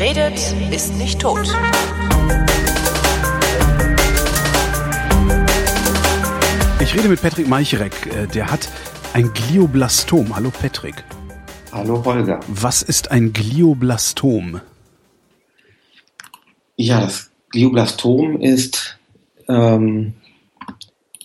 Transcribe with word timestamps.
Wer 0.00 0.16
redet, 0.16 0.54
ist 0.72 0.96
nicht 0.96 1.20
tot. 1.20 1.46
Ich 6.80 6.94
rede 6.94 7.10
mit 7.10 7.20
Patrick 7.20 7.46
Meicherek. 7.46 8.06
Äh, 8.06 8.26
der 8.26 8.50
hat 8.50 8.70
ein 9.12 9.30
Glioblastom. 9.30 10.34
Hallo 10.34 10.50
Patrick. 10.50 11.04
Hallo 11.70 12.02
Holger. 12.02 12.40
Was 12.48 12.80
ist 12.80 13.10
ein 13.10 13.34
Glioblastom? 13.34 14.62
Ja, 16.76 17.02
das 17.02 17.30
Glioblastom 17.50 18.40
ist 18.40 18.98
ähm, 19.48 20.14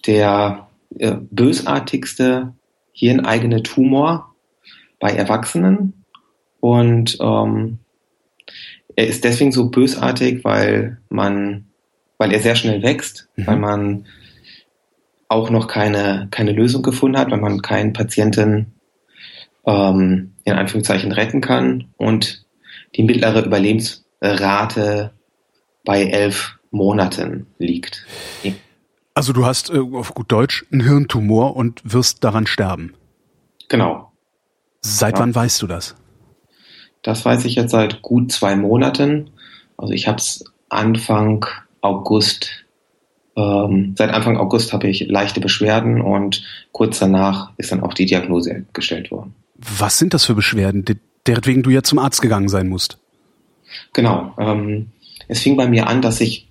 der 0.06 0.68
äh, 1.00 1.16
bösartigste 1.32 2.54
hirneigene 2.92 3.64
Tumor 3.64 4.36
bei 5.00 5.12
Erwachsenen. 5.12 6.04
Und 6.60 7.18
ähm, 7.22 7.80
er 8.96 9.08
ist 9.08 9.24
deswegen 9.24 9.52
so 9.52 9.70
bösartig, 9.70 10.44
weil 10.44 10.98
man, 11.10 11.66
weil 12.18 12.32
er 12.32 12.40
sehr 12.40 12.56
schnell 12.56 12.82
wächst, 12.82 13.28
mhm. 13.36 13.48
weil 13.48 13.58
man 13.58 14.06
auch 15.28 15.50
noch 15.50 15.68
keine, 15.68 16.28
keine 16.32 16.52
Lösung 16.52 16.82
gefunden 16.82 17.18
hat, 17.18 17.32
weil 17.32 17.40
man 17.40 17.62
keinen 17.62 17.94
Patienten 17.94 18.74
ähm, 19.66 20.34
in 20.44 20.54
Anführungszeichen 20.54 21.12
retten 21.12 21.42
kann 21.42 21.90
und 21.98 22.46
die 22.96 23.04
mittlere 23.04 23.44
Überlebensrate 23.44 25.12
bei 25.84 26.04
elf 26.04 26.58
Monaten 26.72 27.48
liegt. 27.58 28.06
Also 29.14 29.34
du 29.34 29.46
hast 29.46 29.70
äh, 29.70 29.80
auf 29.80 30.14
gut 30.14 30.32
Deutsch 30.32 30.66
einen 30.72 30.82
Hirntumor 30.82 31.56
und 31.56 31.82
wirst 31.84 32.24
daran 32.24 32.48
sterben. 32.48 32.94
Genau. 33.70 34.12
Seit 34.82 35.16
ja. 35.16 35.22
wann 35.22 35.34
weißt 35.34 35.62
du 35.62 35.68
das? 35.68 35.96
Das 37.06 37.24
weiß 37.24 37.46
ich 37.46 37.54
jetzt 37.54 37.70
seit 37.70 38.02
gut 38.02 38.32
zwei 38.32 38.56
Monaten. 38.56 39.30
Also 39.78 39.94
ich 39.94 40.08
habe 40.08 40.18
es 40.18 40.44
Anfang 40.70 41.46
August, 41.82 42.66
ähm, 43.36 43.94
seit 43.96 44.10
Anfang 44.10 44.38
August 44.38 44.74
habe 44.74 44.88
ich 44.88 45.02
leichte 45.02 45.40
Beschwerden 45.40 46.02
und 46.02 46.44
kurz 46.72 46.98
danach 46.98 47.52
ist 47.58 47.72
dann 47.72 47.84
auch 47.84 47.94
die 47.94 48.08
Diagnose 48.08 48.66
gestellt 48.74 49.12
worden. 49.12 49.36
Was 49.54 50.00
sind 50.00 50.16
das 50.16 50.26
für 50.26 50.34
Beschwerden, 50.34 50.84
deretwegen 51.28 51.62
du 51.62 51.70
ja 51.70 51.84
zum 51.84 52.00
Arzt 52.00 52.24
gegangen 52.24 52.50
sein 52.50 52.70
musst? 52.70 52.98
Genau. 53.94 54.34
Ähm, 54.40 54.88
es 55.28 55.42
fing 55.42 55.58
bei 55.58 55.68
mir 55.68 55.86
an, 55.86 56.02
dass 56.02 56.22
ich 56.22 56.48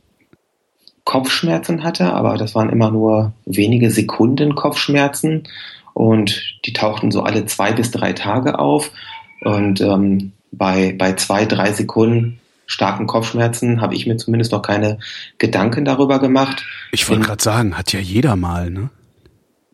Kopfschmerzen 1.03 1.83
hatte, 1.83 2.13
aber 2.13 2.37
das 2.37 2.55
waren 2.55 2.71
immer 2.71 2.93
nur 2.93 3.33
wenige 3.45 3.91
Sekunden 3.91 4.55
Kopfschmerzen 4.55 5.49
und 5.95 6.61
die 6.65 6.73
tauchten 6.73 7.11
so 7.11 7.25
alle 7.25 7.45
zwei 7.47 7.73
bis 7.73 7.91
drei 7.91 8.13
Tage 8.13 8.61
auf. 8.61 8.93
Und 9.41 9.81
ähm, 9.81 10.33
bei, 10.57 10.95
bei 10.97 11.15
zwei, 11.15 11.45
drei 11.45 11.73
Sekunden 11.73 12.41
starken 12.67 13.07
Kopfschmerzen 13.07 13.81
habe 13.81 13.95
ich 13.95 14.07
mir 14.07 14.17
zumindest 14.17 14.53
noch 14.53 14.63
keine 14.63 14.99
Gedanken 15.39 15.85
darüber 15.85 16.19
gemacht. 16.19 16.65
Ich 16.93 17.09
wollte 17.09 17.25
gerade 17.25 17.43
sagen, 17.43 17.77
hat 17.77 17.93
ja 17.93 18.01
jeder 18.01 18.37
mal, 18.37 18.71
ne? 18.71 18.91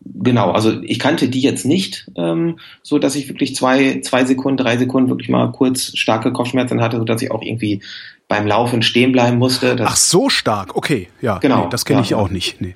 Genau, 0.03 0.51
also 0.51 0.81
ich 0.81 0.97
kannte 0.97 1.29
die 1.29 1.41
jetzt 1.41 1.63
nicht, 1.63 2.09
ähm, 2.15 2.57
so 2.81 2.97
dass 2.97 3.15
ich 3.15 3.29
wirklich 3.29 3.55
zwei, 3.55 4.01
zwei 4.01 4.25
Sekunden, 4.25 4.57
drei 4.57 4.77
Sekunden 4.77 5.09
wirklich 5.09 5.29
mal 5.29 5.51
kurz 5.51 5.95
starke 5.95 6.33
Kopfschmerzen 6.33 6.81
hatte, 6.81 6.97
so 6.97 7.03
dass 7.03 7.21
ich 7.21 7.29
auch 7.29 7.43
irgendwie 7.43 7.81
beim 8.27 8.47
Laufen 8.47 8.81
stehen 8.81 9.11
bleiben 9.11 9.37
musste. 9.37 9.75
Ach 9.85 9.95
so 9.95 10.29
stark, 10.29 10.75
okay, 10.75 11.09
ja, 11.21 11.37
genau, 11.37 11.65
nee, 11.65 11.69
das 11.69 11.85
kenne 11.85 11.99
ja, 11.99 12.05
ich 12.05 12.15
auch 12.15 12.29
nicht. 12.29 12.61
Nee. 12.61 12.75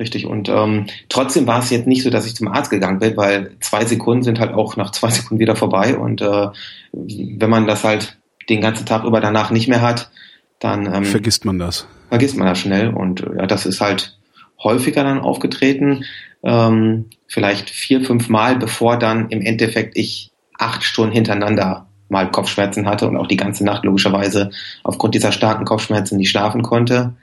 Richtig. 0.00 0.24
Und 0.24 0.48
ähm, 0.48 0.86
trotzdem 1.10 1.46
war 1.46 1.58
es 1.58 1.68
jetzt 1.68 1.86
nicht 1.86 2.02
so, 2.02 2.08
dass 2.08 2.26
ich 2.26 2.34
zum 2.34 2.48
Arzt 2.48 2.70
gegangen 2.70 3.00
bin, 3.00 3.18
weil 3.18 3.54
zwei 3.60 3.84
Sekunden 3.84 4.22
sind 4.22 4.40
halt 4.40 4.54
auch 4.54 4.76
nach 4.76 4.92
zwei 4.92 5.10
Sekunden 5.10 5.40
wieder 5.40 5.56
vorbei. 5.56 5.96
Und 5.96 6.22
äh, 6.22 6.48
wenn 6.92 7.50
man 7.50 7.66
das 7.66 7.84
halt 7.84 8.16
den 8.48 8.62
ganzen 8.62 8.86
Tag 8.86 9.04
über 9.04 9.20
danach 9.20 9.50
nicht 9.50 9.68
mehr 9.68 9.82
hat, 9.82 10.10
dann 10.58 10.92
ähm, 10.92 11.04
vergisst 11.04 11.44
man 11.44 11.58
das. 11.58 11.86
Vergisst 12.08 12.36
man 12.36 12.46
das 12.46 12.58
schnell. 12.58 12.88
Und 12.88 13.20
ja, 13.20 13.46
das 13.46 13.66
ist 13.66 13.82
halt 13.82 14.16
häufiger 14.62 15.04
dann 15.04 15.20
aufgetreten. 15.20 16.04
Ähm, 16.42 17.10
vielleicht 17.26 17.68
vier, 17.68 18.02
fünf 18.02 18.30
Mal, 18.30 18.56
bevor 18.56 18.98
dann 18.98 19.28
im 19.28 19.42
Endeffekt 19.42 19.98
ich 19.98 20.30
acht 20.58 20.82
Stunden 20.82 21.12
hintereinander 21.12 21.88
mal 22.08 22.30
Kopfschmerzen 22.30 22.86
hatte 22.86 23.06
und 23.06 23.16
auch 23.16 23.26
die 23.26 23.36
ganze 23.36 23.64
Nacht 23.64 23.84
logischerweise 23.84 24.50
aufgrund 24.82 25.14
dieser 25.14 25.30
starken 25.30 25.64
Kopfschmerzen 25.64 26.16
nicht 26.16 26.30
schlafen 26.30 26.62
konnte. 26.62 27.14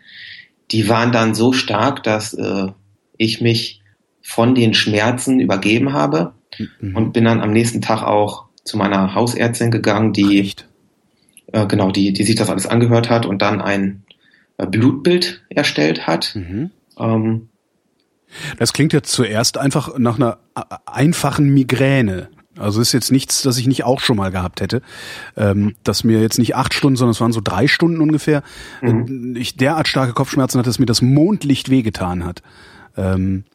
Die 0.72 0.90
waren 0.90 1.12
dann 1.12 1.34
so 1.34 1.54
stark, 1.54 2.04
dass 2.04 2.34
äh, 2.34 2.68
ich 3.18 3.42
mich 3.42 3.82
von 4.22 4.56
den 4.56 4.74
Schmerzen 4.74 5.40
übergeben 5.40 5.94
habe 5.94 6.34
mhm. 6.80 6.96
und 6.96 7.14
bin 7.14 7.26
dann 7.26 7.42
am 7.42 7.52
nächsten 7.52 7.82
Tag 7.82 8.04
auch 8.04 8.46
zu 8.64 8.78
meiner 8.78 9.16
Hausärztin 9.16 9.72
gegangen, 9.72 10.12
die 10.12 10.54
äh, 11.54 11.66
genau, 11.66 11.92
die, 11.92 12.14
die 12.14 12.24
sich 12.24 12.36
das 12.36 12.50
alles 12.50 12.68
angehört 12.68 13.10
hat 13.10 13.26
und 13.26 13.42
dann 13.42 13.62
ein 13.62 14.04
äh, 14.58 14.66
Blutbild 14.66 15.44
erstellt 15.50 16.08
hat. 16.08 16.36
Mhm. 16.36 16.72
Ähm, 17.00 17.50
das 18.58 18.74
klingt 18.74 18.94
jetzt 18.94 19.12
zuerst 19.12 19.58
einfach 19.58 19.98
nach 19.98 20.18
einer 20.18 20.40
äh, 20.56 20.62
einfachen 20.86 21.50
Migräne. 21.50 22.30
Also 22.60 22.82
ist 22.82 22.92
jetzt 22.92 23.12
nichts, 23.12 23.42
das 23.42 23.58
ich 23.58 23.68
nicht 23.68 23.84
auch 23.84 24.00
schon 24.00 24.18
mal 24.18 24.32
gehabt 24.32 24.62
hätte. 24.62 24.82
Ähm, 25.36 25.76
dass 25.84 26.04
mir 26.04 26.22
jetzt 26.22 26.40
nicht 26.40 26.56
acht 26.56 26.74
Stunden, 26.74 26.98
sondern 26.98 27.12
es 27.12 27.22
waren 27.22 27.32
so 27.32 27.42
drei 27.44 27.68
Stunden 27.68 28.02
ungefähr, 28.02 28.44
mhm. 28.82 29.36
Äh, 29.36 29.40
ich 29.40 29.58
derart 29.58 29.88
starke 29.88 30.14
Kopfschmerzen 30.14 30.60
hatte, 30.60 30.70
dass 30.70 30.80
mir 30.80 30.86
das 30.86 31.02
Mondlicht 31.02 31.70
wehgetan 31.70 32.26
hat. 32.26 32.42
Ähm, 32.96 33.46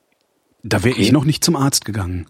da 0.62 0.84
wäre 0.84 0.94
okay. 0.94 1.02
ich 1.02 1.12
noch 1.12 1.24
nicht 1.24 1.44
zum 1.44 1.56
Arzt 1.56 1.84
gegangen. 1.84 2.26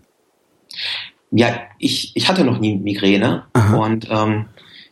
Ja, 1.30 1.48
ich, 1.78 2.12
ich 2.14 2.28
hatte 2.28 2.44
noch 2.44 2.58
nie 2.58 2.76
Migräne 2.78 3.44
Aha. 3.52 3.76
und 3.76 4.08
ähm, 4.10 4.46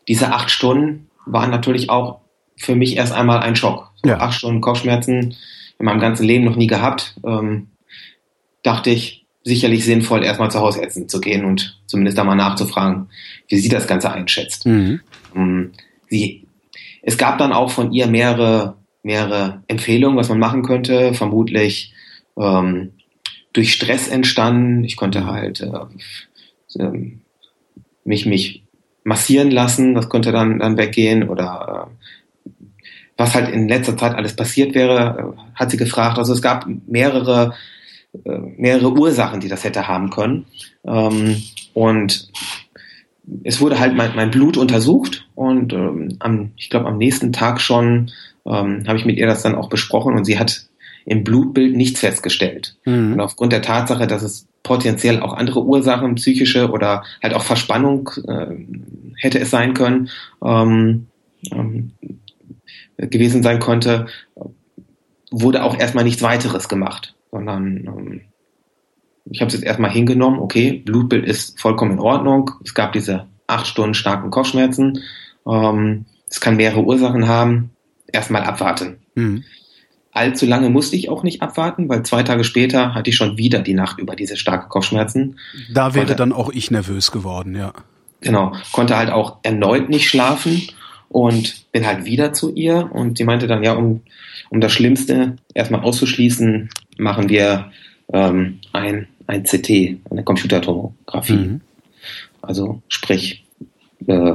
diese 0.08 0.32
acht 0.32 0.50
Stunden 0.50 1.08
waren 1.26 1.50
natürlich 1.50 1.90
auch 1.90 2.20
für 2.56 2.74
mich 2.74 2.96
erst 2.96 3.12
einmal 3.12 3.40
ein 3.40 3.56
Schock. 3.56 3.90
So 4.02 4.08
ja. 4.08 4.20
Acht 4.20 4.34
Stunden 4.34 4.60
Kopfschmerzen 4.60 5.36
in 5.78 5.86
meinem 5.86 6.00
ganzen 6.00 6.24
Leben 6.24 6.44
noch 6.44 6.56
nie 6.56 6.66
gehabt. 6.66 7.18
Ähm, 7.24 7.68
dachte 8.62 8.90
ich, 8.90 9.19
sicherlich 9.42 9.84
sinnvoll, 9.84 10.24
erstmal 10.24 10.50
zu 10.50 10.60
Hausärzten 10.60 11.08
zu 11.08 11.20
gehen 11.20 11.44
und 11.44 11.78
zumindest 11.86 12.18
da 12.18 12.24
mal 12.24 12.34
nachzufragen, 12.34 13.08
wie 13.48 13.58
sie 13.58 13.68
das 13.68 13.86
Ganze 13.86 14.12
einschätzt. 14.12 14.66
Mhm. 14.66 15.00
Ähm, 15.34 15.72
sie, 16.08 16.46
es 17.02 17.16
gab 17.16 17.38
dann 17.38 17.52
auch 17.52 17.70
von 17.70 17.92
ihr 17.92 18.06
mehrere, 18.06 18.76
mehrere 19.02 19.62
Empfehlungen, 19.66 20.18
was 20.18 20.28
man 20.28 20.38
machen 20.38 20.62
könnte. 20.62 21.14
Vermutlich 21.14 21.94
ähm, 22.36 22.92
durch 23.52 23.72
Stress 23.72 24.08
entstanden. 24.08 24.84
Ich 24.84 24.96
konnte 24.96 25.26
halt 25.26 25.60
äh, 25.60 26.78
äh, 26.78 27.12
mich, 28.04 28.26
mich 28.26 28.62
massieren 29.04 29.50
lassen, 29.50 29.94
das 29.94 30.08
konnte 30.08 30.32
dann, 30.32 30.58
dann 30.58 30.76
weggehen 30.76 31.28
oder 31.28 31.88
äh, 32.46 32.50
was 33.16 33.34
halt 33.34 33.50
in 33.50 33.68
letzter 33.68 33.96
Zeit 33.96 34.14
alles 34.14 34.34
passiert 34.36 34.74
wäre, 34.74 35.34
äh, 35.36 35.40
hat 35.54 35.70
sie 35.70 35.76
gefragt. 35.76 36.18
Also 36.18 36.32
es 36.32 36.42
gab 36.42 36.66
mehrere 36.86 37.54
mehrere 38.12 38.92
Ursachen, 38.92 39.40
die 39.40 39.48
das 39.48 39.64
hätte 39.64 39.88
haben 39.88 40.10
können. 40.10 40.46
Ähm, 40.84 41.42
und 41.74 42.30
es 43.44 43.60
wurde 43.60 43.78
halt 43.78 43.94
mein, 43.94 44.14
mein 44.16 44.30
Blut 44.30 44.56
untersucht 44.56 45.28
und 45.34 45.72
ähm, 45.72 46.16
am, 46.18 46.52
ich 46.56 46.70
glaube 46.70 46.86
am 46.86 46.98
nächsten 46.98 47.32
Tag 47.32 47.60
schon 47.60 48.10
ähm, 48.44 48.84
habe 48.86 48.98
ich 48.98 49.04
mit 49.04 49.16
ihr 49.16 49.26
das 49.26 49.42
dann 49.42 49.54
auch 49.54 49.68
besprochen 49.68 50.16
und 50.16 50.24
sie 50.24 50.38
hat 50.38 50.66
im 51.06 51.24
Blutbild 51.24 51.76
nichts 51.76 52.00
festgestellt. 52.00 52.76
Mhm. 52.84 53.14
Und 53.14 53.20
aufgrund 53.20 53.52
der 53.52 53.62
Tatsache, 53.62 54.06
dass 54.06 54.22
es 54.22 54.46
potenziell 54.62 55.20
auch 55.20 55.32
andere 55.32 55.64
Ursachen, 55.64 56.16
psychische 56.16 56.70
oder 56.70 57.04
halt 57.22 57.34
auch 57.34 57.42
Verspannung 57.42 58.10
äh, 58.26 58.46
hätte 59.16 59.38
es 59.38 59.50
sein 59.50 59.74
können, 59.74 60.10
ähm, 60.44 61.06
ähm, 61.52 61.92
gewesen 62.98 63.42
sein 63.42 63.60
konnte, 63.60 64.06
wurde 65.30 65.62
auch 65.62 65.78
erstmal 65.78 66.04
nichts 66.04 66.22
weiteres 66.22 66.68
gemacht 66.68 67.14
sondern 67.30 67.76
ähm, 67.86 68.20
ich 69.30 69.40
habe 69.40 69.48
es 69.48 69.54
jetzt 69.54 69.64
erstmal 69.64 69.90
hingenommen, 69.90 70.40
okay, 70.40 70.82
Blutbild 70.84 71.24
ist 71.26 71.60
vollkommen 71.60 71.92
in 71.92 71.98
Ordnung. 72.00 72.50
Es 72.64 72.74
gab 72.74 72.92
diese 72.92 73.28
acht 73.46 73.66
Stunden 73.66 73.94
starken 73.94 74.30
Kopfschmerzen. 74.30 75.02
Ähm, 75.46 76.06
es 76.28 76.40
kann 76.40 76.56
mehrere 76.56 76.82
Ursachen 76.82 77.28
haben. 77.28 77.70
Erstmal 78.12 78.42
abwarten. 78.42 78.98
Mhm. 79.14 79.44
Allzu 80.12 80.46
lange 80.46 80.70
musste 80.70 80.96
ich 80.96 81.08
auch 81.08 81.22
nicht 81.22 81.42
abwarten, 81.42 81.88
weil 81.88 82.02
zwei 82.02 82.24
Tage 82.24 82.42
später 82.42 82.94
hatte 82.94 83.10
ich 83.10 83.16
schon 83.16 83.38
wieder 83.38 83.60
die 83.60 83.74
Nacht 83.74 84.00
über 84.00 84.16
diese 84.16 84.36
starken 84.36 84.68
Kopfschmerzen. 84.68 85.38
Da 85.72 85.94
wäre 85.94 86.06
konnte, 86.06 86.16
dann 86.16 86.32
auch 86.32 86.50
ich 86.50 86.72
nervös 86.72 87.12
geworden, 87.12 87.54
ja. 87.54 87.72
Genau, 88.20 88.52
konnte 88.72 88.96
halt 88.96 89.10
auch 89.10 89.38
erneut 89.44 89.88
nicht 89.88 90.08
schlafen 90.08 90.62
und 91.08 91.70
bin 91.70 91.86
halt 91.86 92.04
wieder 92.04 92.32
zu 92.32 92.52
ihr 92.52 92.90
und 92.92 93.18
sie 93.18 93.24
meinte 93.24 93.46
dann, 93.46 93.62
ja, 93.62 93.74
um, 93.74 94.02
um 94.50 94.60
das 94.60 94.72
Schlimmste 94.72 95.36
erstmal 95.54 95.82
auszuschließen, 95.82 96.70
machen 97.00 97.28
wir 97.28 97.72
ähm, 98.12 98.60
ein, 98.72 99.08
ein 99.26 99.44
CT, 99.44 99.98
eine 100.10 100.24
Computertomographie. 100.24 101.32
Mhm. 101.32 101.60
Also 102.42 102.82
sprich, 102.88 103.44
äh, 104.06 104.34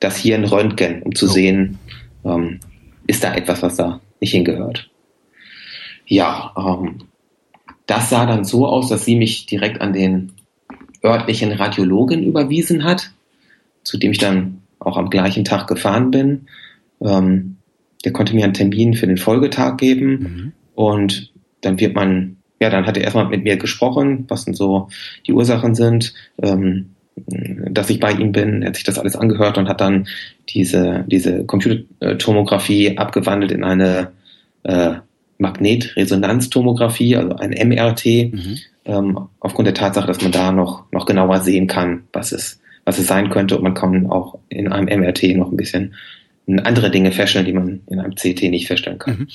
das 0.00 0.16
hier 0.16 0.36
ein 0.36 0.44
Röntgen, 0.44 1.02
um 1.02 1.14
zu 1.14 1.26
oh. 1.26 1.28
sehen, 1.28 1.78
ähm, 2.24 2.60
ist 3.06 3.24
da 3.24 3.34
etwas, 3.34 3.62
was 3.62 3.76
da 3.76 4.00
nicht 4.20 4.32
hingehört. 4.32 4.90
Ja, 6.06 6.52
ähm, 6.56 7.04
das 7.86 8.10
sah 8.10 8.26
dann 8.26 8.44
so 8.44 8.66
aus, 8.66 8.88
dass 8.88 9.04
sie 9.04 9.16
mich 9.16 9.46
direkt 9.46 9.80
an 9.80 9.92
den 9.92 10.32
örtlichen 11.04 11.52
Radiologen 11.52 12.22
überwiesen 12.22 12.84
hat, 12.84 13.12
zu 13.82 13.98
dem 13.98 14.12
ich 14.12 14.18
dann 14.18 14.62
auch 14.78 14.96
am 14.96 15.10
gleichen 15.10 15.44
Tag 15.44 15.66
gefahren 15.66 16.10
bin. 16.10 16.46
Ähm, 17.00 17.56
der 18.04 18.12
konnte 18.12 18.34
mir 18.34 18.44
einen 18.44 18.54
Termin 18.54 18.94
für 18.94 19.06
den 19.06 19.16
Folgetag 19.16 19.76
geben 19.76 20.10
mhm. 20.10 20.52
und 20.74 21.31
dann 21.62 21.80
wird 21.80 21.94
man, 21.94 22.36
ja, 22.60 22.70
dann 22.70 22.86
hat 22.86 22.96
er 22.96 23.04
erstmal 23.04 23.28
mit 23.28 23.44
mir 23.44 23.56
gesprochen, 23.56 24.26
was 24.28 24.44
denn 24.44 24.54
so 24.54 24.88
die 25.26 25.32
Ursachen 25.32 25.74
sind, 25.74 26.12
ähm, 26.42 26.90
dass 27.16 27.90
ich 27.90 28.00
bei 28.00 28.12
ihm 28.12 28.32
bin. 28.32 28.62
Er 28.62 28.68
hat 28.68 28.76
sich 28.76 28.84
das 28.84 28.98
alles 28.98 29.16
angehört 29.16 29.58
und 29.58 29.68
hat 29.68 29.80
dann 29.80 30.06
diese, 30.48 31.04
diese 31.08 31.44
Computertomographie 31.44 32.96
abgewandelt 32.96 33.52
in 33.52 33.64
eine 33.64 34.12
äh, 34.62 34.94
Magnetresonanztomographie, 35.38 37.16
also 37.16 37.36
ein 37.36 37.50
MRT, 37.50 38.04
mhm. 38.32 38.58
ähm, 38.84 39.18
aufgrund 39.40 39.66
der 39.66 39.74
Tatsache, 39.74 40.06
dass 40.06 40.22
man 40.22 40.32
da 40.32 40.52
noch, 40.52 40.84
noch 40.92 41.06
genauer 41.06 41.40
sehen 41.40 41.66
kann, 41.66 42.04
was 42.12 42.32
es, 42.32 42.60
was 42.84 42.98
es 42.98 43.06
sein 43.06 43.28
könnte. 43.30 43.56
Und 43.56 43.64
man 43.64 43.74
kann 43.74 44.06
auch 44.06 44.38
in 44.48 44.68
einem 44.72 45.00
MRT 45.00 45.36
noch 45.36 45.50
ein 45.50 45.56
bisschen 45.56 45.94
andere 46.64 46.90
Dinge 46.90 47.12
feststellen, 47.12 47.46
die 47.46 47.52
man 47.52 47.80
in 47.86 48.00
einem 48.00 48.14
CT 48.14 48.42
nicht 48.44 48.66
feststellen 48.66 48.98
kann. 48.98 49.18
Mhm. 49.18 49.28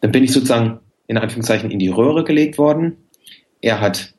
Dann 0.00 0.12
bin 0.12 0.24
ich 0.24 0.32
sozusagen 0.32 0.80
in 1.08 1.18
Anführungszeichen 1.18 1.70
in 1.70 1.80
die 1.80 1.88
Röhre 1.88 2.22
gelegt 2.22 2.58
worden. 2.58 2.96
Er 3.60 3.80
hat 3.80 4.14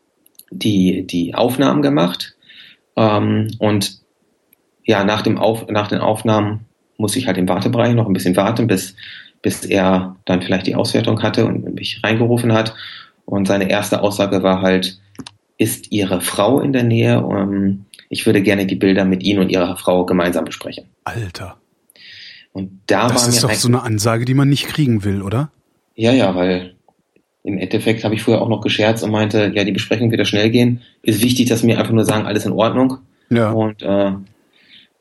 die, 0.52 1.08
die 1.08 1.36
Aufnahmen 1.36 1.82
gemacht. 1.82 2.36
Ähm, 2.98 3.48
und 3.60 4.00
ja, 4.84 5.04
nach, 5.04 5.22
dem 5.22 5.38
Auf, 5.38 5.68
nach 5.70 5.88
den 5.88 6.00
Aufnahmen 6.00 6.66
muss 6.98 7.16
ich 7.16 7.28
halt 7.28 7.38
im 7.38 7.48
Wartebereich 7.48 7.94
noch 7.94 8.08
ein 8.08 8.14
bisschen 8.14 8.36
warten, 8.36 8.68
bis, 8.68 8.96
bis 9.42 9.64
er 9.64 10.18
dann 10.26 10.42
vielleicht 10.42 10.68
die 10.68 10.76
Auswertung 10.76 11.22
hatte 11.22 11.46
und 11.46 11.76
mich 11.76 12.02
reingerufen 12.04 12.52
hat. 12.52 12.76
Und 13.26 13.48
seine 13.48 13.70
erste 13.70 14.02
Aussage 14.02 14.44
war 14.44 14.62
halt, 14.62 15.00
ist 15.58 15.92
Ihre 15.92 16.22
Frau 16.22 16.60
in 16.60 16.74
der 16.74 16.84
Nähe? 16.84 17.18
Ähm, 17.18 17.86
ich 18.10 18.26
würde 18.26 18.42
gerne 18.42 18.66
die 18.66 18.76
Bilder 18.76 19.06
mit 19.06 19.24
Ihnen 19.24 19.40
und 19.40 19.50
Ihrer 19.50 19.78
Frau 19.78 20.06
gemeinsam 20.06 20.46
besprechen. 20.46 20.86
Alter. 21.04 21.58
Und 22.52 22.82
da 22.88 23.08
das 23.08 23.28
ist 23.28 23.44
doch 23.44 23.54
so 23.54 23.68
eine 23.68 23.84
Ansage, 23.84 24.26
die 24.26 24.34
man 24.34 24.50
nicht 24.50 24.68
kriegen 24.68 25.04
will, 25.04 25.22
oder? 25.22 25.52
Ja, 25.96 26.12
ja, 26.12 26.34
weil 26.34 26.76
im 27.44 27.58
Endeffekt 27.58 28.04
habe 28.04 28.16
ich 28.16 28.24
vorher 28.24 28.42
auch 28.42 28.50
noch 28.50 28.62
gescherzt 28.62 29.04
und 29.04 29.12
meinte, 29.12 29.52
ja, 29.56 29.64
die 29.64 29.72
Besprechung 29.72 30.12
wird 30.12 30.20
ja 30.20 30.26
schnell 30.26 30.50
gehen. 30.50 30.82
Ist 31.02 31.22
wichtig, 31.22 31.48
dass 31.48 31.66
wir 31.66 31.80
einfach 31.80 31.94
nur 31.94 32.06
sagen, 32.06 32.26
alles 32.26 32.46
in 32.46 32.52
Ordnung. 32.52 32.98
Ja. 33.30 33.52
Und 33.52 33.82
äh, 33.82 34.12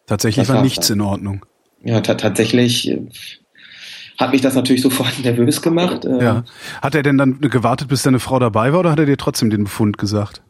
tatsächlich 0.07 0.49
war 0.49 0.63
nichts 0.63 0.89
dann. 0.89 0.99
in 0.99 1.05
Ordnung. 1.05 1.47
Ja, 1.83 2.01
tatsächlich 2.01 2.91
äh, 2.91 3.01
hat 4.19 4.33
mich 4.33 4.41
das 4.41 4.55
natürlich 4.55 4.83
sofort 4.89 5.19
nervös 5.23 5.63
gemacht. 5.63 6.05
Äh. 6.05 6.23
Ja. 6.23 6.45
Hat 6.81 6.95
er 6.95 7.03
denn 7.03 7.19
dann 7.19 7.41
gewartet, 7.41 7.89
bis 7.89 8.03
deine 8.03 8.21
Frau 8.21 8.39
dabei 8.39 8.73
war, 8.73 8.81
oder 8.81 8.93
hat 8.93 8.99
er 8.99 9.07
dir 9.07 9.17
trotzdem 9.17 9.51
den 9.51 9.65
Befund 9.65 9.99
gesagt? 9.99 10.43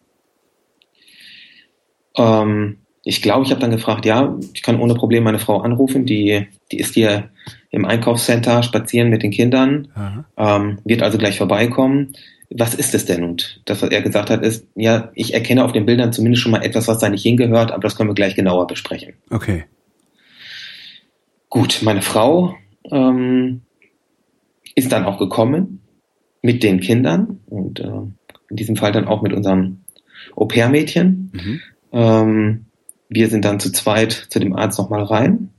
Ähm, 2.17 2.79
ich 3.02 3.23
glaube, 3.23 3.44
ich 3.44 3.50
habe 3.50 3.61
dann 3.61 3.70
gefragt, 3.70 4.05
ja, 4.05 4.37
ich 4.52 4.62
kann 4.62 4.81
ohne 4.81 4.94
Problem 4.94 5.25
meine 5.25 5.38
Frau 5.38 5.61
anrufen, 5.61 6.05
die, 6.05 6.46
die 6.70 6.79
ist 6.79 6.94
hier 6.94 7.31
im 7.70 7.84
Einkaufscenter 7.84 8.62
spazieren 8.62 9.10
mit 9.10 9.22
den 9.22 9.30
Kindern, 9.30 9.88
ähm, 10.36 10.78
wird 10.84 11.02
also 11.02 11.18
gleich 11.18 11.38
vorbeikommen. 11.38 12.14
Was 12.50 12.74
ist 12.74 12.94
es 12.94 13.04
denn? 13.04 13.24
Und 13.24 13.60
das, 13.66 13.82
was 13.82 13.90
er 13.90 14.00
gesagt 14.00 14.30
hat, 14.30 14.42
ist, 14.42 14.66
ja, 14.74 15.10
ich 15.14 15.34
erkenne 15.34 15.64
auf 15.64 15.72
den 15.72 15.84
Bildern 15.84 16.12
zumindest 16.12 16.42
schon 16.42 16.52
mal 16.52 16.64
etwas, 16.64 16.88
was 16.88 16.98
da 16.98 17.10
nicht 17.10 17.22
hingehört, 17.22 17.72
aber 17.72 17.82
das 17.82 17.94
können 17.94 18.08
wir 18.08 18.14
gleich 18.14 18.34
genauer 18.34 18.66
besprechen. 18.66 19.14
Okay. 19.28 19.64
Gut, 21.50 21.80
meine 21.82 22.02
Frau 22.02 22.54
ähm, 22.90 23.62
ist 24.74 24.92
dann 24.92 25.04
auch 25.04 25.18
gekommen 25.18 25.82
mit 26.40 26.62
den 26.62 26.80
Kindern 26.80 27.40
und 27.46 27.80
äh, 27.80 27.90
in 28.50 28.56
diesem 28.56 28.76
Fall 28.76 28.92
dann 28.92 29.08
auch 29.08 29.22
mit 29.22 29.32
unserem 29.32 29.80
Au-pair-Mädchen. 30.36 31.32
Mhm. 31.32 31.60
Ähm, 31.92 32.66
wir 33.08 33.28
sind 33.28 33.44
dann 33.44 33.60
zu 33.60 33.72
zweit 33.72 34.12
zu 34.12 34.38
dem 34.38 34.54
Arzt 34.54 34.78
nochmal 34.78 35.02
rein. 35.02 35.50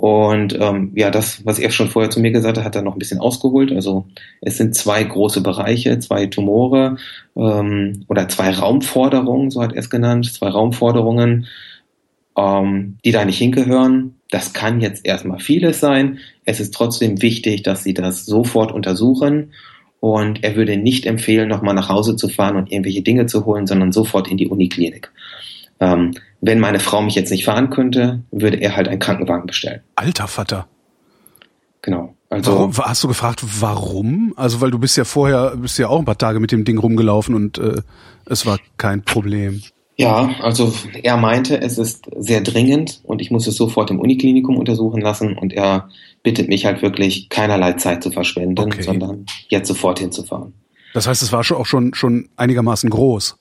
Und 0.00 0.56
ähm, 0.58 0.92
ja, 0.94 1.10
das, 1.10 1.44
was 1.44 1.58
er 1.58 1.70
schon 1.70 1.88
vorher 1.88 2.10
zu 2.10 2.20
mir 2.20 2.30
gesagt 2.30 2.56
hat, 2.56 2.64
hat 2.64 2.74
er 2.74 2.80
noch 2.80 2.94
ein 2.94 2.98
bisschen 2.98 3.20
ausgeholt. 3.20 3.70
Also 3.70 4.06
es 4.40 4.56
sind 4.56 4.74
zwei 4.74 5.04
große 5.04 5.42
Bereiche, 5.42 5.98
zwei 5.98 6.24
Tumore 6.24 6.96
ähm, 7.36 8.06
oder 8.08 8.26
zwei 8.26 8.48
Raumforderungen, 8.48 9.50
so 9.50 9.60
hat 9.60 9.74
er 9.74 9.80
es 9.80 9.90
genannt, 9.90 10.32
zwei 10.32 10.48
Raumforderungen, 10.48 11.48
ähm, 12.34 12.96
die 13.04 13.12
da 13.12 13.26
nicht 13.26 13.36
hingehören. 13.36 14.14
Das 14.30 14.54
kann 14.54 14.80
jetzt 14.80 15.04
erstmal 15.04 15.38
vieles 15.38 15.80
sein. 15.80 16.18
Es 16.46 16.60
ist 16.60 16.72
trotzdem 16.72 17.20
wichtig, 17.20 17.62
dass 17.62 17.84
sie 17.84 17.92
das 17.92 18.24
sofort 18.24 18.72
untersuchen. 18.72 19.52
Und 20.00 20.42
er 20.42 20.56
würde 20.56 20.78
nicht 20.78 21.04
empfehlen, 21.04 21.50
nochmal 21.50 21.74
nach 21.74 21.90
Hause 21.90 22.16
zu 22.16 22.30
fahren 22.30 22.56
und 22.56 22.72
irgendwelche 22.72 23.02
Dinge 23.02 23.26
zu 23.26 23.44
holen, 23.44 23.66
sondern 23.66 23.92
sofort 23.92 24.28
in 24.28 24.38
die 24.38 24.48
Uniklinik. 24.48 25.12
Ähm, 25.78 26.12
wenn 26.40 26.58
meine 26.58 26.80
Frau 26.80 27.02
mich 27.02 27.14
jetzt 27.14 27.30
nicht 27.30 27.44
fahren 27.44 27.70
könnte, 27.70 28.22
würde 28.30 28.58
er 28.58 28.76
halt 28.76 28.88
einen 28.88 28.98
Krankenwagen 28.98 29.46
bestellen. 29.46 29.80
Alter 29.96 30.26
Vater. 30.26 30.66
Genau. 31.82 32.14
Also 32.28 32.52
warum, 32.52 32.76
hast 32.78 33.02
du 33.02 33.08
gefragt, 33.08 33.42
warum? 33.60 34.32
Also 34.36 34.60
weil 34.60 34.70
du 34.70 34.78
bist 34.78 34.96
ja 34.96 35.04
vorher, 35.04 35.56
bist 35.56 35.78
ja 35.78 35.88
auch 35.88 35.98
ein 35.98 36.04
paar 36.04 36.18
Tage 36.18 36.38
mit 36.38 36.52
dem 36.52 36.64
Ding 36.64 36.78
rumgelaufen 36.78 37.34
und 37.34 37.58
äh, 37.58 37.82
es 38.26 38.46
war 38.46 38.58
kein 38.76 39.02
Problem. 39.02 39.62
Ja, 39.96 40.30
also 40.40 40.72
er 41.02 41.16
meinte, 41.18 41.60
es 41.60 41.76
ist 41.76 42.08
sehr 42.16 42.40
dringend 42.40 43.00
und 43.02 43.20
ich 43.20 43.30
muss 43.30 43.46
es 43.46 43.56
sofort 43.56 43.90
im 43.90 43.98
Uniklinikum 43.98 44.56
untersuchen 44.56 45.00
lassen 45.00 45.36
und 45.36 45.52
er 45.52 45.90
bittet 46.22 46.48
mich 46.48 46.64
halt 46.64 46.80
wirklich 46.80 47.28
keinerlei 47.28 47.74
Zeit 47.74 48.02
zu 48.02 48.10
verschwenden, 48.10 48.58
okay. 48.60 48.82
sondern 48.82 49.26
jetzt 49.48 49.68
sofort 49.68 49.98
hinzufahren. 49.98 50.54
Das 50.94 51.06
heißt, 51.06 51.22
es 51.22 51.32
war 51.32 51.44
schon 51.44 51.58
auch 51.58 51.66
schon 51.66 51.92
schon 51.94 52.30
einigermaßen 52.36 52.88
groß. 52.88 53.36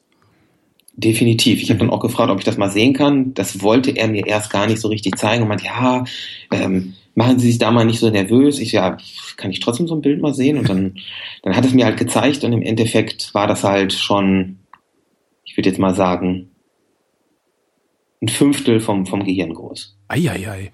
Definitiv. 0.99 1.61
Ich 1.61 1.69
habe 1.69 1.79
dann 1.79 1.89
auch 1.89 2.01
gefragt, 2.01 2.29
ob 2.29 2.39
ich 2.39 2.45
das 2.45 2.57
mal 2.57 2.69
sehen 2.69 2.93
kann. 2.93 3.33
Das 3.33 3.61
wollte 3.61 3.91
er 3.91 4.09
mir 4.09 4.27
erst 4.27 4.49
gar 4.49 4.67
nicht 4.67 4.81
so 4.81 4.89
richtig 4.89 5.17
zeigen 5.17 5.43
und 5.43 5.47
meinte, 5.47 5.63
ja, 5.63 6.03
ähm, 6.51 6.95
machen 7.15 7.39
Sie 7.39 7.47
sich 7.47 7.57
da 7.57 7.71
mal 7.71 7.85
nicht 7.85 7.99
so 7.99 8.09
nervös. 8.09 8.59
Ich 8.59 8.73
ja, 8.73 8.97
kann 9.37 9.49
ich 9.49 9.61
trotzdem 9.61 9.87
so 9.87 9.95
ein 9.95 10.01
Bild 10.01 10.21
mal 10.21 10.33
sehen? 10.33 10.57
Und 10.57 10.67
dann, 10.67 10.95
dann 11.43 11.55
hat 11.55 11.63
es 11.63 11.73
mir 11.73 11.85
halt 11.85 11.97
gezeigt 11.97 12.43
und 12.43 12.51
im 12.51 12.61
Endeffekt 12.61 13.33
war 13.33 13.47
das 13.47 13.63
halt 13.63 13.93
schon, 13.93 14.59
ich 15.45 15.55
würde 15.55 15.69
jetzt 15.69 15.79
mal 15.79 15.95
sagen, 15.95 16.49
ein 18.21 18.27
Fünftel 18.27 18.81
vom, 18.81 19.05
vom 19.05 19.23
Gehirn 19.23 19.53
groß. 19.53 19.97
Eieiei. 20.09 20.73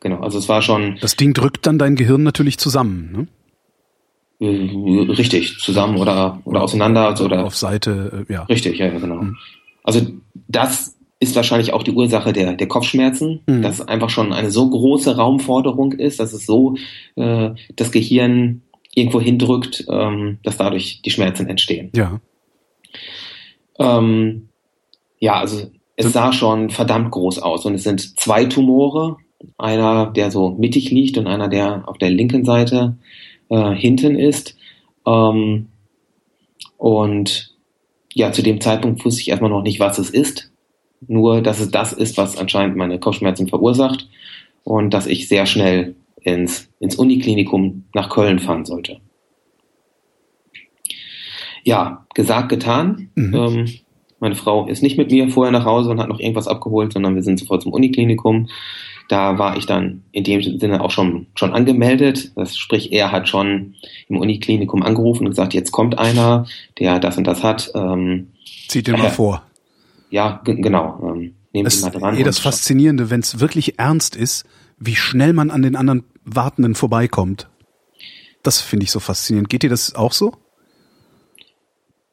Genau, 0.00 0.20
also 0.20 0.38
es 0.38 0.48
war 0.48 0.62
schon. 0.62 0.98
Das 1.00 1.14
Ding 1.14 1.32
drückt 1.32 1.64
dann 1.66 1.78
dein 1.78 1.94
Gehirn 1.94 2.24
natürlich 2.24 2.58
zusammen, 2.58 3.12
ne? 3.12 3.28
Äh, 4.40 5.12
richtig, 5.12 5.58
zusammen 5.60 5.98
oder, 5.98 6.40
oder 6.44 6.62
auseinander. 6.62 7.14
Oder 7.22 7.44
auf 7.44 7.54
Seite, 7.54 8.26
äh, 8.28 8.32
ja. 8.32 8.44
Richtig, 8.44 8.78
ja, 8.78 8.88
genau. 8.88 9.26
Also 9.90 10.06
das 10.46 10.96
ist 11.18 11.34
wahrscheinlich 11.34 11.72
auch 11.72 11.82
die 11.82 11.90
Ursache 11.90 12.32
der, 12.32 12.52
der 12.52 12.68
Kopfschmerzen, 12.68 13.40
mhm. 13.44 13.62
dass 13.62 13.80
es 13.80 13.88
einfach 13.88 14.08
schon 14.08 14.32
eine 14.32 14.52
so 14.52 14.70
große 14.70 15.16
Raumforderung 15.16 15.90
ist, 15.90 16.20
dass 16.20 16.32
es 16.32 16.46
so 16.46 16.76
äh, 17.16 17.50
das 17.74 17.90
Gehirn 17.90 18.62
irgendwo 18.94 19.20
hindrückt, 19.20 19.84
ähm, 19.90 20.38
dass 20.44 20.58
dadurch 20.58 21.02
die 21.02 21.10
Schmerzen 21.10 21.48
entstehen. 21.48 21.90
Ja. 21.96 22.20
Ähm, 23.80 24.48
ja, 25.18 25.40
also 25.40 25.72
es 25.96 26.12
sah 26.12 26.32
schon 26.32 26.70
verdammt 26.70 27.10
groß 27.10 27.40
aus 27.40 27.66
und 27.66 27.74
es 27.74 27.82
sind 27.82 28.20
zwei 28.20 28.44
Tumore, 28.44 29.16
einer, 29.58 30.06
der 30.06 30.30
so 30.30 30.50
mittig 30.50 30.92
liegt 30.92 31.18
und 31.18 31.26
einer, 31.26 31.48
der 31.48 31.88
auf 31.88 31.98
der 31.98 32.10
linken 32.10 32.44
Seite 32.44 32.96
äh, 33.48 33.74
hinten 33.74 34.16
ist. 34.16 34.56
Ähm, 35.04 35.66
und 36.76 37.49
ja, 38.14 38.32
zu 38.32 38.42
dem 38.42 38.60
Zeitpunkt 38.60 39.04
wusste 39.04 39.20
ich 39.20 39.28
erstmal 39.28 39.50
noch 39.50 39.62
nicht, 39.62 39.80
was 39.80 39.98
es 39.98 40.10
ist. 40.10 40.52
Nur, 41.06 41.40
dass 41.40 41.60
es 41.60 41.70
das 41.70 41.92
ist, 41.92 42.16
was 42.18 42.36
anscheinend 42.36 42.76
meine 42.76 42.98
Kopfschmerzen 42.98 43.48
verursacht 43.48 44.08
und 44.64 44.92
dass 44.92 45.06
ich 45.06 45.28
sehr 45.28 45.46
schnell 45.46 45.94
ins, 46.20 46.68
ins 46.78 46.96
Uniklinikum 46.96 47.84
nach 47.94 48.10
Köln 48.10 48.38
fahren 48.38 48.64
sollte. 48.64 49.00
Ja, 51.64 52.06
gesagt, 52.14 52.48
getan. 52.48 53.10
Mhm. 53.14 53.34
Ähm, 53.34 53.68
meine 54.18 54.34
Frau 54.34 54.66
ist 54.66 54.82
nicht 54.82 54.98
mit 54.98 55.10
mir 55.10 55.30
vorher 55.30 55.52
nach 55.52 55.64
Hause 55.64 55.90
und 55.90 56.00
hat 56.00 56.08
noch 56.08 56.20
irgendwas 56.20 56.48
abgeholt, 56.48 56.92
sondern 56.92 57.14
wir 57.14 57.22
sind 57.22 57.38
sofort 57.38 57.62
zum 57.62 57.72
Uniklinikum. 57.72 58.48
Da 59.10 59.38
war 59.38 59.56
ich 59.56 59.66
dann 59.66 60.04
in 60.12 60.22
dem 60.22 60.40
Sinne 60.60 60.80
auch 60.80 60.92
schon, 60.92 61.26
schon 61.34 61.52
angemeldet. 61.52 62.30
Das 62.36 62.56
sprich, 62.56 62.92
er 62.92 63.10
hat 63.10 63.28
schon 63.28 63.74
im 64.08 64.18
Uniklinikum 64.18 64.84
angerufen 64.84 65.24
und 65.24 65.30
gesagt, 65.30 65.52
jetzt 65.52 65.72
kommt 65.72 65.98
einer, 65.98 66.46
der 66.78 67.00
das 67.00 67.18
und 67.18 67.26
das 67.26 67.42
hat. 67.42 67.72
Ähm, 67.74 68.28
Zieht 68.68 68.86
ihn 68.86 68.94
äh, 68.94 68.98
mal 68.98 69.10
vor. 69.10 69.42
Ja, 70.10 70.40
genau. 70.44 71.00
Ähm, 71.02 71.34
nehmen 71.52 71.68
Sie 71.68 71.82
mal 71.82 71.90
dran. 71.90 72.16
Eh 72.16 72.22
das 72.22 72.38
Faszinierende, 72.38 73.10
wenn 73.10 73.18
es 73.18 73.40
wirklich 73.40 73.80
ernst 73.80 74.14
ist, 74.14 74.44
wie 74.78 74.94
schnell 74.94 75.32
man 75.32 75.50
an 75.50 75.62
den 75.62 75.74
anderen 75.74 76.04
Wartenden 76.24 76.76
vorbeikommt. 76.76 77.48
Das 78.44 78.60
finde 78.60 78.84
ich 78.84 78.92
so 78.92 79.00
faszinierend. 79.00 79.48
Geht 79.48 79.64
dir 79.64 79.70
das 79.70 79.96
auch 79.96 80.12
so? 80.12 80.34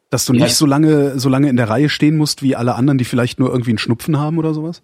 Dass 0.10 0.26
du 0.26 0.34
nicht 0.34 0.56
so 0.56 0.66
lange, 0.66 1.20
so 1.20 1.30
lange 1.30 1.48
in 1.48 1.58
der 1.58 1.70
Reihe 1.70 1.90
stehen 1.90 2.18
musst 2.18 2.42
wie 2.42 2.56
alle 2.56 2.74
anderen, 2.74 2.98
die 2.98 3.06
vielleicht 3.06 3.38
nur 3.38 3.52
irgendwie 3.52 3.70
einen 3.70 3.78
Schnupfen 3.78 4.18
haben 4.18 4.40
oder 4.40 4.56
sowas? 4.56 4.82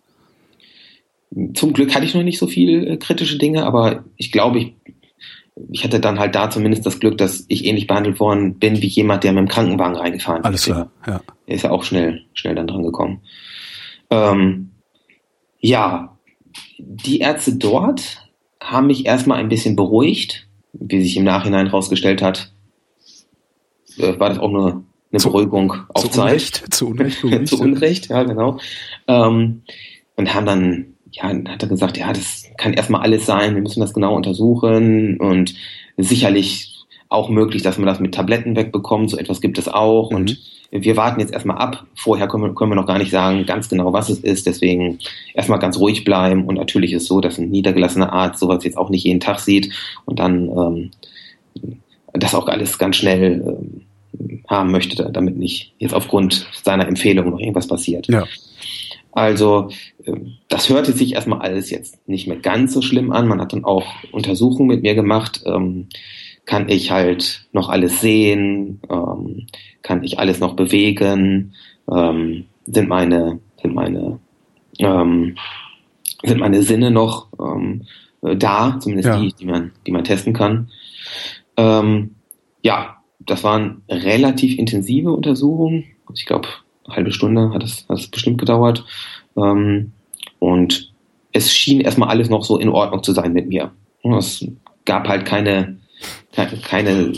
Zum 1.54 1.74
Glück 1.74 1.94
hatte 1.96 2.06
ich 2.06 2.14
noch 2.14 2.24
nicht 2.24 2.40
so 2.40 2.48
viel 2.48 2.88
äh, 2.88 2.98
kritische 2.98 3.38
Dinge, 3.38 3.66
aber 3.66 4.04
ich 4.18 4.32
glaube, 4.32 4.60
ich, 4.60 4.74
ich 5.72 5.84
hatte 5.84 6.00
dann 6.00 6.20
halt 6.20 6.36
da 6.36 6.50
zumindest 6.50 6.86
das 6.86 7.00
Glück, 7.00 7.18
dass 7.18 7.46
ich 7.48 7.66
ähnlich 7.66 7.88
behandelt 7.88 8.20
worden 8.20 8.60
bin 8.60 8.82
wie 8.82 8.88
jemand, 8.88 9.24
der 9.24 9.34
mit 9.34 9.42
dem 9.42 9.48
Krankenwagen 9.48 9.96
reingefahren 9.96 10.42
ist. 10.42 10.46
Alles 10.46 10.64
klar, 10.66 10.92
ja. 11.08 11.22
Er 11.48 11.56
ist 11.56 11.64
ja 11.64 11.72
auch 11.72 11.84
schnell, 11.84 12.22
schnell 12.34 12.56
dann 12.56 12.68
dran 12.68 12.84
gekommen. 12.84 13.22
Ähm, 14.10 14.72
Ja, 15.60 16.18
die 16.78 17.20
Ärzte 17.20 17.56
dort 17.56 18.30
haben 18.62 18.88
mich 18.88 19.06
erstmal 19.06 19.40
ein 19.40 19.50
bisschen 19.50 19.76
beruhigt. 19.76 20.48
Wie 20.74 21.02
sich 21.02 21.18
im 21.18 21.24
Nachhinein 21.24 21.68
herausgestellt 21.68 22.22
hat, 22.22 22.52
äh, 23.98 24.20
war 24.20 24.30
das 24.30 24.40
auch 24.40 24.52
nur 24.52 24.84
eine 25.12 25.20
zu, 25.20 25.30
Beruhigung 25.30 25.74
auf 25.90 26.04
zu 26.04 26.10
Zeit. 26.10 26.26
Unrecht, 26.26 26.74
zu 26.74 26.88
Unrecht. 26.88 27.22
zu 27.48 27.60
Unrecht, 27.60 28.08
ja, 28.10 28.24
genau. 28.24 28.60
Ähm, 29.08 29.62
und 30.16 30.34
haben 30.34 30.46
dann, 30.46 30.93
ja, 31.14 31.24
hat 31.24 31.64
er 31.64 31.70
gesagt, 31.70 31.98
ja, 31.98 32.12
das 32.12 32.46
kann 32.58 32.74
erstmal 32.74 33.02
alles 33.02 33.26
sein, 33.26 33.56
wir 33.56 33.62
müssen 33.62 33.80
das 33.80 33.94
genau 33.94 34.16
untersuchen 34.16 35.18
und 35.20 35.54
sicherlich 35.98 36.86
auch 37.10 37.30
möglich, 37.30 37.62
dass 37.62 37.78
man 37.78 37.86
das 37.86 38.00
mit 38.00 38.16
Tabletten 38.16 38.56
wegbekommt, 38.56 39.12
so 39.12 39.18
etwas 39.18 39.40
gibt 39.40 39.58
es 39.58 39.68
auch 39.68 40.10
mhm. 40.10 40.18
und 40.18 40.38
wir 40.72 40.98
warten 40.98 41.20
jetzt 41.20 41.32
erstmal 41.32 41.60
ab. 41.60 41.86
Vorher 41.94 42.28
können 42.28 42.44
wir, 42.44 42.56
können 42.56 42.72
wir 42.72 42.76
noch 42.76 42.88
gar 42.88 42.98
nicht 42.98 43.12
sagen, 43.12 43.46
ganz 43.46 43.70
genau, 43.70 43.94
was 43.94 44.10
es 44.10 44.18
ist. 44.20 44.48
Deswegen 44.48 44.98
erstmal 45.36 45.60
ganz 45.60 45.78
ruhig 45.78 46.04
bleiben. 46.04 46.46
Und 46.46 46.56
natürlich 46.56 46.94
ist 46.94 47.06
so, 47.06 47.22
dass 47.22 47.38
ein 47.38 47.52
niedergelassener 47.52 48.12
Arzt 48.12 48.40
sowas 48.40 48.64
jetzt 48.64 48.78
auch 48.78 48.90
nicht 48.90 49.04
jeden 49.04 49.20
Tag 49.20 49.40
sieht 49.40 49.72
und 50.06 50.18
dann 50.18 50.50
ähm, 50.50 50.92
das 52.14 52.34
auch 52.34 52.48
alles 52.48 52.80
ganz 52.80 52.96
schnell 52.96 53.44
ähm, 53.46 53.82
haben 54.48 54.72
möchte, 54.72 55.12
damit 55.12 55.38
nicht 55.38 55.74
jetzt 55.78 55.94
aufgrund 55.94 56.48
seiner 56.64 56.88
Empfehlung 56.88 57.30
noch 57.30 57.40
irgendwas 57.40 57.68
passiert. 57.68 58.08
Ja. 58.08 58.24
Also 59.14 59.70
ähm, 60.06 60.34
das 60.50 60.70
hörte 60.70 60.92
sich 60.92 61.14
erstmal 61.14 61.42
alles 61.42 61.70
jetzt 61.70 62.08
nicht 62.08 62.28
mehr 62.28 62.38
ganz 62.38 62.74
so 62.74 62.82
schlimm 62.82 63.12
an. 63.12 63.28
Man 63.28 63.40
hat 63.40 63.54
dann 63.54 63.64
auch 63.64 63.86
Untersuchungen 64.12 64.68
mit 64.68 64.82
mir 64.82 64.96
gemacht. 64.96 65.44
Ähm, 65.46 65.88
kann 66.46 66.68
ich 66.68 66.92
halt 66.92 67.48
noch 67.54 67.70
alles 67.70 68.02
sehen? 68.02 68.82
Ähm, 68.90 69.48
kann 69.82 70.04
ich 70.04 70.20
alles 70.20 70.40
noch 70.40 70.56
bewegen? 70.56 71.54
Ähm, 71.90 72.46
sind 72.66 72.90
meine 72.90 73.40
sind 73.62 73.76
meine 73.76 74.20
ähm, 74.80 75.36
sind 76.24 76.40
meine 76.40 76.64
Sinne 76.64 76.90
noch 76.90 77.28
ähm, 77.40 77.84
da? 78.22 78.80
Zumindest 78.80 79.10
ja. 79.10 79.20
die, 79.20 79.34
die 79.34 79.46
man 79.46 79.72
die 79.86 79.92
man 79.92 80.04
testen 80.04 80.34
kann. 80.34 80.70
Ähm, 81.56 82.16
ja, 82.64 82.98
das 83.20 83.44
waren 83.44 83.84
relativ 83.88 84.58
intensive 84.58 85.12
Untersuchungen. 85.12 85.86
Ich 86.16 86.26
glaube, 86.26 86.48
eine 86.86 86.96
halbe 86.96 87.12
Stunde 87.12 87.52
hat 87.54 87.64
es, 87.64 87.86
hat 87.90 88.00
es 88.00 88.08
bestimmt 88.08 88.38
gedauert. 88.38 88.86
Ähm, 89.38 89.92
und 90.40 90.92
es 91.32 91.54
schien 91.54 91.82
erstmal 91.82 92.10
alles 92.10 92.30
noch 92.30 92.44
so 92.44 92.58
in 92.58 92.70
Ordnung 92.70 93.04
zu 93.04 93.12
sein 93.14 93.34
mit 93.34 93.48
mir. 93.48 93.72
Es 94.18 94.46
gab 94.86 95.08
halt 95.08 95.26
keine, 95.26 95.78
keine, 96.66 97.14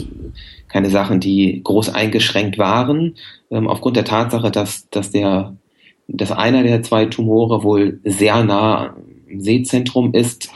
keine 0.68 0.90
Sachen, 0.90 1.20
die 1.20 1.60
groß 1.62 1.90
eingeschränkt 1.90 2.58
waren, 2.58 3.16
ähm, 3.50 3.68
aufgrund 3.68 3.96
der 3.96 4.04
Tatsache, 4.04 4.50
dass, 4.50 4.88
dass 4.90 5.10
der, 5.10 5.56
dass 6.08 6.32
einer 6.32 6.62
der 6.62 6.82
zwei 6.82 7.06
Tumore 7.06 7.62
wohl 7.62 8.00
sehr 8.04 8.44
nah 8.44 8.96
im 9.26 9.40
Sehzentrum 9.40 10.14
ist, 10.14 10.50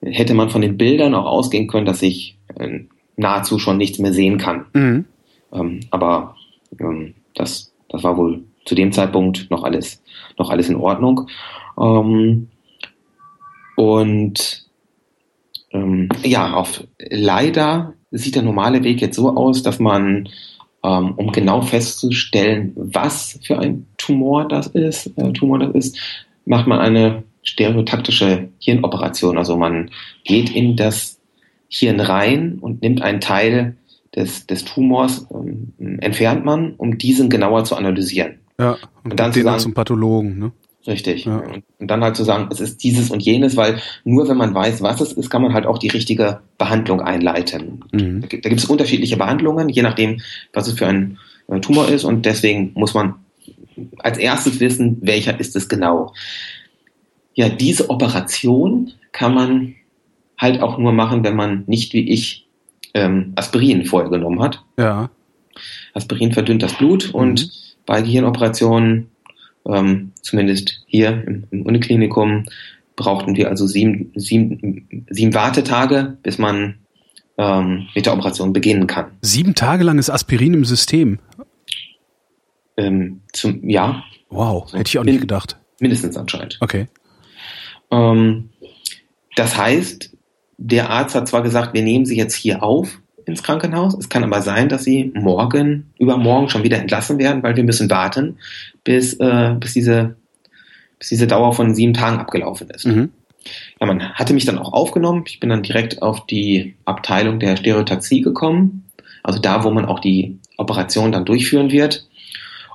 hätte 0.00 0.34
man 0.34 0.50
von 0.50 0.62
den 0.62 0.76
Bildern 0.76 1.14
auch 1.14 1.26
ausgehen 1.26 1.66
können, 1.66 1.86
dass 1.86 2.02
ich 2.02 2.38
äh, 2.54 2.80
nahezu 3.16 3.58
schon 3.58 3.76
nichts 3.76 3.98
mehr 3.98 4.12
sehen 4.12 4.38
kann. 4.38 4.66
Mhm. 4.72 5.04
Ähm, 5.52 5.80
aber 5.90 6.36
ähm, 6.78 7.14
das, 7.34 7.69
das 7.90 8.02
war 8.02 8.16
wohl 8.16 8.44
zu 8.64 8.74
dem 8.74 8.92
Zeitpunkt 8.92 9.50
noch 9.50 9.64
alles, 9.64 10.02
noch 10.38 10.50
alles 10.50 10.68
in 10.68 10.76
Ordnung. 10.76 11.28
Ähm, 11.78 12.48
und 13.76 14.66
ähm, 15.72 16.08
ja, 16.24 16.52
auf 16.54 16.84
leider 16.98 17.94
sieht 18.10 18.34
der 18.36 18.42
normale 18.42 18.82
Weg 18.84 19.00
jetzt 19.00 19.16
so 19.16 19.36
aus, 19.36 19.62
dass 19.62 19.78
man, 19.78 20.28
ähm, 20.82 21.14
um 21.16 21.32
genau 21.32 21.62
festzustellen, 21.62 22.72
was 22.76 23.38
für 23.42 23.58
ein 23.58 23.86
Tumor 23.96 24.48
das 24.48 24.68
ist, 24.68 25.06
äh, 25.16 25.32
Tumor 25.32 25.58
das 25.58 25.74
ist, 25.74 25.98
macht 26.44 26.66
man 26.66 26.80
eine 26.80 27.22
stereotaktische 27.42 28.48
Hirnoperation. 28.58 29.38
Also 29.38 29.56
man 29.56 29.90
geht 30.24 30.50
in 30.50 30.76
das 30.76 31.20
Hirn 31.68 32.00
rein 32.00 32.58
und 32.60 32.82
nimmt 32.82 33.02
einen 33.02 33.20
Teil 33.20 33.76
des, 34.14 34.46
des 34.46 34.64
Tumors, 34.64 35.26
ähm, 35.32 35.98
entfernt 36.00 36.44
man, 36.44 36.74
um 36.74 36.98
diesen 36.98 37.28
genauer 37.28 37.64
zu 37.64 37.76
analysieren. 37.76 38.40
Ja, 38.58 38.76
und, 39.04 39.12
und 39.12 39.20
dann 39.20 39.32
zu 39.32 39.42
sagen, 39.42 39.58
zum 39.58 39.74
Pathologen, 39.74 40.38
ne? 40.38 40.52
Richtig. 40.86 41.26
Ja. 41.26 41.42
Und 41.78 41.90
dann 41.90 42.02
halt 42.02 42.16
zu 42.16 42.24
sagen, 42.24 42.48
es 42.50 42.60
ist 42.60 42.82
dieses 42.82 43.10
und 43.10 43.22
jenes, 43.22 43.56
weil 43.56 43.80
nur 44.04 44.28
wenn 44.28 44.38
man 44.38 44.54
weiß, 44.54 44.80
was 44.80 45.00
es 45.00 45.12
ist, 45.12 45.28
kann 45.28 45.42
man 45.42 45.52
halt 45.52 45.66
auch 45.66 45.78
die 45.78 45.88
richtige 45.88 46.40
Behandlung 46.56 47.02
einleiten. 47.02 47.84
Mhm. 47.92 48.22
Da 48.22 48.26
gibt 48.28 48.60
es 48.60 48.64
unterschiedliche 48.64 49.18
Behandlungen, 49.18 49.68
je 49.68 49.82
nachdem, 49.82 50.20
was 50.54 50.68
es 50.68 50.78
für 50.78 50.86
ein 50.86 51.18
äh, 51.48 51.60
Tumor 51.60 51.88
ist. 51.88 52.04
Und 52.04 52.24
deswegen 52.24 52.72
muss 52.74 52.94
man 52.94 53.16
als 53.98 54.16
erstes 54.16 54.58
wissen, 54.60 54.98
welcher 55.02 55.38
ist 55.38 55.54
es 55.54 55.68
genau. 55.68 56.14
Ja, 57.34 57.50
diese 57.50 57.90
Operation 57.90 58.92
kann 59.12 59.34
man 59.34 59.74
halt 60.38 60.62
auch 60.62 60.78
nur 60.78 60.92
machen, 60.92 61.24
wenn 61.24 61.36
man 61.36 61.64
nicht 61.66 61.92
wie 61.92 62.08
ich 62.08 62.46
ähm, 62.94 63.32
Aspirin 63.36 63.84
vorher 63.84 64.10
genommen 64.10 64.40
hat. 64.40 64.62
Ja. 64.78 65.10
Aspirin 65.94 66.32
verdünnt 66.32 66.62
das 66.62 66.74
Blut 66.74 67.08
mhm. 67.08 67.14
und 67.14 67.50
bei 67.86 68.02
Gehirnoperationen, 68.02 69.10
ähm, 69.66 70.12
zumindest 70.22 70.82
hier 70.86 71.24
im, 71.26 71.44
im 71.50 71.62
Uniklinikum, 71.62 72.44
brauchten 72.96 73.36
wir 73.36 73.48
also 73.48 73.66
sieben, 73.66 74.12
sieben, 74.14 75.06
sieben 75.08 75.34
Wartetage, 75.34 76.18
bis 76.22 76.38
man 76.38 76.76
ähm, 77.38 77.88
mit 77.94 78.06
der 78.06 78.12
Operation 78.12 78.52
beginnen 78.52 78.86
kann. 78.86 79.12
Sieben 79.22 79.54
Tage 79.54 79.84
lang 79.84 79.98
ist 79.98 80.10
Aspirin 80.10 80.54
im 80.54 80.64
System? 80.64 81.18
Ähm, 82.76 83.22
zum, 83.32 83.68
ja. 83.68 84.04
Wow, 84.28 84.72
hätte 84.72 84.88
ich 84.88 84.98
auch 84.98 85.04
nicht 85.04 85.20
gedacht. 85.20 85.56
Mindestens 85.80 86.16
anscheinend. 86.16 86.58
Okay. 86.60 86.88
Ähm, 87.90 88.50
das 89.36 89.56
heißt, 89.56 90.16
der 90.60 90.90
Arzt 90.90 91.14
hat 91.14 91.26
zwar 91.26 91.42
gesagt, 91.42 91.72
wir 91.72 91.82
nehmen 91.82 92.04
Sie 92.04 92.16
jetzt 92.16 92.34
hier 92.34 92.62
auf 92.62 93.00
ins 93.24 93.42
Krankenhaus. 93.42 93.96
Es 93.98 94.08
kann 94.10 94.24
aber 94.24 94.42
sein, 94.42 94.68
dass 94.68 94.84
Sie 94.84 95.10
morgen, 95.14 95.90
übermorgen 95.98 96.50
schon 96.50 96.62
wieder 96.62 96.78
entlassen 96.78 97.18
werden, 97.18 97.42
weil 97.42 97.56
wir 97.56 97.64
müssen 97.64 97.88
warten, 97.88 98.38
bis, 98.84 99.14
äh, 99.14 99.54
bis, 99.58 99.72
diese, 99.72 100.16
bis 100.98 101.08
diese 101.08 101.26
Dauer 101.26 101.54
von 101.54 101.74
sieben 101.74 101.94
Tagen 101.94 102.18
abgelaufen 102.18 102.68
ist. 102.70 102.86
Mhm. 102.86 103.10
Ja, 103.80 103.86
man 103.86 104.10
hatte 104.10 104.34
mich 104.34 104.44
dann 104.44 104.58
auch 104.58 104.74
aufgenommen. 104.74 105.24
Ich 105.26 105.40
bin 105.40 105.48
dann 105.48 105.62
direkt 105.62 106.02
auf 106.02 106.26
die 106.26 106.74
Abteilung 106.84 107.40
der 107.40 107.56
Stereotaxie 107.56 108.20
gekommen. 108.20 108.84
Also 109.22 109.38
da, 109.38 109.64
wo 109.64 109.70
man 109.70 109.86
auch 109.86 110.00
die 110.00 110.38
Operation 110.58 111.10
dann 111.10 111.24
durchführen 111.24 111.70
wird. 111.70 112.06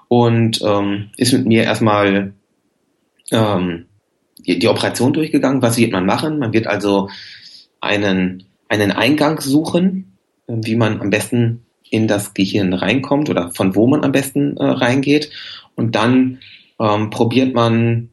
Und 0.08 0.60
ähm, 0.64 1.10
ist 1.18 1.34
mit 1.34 1.46
mir 1.46 1.64
erstmal 1.64 2.34
ähm, 3.32 3.86
die, 4.40 4.58
die 4.58 4.68
Operation 4.68 5.14
durchgegangen. 5.14 5.62
Was 5.62 5.78
wird 5.78 5.92
man 5.92 6.08
machen? 6.08 6.40
Man 6.40 6.52
wird 6.52 6.66
also 6.66 7.10
einen, 7.86 8.44
einen 8.68 8.92
Eingang 8.92 9.40
suchen, 9.40 10.18
äh, 10.48 10.54
wie 10.64 10.76
man 10.76 11.02
am 11.02 11.10
besten 11.10 11.62
in 11.90 12.08
das 12.08 12.34
Gehirn 12.34 12.74
reinkommt 12.74 13.30
oder 13.30 13.52
von 13.52 13.76
wo 13.76 13.88
man 13.88 14.04
am 14.04 14.12
besten 14.12 14.58
äh, 14.58 14.66
reingeht. 14.66 15.30
Und 15.76 15.96
dann 15.96 16.40
ähm, 16.80 17.10
probiert 17.10 17.54
man 17.54 18.10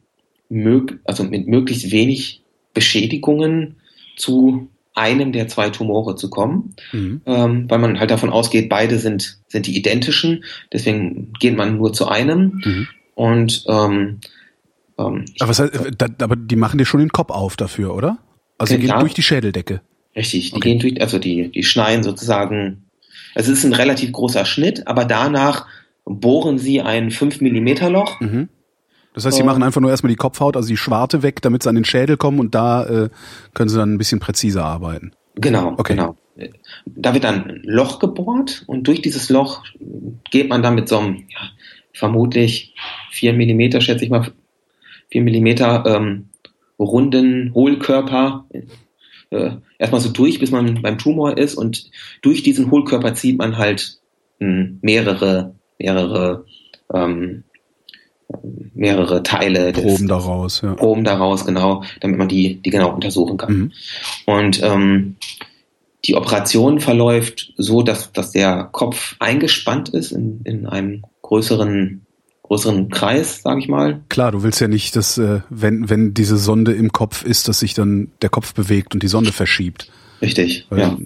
mög 0.49 0.99
also 1.05 1.23
mit 1.23 1.47
möglichst 1.47 1.91
wenig 1.91 2.43
Beschädigungen 2.73 3.77
zu 4.15 4.69
einem 4.95 5.31
der 5.31 5.47
zwei 5.47 5.69
Tumore 5.69 6.15
zu 6.15 6.29
kommen, 6.29 6.75
mhm. 6.91 7.21
ähm, 7.25 7.69
weil 7.69 7.79
man 7.79 7.99
halt 7.99 8.11
davon 8.11 8.29
ausgeht, 8.29 8.69
beide 8.69 8.99
sind, 8.99 9.39
sind 9.47 9.65
die 9.65 9.75
identischen, 9.75 10.43
deswegen 10.71 11.33
geht 11.39 11.57
man 11.57 11.77
nur 11.77 11.93
zu 11.93 12.07
einem. 12.07 12.61
Mhm. 12.63 12.87
Und 13.15 13.63
ähm, 13.67 14.19
ähm, 14.97 15.25
aber, 15.39 15.49
heißt, 15.49 16.21
aber 16.21 16.35
die 16.35 16.55
machen 16.55 16.77
dir 16.77 16.85
schon 16.85 16.99
den 16.99 17.09
Kopf 17.09 17.31
auf 17.31 17.55
dafür, 17.55 17.95
oder? 17.95 18.19
Also 18.63 18.75
okay, 18.75 18.87
gehen 18.87 18.99
durch 18.99 19.13
die 19.13 19.23
Schädeldecke. 19.23 19.81
Richtig, 20.15 20.51
die 20.51 20.55
okay. 20.55 20.69
gehen 20.69 20.79
durch, 20.79 21.01
also 21.01 21.19
die, 21.19 21.51
die 21.51 21.63
schneiden 21.63 22.03
sozusagen, 22.03 22.85
also 23.35 23.51
es 23.51 23.59
ist 23.59 23.65
ein 23.65 23.73
relativ 23.73 24.11
großer 24.11 24.45
Schnitt, 24.45 24.87
aber 24.87 25.05
danach 25.05 25.67
bohren 26.05 26.57
sie 26.57 26.81
ein 26.81 27.11
5 27.11 27.41
Millimeter 27.41 27.89
Loch. 27.89 28.21
Mhm. 28.21 28.47
Das 29.13 29.25
heißt, 29.25 29.37
sie 29.37 29.43
machen 29.43 29.61
einfach 29.61 29.81
nur 29.81 29.91
erstmal 29.91 30.11
die 30.11 30.15
Kopfhaut, 30.17 30.55
also 30.55 30.67
die 30.67 30.77
Schwarte 30.77 31.21
weg, 31.21 31.41
damit 31.41 31.63
sie 31.63 31.69
an 31.69 31.75
den 31.75 31.85
Schädel 31.85 32.17
kommen 32.17 32.39
und 32.39 32.55
da 32.55 32.85
äh, 32.85 33.09
können 33.53 33.69
sie 33.69 33.77
dann 33.77 33.93
ein 33.93 33.97
bisschen 33.97 34.19
präziser 34.19 34.63
arbeiten. 34.63 35.11
Genau, 35.35 35.73
okay. 35.77 35.95
genau. 35.95 36.15
Da 36.85 37.13
wird 37.13 37.25
dann 37.25 37.43
ein 37.43 37.61
Loch 37.63 37.99
gebohrt 37.99 38.63
und 38.65 38.87
durch 38.87 39.01
dieses 39.01 39.29
Loch 39.29 39.63
geht 40.31 40.49
man 40.49 40.63
dann 40.63 40.73
mit 40.73 40.87
so 40.89 40.97
einem, 40.97 41.17
ja, 41.27 41.41
vermutlich 41.93 42.75
4 43.11 43.33
Millimeter, 43.33 43.81
schätze 43.81 44.05
ich 44.05 44.09
mal, 44.09 44.31
4 45.11 45.21
Millimeter 45.21 45.83
ähm, 45.85 46.29
runden 46.83 47.53
Hohlkörper 47.53 48.45
äh, 49.29 49.51
erstmal 49.77 50.01
so 50.01 50.09
durch, 50.09 50.39
bis 50.39 50.51
man 50.51 50.81
beim 50.81 50.97
Tumor 50.97 51.37
ist 51.37 51.55
und 51.55 51.89
durch 52.21 52.43
diesen 52.43 52.71
Hohlkörper 52.71 53.13
zieht 53.13 53.37
man 53.37 53.57
halt 53.57 53.97
mh, 54.39 54.47
hm, 54.47 54.79
mehrere, 54.81 55.55
mehrere, 55.79 56.45
ähm, 56.93 57.43
mehrere 58.73 59.23
Teile 59.23 59.73
Proben 59.73 60.07
daraus, 60.07 60.61
ja. 60.61 60.73
Proben 60.73 61.03
daraus, 61.03 61.45
genau, 61.45 61.83
damit 61.99 62.17
man 62.17 62.27
die, 62.27 62.61
die 62.61 62.69
genau 62.69 62.93
untersuchen 62.93 63.37
kann. 63.37 63.53
Mhm. 63.53 63.71
Und 64.25 64.63
ähm, 64.63 65.15
die 66.05 66.15
Operation 66.15 66.79
verläuft 66.79 67.53
so, 67.57 67.81
dass, 67.81 68.11
dass 68.11 68.31
der 68.31 68.69
Kopf 68.71 69.15
eingespannt 69.19 69.89
ist 69.89 70.11
in, 70.11 70.41
in 70.43 70.67
einem 70.67 71.03
größeren 71.21 72.05
größeren 72.43 72.89
Kreis, 72.89 73.41
sage 73.41 73.59
ich 73.59 73.67
mal. 73.67 74.01
Klar, 74.09 74.31
du 74.31 74.43
willst 74.43 74.61
ja 74.61 74.67
nicht, 74.67 74.95
dass 74.95 75.17
äh, 75.17 75.41
wenn 75.49 75.89
wenn 75.89 76.13
diese 76.13 76.37
Sonde 76.37 76.73
im 76.73 76.91
Kopf 76.91 77.25
ist, 77.25 77.47
dass 77.47 77.59
sich 77.59 77.73
dann 77.73 78.11
der 78.21 78.29
Kopf 78.29 78.53
bewegt 78.53 78.93
und 78.93 79.03
die 79.03 79.07
Sonde 79.07 79.31
verschiebt. 79.31 79.89
Richtig, 80.21 80.67
Weil 80.69 80.79
ja, 80.79 80.97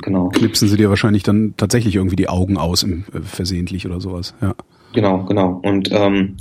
genau. 0.00 0.28
Knipsen 0.28 0.68
sie 0.68 0.78
dir 0.78 0.88
wahrscheinlich 0.88 1.22
dann 1.22 1.54
tatsächlich 1.58 1.96
irgendwie 1.96 2.16
die 2.16 2.28
Augen 2.28 2.56
aus 2.56 2.82
im, 2.82 3.04
äh, 3.12 3.20
versehentlich 3.20 3.84
oder 3.84 4.00
sowas, 4.00 4.34
ja. 4.40 4.54
Genau, 4.94 5.24
genau. 5.24 5.60
Und 5.62 5.90
ähm, 5.92 6.36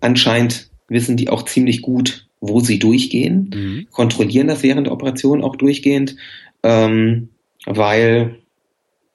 anscheinend 0.00 0.70
wissen 0.88 1.16
die 1.16 1.28
auch 1.28 1.44
ziemlich 1.44 1.82
gut, 1.82 2.28
wo 2.40 2.60
sie 2.60 2.78
durchgehen, 2.78 3.50
mhm. 3.54 3.86
kontrollieren 3.92 4.48
das 4.48 4.62
während 4.62 4.86
der 4.86 4.92
Operation 4.92 5.42
auch 5.42 5.56
durchgehend, 5.56 6.16
ähm, 6.62 7.28
weil 7.66 8.38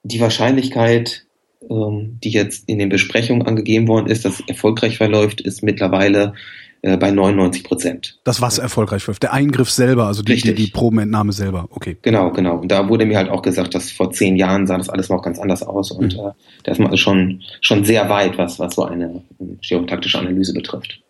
die 0.02 0.20
Wahrscheinlichkeit, 0.20 1.26
die 1.68 2.30
jetzt 2.30 2.68
in 2.68 2.78
den 2.78 2.88
Besprechungen 2.88 3.46
angegeben 3.46 3.88
worden 3.88 4.06
ist, 4.06 4.24
dass 4.24 4.40
erfolgreich 4.46 4.96
verläuft, 4.96 5.40
ist 5.40 5.62
mittlerweile 5.62 6.34
äh, 6.80 6.96
bei 6.96 7.10
99 7.10 7.64
Prozent. 7.64 8.18
Das, 8.24 8.40
was 8.40 8.58
erfolgreich 8.58 9.02
verläuft. 9.02 9.24
Der 9.24 9.32
Eingriff 9.32 9.68
selber, 9.68 10.06
also 10.06 10.22
die, 10.22 10.36
die, 10.36 10.54
die, 10.54 10.68
Probenentnahme 10.68 11.32
selber, 11.32 11.66
okay. 11.70 11.96
Genau, 12.02 12.30
genau. 12.30 12.58
Und 12.58 12.68
da 12.70 12.88
wurde 12.88 13.04
mir 13.04 13.18
halt 13.18 13.28
auch 13.30 13.42
gesagt, 13.42 13.74
dass 13.74 13.90
vor 13.90 14.12
zehn 14.12 14.36
Jahren 14.36 14.66
sah 14.66 14.78
das 14.78 14.88
alles 14.88 15.08
noch 15.08 15.22
ganz 15.22 15.40
anders 15.40 15.62
aus 15.62 15.90
und 15.90 16.14
mhm. 16.14 16.20
äh, 16.20 16.32
da 16.62 16.72
ist 16.72 16.78
man 16.78 16.88
also 16.88 16.96
schon, 16.98 17.42
schon 17.60 17.84
sehr 17.84 18.08
weit, 18.08 18.38
was, 18.38 18.60
was 18.60 18.76
so 18.76 18.84
eine 18.84 19.22
stereotaktische 19.60 20.18
Analyse 20.18 20.54
betrifft. 20.54 21.00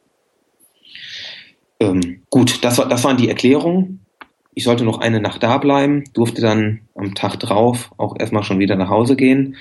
Ähm, 1.81 2.23
gut, 2.31 2.65
das, 2.65 2.79
war, 2.79 2.89
das 2.89 3.05
waren 3.05 3.19
die 3.19 3.29
Erklärungen. 3.29 4.01
Ich 4.55 4.65
sollte 4.65 4.85
noch 4.85 4.99
eine 4.99 5.21
Nacht 5.21 5.43
da 5.43 5.59
bleiben, 5.59 6.05
durfte 6.15 6.41
dann 6.41 6.81
am 6.95 7.15
Tag 7.15 7.39
drauf 7.39 7.93
auch 7.97 8.17
erstmal 8.19 8.43
schon 8.43 8.59
wieder 8.59 8.75
nach 8.75 8.89
Hause 8.89 9.17
gehen, 9.17 9.57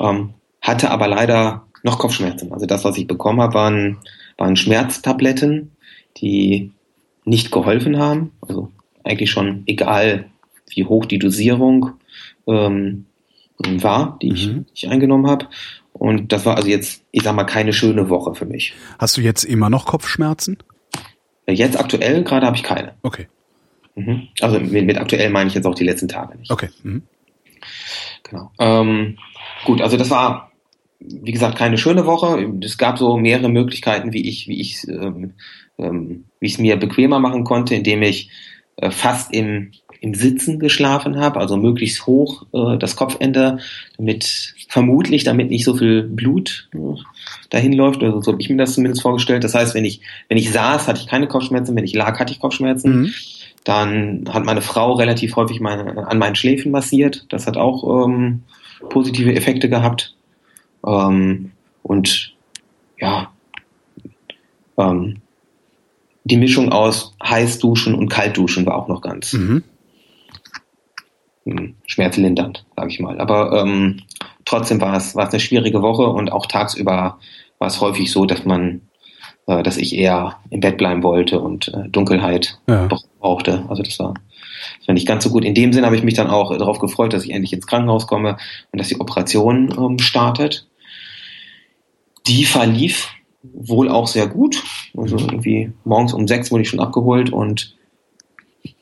ähm, 0.00 0.34
hatte 0.60 0.90
aber 0.90 1.08
leider 1.08 1.66
noch 1.82 1.98
Kopfschmerzen. 1.98 2.52
Also 2.52 2.66
das, 2.66 2.84
was 2.84 2.96
ich 2.96 3.06
bekommen 3.06 3.40
habe, 3.40 3.54
waren, 3.54 3.98
waren 4.36 4.56
Schmerztabletten, 4.56 5.72
die 6.16 6.72
nicht 7.24 7.52
geholfen 7.52 7.98
haben. 7.98 8.32
Also 8.40 8.72
eigentlich 9.04 9.30
schon 9.30 9.62
egal, 9.66 10.26
wie 10.70 10.84
hoch 10.84 11.06
die 11.06 11.18
Dosierung 11.18 11.92
ähm, 12.46 13.06
war, 13.58 14.18
die 14.20 14.32
ich, 14.32 14.48
mhm. 14.48 14.66
ich 14.74 14.88
eingenommen 14.88 15.28
habe. 15.28 15.46
Und 15.92 16.32
das 16.32 16.44
war 16.44 16.56
also 16.56 16.68
jetzt, 16.68 17.02
ich 17.10 17.22
sag 17.22 17.34
mal, 17.34 17.44
keine 17.44 17.72
schöne 17.72 18.10
Woche 18.10 18.34
für 18.34 18.44
mich. 18.44 18.74
Hast 18.98 19.16
du 19.16 19.20
jetzt 19.20 19.44
immer 19.44 19.70
noch 19.70 19.86
Kopfschmerzen? 19.86 20.58
Jetzt 21.48 21.78
aktuell 21.78 22.24
gerade 22.24 22.46
habe 22.46 22.56
ich 22.56 22.62
keine. 22.62 22.94
Okay. 23.02 23.28
Mhm. 23.94 24.28
Also 24.40 24.60
mit, 24.60 24.84
mit, 24.84 24.98
aktuell 24.98 25.30
meine 25.30 25.48
ich 25.48 25.54
jetzt 25.54 25.66
auch 25.66 25.74
die 25.74 25.84
letzten 25.84 26.08
Tage 26.08 26.36
nicht. 26.36 26.50
Okay. 26.50 26.68
Mhm. 26.82 27.02
Genau. 28.28 28.50
Ähm, 28.58 29.18
gut, 29.64 29.80
also 29.80 29.96
das 29.96 30.10
war, 30.10 30.50
wie 31.00 31.32
gesagt, 31.32 31.56
keine 31.56 31.78
schöne 31.78 32.06
Woche. 32.06 32.52
Es 32.62 32.78
gab 32.78 32.98
so 32.98 33.16
mehrere 33.16 33.48
Möglichkeiten, 33.48 34.12
wie 34.12 34.28
ich, 34.28 34.48
wie 34.48 34.60
ich, 34.60 34.86
ähm, 34.88 35.34
ähm, 35.78 36.24
wie 36.40 36.46
ich 36.46 36.54
es 36.54 36.58
mir 36.58 36.76
bequemer 36.76 37.18
machen 37.18 37.44
konnte, 37.44 37.74
indem 37.74 38.02
ich 38.02 38.30
äh, 38.76 38.90
fast 38.90 39.32
im, 39.32 39.72
im 40.00 40.14
Sitzen 40.14 40.58
geschlafen 40.58 41.18
habe, 41.18 41.40
also 41.40 41.56
möglichst 41.56 42.06
hoch 42.06 42.46
äh, 42.52 42.78
das 42.78 42.96
Kopfende, 42.96 43.58
damit 43.96 44.54
vermutlich, 44.68 45.24
damit 45.24 45.50
nicht 45.50 45.64
so 45.64 45.74
viel 45.74 46.02
Blut 46.02 46.68
äh, 46.74 46.78
dahin 47.50 47.72
läuft. 47.72 48.02
Also 48.02 48.20
so 48.20 48.32
habe 48.32 48.42
ich 48.42 48.50
mir 48.50 48.56
das 48.56 48.74
zumindest 48.74 49.02
vorgestellt. 49.02 49.44
Das 49.44 49.54
heißt, 49.54 49.74
wenn 49.74 49.84
ich, 49.84 50.00
wenn 50.28 50.38
ich 50.38 50.50
saß, 50.50 50.88
hatte 50.88 51.00
ich 51.00 51.06
keine 51.06 51.28
Kopfschmerzen, 51.28 51.76
wenn 51.76 51.84
ich 51.84 51.94
lag, 51.94 52.18
hatte 52.18 52.32
ich 52.32 52.40
Kopfschmerzen. 52.40 53.02
Mhm. 53.02 53.14
Dann 53.66 54.32
hat 54.32 54.44
meine 54.44 54.62
Frau 54.62 54.92
relativ 54.92 55.34
häufig 55.34 55.58
meine, 55.58 56.06
an 56.06 56.18
meinen 56.18 56.36
Schläfen 56.36 56.70
massiert. 56.70 57.26
Das 57.30 57.48
hat 57.48 57.56
auch 57.56 58.06
ähm, 58.06 58.44
positive 58.90 59.34
Effekte 59.34 59.68
gehabt. 59.68 60.14
Ähm, 60.86 61.50
und 61.82 62.36
ja, 63.00 63.32
ähm, 64.78 65.16
die 66.22 66.36
Mischung 66.36 66.70
aus 66.70 67.16
Heißduschen 67.20 67.96
und 67.96 68.08
Kaltduschen 68.08 68.64
war 68.66 68.76
auch 68.76 68.86
noch 68.86 69.00
ganz 69.00 69.32
mhm. 69.32 69.64
Hm, 71.44 71.74
schmerzlindernd, 71.86 72.64
sage 72.76 72.90
ich 72.90 73.00
mal. 73.00 73.18
Aber 73.20 73.60
ähm, 73.60 74.02
trotzdem 74.44 74.80
war 74.80 74.96
es, 74.96 75.16
war 75.16 75.26
es 75.26 75.32
eine 75.32 75.40
schwierige 75.40 75.82
Woche 75.82 76.06
und 76.06 76.30
auch 76.30 76.46
tagsüber 76.46 77.18
war 77.58 77.66
es 77.66 77.80
häufig 77.80 78.12
so, 78.12 78.26
dass 78.26 78.44
man 78.44 78.82
äh, 79.46 79.62
dass 79.62 79.76
ich 79.76 79.96
eher 79.96 80.36
im 80.50 80.60
Bett 80.60 80.76
bleiben 80.76 81.02
wollte 81.02 81.40
und 81.40 81.68
äh, 81.68 81.88
Dunkelheit 81.88 82.58
ja. 82.68 82.86
brauchte. 82.86 83.06
Also 83.68 83.82
das 83.82 83.98
war, 83.98 84.14
das 84.78 84.88
war 84.88 84.94
nicht 84.94 85.06
ganz 85.06 85.24
so 85.24 85.30
gut. 85.30 85.44
In 85.44 85.54
dem 85.54 85.72
Sinn 85.72 85.84
habe 85.84 85.96
ich 85.96 86.02
mich 86.02 86.14
dann 86.14 86.28
auch 86.28 86.56
darauf 86.56 86.78
gefreut, 86.78 87.12
dass 87.12 87.24
ich 87.24 87.30
endlich 87.30 87.52
ins 87.52 87.66
Krankenhaus 87.66 88.06
komme 88.06 88.36
und 88.72 88.78
dass 88.78 88.88
die 88.88 89.00
Operation 89.00 89.74
ähm, 89.78 89.98
startet. 89.98 90.66
Die 92.26 92.44
verlief 92.44 93.08
wohl 93.42 93.88
auch 93.88 94.06
sehr 94.06 94.26
gut. 94.26 94.62
Also 94.96 95.16
irgendwie 95.16 95.72
morgens 95.84 96.12
um 96.12 96.26
sechs 96.26 96.50
wurde 96.50 96.62
ich 96.62 96.68
schon 96.68 96.80
abgeholt 96.80 97.30
und 97.30 97.76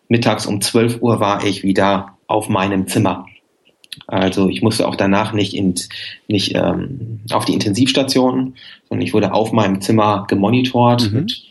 mittags 0.09 0.47
um 0.47 0.61
zwölf 0.61 1.01
Uhr 1.03 1.21
war 1.21 1.45
ich 1.45 1.63
wieder 1.63 2.17
auf 2.27 2.49
meinem 2.49 2.87
Zimmer. 2.87 3.27
Also 4.07 4.49
ich 4.49 4.63
musste 4.63 4.89
auch 4.89 4.97
danach 4.97 5.33
nicht, 5.33 5.55
in, 5.55 5.75
nicht 6.29 6.55
ähm, 6.55 7.21
auf 7.31 7.45
die 7.45 7.55
Intensivstation, 7.55 8.55
sondern 8.89 9.07
ich 9.07 9.15
wurde 9.15 9.33
auf 9.33 9.53
meinem 9.53 9.81
Zimmer 9.81 10.27
gemonitort 10.29 11.11
mhm. 11.11 11.19
mit, 11.19 11.43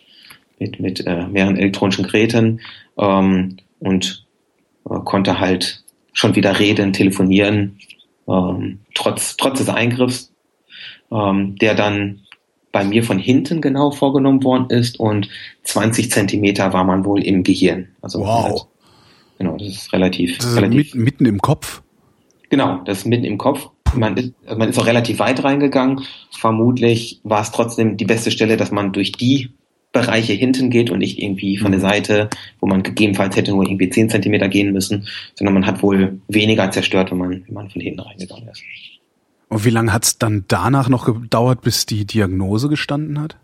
mit, 0.60 0.80
mit 0.80 1.06
äh, 1.06 1.28
mehreren 1.28 1.58
elektronischen 1.58 2.06
Geräten 2.06 2.62
ähm, 2.98 3.58
und 3.80 4.26
äh, 4.90 5.00
konnte 5.04 5.40
halt 5.40 5.84
schon 6.14 6.36
wieder 6.36 6.60
reden, 6.60 6.94
telefonieren, 6.94 7.80
ähm, 8.28 8.80
trotz, 8.94 9.36
trotz 9.36 9.60
des 9.60 9.70
Eingriffs, 9.70 10.32
ähm, 11.12 11.56
der 11.58 11.76
dann 11.76 12.22
bei 12.72 12.84
mir 12.84 13.04
von 13.04 13.20
hinten 13.20 13.62
genau 13.62 13.92
vorgenommen 13.92 14.44
worden 14.44 14.70
ist 14.70 15.00
und 15.00 15.30
20 15.64 16.12
Zentimeter 16.12 16.74
war 16.74 16.84
man 16.84 17.06
wohl 17.06 17.24
im 17.24 17.44
Gehirn. 17.44 17.90
Also 18.02 18.22
wow. 18.22 18.44
Halt, 18.44 18.66
genau, 19.38 19.58
das 19.58 19.68
ist 19.68 19.94
relativ, 19.94 20.38
das 20.38 20.48
ist 20.48 20.56
relativ 20.58 20.96
mitten 20.96 21.26
im 21.26 21.40
Kopf. 21.40 21.84
Genau, 22.50 22.82
das 22.86 23.00
ist 23.00 23.06
mitten 23.06 23.26
im 23.26 23.38
Kopf. 23.38 23.70
Man 23.96 24.18
ist, 24.18 24.34
man 24.48 24.70
ist 24.70 24.80
auch 24.80 24.88
relativ 24.88 25.20
weit 25.20 25.44
reingegangen. 25.44 26.02
Vermutlich 26.32 27.22
war 27.24 27.42
es 27.42 27.52
trotzdem 27.52 27.96
die 27.96 28.06
beste 28.06 28.32
Stelle, 28.32 28.58
dass 28.58 28.72
man 28.72 28.92
durch 28.92 29.12
die 29.12 29.52
Bereiche 29.94 30.34
hinten 30.34 30.72
geht 30.72 30.90
und 30.90 31.00
nicht 31.00 31.22
irgendwie 31.22 31.58
von 31.58 31.72
der 31.72 31.80
mhm. 31.80 31.86
Seite, 31.86 32.30
wo 32.60 32.66
man 32.66 32.84
gegebenenfalls 32.84 33.36
hätte 33.38 33.52
nur 33.52 33.64
irgendwie 33.66 33.90
10 33.90 34.10
Zentimeter 34.10 34.50
gehen 34.50 34.74
müssen, 34.74 35.08
sondern 35.36 35.54
man 35.54 35.66
hat 35.66 35.82
wohl 35.82 36.20
weniger 36.28 36.70
zerstört, 36.72 37.12
wenn 37.12 37.20
man, 37.20 37.44
wenn 37.46 37.54
man 37.54 37.70
von 37.70 37.80
hinten 37.80 38.02
reingegangen 38.02 38.50
ist. 38.50 38.64
Und 39.50 39.66
wie 39.66 39.70
lange 39.70 39.94
hat 39.94 40.04
es 40.04 40.18
dann 40.18 40.46
danach 40.48 40.90
noch 40.90 41.06
gedauert, 41.06 41.62
bis 41.62 41.86
die 41.86 42.06
Diagnose 42.06 42.70
gestanden 42.70 43.22
hat? 43.22 43.38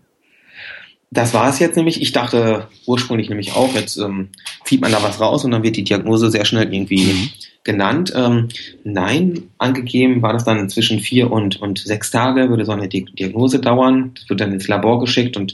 Das 1.11 1.33
war 1.33 1.49
es 1.49 1.59
jetzt 1.59 1.75
nämlich. 1.75 2.01
Ich 2.01 2.11
dachte 2.11 2.67
ursprünglich 2.85 3.29
nämlich 3.29 3.53
auch, 3.53 3.73
jetzt 3.73 3.97
ähm, 3.97 4.29
zieht 4.63 4.81
man 4.81 4.91
da 4.91 5.01
was 5.03 5.19
raus 5.19 5.45
und 5.45 5.51
dann 5.51 5.63
wird 5.63 5.75
die 5.75 5.83
Diagnose 5.83 6.31
sehr 6.31 6.45
schnell 6.45 6.71
irgendwie 6.73 7.13
mhm. 7.13 7.29
genannt. 7.63 8.11
Ähm, 8.15 8.49
nein, 8.83 9.49
angegeben 9.59 10.23
war 10.23 10.33
das 10.33 10.45
dann 10.45 10.69
zwischen 10.69 10.99
vier 10.99 11.31
und, 11.31 11.61
und 11.61 11.79
sechs 11.79 12.09
Tage, 12.09 12.49
würde 12.49 12.65
so 12.65 12.71
eine 12.71 12.87
Diagnose 12.87 13.59
dauern. 13.59 14.11
Das 14.15 14.29
wird 14.29 14.41
dann 14.41 14.53
ins 14.53 14.67
Labor 14.67 14.99
geschickt 14.99 15.37
und 15.37 15.53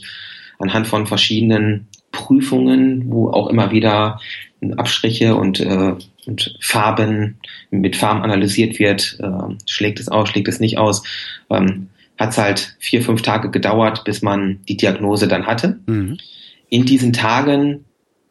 anhand 0.58 0.86
von 0.86 1.06
verschiedenen 1.06 1.88
Prüfungen, 2.12 3.10
wo 3.10 3.30
auch 3.30 3.48
immer 3.48 3.70
wieder 3.72 4.20
Abstriche 4.76 5.36
und, 5.36 5.60
äh, 5.60 5.94
und 6.26 6.56
Farben 6.60 7.38
mit 7.70 7.96
Farben 7.96 8.22
analysiert 8.22 8.78
wird, 8.78 9.18
äh, 9.20 9.54
schlägt 9.66 10.00
es 10.00 10.08
aus, 10.08 10.28
schlägt 10.28 10.48
es 10.48 10.60
nicht 10.60 10.78
aus. 10.78 11.02
Ähm, 11.50 11.88
hat 12.18 12.30
es 12.30 12.38
halt 12.38 12.76
vier, 12.78 13.02
fünf 13.02 13.22
Tage 13.22 13.50
gedauert, 13.50 14.04
bis 14.04 14.22
man 14.22 14.60
die 14.68 14.76
Diagnose 14.76 15.28
dann 15.28 15.46
hatte. 15.46 15.78
Mhm. 15.86 16.18
In 16.68 16.84
diesen 16.86 17.12
Tagen 17.12 17.84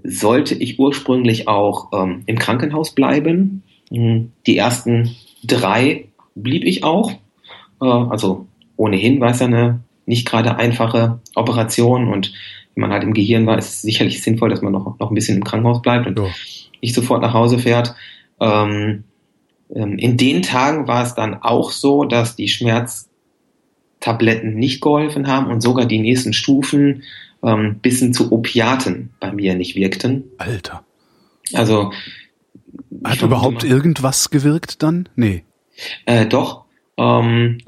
sollte 0.04 0.56
ich 0.56 0.80
ursprünglich 0.80 1.48
auch 1.48 1.92
ähm, 1.94 2.24
im 2.26 2.38
Krankenhaus 2.38 2.94
bleiben. 2.94 3.64
Mhm. 3.92 4.32
Die 4.48 4.58
ersten 4.58 5.16
drei 5.44 6.06
blieb 6.36 6.64
ich 6.66 6.84
auch. 6.84 7.12
Äh, 7.82 7.86
also 7.86 8.48
ohnehin 8.76 9.20
war 9.22 9.32
es 9.32 9.40
ja 9.40 9.46
eine 9.46 9.82
nicht 10.06 10.28
gerade 10.28 10.58
einfache 10.58 11.20
Operation 11.36 12.12
und 12.12 12.34
wenn 12.76 12.82
man 12.82 12.92
halt 12.92 13.04
im 13.04 13.14
Gehirn 13.14 13.46
war, 13.48 13.58
ist 13.58 13.74
es 13.74 13.82
sicherlich 13.82 14.22
sinnvoll, 14.22 14.50
dass 14.50 14.62
man 14.62 14.74
noch, 14.74 15.00
noch 15.00 15.10
ein 15.10 15.16
bisschen 15.16 15.38
im 15.38 15.44
Krankenhaus 15.44 15.82
bleibt 15.82 16.08
und 16.08 16.20
ja. 16.20 16.26
nicht 16.82 16.94
sofort 16.94 17.22
nach 17.22 17.34
Hause 17.34 17.58
fährt. 17.58 17.96
Ähm, 18.40 19.06
ähm, 19.74 19.98
in 19.98 20.18
den 20.18 20.42
Tagen 20.42 20.88
war 20.88 21.04
es 21.04 21.16
dann 21.16 21.36
auch 21.42 21.72
so, 21.72 22.04
dass 22.04 22.36
die 22.36 22.50
Schmerz 22.50 23.10
Tabletten 24.02 24.56
nicht 24.56 24.82
geholfen 24.82 25.28
haben 25.28 25.48
und 25.48 25.62
sogar 25.62 25.86
die 25.86 26.00
nächsten 26.00 26.34
Stufen 26.34 27.04
ähm, 27.42 27.80
bis 27.82 28.00
hin 28.00 28.14
zu 28.14 28.32
Opiaten 28.32 29.12
bei 29.20 29.32
mir 29.32 29.56
nicht 29.56 29.76
wirkten. 29.76 30.26
Alter. 30.38 30.84
Also. 31.54 31.92
Hat 33.04 33.22
überhaupt 33.22 33.64
mal, 33.64 33.72
irgendwas 33.72 34.30
gewirkt 34.30 34.84
dann? 34.84 35.08
Nee. 35.16 35.44
Äh, 36.06 36.26
doch. 36.26 36.66
Ähm, 36.98 37.60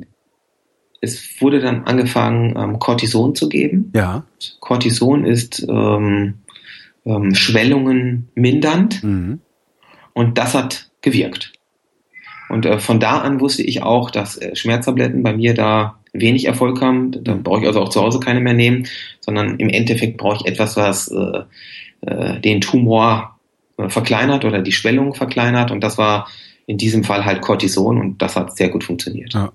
es 1.01 1.41
wurde 1.41 1.59
dann 1.59 1.83
angefangen, 1.83 2.55
ähm, 2.57 2.79
Cortison 2.79 3.35
zu 3.35 3.49
geben. 3.49 3.91
Ja. 3.95 4.23
Cortison 4.59 5.25
ist 5.25 5.65
ähm, 5.69 6.35
ähm, 7.05 7.35
Schwellungen 7.35 8.29
mindernd. 8.35 9.03
Mhm. 9.03 9.39
Und 10.13 10.37
das 10.37 10.55
hat 10.55 10.89
gewirkt. 11.01 11.53
Und 12.49 12.65
äh, 12.65 12.79
von 12.79 12.99
da 12.99 13.19
an 13.19 13.39
wusste 13.39 13.63
ich 13.63 13.83
auch, 13.83 14.09
dass 14.11 14.37
äh, 14.37 14.55
Schmerztabletten 14.55 15.23
bei 15.23 15.33
mir 15.33 15.53
da 15.53 15.99
wenig 16.13 16.45
Erfolg 16.45 16.81
haben. 16.81 17.11
Da 17.23 17.35
mhm. 17.35 17.43
brauche 17.43 17.61
ich 17.61 17.67
also 17.67 17.81
auch 17.81 17.89
zu 17.89 18.01
Hause 18.01 18.19
keine 18.19 18.39
mehr 18.39 18.53
nehmen, 18.53 18.87
sondern 19.19 19.57
im 19.57 19.69
Endeffekt 19.69 20.17
brauche 20.17 20.37
ich 20.37 20.51
etwas, 20.51 20.77
was 20.77 21.09
äh, 21.09 21.43
äh, 22.01 22.39
den 22.39 22.61
Tumor 22.61 23.37
äh, 23.77 23.89
verkleinert 23.89 24.45
oder 24.45 24.61
die 24.61 24.71
Schwellung 24.71 25.13
verkleinert. 25.13 25.71
Und 25.71 25.83
das 25.83 25.97
war 25.97 26.27
in 26.65 26.77
diesem 26.77 27.03
Fall 27.03 27.25
halt 27.25 27.41
Cortison 27.41 27.99
und 27.99 28.21
das 28.21 28.35
hat 28.35 28.57
sehr 28.57 28.69
gut 28.69 28.83
funktioniert. 28.83 29.33
Ja. 29.33 29.51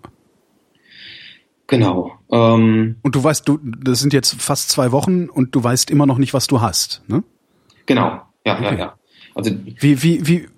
Genau. 1.72 2.12
Ähm, 2.30 2.96
und 3.00 3.14
du 3.14 3.24
weißt, 3.24 3.48
du, 3.48 3.58
das 3.62 4.00
sind 4.00 4.12
jetzt 4.12 4.34
fast 4.42 4.68
zwei 4.68 4.92
Wochen 4.92 5.30
und 5.30 5.54
du 5.54 5.64
weißt 5.64 5.90
immer 5.90 6.04
noch 6.04 6.18
nicht, 6.18 6.34
was 6.34 6.46
du 6.46 6.60
hast, 6.60 7.02
ne? 7.08 7.24
Genau, 7.86 8.20
ja, 8.44 8.56
okay. 8.56 8.64
ja, 8.64 8.74
ja. 8.74 8.94
Also 9.34 9.52
wie, 9.80 10.02
wie, 10.02 10.26
wie, 10.26 10.48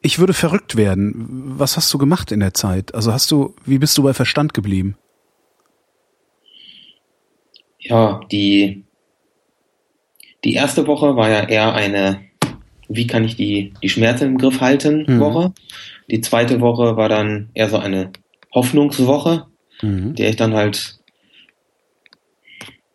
ich 0.00 0.18
würde 0.18 0.32
verrückt 0.32 0.74
werden. 0.74 1.14
Was 1.56 1.76
hast 1.76 1.94
du 1.94 1.98
gemacht 1.98 2.32
in 2.32 2.40
der 2.40 2.54
Zeit? 2.54 2.92
Also 2.92 3.12
hast 3.12 3.30
du, 3.30 3.54
wie 3.64 3.78
bist 3.78 3.96
du 3.96 4.02
bei 4.02 4.14
Verstand 4.14 4.52
geblieben? 4.52 4.96
Ja, 7.78 8.20
die, 8.32 8.82
die 10.42 10.54
erste 10.54 10.88
Woche 10.88 11.14
war 11.14 11.30
ja 11.30 11.44
eher 11.44 11.72
eine, 11.72 12.20
wie 12.88 13.06
kann 13.06 13.22
ich 13.22 13.36
die, 13.36 13.74
die 13.80 13.88
Schmerzen 13.88 14.24
im 14.24 14.38
Griff 14.38 14.60
halten, 14.60 15.04
mhm. 15.06 15.20
Woche. 15.20 15.52
Die 16.10 16.20
zweite 16.20 16.60
Woche 16.60 16.96
war 16.96 17.08
dann 17.08 17.50
eher 17.54 17.68
so 17.68 17.78
eine 17.78 18.10
Hoffnungswoche, 18.52 19.46
mhm. 19.82 20.14
der 20.14 20.30
ich 20.30 20.36
dann 20.36 20.54
halt 20.54 20.98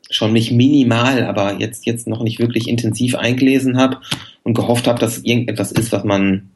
schon 0.10 0.34
nicht 0.34 0.52
minimal, 0.52 1.26
aber 1.26 1.60
jetzt, 1.60 1.86
jetzt 1.86 2.08
noch 2.08 2.24
nicht 2.24 2.40
wirklich 2.40 2.68
intensiv 2.68 3.16
eingelesen 3.16 3.78
habe 3.78 4.00
und 4.44 4.54
gehofft 4.54 4.88
habe, 4.88 5.00
dass 5.00 5.20
irgendetwas 5.20 5.72
ist, 5.72 5.92
was 5.92 6.04
man 6.04 6.52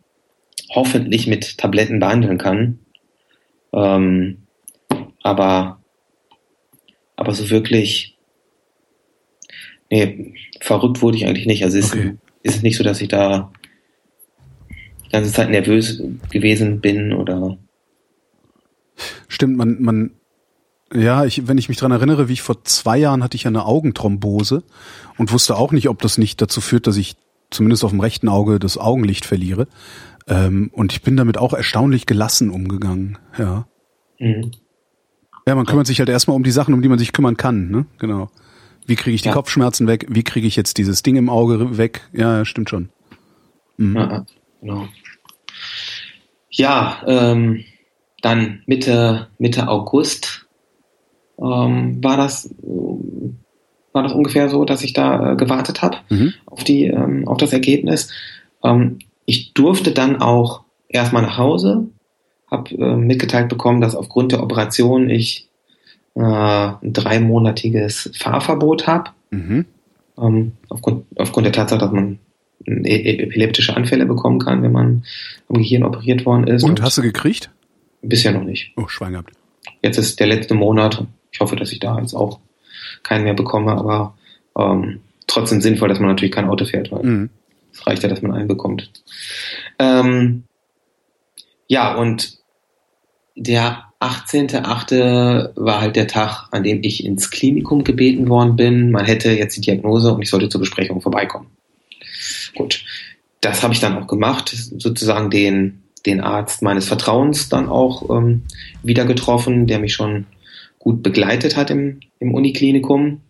hoffentlich 0.70 1.28
mit 1.28 1.58
Tabletten 1.58 2.00
behandeln 2.00 2.38
kann. 2.38 2.80
Ähm, 3.74 4.44
aber, 5.22 5.82
aber 7.16 7.34
so 7.34 7.50
wirklich, 7.50 8.18
nee, 9.90 10.34
verrückt 10.60 11.02
wurde 11.02 11.18
ich 11.18 11.28
eigentlich 11.28 11.48
nicht. 11.48 11.64
Also 11.64 11.78
ist, 11.78 11.94
okay. 11.94 12.16
ist 12.44 12.56
es 12.56 12.62
nicht 12.64 12.78
so, 12.78 12.84
dass 12.84 13.02
ich 13.02 13.10
da 13.10 13.52
die 15.06 15.10
ganze 15.10 15.32
Zeit 15.32 15.50
nervös 15.50 16.02
gewesen 16.30 16.80
bin 16.80 17.12
oder. 17.12 17.58
Stimmt, 19.28 19.58
man, 19.58 19.82
man, 19.82 20.12
ja, 20.94 21.26
ich, 21.26 21.48
wenn 21.48 21.58
ich 21.58 21.70
mich 21.70 21.78
dran 21.78 21.92
erinnere, 21.92 22.28
wie 22.28 22.34
ich 22.34 22.42
vor 22.42 22.64
zwei 22.64 22.98
Jahren 22.98 23.24
hatte 23.24 23.36
ich 23.36 23.48
eine 23.48 23.66
Augenthrombose 23.66 24.64
und 25.18 25.32
wusste 25.32 25.56
auch 25.56 25.72
nicht, 25.72 25.90
ob 25.90 26.02
das 26.02 26.18
nicht 26.18 26.42
dazu 26.42 26.62
führt, 26.62 26.88
dass 26.88 26.98
ich 26.98 27.16
zumindest 27.50 27.84
auf 27.84 27.92
dem 27.92 28.00
rechten 28.00 28.30
Auge 28.30 28.60
das 28.60 28.78
Augenlicht 28.78 29.26
verliere. 29.26 29.68
Ähm, 30.28 30.70
und 30.74 30.94
ich 30.94 31.02
bin 31.02 31.18
damit 31.18 31.38
auch 31.38 31.54
erstaunlich 31.54 32.06
gelassen 32.06 32.50
umgegangen, 32.50 33.18
ja. 33.38 33.68
Mhm. 34.20 34.52
Ja, 35.48 35.56
man 35.56 35.66
kümmert 35.66 35.88
sich 35.88 36.00
halt 36.00 36.10
erstmal 36.10 36.36
um 36.36 36.44
die 36.44 36.52
Sachen, 36.52 36.74
um 36.74 36.82
die 36.82 36.90
man 36.90 37.00
sich 37.00 37.14
kümmern 37.14 37.36
kann, 37.36 37.70
ne? 37.70 37.86
Genau. 37.98 38.30
Wie 38.86 38.96
kriege 38.96 39.16
ich 39.16 39.22
die 39.22 39.30
ja. 39.30 39.34
Kopfschmerzen 39.34 39.88
weg? 39.88 40.06
Wie 40.10 40.24
kriege 40.24 40.48
ich 40.48 40.56
jetzt 40.56 40.78
dieses 40.78 41.04
Ding 41.04 41.16
im 41.16 41.30
Auge 41.30 41.78
weg? 41.78 42.10
Ja, 42.14 42.46
stimmt 42.46 42.70
schon. 42.70 42.90
Mhm. 43.78 43.96
Ja, 43.96 44.26
genau. 44.60 44.88
Ja, 46.50 47.02
ähm, 47.08 47.64
dann 48.22 48.62
Mitte, 48.66 49.30
Mitte 49.40 49.68
August 49.68 50.48
ähm, 51.42 52.04
war 52.04 52.18
das 52.18 52.54
war 53.94 54.04
das 54.04 54.14
ungefähr 54.14 54.50
so, 54.50 54.64
dass 54.64 54.84
ich 54.84 54.94
da 54.94 55.34
äh, 55.34 55.36
gewartet 55.36 55.82
habe 55.82 55.98
mhm. 56.10 56.34
auf 56.46 56.64
die 56.64 56.86
ähm, 56.86 57.28
auf 57.28 57.38
das 57.38 57.54
Ergebnis. 57.54 58.10
Ähm, 58.64 59.00
ich 59.26 59.54
durfte 59.54 59.92
dann 59.92 60.22
auch 60.22 60.64
erstmal 60.88 61.24
nach 61.24 61.38
Hause, 61.38 61.88
habe 62.50 62.76
äh, 62.76 62.96
mitgeteilt 62.96 63.50
bekommen, 63.50 63.82
dass 63.82 63.96
aufgrund 63.96 64.32
der 64.32 64.44
Operation 64.44 65.10
ich 65.10 65.50
äh, 66.16 66.22
ein 66.22 66.94
dreimonatiges 66.94 68.12
Fahrverbot 68.14 68.88
habe. 68.88 69.12
Mhm. 69.32 69.66
Ähm, 70.18 70.52
aufgrund, 70.70 71.06
aufgrund 71.16 71.46
der 71.46 71.54
Tatsache, 71.54 71.80
dass 71.80 71.92
man 71.92 72.20
e-, 72.66 72.82
e-, 72.84 73.24
epileptische 73.24 73.76
Anfälle 73.76 74.06
bekommen 74.06 74.40
kann, 74.40 74.62
wenn 74.64 74.74
man 74.74 75.06
am 75.48 75.58
Gehirn 75.58 75.84
operiert 75.84 76.26
worden 76.26 76.48
ist. 76.48 76.64
Und, 76.64 76.72
Und 76.72 76.82
hast 76.82 76.98
du 76.98 77.02
gekriegt? 77.02 77.50
Bisher 78.02 78.34
noch 78.34 78.44
nicht. 78.44 78.74
Oh, 78.76 78.88
Schwein 78.88 79.14
gehabt. 79.14 79.32
Jetzt 79.82 79.98
ist 79.98 80.20
der 80.20 80.28
letzte 80.28 80.54
Monat. 80.54 81.06
Ich 81.32 81.40
hoffe, 81.40 81.56
dass 81.56 81.72
ich 81.72 81.80
da 81.80 82.00
jetzt 82.00 82.14
auch 82.14 82.40
keinen 83.04 83.24
mehr 83.24 83.34
bekomme, 83.34 83.72
aber 83.72 84.18
ähm, 84.58 85.02
trotzdem 85.28 85.62
sinnvoll, 85.62 85.90
dass 85.90 86.00
man 86.00 86.10
natürlich 86.10 86.34
kein 86.34 86.50
Auto 86.50 86.66
fährt, 86.66 86.92
weil 86.92 87.04
mhm. 87.04 87.30
es 87.72 87.88
reicht 87.88 88.04
ja, 88.04 88.10
dass 88.10 88.22
man 88.22 88.34
einen 88.34 88.48
bekommt. 88.48 88.92
Ähm, 89.80 90.44
ja, 91.68 91.96
und 91.96 92.38
der 93.36 93.86
18.8. 94.02 95.52
war 95.56 95.80
halt 95.80 95.96
der 95.96 96.08
Tag, 96.08 96.48
an 96.52 96.64
dem 96.64 96.84
ich 96.84 97.06
ins 97.06 97.30
Klinikum 97.30 97.84
gebeten 97.84 98.28
worden 98.30 98.56
bin. 98.56 98.92
Man 98.92 99.06
hätte 99.06 99.32
jetzt 99.32 99.56
die 99.56 99.62
Diagnose 99.62 100.12
und 100.12 100.22
ich 100.22 100.30
sollte 100.30 100.50
zur 100.50 100.60
Besprechung 100.60 101.02
vorbeikommen. 101.02 101.48
Gut, 102.56 102.84
das 103.42 103.64
habe 103.64 103.74
ich 103.74 103.80
dann 103.80 103.98
auch 103.98 104.08
gemacht, 104.08 104.50
sozusagen 104.50 105.30
den, 105.30 105.84
den 106.06 106.20
Arzt 106.20 106.62
meines 106.62 106.88
Vertrauens 106.88 107.48
dann 107.48 107.70
auch 107.70 108.10
ähm, 108.10 108.44
wieder 108.84 109.06
getroffen, 109.06 109.68
der 109.68 109.80
mich 109.80 109.94
schon 109.94 110.26
gut 110.82 111.04
begleitet 111.04 111.56
hat 111.56 111.70
im, 111.70 112.00
im 112.20 112.34
Uniklinikum. 112.34 113.22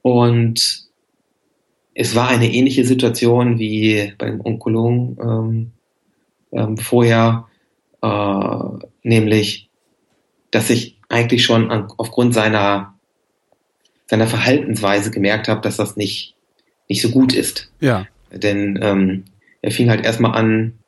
Und 0.00 0.88
es 1.94 2.16
war 2.16 2.28
eine 2.28 2.52
ähnliche 2.52 2.84
Situation 2.84 3.58
wie 3.58 4.14
beim 4.18 4.40
Onkologen 4.40 5.16
ähm, 5.22 5.70
ähm, 6.52 6.76
vorher, 6.78 7.46
äh, 8.00 8.86
nämlich, 9.02 9.68
dass 10.50 10.70
ich 10.70 10.98
eigentlich 11.08 11.44
schon 11.44 11.70
an, 11.70 11.88
aufgrund 11.98 12.34
seiner, 12.34 12.94
seiner 14.06 14.26
Verhaltensweise 14.26 15.10
gemerkt 15.10 15.48
habe, 15.48 15.60
dass 15.60 15.76
das 15.76 15.96
nicht, 15.96 16.34
nicht 16.88 17.02
so 17.02 17.10
gut 17.10 17.34
ist. 17.34 17.70
Ja. 17.80 18.06
Denn 18.32 18.78
ähm, 18.82 19.24
er 19.60 19.70
fing 19.70 19.90
halt 19.90 20.04
erstmal 20.04 20.34
an, 20.34 20.78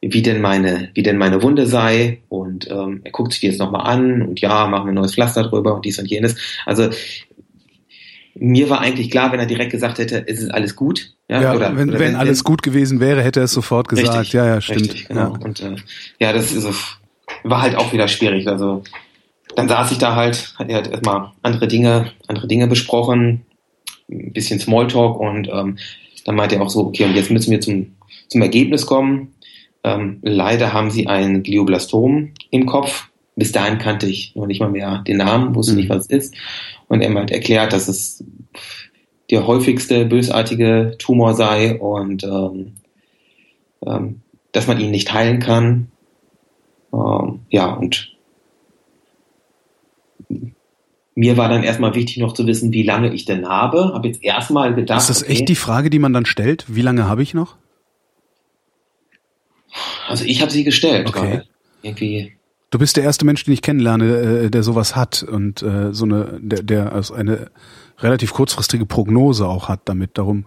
wie 0.00 0.22
denn 0.22 0.40
meine, 0.40 0.90
wie 0.94 1.02
denn 1.02 1.18
meine 1.18 1.42
Wunde 1.42 1.66
sei 1.66 2.22
und 2.28 2.70
ähm, 2.70 3.02
er 3.04 3.10
guckt 3.10 3.32
sich 3.32 3.40
die 3.40 3.48
jetzt 3.48 3.58
nochmal 3.58 3.86
an 3.86 4.22
und 4.22 4.40
ja, 4.40 4.66
machen 4.66 4.86
wir 4.86 4.92
ein 4.92 4.94
neues 4.94 5.14
Pflaster 5.14 5.42
drüber 5.42 5.74
und 5.74 5.84
dies 5.84 5.98
und 5.98 6.06
jenes. 6.06 6.36
Also 6.64 6.88
mir 8.34 8.70
war 8.70 8.80
eigentlich 8.80 9.10
klar, 9.10 9.32
wenn 9.32 9.40
er 9.40 9.46
direkt 9.46 9.72
gesagt 9.72 9.98
hätte, 9.98 10.26
es 10.26 10.40
ist 10.40 10.50
alles 10.50 10.74
gut. 10.74 11.14
Ja, 11.28 11.42
ja 11.42 11.54
oder, 11.54 11.76
wenn, 11.76 11.90
oder 11.90 11.98
wenn, 11.98 12.08
wenn, 12.08 12.16
alles 12.16 12.44
gut 12.44 12.62
gewesen 12.62 13.00
wäre, 13.00 13.22
hätte 13.22 13.40
er 13.40 13.44
es 13.44 13.52
sofort 13.52 13.88
gesagt. 13.88 14.20
Richtig, 14.20 14.32
ja, 14.32 14.46
ja, 14.46 14.60
stimmt. 14.60 14.80
Richtig, 14.80 15.08
genau. 15.08 15.34
Ja. 15.34 15.44
Und 15.44 15.60
äh, 15.60 15.76
ja, 16.18 16.32
das 16.32 16.52
ist, 16.52 16.66
war 17.44 17.62
halt 17.62 17.76
auch 17.76 17.92
wieder 17.92 18.08
schwierig. 18.08 18.48
Also 18.48 18.82
dann 19.56 19.68
saß 19.68 19.92
ich 19.92 19.98
da 19.98 20.14
halt, 20.14 20.54
hat 20.58 20.68
er 20.68 20.76
halt 20.76 20.88
erstmal 20.88 21.32
andere 21.42 21.68
Dinge, 21.68 22.12
andere 22.26 22.48
Dinge 22.48 22.66
besprochen, 22.66 23.44
ein 24.10 24.32
bisschen 24.32 24.60
Smalltalk 24.60 25.18
und 25.18 25.48
ähm, 25.48 25.76
dann 26.24 26.34
meinte 26.34 26.56
er 26.56 26.62
auch 26.62 26.70
so, 26.70 26.86
okay, 26.86 27.04
und 27.04 27.14
jetzt 27.14 27.30
müssen 27.30 27.50
wir 27.50 27.60
zum, 27.60 27.96
zum 28.28 28.42
Ergebnis 28.42 28.86
kommen. 28.86 29.34
Ähm, 29.82 30.18
leider 30.22 30.72
haben 30.72 30.90
sie 30.90 31.06
ein 31.06 31.42
Glioblastom 31.42 32.32
im 32.50 32.66
Kopf. 32.66 33.08
Bis 33.36 33.52
dahin 33.52 33.78
kannte 33.78 34.06
ich 34.06 34.34
noch 34.34 34.46
nicht 34.46 34.60
mal 34.60 34.70
mehr 34.70 34.98
den 35.06 35.16
Namen, 35.16 35.54
wusste 35.54 35.72
mhm. 35.72 35.78
nicht, 35.78 35.88
was 35.88 36.04
es 36.04 36.10
ist. 36.10 36.34
Und 36.88 37.00
er 37.00 37.14
hat 37.14 37.30
erklärt, 37.30 37.72
dass 37.72 37.88
es 37.88 38.24
der 39.30 39.46
häufigste 39.46 40.04
bösartige 40.04 40.96
Tumor 40.98 41.34
sei 41.34 41.78
und 41.78 42.24
ähm, 42.24 42.72
ähm, 43.86 44.20
dass 44.52 44.66
man 44.66 44.80
ihn 44.80 44.90
nicht 44.90 45.12
heilen 45.12 45.38
kann. 45.38 45.90
Ähm, 46.92 47.40
ja, 47.48 47.72
und 47.72 48.16
mir 51.14 51.36
war 51.36 51.48
dann 51.48 51.62
erstmal 51.62 51.94
wichtig 51.94 52.18
noch 52.18 52.34
zu 52.34 52.46
wissen, 52.46 52.72
wie 52.72 52.82
lange 52.82 53.12
ich 53.12 53.24
denn 53.24 53.48
habe. 53.48 53.92
Habe 53.94 54.08
jetzt 54.08 54.22
erstmal 54.22 54.74
gedacht. 54.74 55.00
Ist 55.00 55.10
das 55.10 55.22
okay, 55.22 55.32
echt 55.32 55.48
die 55.48 55.54
Frage, 55.54 55.90
die 55.90 55.98
man 55.98 56.12
dann 56.12 56.26
stellt? 56.26 56.64
Wie 56.68 56.82
lange 56.82 57.06
habe 57.08 57.22
ich 57.22 57.34
noch? 57.34 57.56
Also 60.10 60.24
ich 60.24 60.42
habe 60.42 60.50
sie 60.50 60.64
gestellt, 60.64 61.08
okay. 61.08 61.42
irgendwie. 61.82 62.32
Du 62.70 62.78
bist 62.78 62.96
der 62.96 63.04
erste 63.04 63.24
Mensch, 63.24 63.44
den 63.44 63.54
ich 63.54 63.62
kennenlerne, 63.62 64.04
äh, 64.06 64.50
der 64.50 64.62
sowas 64.62 64.96
hat 64.96 65.22
und 65.22 65.62
äh, 65.62 65.92
so 65.92 66.04
eine, 66.04 66.38
der, 66.40 66.62
der 66.62 66.92
also 66.92 67.14
eine 67.14 67.50
relativ 67.98 68.32
kurzfristige 68.32 68.86
Prognose 68.86 69.46
auch 69.46 69.68
hat 69.68 69.80
damit 69.84 70.18
darum. 70.18 70.46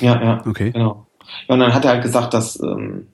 Ja, 0.00 0.22
ja. 0.22 0.46
Okay. 0.46 0.72
Genau. 0.72 1.06
Ja, 1.48 1.54
und 1.54 1.60
dann 1.60 1.72
hat 1.74 1.84
er 1.84 1.92
halt 1.92 2.02
gesagt, 2.02 2.34
dass, 2.34 2.60
ähm, 2.60 3.06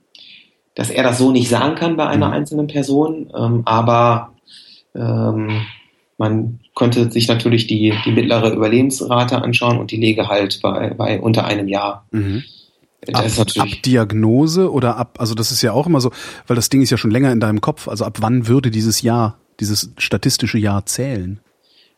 dass 0.75 0.91
er 0.91 1.03
das 1.03 1.19
so 1.19 1.31
nicht 1.31 1.49
sagen 1.49 1.75
kann 1.75 1.97
bei 1.97 2.07
einer 2.07 2.29
mhm. 2.29 2.35
einzelnen 2.35 2.67
Person, 2.67 3.31
ähm, 3.37 3.63
aber 3.65 4.33
ähm, 4.95 5.63
man 6.19 6.61
könnte 6.75 7.11
sich 7.11 7.29
natürlich 7.29 7.67
die, 7.67 7.95
die 8.05 8.13
mittlere 8.13 8.53
Überlebensrate 8.53 9.43
anschauen 9.43 9.79
und 9.79 9.91
die 9.91 9.97
lege 9.97 10.29
halt 10.29 10.61
bei, 10.63 10.95
bei 10.95 11.21
unter 11.21 11.45
einem 11.45 11.69
Jahr. 11.69 12.07
Mhm. 12.13 12.45
Ab, 13.13 13.25
ab, 13.59 13.69
Diagnose 13.85 14.71
oder 14.71 14.97
ab, 14.97 15.17
also 15.19 15.35
das 15.35 15.51
ist 15.51 15.61
ja 15.63 15.73
auch 15.73 15.89
immer 15.89 16.01
so, 16.01 16.13
weil 16.47 16.55
das 16.55 16.69
Ding 16.69 16.83
ist 16.83 16.91
ja 16.91 16.97
schon 16.97 17.11
länger 17.11 17.33
in 17.33 17.41
deinem 17.41 17.61
Kopf, 17.61 17.89
also 17.89 18.05
ab 18.05 18.19
wann 18.21 18.47
würde 18.47 18.71
dieses 18.71 19.03
Jahr, 19.03 19.39
dieses 19.59 19.91
statistische 19.99 20.59
Jahr 20.59 20.87
zählen? 20.87 21.41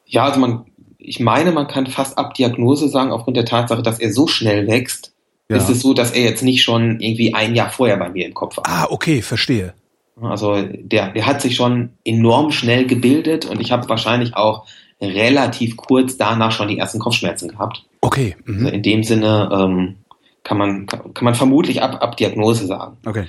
Ja, 0.06 0.24
also 0.24 0.40
man, 0.40 0.64
ich 0.98 1.20
meine, 1.20 1.52
man 1.52 1.68
kann 1.68 1.86
fast 1.86 2.16
ab 2.16 2.32
Diagnose 2.32 2.88
sagen, 2.88 3.12
aufgrund 3.12 3.36
der 3.36 3.44
Tatsache, 3.44 3.82
dass 3.82 3.98
er 3.98 4.12
so 4.14 4.26
schnell 4.26 4.66
wächst, 4.66 5.12
ja. 5.50 5.56
ist 5.56 5.68
es 5.68 5.80
so, 5.80 5.92
dass 5.92 6.10
er 6.12 6.22
jetzt 6.22 6.42
nicht 6.42 6.62
schon 6.62 7.00
irgendwie 7.00 7.34
ein 7.34 7.54
Jahr 7.54 7.70
vorher 7.70 7.98
bei 7.98 8.08
mir 8.08 8.26
im 8.26 8.32
Kopf 8.32 8.56
war. 8.56 8.64
Ah, 8.66 8.86
okay, 8.88 9.20
verstehe. 9.20 9.74
Also 10.20 10.62
der, 10.62 11.10
der 11.10 11.26
hat 11.26 11.42
sich 11.42 11.56
schon 11.56 11.90
enorm 12.04 12.52
schnell 12.52 12.86
gebildet 12.86 13.46
und 13.46 13.60
ich 13.60 13.72
habe 13.72 13.88
wahrscheinlich 13.88 14.36
auch 14.36 14.64
relativ 15.00 15.76
kurz 15.76 16.16
danach 16.16 16.52
schon 16.52 16.68
die 16.68 16.78
ersten 16.78 16.98
Kopfschmerzen 16.98 17.48
gehabt. 17.48 17.84
Okay. 18.00 18.36
Mhm. 18.44 18.66
Also 18.66 18.68
in 18.76 18.82
dem 18.82 19.02
Sinne 19.02 19.50
ähm, 19.52 19.96
kann 20.44 20.58
man 20.58 20.86
kann, 20.86 21.12
man 21.20 21.34
vermutlich 21.34 21.82
ab, 21.82 22.02
ab 22.02 22.16
Diagnose 22.16 22.66
sagen. 22.66 22.98
Okay. 23.04 23.24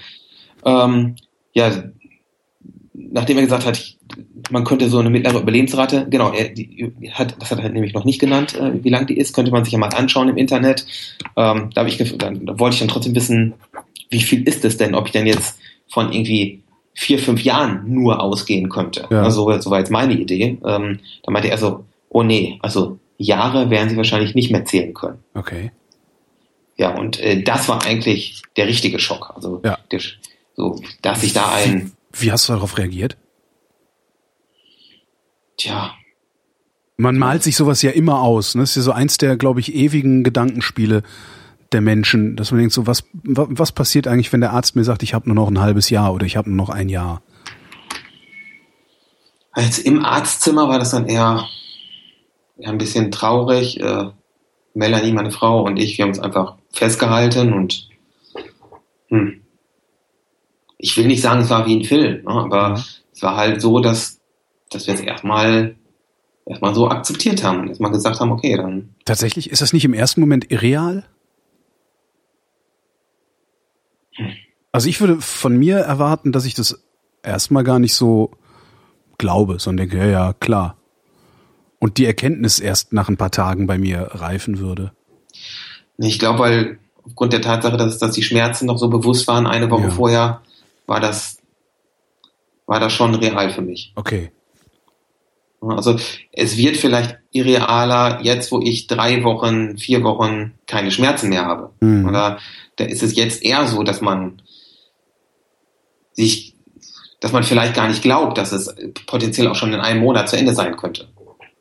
Ähm, 0.66 1.16
ja, 1.54 1.72
nachdem 2.94 3.38
er 3.38 3.44
gesagt 3.44 3.66
hat, 3.66 3.96
man 4.52 4.64
könnte 4.64 4.90
so 4.90 5.00
eine 5.00 5.10
mittlere 5.10 5.40
Überlebensrate, 5.40 6.08
genau, 6.10 6.32
er 6.32 6.50
die, 6.50 6.94
hat, 7.12 7.36
das 7.40 7.52
hat 7.52 7.60
er 7.60 7.70
nämlich 7.70 7.94
noch 7.94 8.06
nicht 8.06 8.20
genannt, 8.20 8.56
äh, 8.56 8.84
wie 8.84 8.90
lang 8.90 9.08
die 9.08 9.18
ist, 9.18 9.34
könnte 9.34 9.52
man 9.52 9.64
sich 9.64 9.74
ja 9.74 9.80
mal 9.80 9.88
anschauen 9.88 10.30
im 10.30 10.38
Internet. 10.38 10.86
Ähm, 11.36 11.70
da, 11.74 11.86
ich, 11.86 12.18
dann, 12.18 12.46
da 12.46 12.60
wollte 12.60 12.76
ich 12.76 12.80
dann 12.80 12.90
trotzdem 12.90 13.16
wissen, 13.16 13.54
wie 14.10 14.22
viel 14.22 14.48
ist 14.48 14.64
es 14.66 14.78
denn, 14.78 14.96
ob 14.96 15.08
ich 15.08 15.12
denn 15.12 15.26
jetzt 15.26 15.58
von 15.88 16.12
irgendwie 16.12 16.62
vier, 16.94 17.20
fünf 17.20 17.44
Jahren 17.44 17.84
nur 17.92 18.22
ausgehen 18.22 18.70
könnte. 18.70 19.08
Ja. 19.10 19.24
Also 19.24 19.60
so 19.60 19.70
war 19.70 19.80
jetzt 19.80 19.92
meine 19.92 20.14
Idee. 20.14 20.58
Ähm, 20.66 21.00
da 21.24 21.32
meinte 21.32 21.50
er 21.50 21.58
so, 21.58 21.86
oh 22.10 22.24
nee, 22.24 22.58
also 22.62 23.00
Jahre 23.18 23.70
werden 23.70 23.90
sie 23.90 23.98
wahrscheinlich 23.98 24.36
nicht 24.36 24.52
mehr 24.52 24.66
zählen 24.66 24.94
können. 24.94 25.20
Okay. 25.34 25.72
Ja, 26.78 26.94
und 26.96 27.20
äh, 27.20 27.42
das 27.42 27.70
war 27.70 27.86
eigentlich 27.86 28.42
der 28.58 28.68
richtige 28.68 29.00
Schock. 29.00 29.32
Also 29.36 29.62
ja. 29.64 29.78
der, 29.92 30.02
so, 30.56 30.82
dass 31.02 31.24
ich 31.24 31.34
da 31.34 31.54
ein. 31.54 31.92
Wie, 32.12 32.26
wie 32.26 32.32
hast 32.32 32.50
du 32.50 32.54
darauf 32.54 32.78
reagiert? 32.78 33.18
Tja. 35.58 35.94
Man 36.98 37.18
malt 37.18 37.44
sich 37.44 37.56
sowas 37.56 37.82
ja 37.82 37.92
immer 37.92 38.22
aus. 38.22 38.56
Ne? 38.56 38.64
Das 38.64 38.72
ist 38.72 38.78
ja 38.78 38.82
so 38.82 38.92
eins 38.92 39.18
der, 39.18 39.38
glaube 39.38 39.60
ich, 39.60 39.74
ewigen 39.74 40.24
Gedankenspiele 40.24 41.04
der 41.72 41.82
Menschen, 41.82 42.36
dass 42.36 42.52
man 42.52 42.60
denkt, 42.60 42.74
so 42.74 42.88
was, 42.88 43.04
was 43.14 43.72
passiert 43.72 44.08
eigentlich, 44.08 44.32
wenn 44.32 44.42
der 44.42 44.54
Arzt 44.54 44.76
mir 44.76 44.84
sagt, 44.84 45.04
ich 45.04 45.14
habe 45.14 45.28
nur 45.28 45.36
noch 45.36 45.50
ein 45.50 45.60
halbes 45.60 45.90
Jahr 45.90 46.14
oder 46.14 46.26
ich 46.26 46.38
habe 46.38 46.50
nur 46.50 46.58
noch 46.58 46.70
ein 46.70 46.90
Jahr? 46.90 47.22
Als 49.52 49.80
im 49.80 50.04
Arztzimmer 50.04 50.68
war 50.68 50.80
das 50.80 50.92
dann 50.92 51.08
eher, 51.08 51.46
eher 52.58 52.70
ein 52.70 52.78
bisschen 52.78 53.12
traurig. 53.12 53.80
Äh, 53.80 54.12
Melanie, 54.76 55.14
meine 55.14 55.32
Frau 55.32 55.64
und 55.64 55.78
ich, 55.78 55.98
wir 55.98 56.04
haben 56.04 56.10
uns 56.10 56.20
einfach 56.20 56.58
festgehalten 56.72 57.54
und 57.54 57.90
hm, 59.08 59.42
ich 60.78 60.96
will 60.98 61.08
nicht 61.08 61.22
sagen, 61.22 61.42
es 61.42 61.50
war 61.50 61.66
wie 61.66 61.78
ein 61.78 61.86
Film, 61.86 62.24
ne, 62.24 62.30
aber 62.30 62.76
ja. 62.76 62.84
es 63.14 63.24
war 63.24 63.38
halt 63.38 63.62
so, 63.62 63.80
dass, 63.80 64.20
dass 64.70 64.86
wir 64.86 64.94
es 64.94 65.00
erstmal 65.00 65.76
erstmal 66.46 66.76
so 66.76 66.90
akzeptiert 66.90 67.44
haben 67.44 67.62
und 67.62 67.70
erstmal 67.70 67.92
gesagt 67.92 68.20
haben, 68.20 68.32
okay, 68.32 68.56
dann. 68.58 68.94
Tatsächlich, 69.06 69.50
ist 69.50 69.62
das 69.62 69.74
nicht 69.74 69.86
im 69.86 69.94
ersten 69.94 70.22
Moment 70.22 70.52
irreal? 70.52 71.06
Also 74.72 74.90
ich 74.90 75.00
würde 75.00 75.22
von 75.22 75.58
mir 75.58 75.78
erwarten, 75.78 76.32
dass 76.32 76.46
ich 76.46 76.54
das 76.54 76.86
erstmal 77.24 77.64
gar 77.64 77.80
nicht 77.80 77.96
so 77.96 78.32
glaube, 79.18 79.60
sondern 79.60 79.90
denke, 79.90 80.06
ja, 80.06 80.12
ja, 80.12 80.34
klar. 80.34 80.78
Und 81.80 81.98
die 81.98 82.06
Erkenntnis 82.06 82.60
erst 82.60 82.94
nach 82.94 83.10
ein 83.10 83.18
paar 83.18 83.32
Tagen 83.32 83.68
bei 83.68 83.78
mir 83.78 84.10
reifen 84.14 84.60
würde. 84.60 84.92
Ich 85.98 86.20
glaube, 86.20 86.40
weil 86.40 86.80
aufgrund 87.04 87.34
der 87.34 87.42
Tatsache, 87.42 87.78
dass, 87.78 87.98
dass 87.98 88.16
die 88.16 88.24
Schmerzen 88.24 88.66
noch 88.66 88.78
so 88.78 88.90
bewusst 88.90 89.28
waren, 89.28 89.48
eine 89.48 89.70
Woche 89.70 89.84
ja. 89.84 89.92
vorher, 89.92 90.42
war 90.88 91.00
das, 91.00 91.38
war 92.66 92.80
das 92.80 92.94
schon 92.94 93.16
real 93.16 93.52
für 93.52 93.62
mich. 93.62 93.94
Okay. 93.96 94.32
Also 95.62 95.98
es 96.32 96.58
wird 96.58 96.78
vielleicht 96.78 97.18
irrealer 97.32 98.20
jetzt, 98.22 98.52
wo 98.52 98.62
ich 98.62 98.88
drei 98.88 99.24
Wochen, 99.24 99.78
vier 99.78 100.04
Wochen 100.04 100.54
keine 100.68 100.92
Schmerzen 100.92 101.30
mehr 101.30 101.46
habe. 101.46 101.72
Mhm. 101.80 102.08
Oder 102.08 102.40
da 102.76 102.84
ist 102.86 103.02
es 103.02 103.16
jetzt 103.16 103.44
eher 103.44 103.68
so, 103.68 103.84
dass 103.84 104.02
man 104.02 104.42
sich, 106.14 106.56
dass 107.20 107.32
man 107.32 107.44
vielleicht 107.44 107.74
gar 107.74 107.88
nicht 107.88 108.02
glaubt, 108.02 108.38
dass 108.38 108.52
es 108.52 108.76
potenziell 109.08 109.48
auch 109.48 109.56
schon 109.56 109.74
in 109.74 109.80
einem 109.80 110.02
Monat 110.02 110.30
zu 110.30 110.38
Ende 110.38 110.54
sein 110.54 110.78
könnte. 110.78 111.08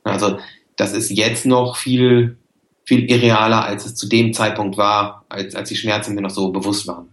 Also 0.04 0.38
das 0.76 0.92
ist 0.92 1.10
jetzt 1.10 1.46
noch 1.46 1.76
viel, 1.76 2.36
viel 2.84 3.10
irrealer, 3.10 3.64
als 3.64 3.86
es 3.86 3.94
zu 3.94 4.08
dem 4.08 4.32
Zeitpunkt 4.32 4.76
war, 4.76 5.24
als, 5.28 5.54
als 5.54 5.68
die 5.68 5.76
Schmerzen 5.76 6.14
mir 6.14 6.20
noch 6.20 6.30
so 6.30 6.52
bewusst 6.52 6.86
waren. 6.86 7.08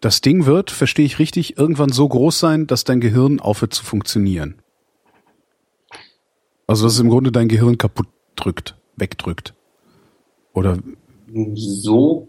Das 0.00 0.20
Ding 0.20 0.46
wird, 0.46 0.70
verstehe 0.70 1.06
ich 1.06 1.18
richtig, 1.18 1.58
irgendwann 1.58 1.90
so 1.90 2.08
groß 2.08 2.38
sein, 2.38 2.66
dass 2.66 2.84
dein 2.84 3.00
Gehirn 3.00 3.40
aufhört 3.40 3.74
zu 3.74 3.84
funktionieren. 3.84 4.56
Also 6.66 6.84
dass 6.84 6.94
es 6.94 7.00
im 7.00 7.08
Grunde 7.10 7.32
dein 7.32 7.48
Gehirn 7.48 7.78
kaputt 7.78 8.08
drückt, 8.36 8.76
wegdrückt. 8.96 9.54
Oder? 10.52 10.78
So 11.54 12.28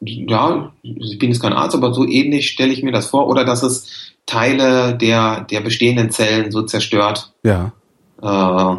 ja, 0.00 0.72
ich 0.82 1.18
bin 1.18 1.30
jetzt 1.30 1.42
kein 1.42 1.52
Arzt, 1.52 1.74
aber 1.74 1.92
so 1.92 2.06
ähnlich 2.06 2.48
stelle 2.48 2.72
ich 2.72 2.82
mir 2.82 2.92
das 2.92 3.08
vor. 3.08 3.28
Oder 3.28 3.44
dass 3.44 3.62
es 3.62 4.14
Teile 4.26 4.96
der, 4.96 5.42
der 5.42 5.60
bestehenden 5.60 6.10
Zellen 6.10 6.50
so 6.52 6.62
zerstört. 6.62 7.32
Ja. 7.42 7.72
Äh, 8.20 8.76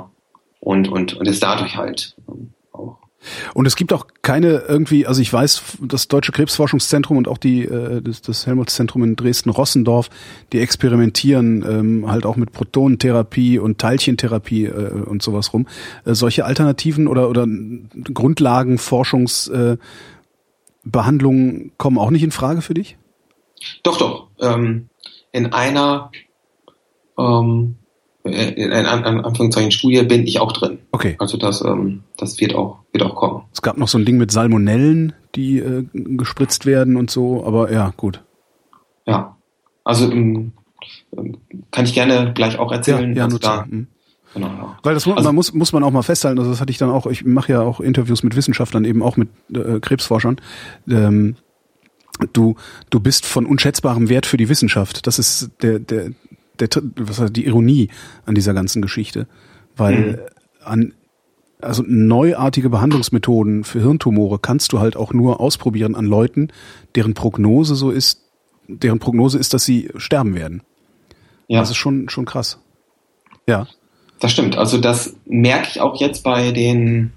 und, 0.60 0.90
und, 0.90 1.14
und 1.14 1.28
es 1.28 1.40
dadurch 1.40 1.78
halt 1.78 2.16
auch. 2.72 2.98
Und 3.54 3.66
es 3.66 3.76
gibt 3.76 3.92
auch 3.92 4.08
keine 4.22 4.64
irgendwie, 4.68 5.06
also 5.06 5.22
ich 5.22 5.32
weiß, 5.32 5.80
das 5.82 6.08
Deutsche 6.08 6.32
Krebsforschungszentrum 6.32 7.18
und 7.18 7.28
auch 7.28 7.38
die, 7.38 7.64
äh, 7.64 8.02
das, 8.02 8.22
das 8.22 8.48
Helmholtz-Zentrum 8.48 9.04
in 9.04 9.16
Dresden-Rossendorf, 9.16 10.10
die 10.54 10.60
experimentieren 10.60 11.64
ähm, 11.68 12.12
halt 12.12 12.26
auch 12.26 12.38
mit 12.38 12.52
Protonentherapie 12.54 13.60
und 13.60 13.78
Teilchentherapie 13.78 14.66
äh, 14.66 14.92
und 14.92 15.22
sowas 15.22 15.54
rum. 15.54 15.68
Äh, 16.06 16.14
solche 16.14 16.46
Alternativen 16.46 17.08
oder, 17.08 17.30
oder 17.30 17.46
Grundlagen, 18.14 18.78
Forschungs, 18.78 19.48
äh, 19.50 19.78
kommen 21.78 21.98
auch 21.98 22.10
nicht 22.10 22.24
in 22.24 22.32
Frage 22.32 22.62
für 22.62 22.74
dich? 22.74 22.98
Doch, 23.84 23.98
doch. 23.98 24.28
Ähm, 24.40 24.90
in 25.32 25.54
einer 25.54 26.12
ähm, 27.18 27.76
äh, 27.76 27.79
in 28.24 28.72
einer 28.72 29.26
Anführungszeichen 29.26 29.72
Studie 29.72 30.04
bin 30.04 30.28
ich 30.28 30.40
auch 30.40 30.52
drin. 30.52 30.80
Okay. 30.92 31.16
Also 31.20 31.38
das, 31.38 31.64
ähm, 31.64 32.04
das 32.18 32.40
wird 32.40 32.54
auch, 32.54 32.80
wird 32.92 33.04
auch 33.04 33.16
kommen. 33.16 33.44
Es 33.54 33.62
gab 33.62 33.78
noch 33.78 33.88
so 33.88 33.98
ein 33.98 34.06
Ding 34.06 34.18
mit 34.18 34.32
Salmonellen, 34.32 35.14
die 35.36 35.60
äh, 35.60 35.86
gespritzt 35.94 36.66
werden 36.66 36.98
und 36.98 37.10
so, 37.10 37.46
aber 37.46 37.72
ja, 37.72 37.94
gut. 37.96 38.24
Ja. 39.06 39.38
Also 39.84 40.12
ähm, 40.12 40.52
kann 41.72 41.86
ich 41.86 41.94
gerne 41.94 42.34
gleich 42.34 42.60
auch 42.60 42.72
erzählen. 42.72 43.12
Ja, 43.12 43.18
ja 43.20 43.24
also 43.24 43.38
da, 43.38 43.66
mhm. 43.68 43.88
Genau, 44.34 44.48
ja. 44.48 44.78
Weil 44.84 44.94
das 44.94 45.08
also, 45.08 45.24
man 45.24 45.36
muss, 45.36 45.54
muss 45.54 45.74
man 45.74 45.84
auch 45.84 45.92
mal 45.92 46.04
festhalten, 46.04 46.38
also 46.38 46.52
das 46.52 46.62
hatte 46.62 46.72
ich 46.72 46.78
dann 46.78 46.90
auch, 46.90 47.08
ich 47.08 47.26
mache 47.26 47.52
ja 47.52 47.62
auch 47.62 47.80
Interviews 47.80 48.22
mit 48.22 48.36
Wissenschaftlern, 48.36 48.86
eben 48.86 49.02
auch 49.02 49.18
mit 49.18 49.30
äh, 49.54 49.80
Krebsforschern. 49.80 50.40
Ähm, 50.88 51.36
du, 52.34 52.56
du 52.90 53.00
bist 53.00 53.26
von 53.26 53.46
unschätzbarem 53.46 54.10
Wert 54.10 54.26
für 54.26 54.38
die 54.38 54.50
Wissenschaft. 54.50 55.08
Das 55.08 55.18
ist 55.18 55.50
der, 55.62 55.80
der, 55.80 56.12
der, 56.60 56.70
was 56.96 57.20
heißt, 57.20 57.36
die 57.36 57.46
Ironie 57.46 57.90
an 58.26 58.36
dieser 58.36 58.54
ganzen 58.54 58.82
Geschichte. 58.82 59.28
Weil 59.76 59.98
mhm. 59.98 60.18
an 60.64 60.94
also 61.62 61.84
neuartige 61.86 62.70
Behandlungsmethoden 62.70 63.64
für 63.64 63.82
Hirntumore 63.82 64.40
kannst 64.40 64.72
du 64.72 64.80
halt 64.80 64.96
auch 64.96 65.14
nur 65.14 65.42
ausprobieren 65.42 65.96
an 65.96 66.06
Leuten, 66.06 66.50
deren 66.96 67.14
Prognose 67.14 67.76
so 67.76 67.92
ist, 67.92 68.22
deren 68.68 69.00
Prognose 69.00 69.38
ist, 69.38 69.54
dass 69.54 69.66
sie 69.66 69.90
sterben 69.98 70.36
werden. 70.36 70.64
Ja. 71.48 71.60
Das 71.60 71.70
ist 71.70 71.78
schon, 71.78 72.08
schon 72.10 72.26
krass. 72.26 72.60
Ja. 73.48 73.68
Das 74.20 74.32
stimmt. 74.32 74.58
Also 74.58 74.78
das 74.78 75.16
merke 75.26 75.68
ich 75.70 75.82
auch 75.82 76.00
jetzt 76.00 76.24
bei 76.24 76.52
den, 76.52 77.12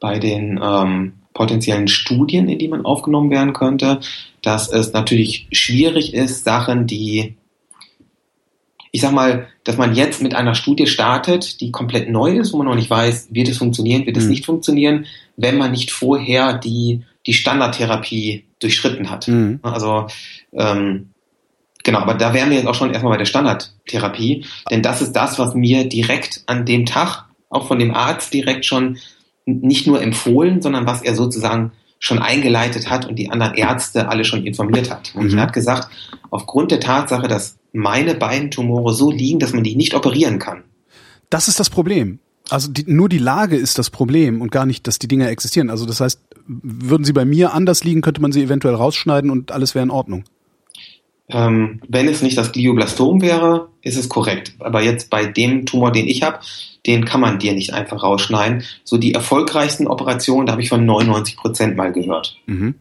bei 0.00 0.18
den 0.18 0.60
ähm, 0.62 1.14
potenziellen 1.34 1.88
Studien, 1.88 2.48
in 2.48 2.58
die 2.58 2.68
man 2.68 2.84
aufgenommen 2.84 3.30
werden 3.30 3.52
könnte, 3.52 4.00
dass 4.42 4.70
es 4.70 4.92
natürlich 4.92 5.48
schwierig 5.52 6.14
ist, 6.14 6.44
Sachen, 6.44 6.86
die, 6.86 7.36
ich 8.96 9.02
sag 9.02 9.12
mal, 9.12 9.48
dass 9.64 9.76
man 9.76 9.94
jetzt 9.94 10.22
mit 10.22 10.34
einer 10.34 10.54
Studie 10.54 10.86
startet, 10.86 11.60
die 11.60 11.70
komplett 11.70 12.08
neu 12.08 12.38
ist, 12.38 12.54
wo 12.54 12.56
man 12.56 12.66
noch 12.66 12.74
nicht 12.74 12.88
weiß, 12.88 13.28
wird 13.30 13.46
es 13.46 13.58
funktionieren, 13.58 14.06
wird 14.06 14.16
es 14.16 14.24
mhm. 14.24 14.30
nicht 14.30 14.46
funktionieren, 14.46 15.04
wenn 15.36 15.58
man 15.58 15.72
nicht 15.72 15.90
vorher 15.90 16.54
die, 16.56 17.02
die 17.26 17.34
Standardtherapie 17.34 18.46
durchschritten 18.58 19.10
hat. 19.10 19.28
Mhm. 19.28 19.60
Also 19.60 20.06
ähm, 20.54 21.10
Genau, 21.84 21.98
aber 21.98 22.14
da 22.14 22.32
wären 22.32 22.48
wir 22.48 22.56
jetzt 22.56 22.66
auch 22.66 22.74
schon 22.74 22.90
erstmal 22.90 23.12
bei 23.12 23.18
der 23.18 23.26
Standardtherapie, 23.26 24.46
denn 24.70 24.82
das 24.82 25.02
ist 25.02 25.12
das, 25.12 25.38
was 25.38 25.54
mir 25.54 25.86
direkt 25.86 26.42
an 26.46 26.64
dem 26.64 26.86
Tag, 26.86 27.26
auch 27.50 27.68
von 27.68 27.78
dem 27.78 27.94
Arzt 27.94 28.32
direkt 28.32 28.64
schon 28.64 28.98
nicht 29.44 29.86
nur 29.86 30.00
empfohlen, 30.00 30.62
sondern 30.62 30.86
was 30.86 31.02
er 31.02 31.14
sozusagen 31.14 31.72
schon 31.98 32.18
eingeleitet 32.18 32.88
hat 32.88 33.06
und 33.06 33.16
die 33.16 33.30
anderen 33.30 33.54
Ärzte 33.54 34.08
alle 34.08 34.24
schon 34.24 34.46
informiert 34.46 34.90
hat. 34.90 35.12
Und 35.14 35.32
mhm. 35.32 35.38
er 35.38 35.42
hat 35.42 35.52
gesagt, 35.52 35.88
aufgrund 36.30 36.70
der 36.70 36.80
Tatsache, 36.80 37.28
dass 37.28 37.58
meine 37.76 38.14
beiden 38.14 38.50
Tumore 38.50 38.94
so 38.94 39.10
liegen, 39.10 39.38
dass 39.38 39.52
man 39.52 39.64
die 39.64 39.76
nicht 39.76 39.94
operieren 39.94 40.38
kann. 40.38 40.64
Das 41.30 41.48
ist 41.48 41.60
das 41.60 41.70
Problem. 41.70 42.18
Also 42.48 42.70
die, 42.70 42.84
nur 42.86 43.08
die 43.08 43.18
Lage 43.18 43.56
ist 43.56 43.78
das 43.78 43.90
Problem 43.90 44.40
und 44.40 44.52
gar 44.52 44.66
nicht, 44.66 44.86
dass 44.86 44.98
die 44.98 45.08
Dinger 45.08 45.28
existieren. 45.28 45.68
Also 45.68 45.84
das 45.84 46.00
heißt, 46.00 46.20
würden 46.46 47.04
sie 47.04 47.12
bei 47.12 47.24
mir 47.24 47.52
anders 47.52 47.84
liegen, 47.84 48.02
könnte 48.02 48.20
man 48.20 48.32
sie 48.32 48.42
eventuell 48.42 48.74
rausschneiden 48.74 49.30
und 49.30 49.52
alles 49.52 49.74
wäre 49.74 49.82
in 49.82 49.90
Ordnung. 49.90 50.24
Ähm, 51.28 51.80
wenn 51.88 52.06
es 52.06 52.22
nicht 52.22 52.38
das 52.38 52.52
Glioblastom 52.52 53.20
wäre, 53.20 53.68
ist 53.82 53.96
es 53.96 54.08
korrekt. 54.08 54.54
Aber 54.60 54.80
jetzt 54.80 55.10
bei 55.10 55.26
dem 55.26 55.66
Tumor, 55.66 55.90
den 55.90 56.06
ich 56.06 56.22
habe, 56.22 56.38
den 56.86 57.04
kann 57.04 57.20
man 57.20 57.40
dir 57.40 57.52
nicht 57.52 57.74
einfach 57.74 58.04
rausschneiden. 58.04 58.62
So 58.84 58.96
die 58.96 59.12
erfolgreichsten 59.12 59.88
Operationen, 59.88 60.46
da 60.46 60.52
habe 60.52 60.62
ich 60.62 60.68
von 60.68 60.86
99 60.86 61.36
Prozent 61.36 61.76
mal 61.76 61.92
gehört. 61.92 62.36
Mhm. 62.46 62.76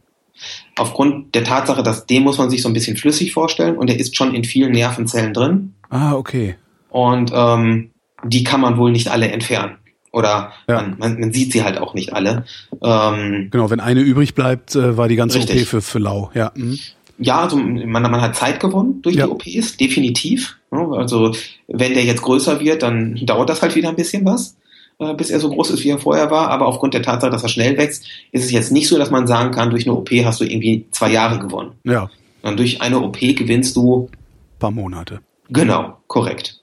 Aufgrund 0.77 1.33
der 1.35 1.43
Tatsache, 1.43 1.83
dass 1.83 2.05
den 2.05 2.23
muss 2.23 2.37
man 2.37 2.49
sich 2.49 2.61
so 2.61 2.69
ein 2.69 2.73
bisschen 2.73 2.97
flüssig 2.97 3.33
vorstellen 3.33 3.77
und 3.77 3.87
der 3.89 3.99
ist 3.99 4.15
schon 4.15 4.33
in 4.33 4.43
vielen 4.43 4.73
Nervenzellen 4.73 5.33
drin. 5.33 5.73
Ah, 5.89 6.13
okay. 6.13 6.55
Und 6.89 7.31
ähm, 7.33 7.91
die 8.23 8.43
kann 8.43 8.61
man 8.61 8.77
wohl 8.77 8.91
nicht 8.91 9.09
alle 9.09 9.29
entfernen. 9.29 9.77
Oder 10.11 10.53
ja. 10.67 10.75
man, 10.81 10.95
man, 10.97 11.19
man, 11.19 11.33
sieht 11.33 11.51
sie 11.51 11.63
halt 11.63 11.77
auch 11.77 11.93
nicht 11.93 12.13
alle. 12.13 12.45
Ähm, 12.81 13.49
genau, 13.51 13.69
wenn 13.69 13.81
eine 13.81 13.99
übrig 13.99 14.33
bleibt, 14.33 14.75
äh, 14.75 14.97
war 14.97 15.09
die 15.09 15.17
ganze 15.17 15.37
richtig. 15.39 15.63
OP 15.63 15.67
für, 15.67 15.81
für 15.81 15.99
lau. 15.99 16.31
Ja. 16.33 16.51
Mhm. 16.55 16.79
Ja, 17.17 17.41
also 17.41 17.57
man, 17.57 18.03
man 18.03 18.21
hat 18.21 18.35
Zeit 18.35 18.59
gewonnen 18.59 19.01
durch 19.01 19.15
ja. 19.15 19.25
die 19.25 19.31
OPs, 19.31 19.77
definitiv. 19.77 20.57
Also 20.71 21.33
wenn 21.67 21.93
der 21.93 22.03
jetzt 22.03 22.21
größer 22.21 22.59
wird, 22.59 22.83
dann 22.83 23.15
dauert 23.23 23.49
das 23.49 23.61
halt 23.61 23.75
wieder 23.75 23.89
ein 23.89 23.95
bisschen 23.95 24.25
was. 24.25 24.57
Äh, 24.97 25.13
bis 25.13 25.29
er 25.29 25.41
so 25.41 25.49
groß 25.49 25.71
ist, 25.71 25.83
wie 25.83 25.89
er 25.89 25.99
vorher 25.99 26.31
war. 26.31 26.49
Aber 26.49 26.67
aufgrund 26.67 26.93
der 26.93 27.01
Tatsache, 27.01 27.31
dass 27.31 27.43
er 27.43 27.49
schnell 27.49 27.77
wächst, 27.77 28.05
ist 28.31 28.45
es 28.45 28.51
jetzt 28.51 28.71
nicht 28.71 28.87
so, 28.87 28.97
dass 28.97 29.11
man 29.11 29.27
sagen 29.27 29.51
kann, 29.51 29.69
durch 29.69 29.85
eine 29.85 29.95
OP 29.95 30.09
hast 30.23 30.39
du 30.39 30.45
irgendwie 30.45 30.85
zwei 30.91 31.11
Jahre 31.11 31.39
gewonnen. 31.39 31.73
Ja. 31.83 32.09
Sondern 32.41 32.57
durch 32.57 32.81
eine 32.81 33.01
OP 33.01 33.19
gewinnst 33.19 33.75
du 33.75 34.09
ein 34.09 34.59
paar 34.59 34.71
Monate. 34.71 35.19
Genau, 35.49 35.97
korrekt. 36.07 36.61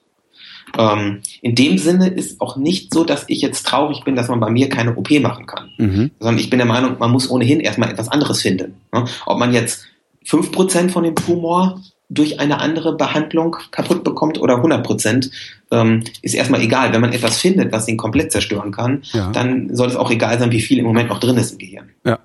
Ähm, 0.77 1.21
in 1.41 1.53
dem 1.53 1.77
Sinne 1.77 2.07
ist 2.07 2.41
auch 2.41 2.57
nicht 2.57 2.91
so, 2.91 3.03
dass 3.03 3.25
ich 3.27 3.41
jetzt 3.41 3.67
traurig 3.67 4.03
bin, 4.03 4.15
dass 4.15 4.29
man 4.29 4.39
bei 4.39 4.49
mir 4.49 4.69
keine 4.69 4.95
OP 4.95 5.11
machen 5.19 5.45
kann. 5.45 5.69
Mhm. 5.77 6.11
Sondern 6.19 6.39
ich 6.39 6.49
bin 6.49 6.57
der 6.57 6.65
Meinung, 6.65 6.95
man 6.97 7.11
muss 7.11 7.29
ohnehin 7.29 7.59
erstmal 7.59 7.91
etwas 7.91 8.09
anderes 8.09 8.41
finden. 8.41 8.75
Ne? 8.91 9.05
Ob 9.27 9.37
man 9.37 9.53
jetzt 9.53 9.85
fünf 10.25 10.51
Prozent 10.51 10.91
von 10.91 11.03
dem 11.03 11.15
Tumor 11.15 11.81
durch 12.09 12.39
eine 12.39 12.59
andere 12.59 12.95
Behandlung 12.95 13.57
kaputt 13.71 14.03
bekommt 14.03 14.39
oder 14.39 14.57
100 14.57 14.85
Prozent, 14.85 15.31
ähm, 15.71 16.03
ist 16.21 16.35
erstmal 16.35 16.61
egal. 16.61 16.93
Wenn 16.93 17.01
man 17.01 17.13
etwas 17.13 17.39
findet, 17.39 17.71
was 17.71 17.87
ihn 17.87 17.97
komplett 17.97 18.31
zerstören 18.31 18.71
kann, 18.71 19.03
ja. 19.13 19.31
dann 19.31 19.75
soll 19.75 19.87
es 19.87 19.95
auch 19.95 20.11
egal 20.11 20.37
sein, 20.39 20.51
wie 20.51 20.61
viel 20.61 20.79
im 20.79 20.85
Moment 20.85 21.09
noch 21.09 21.19
drin 21.19 21.37
ist 21.37 21.53
im 21.53 21.57
Gehirn. 21.57 21.89
Ja. 22.05 22.19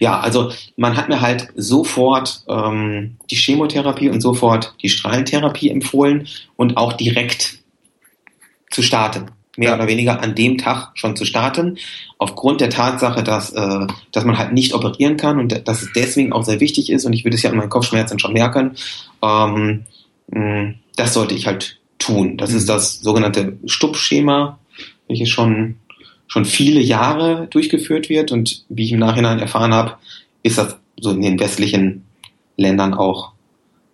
Ja, 0.00 0.18
also 0.18 0.50
man 0.76 0.96
hat 0.96 1.08
mir 1.08 1.20
halt 1.20 1.48
sofort 1.54 2.42
ähm, 2.48 3.16
die 3.30 3.36
Chemotherapie 3.36 4.08
und 4.08 4.20
sofort 4.20 4.74
die 4.82 4.88
Strahlentherapie 4.88 5.70
empfohlen 5.70 6.26
und 6.56 6.76
auch 6.76 6.94
direkt 6.94 7.58
zu 8.70 8.82
starten 8.82 9.30
mehr 9.56 9.74
oder 9.74 9.86
weniger 9.86 10.22
an 10.22 10.34
dem 10.34 10.58
Tag 10.58 10.92
schon 10.94 11.16
zu 11.16 11.24
starten, 11.24 11.76
aufgrund 12.18 12.60
der 12.60 12.70
Tatsache, 12.70 13.22
dass, 13.22 13.52
äh, 13.52 13.86
dass 14.10 14.24
man 14.24 14.38
halt 14.38 14.52
nicht 14.52 14.74
operieren 14.74 15.16
kann 15.16 15.38
und 15.38 15.68
dass 15.68 15.82
es 15.82 15.92
deswegen 15.94 16.32
auch 16.32 16.44
sehr 16.44 16.60
wichtig 16.60 16.90
ist, 16.90 17.04
und 17.04 17.12
ich 17.12 17.24
würde 17.24 17.36
es 17.36 17.42
ja 17.42 17.50
an 17.50 17.56
meinen 17.56 17.68
Kopfschmerzen 17.68 18.18
schon 18.18 18.32
merken, 18.32 18.72
ähm, 19.22 19.84
mh, 20.28 20.74
das 20.96 21.14
sollte 21.14 21.34
ich 21.34 21.46
halt 21.46 21.78
tun. 21.98 22.36
Das 22.36 22.50
mhm. 22.50 22.56
ist 22.56 22.68
das 22.68 23.00
sogenannte 23.00 23.58
Stupp-Schema, 23.66 24.58
welches 25.08 25.28
schon, 25.28 25.76
schon 26.26 26.44
viele 26.44 26.80
Jahre 26.80 27.46
durchgeführt 27.50 28.08
wird 28.08 28.32
und 28.32 28.64
wie 28.68 28.84
ich 28.84 28.92
im 28.92 29.00
Nachhinein 29.00 29.38
erfahren 29.38 29.74
habe, 29.74 29.96
ist 30.42 30.58
das 30.58 30.76
so 30.98 31.10
in 31.10 31.22
den 31.22 31.40
westlichen 31.40 32.04
Ländern 32.56 32.94
auch 32.94 33.32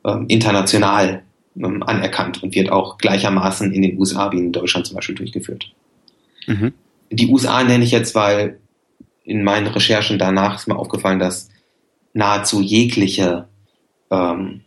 ähm, 0.04 0.26
international 0.28 1.22
ähm, 1.62 1.82
anerkannt 1.82 2.42
und 2.42 2.54
wird 2.54 2.70
auch 2.70 2.98
gleichermaßen 2.98 3.72
in 3.72 3.82
den 3.82 3.98
USA 3.98 4.32
wie 4.32 4.38
in 4.38 4.52
Deutschland 4.52 4.86
zum 4.86 4.96
Beispiel 4.96 5.14
durchgeführt. 5.14 5.72
Mhm. 6.46 6.72
Die 7.10 7.28
USA 7.28 7.62
nenne 7.64 7.84
ich 7.84 7.90
jetzt, 7.90 8.14
weil 8.14 8.58
in 9.24 9.44
meinen 9.44 9.66
Recherchen 9.66 10.18
danach 10.18 10.56
ist 10.56 10.68
mir 10.68 10.76
aufgefallen, 10.76 11.18
dass 11.18 11.50
nahezu 12.14 12.60
jegliche, 12.60 13.48
ähm, 14.10 14.62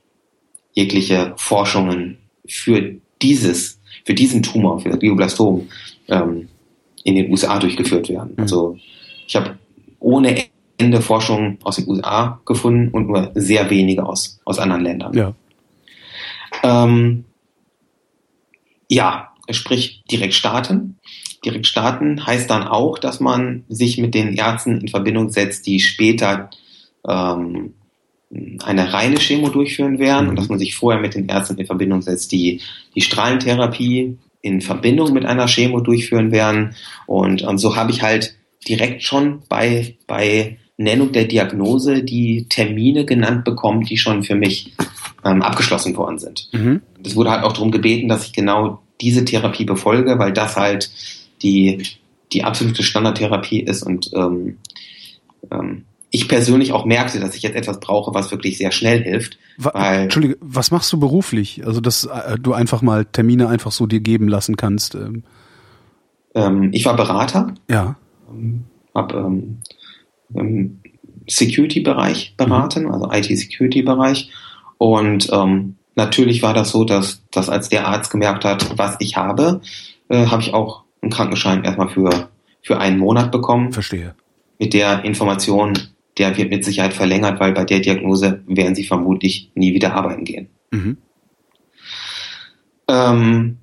jegliche 0.74 1.34
Forschungen 1.38 2.18
für 2.48 2.96
dieses, 3.22 3.80
für 4.06 4.14
diesen 4.14 4.44
Tumor, 4.44 4.80
für 4.80 4.90
das 4.90 5.00
Glioblastom, 5.00 5.68
ähm, 6.08 6.48
in 7.04 7.16
den 7.16 7.32
USA 7.32 7.58
durchgeführt 7.60 8.10
werden. 8.10 8.34
Mhm. 8.34 8.44
Also 8.44 8.78
ich 9.28 9.36
habe 9.36 9.58
ohne 10.00 10.44
Ende 10.78 11.02
Forschungen 11.02 11.58
aus 11.64 11.76
den 11.76 11.88
USA 11.88 12.40
gefunden 12.46 12.90
und 12.90 13.08
nur 13.08 13.32
sehr 13.36 13.70
wenige 13.70 14.06
aus, 14.06 14.40
aus 14.46 14.60
anderen 14.60 14.84
Ländern. 14.84 15.14
Ja. 15.14 15.34
Ähm, 16.64 17.26
ja, 18.88 19.30
sprich 19.50 20.04
direkt 20.12 20.34
starten. 20.34 21.00
Direkt 21.44 21.66
starten 21.66 22.26
heißt 22.26 22.50
dann 22.50 22.68
auch, 22.68 23.00
dass 23.00 23.20
man 23.20 23.64
sich 23.70 23.98
mit 23.98 24.14
den 24.14 24.34
Ärzten 24.34 24.82
in 24.82 24.88
Verbindung 24.88 25.30
setzt, 25.30 25.66
die 25.66 25.80
später 25.80 26.50
ähm, 27.08 27.74
eine 28.64 28.94
reine 28.94 29.18
Chemo 29.18 29.50
durchführen 29.50 30.00
werden 30.00 30.30
und 30.30 30.36
dass 30.38 30.50
man 30.50 30.60
sich 30.60 30.76
vorher 30.76 31.02
mit 31.02 31.16
den 31.16 31.28
Ärzten 31.28 31.58
in 31.58 31.66
Verbindung 31.66 32.02
setzt, 32.02 32.32
die 32.32 32.62
die 32.96 33.02
Strahlentherapie 33.02 34.18
in 34.42 34.62
Verbindung 34.62 35.14
mit 35.14 35.26
einer 35.26 35.48
Chemo 35.48 35.82
durchführen 35.82 36.32
werden. 36.32 36.76
Und 37.08 37.44
ähm, 37.44 37.58
so 37.58 37.76
habe 37.76 37.92
ich 37.92 38.02
halt 38.02 38.36
direkt 38.68 39.04
schon 39.04 39.42
bei, 39.50 39.96
bei 40.08 40.58
Nennung 40.78 41.12
der 41.12 41.26
Diagnose 41.26 42.04
die 42.04 42.48
Termine 42.48 43.06
genannt 43.06 43.44
bekommen, 43.44 43.84
die 43.84 43.98
schon 43.98 44.24
für 44.24 44.36
mich 44.36 44.74
ähm, 45.24 45.42
abgeschlossen 45.42 45.96
worden 45.96 46.20
sind. 46.20 46.50
Mhm. 46.52 46.82
Es 47.04 47.16
wurde 47.16 47.32
halt 47.32 47.44
auch 47.44 47.54
darum 47.54 47.72
gebeten, 47.72 48.08
dass 48.08 48.26
ich 48.26 48.34
genau 48.34 48.82
diese 49.00 49.26
Therapie 49.26 49.66
befolge, 49.66 50.20
weil 50.20 50.34
das 50.34 50.56
halt 50.56 50.92
die, 51.42 51.84
die 52.34 52.44
absolute 52.44 52.84
Standardtherapie 52.84 53.62
ist 53.62 53.84
und 53.84 54.12
ähm, 54.14 54.58
ähm, 55.50 55.86
ich 56.14 56.28
persönlich 56.28 56.74
auch 56.74 56.86
merkte, 56.86 57.22
dass 57.22 57.36
ich 57.36 57.42
jetzt 57.42 57.56
etwas 57.56 57.80
brauche, 57.80 58.14
was 58.14 58.32
wirklich 58.32 58.58
sehr 58.58 58.72
schnell 58.72 59.02
hilft. 59.02 59.38
Weil, 59.58 60.02
Entschuldige, 60.02 60.38
was 60.42 60.70
machst 60.70 60.92
du 60.92 61.00
beruflich? 61.00 61.66
Also, 61.66 61.80
dass 61.80 62.04
äh, 62.04 62.38
du 62.38 62.54
einfach 62.54 62.82
mal 62.82 63.06
Termine 63.06 63.48
einfach 63.48 63.72
so 63.72 63.88
dir 63.88 64.02
geben 64.02 64.28
lassen 64.28 64.58
kannst. 64.58 64.94
Ähm. 64.94 65.24
ähm 66.36 66.70
ich 66.74 66.86
war 66.86 66.98
Berater. 66.98 67.54
Ja. 67.70 67.96
Ähm, 68.30 68.66
hab 68.94 69.14
ähm, 69.14 69.60
im 70.34 70.82
Security-Bereich 71.30 72.36
beraten, 72.36 72.84
mhm. 72.84 72.92
also 72.92 73.10
IT-Security-Bereich 73.10 74.30
und 74.82 75.30
ähm, 75.32 75.76
natürlich 75.94 76.42
war 76.42 76.56
das 76.56 76.72
so, 76.72 76.86
dass, 76.86 77.22
dass 77.30 77.50
als 77.50 77.70
der 77.70 77.88
Arzt 77.88 78.10
gemerkt 78.10 78.44
hat, 78.46 78.80
was 78.80 78.96
ich 78.98 79.16
habe, 79.16 79.62
äh, 80.10 80.26
habe 80.26 80.42
ich 80.42 80.56
auch 80.56 80.86
einen 81.04 81.12
Krankenschein 81.12 81.64
erstmal 81.64 81.90
für, 81.90 82.30
für 82.64 82.80
einen 82.80 82.98
Monat 82.98 83.32
bekommen. 83.32 83.74
Verstehe. 83.74 84.16
Mit 84.58 84.74
der 84.74 85.06
Information, 85.06 85.78
der 86.18 86.36
wird 86.36 86.50
mit 86.50 86.66
Sicherheit 86.66 86.96
verlängert, 86.96 87.40
weil 87.40 87.52
bei 87.52 87.64
der 87.64 87.80
Diagnose 87.80 88.42
werden 88.48 88.74
sie 88.74 88.84
vermutlich 88.84 89.52
nie 89.54 89.76
wieder 89.76 89.94
arbeiten 89.94 90.24
gehen. 90.24 90.50
Mhm. 90.72 90.98
Ähm, 92.88 93.58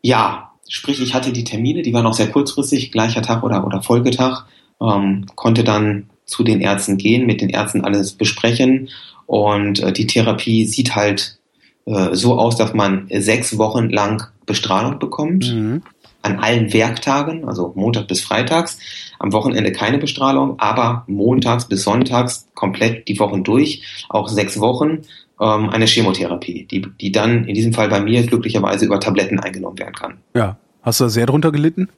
ja, 0.00 0.54
sprich, 0.66 1.02
ich 1.02 1.12
hatte 1.12 1.30
die 1.30 1.44
Termine, 1.44 1.82
die 1.82 1.92
waren 1.92 2.06
auch 2.06 2.14
sehr 2.14 2.30
kurzfristig, 2.30 2.90
gleicher 2.90 3.20
Tag 3.20 3.42
oder, 3.42 3.66
oder 3.66 3.82
Folgetag, 3.82 4.46
ähm, 4.80 5.26
konnte 5.34 5.62
dann 5.62 6.08
zu 6.24 6.42
den 6.42 6.62
Ärzten 6.62 6.96
gehen, 6.96 7.26
mit 7.26 7.42
den 7.42 7.50
Ärzten 7.50 7.84
alles 7.84 8.14
besprechen 8.14 8.88
und 9.26 9.80
äh, 9.80 9.92
die 9.92 10.06
Therapie 10.06 10.64
sieht 10.64 10.94
halt 10.94 11.38
äh, 11.84 12.14
so 12.14 12.38
aus, 12.38 12.56
dass 12.56 12.74
man 12.74 13.08
sechs 13.10 13.58
Wochen 13.58 13.90
lang 13.90 14.28
Bestrahlung 14.46 14.98
bekommt. 14.98 15.52
Mhm. 15.52 15.82
An 16.22 16.40
allen 16.40 16.72
Werktagen, 16.72 17.46
also 17.46 17.72
Montag 17.76 18.08
bis 18.08 18.20
Freitags. 18.20 18.78
Am 19.20 19.32
Wochenende 19.32 19.70
keine 19.70 19.98
Bestrahlung, 19.98 20.58
aber 20.58 21.04
montags 21.06 21.68
bis 21.68 21.84
sonntags 21.84 22.48
komplett 22.54 23.06
die 23.06 23.20
Wochen 23.20 23.44
durch, 23.44 23.82
auch 24.08 24.26
sechs 24.26 24.58
Wochen, 24.58 25.02
ähm, 25.40 25.70
eine 25.70 25.86
Chemotherapie, 25.86 26.66
die, 26.68 26.84
die 27.00 27.12
dann 27.12 27.44
in 27.44 27.54
diesem 27.54 27.72
Fall 27.72 27.88
bei 27.88 28.00
mir 28.00 28.26
glücklicherweise 28.26 28.86
über 28.86 28.98
Tabletten 28.98 29.38
eingenommen 29.38 29.78
werden 29.78 29.94
kann. 29.94 30.18
Ja. 30.34 30.58
Hast 30.82 31.00
du 31.00 31.04
da 31.04 31.10
sehr 31.10 31.26
drunter 31.26 31.52
gelitten? 31.52 31.88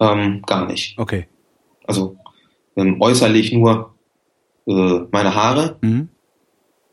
Ähm, 0.00 0.42
gar 0.46 0.66
nicht. 0.66 0.98
Okay. 0.98 1.26
Also 1.86 2.16
ähm, 2.76 3.00
äußerlich 3.00 3.52
nur 3.52 3.94
äh, 4.66 5.00
meine 5.10 5.34
Haare. 5.34 5.76
Mhm. 5.80 6.08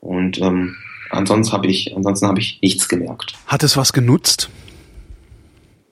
Und 0.02 0.42
ähm, 0.42 0.76
ansonsten 1.12 1.54
habe 1.54 1.68
ich, 1.68 1.96
ansonsten 1.96 2.28
habe 2.28 2.40
ich 2.40 2.60
nichts 2.62 2.90
gemerkt. 2.90 3.34
Hat 3.48 3.64
es 3.64 3.78
was 3.78 3.94
genutzt? 3.94 4.50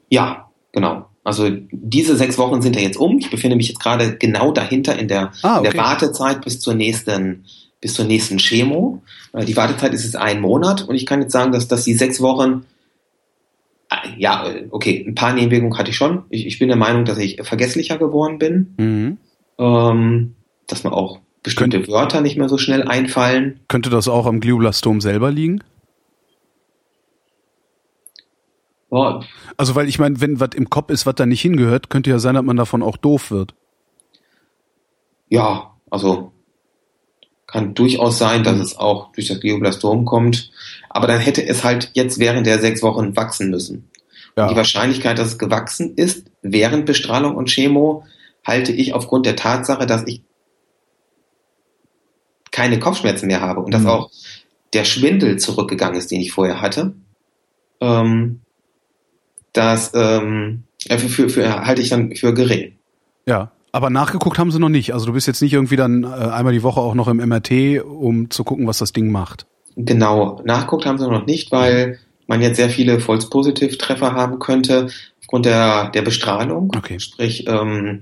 Ja, 0.10 0.50
genau. 0.74 1.06
Also 1.24 1.50
diese 1.72 2.17
sechs 2.17 2.38
Wochen 2.38 2.62
sind 2.62 2.76
ja 2.76 2.82
jetzt 2.82 2.98
um. 2.98 3.19
Ich 3.19 3.30
befinde 3.30 3.56
mich 3.56 3.67
jetzt 3.67 3.80
gerade 3.80 4.18
genau 4.18 4.51
dahinter 4.51 4.97
in 4.97 5.07
der, 5.07 5.32
ah, 5.43 5.60
okay. 5.60 5.68
in 5.68 5.74
der 5.74 5.84
Wartezeit 5.84 6.43
bis 6.43 6.60
zur 6.60 6.74
nächsten, 6.74 7.45
bis 7.82 7.93
zur 7.93 8.05
nächsten 8.05 8.39
Chemo. 8.39 9.03
Äh, 9.34 9.45
die 9.45 9.55
Wartezeit 9.55 9.93
ist 9.93 10.03
jetzt 10.03 10.16
ein 10.16 10.41
Monat 10.41 10.82
und 10.82 10.95
ich 10.95 11.05
kann 11.05 11.22
jetzt 11.22 11.32
sagen, 11.32 11.51
dass, 11.51 11.68
dass 11.68 11.84
die 11.84 11.93
sechs 11.93 12.20
Wochen 12.20 12.66
äh, 13.91 13.95
ja, 14.18 14.47
äh, 14.47 14.68
okay, 14.72 15.05
ein 15.07 15.16
paar 15.16 15.34
Nebenwirkungen 15.34 15.78
hatte 15.78 15.91
ich 15.91 15.97
schon. 15.97 16.24
Ich, 16.30 16.47
ich 16.47 16.57
bin 16.57 16.68
der 16.68 16.78
Meinung, 16.78 17.05
dass 17.05 17.20
ich 17.20 17.39
vergesslicher 17.43 17.97
geworden 17.97 18.39
bin. 18.39 18.74
Mhm. 18.78 19.18
Ähm, 19.60 20.36
dass 20.68 20.84
man 20.84 20.93
auch 20.93 21.20
bestimmte 21.43 21.77
Könnt, 21.77 21.89
Wörter 21.89 22.21
nicht 22.21 22.37
mehr 22.37 22.49
so 22.49 22.57
schnell 22.57 22.83
einfallen. 22.83 23.59
Könnte 23.67 23.89
das 23.89 24.07
auch 24.07 24.25
am 24.25 24.39
Glioblastom 24.39 25.01
selber 25.01 25.31
liegen? 25.31 25.63
Oh. 28.89 29.21
Also, 29.55 29.75
weil 29.75 29.87
ich 29.87 29.99
meine, 29.99 30.19
wenn 30.19 30.39
was 30.39 30.49
im 30.55 30.69
Kopf 30.69 30.89
ist, 30.89 31.05
was 31.05 31.15
da 31.15 31.25
nicht 31.25 31.41
hingehört, 31.41 31.89
könnte 31.89 32.09
ja 32.09 32.19
sein, 32.19 32.35
dass 32.35 32.43
man 32.43 32.57
davon 32.57 32.81
auch 32.81 32.97
doof 32.97 33.29
wird. 33.29 33.53
Ja, 35.27 35.75
also 35.89 36.31
kann 37.45 37.73
durchaus 37.73 38.17
sein, 38.17 38.43
dass 38.43 38.59
es 38.59 38.77
auch 38.77 39.11
durch 39.11 39.27
das 39.27 39.39
Glioblastom 39.39 40.05
kommt. 40.05 40.51
Aber 40.89 41.07
dann 41.07 41.19
hätte 41.19 41.45
es 41.45 41.63
halt 41.63 41.91
jetzt 41.93 42.19
während 42.19 42.45
der 42.45 42.59
sechs 42.59 42.83
Wochen 42.83 43.15
wachsen 43.15 43.49
müssen. 43.49 43.89
Ja. 44.37 44.47
Die 44.47 44.55
Wahrscheinlichkeit, 44.55 45.17
dass 45.17 45.29
es 45.29 45.37
gewachsen 45.39 45.95
ist 45.95 46.27
während 46.41 46.85
Bestrahlung 46.85 47.35
und 47.35 47.49
Chemo, 47.49 48.03
halte 48.45 48.71
ich 48.71 48.93
aufgrund 48.93 49.25
der 49.25 49.35
Tatsache, 49.35 49.85
dass 49.85 50.05
ich 50.07 50.23
keine 52.60 52.78
Kopfschmerzen 52.78 53.28
mehr 53.28 53.39
habe 53.39 53.62
und 53.62 53.74
dass 53.74 53.84
mhm. 53.84 53.88
auch 53.88 54.12
der 54.74 54.84
Schwindel 54.84 55.38
zurückgegangen 55.39 55.97
ist, 55.97 56.12
den 56.12 56.20
ich 56.20 56.34
vorher 56.34 56.60
hatte, 56.60 56.93
ähm, 57.80 58.41
das 59.53 59.91
ähm, 59.95 60.64
für, 60.89 60.99
für, 60.99 61.30
für, 61.30 61.66
halte 61.66 61.82
ich 61.82 61.88
dann 61.88 62.14
für 62.16 62.34
gering. 62.34 62.74
Ja, 63.26 63.51
aber 63.72 63.89
nachgeguckt 63.89 64.38
haben 64.38 64.51
sie 64.51 64.60
noch 64.60 64.68
nicht. 64.68 64.93
Also 64.93 65.05
du 65.05 65.14
bist 65.14 65.26
jetzt 65.26 65.41
nicht 65.41 65.53
irgendwie 65.53 65.78
dann 65.78 66.03
äh, 66.03 66.07
einmal 66.07 66.51
die 66.51 66.64
Woche 66.64 66.82
auch 66.82 66.95
noch 66.95 67.07
im 67.07 67.18
MRT, 67.18 67.82
um 67.82 68.30
zu 68.30 68.43
gucken, 68.43 68.68
was 68.68 68.80
das 68.80 68.91
Ding 68.91 69.10
macht. 69.10 69.45
Genau, 69.78 70.41
nachguckt 70.43 70.86
haben 70.86 70.97
sie 70.97 71.10
noch 71.10 71.26
nicht, 71.26 71.53
weil 71.53 71.99
man 72.28 72.41
jetzt 72.41 72.57
sehr 72.57 72.70
viele 72.70 72.99
False 72.99 73.30
Positive 73.30 73.78
Treffer 73.78 74.14
haben 74.14 74.39
könnte 74.39 74.89
aufgrund 75.22 75.45
der, 75.45 75.91
der 75.91 76.01
Bestrahlung. 76.01 76.74
Okay. 76.76 76.99
Sprich, 76.99 77.47
ähm, 77.47 78.01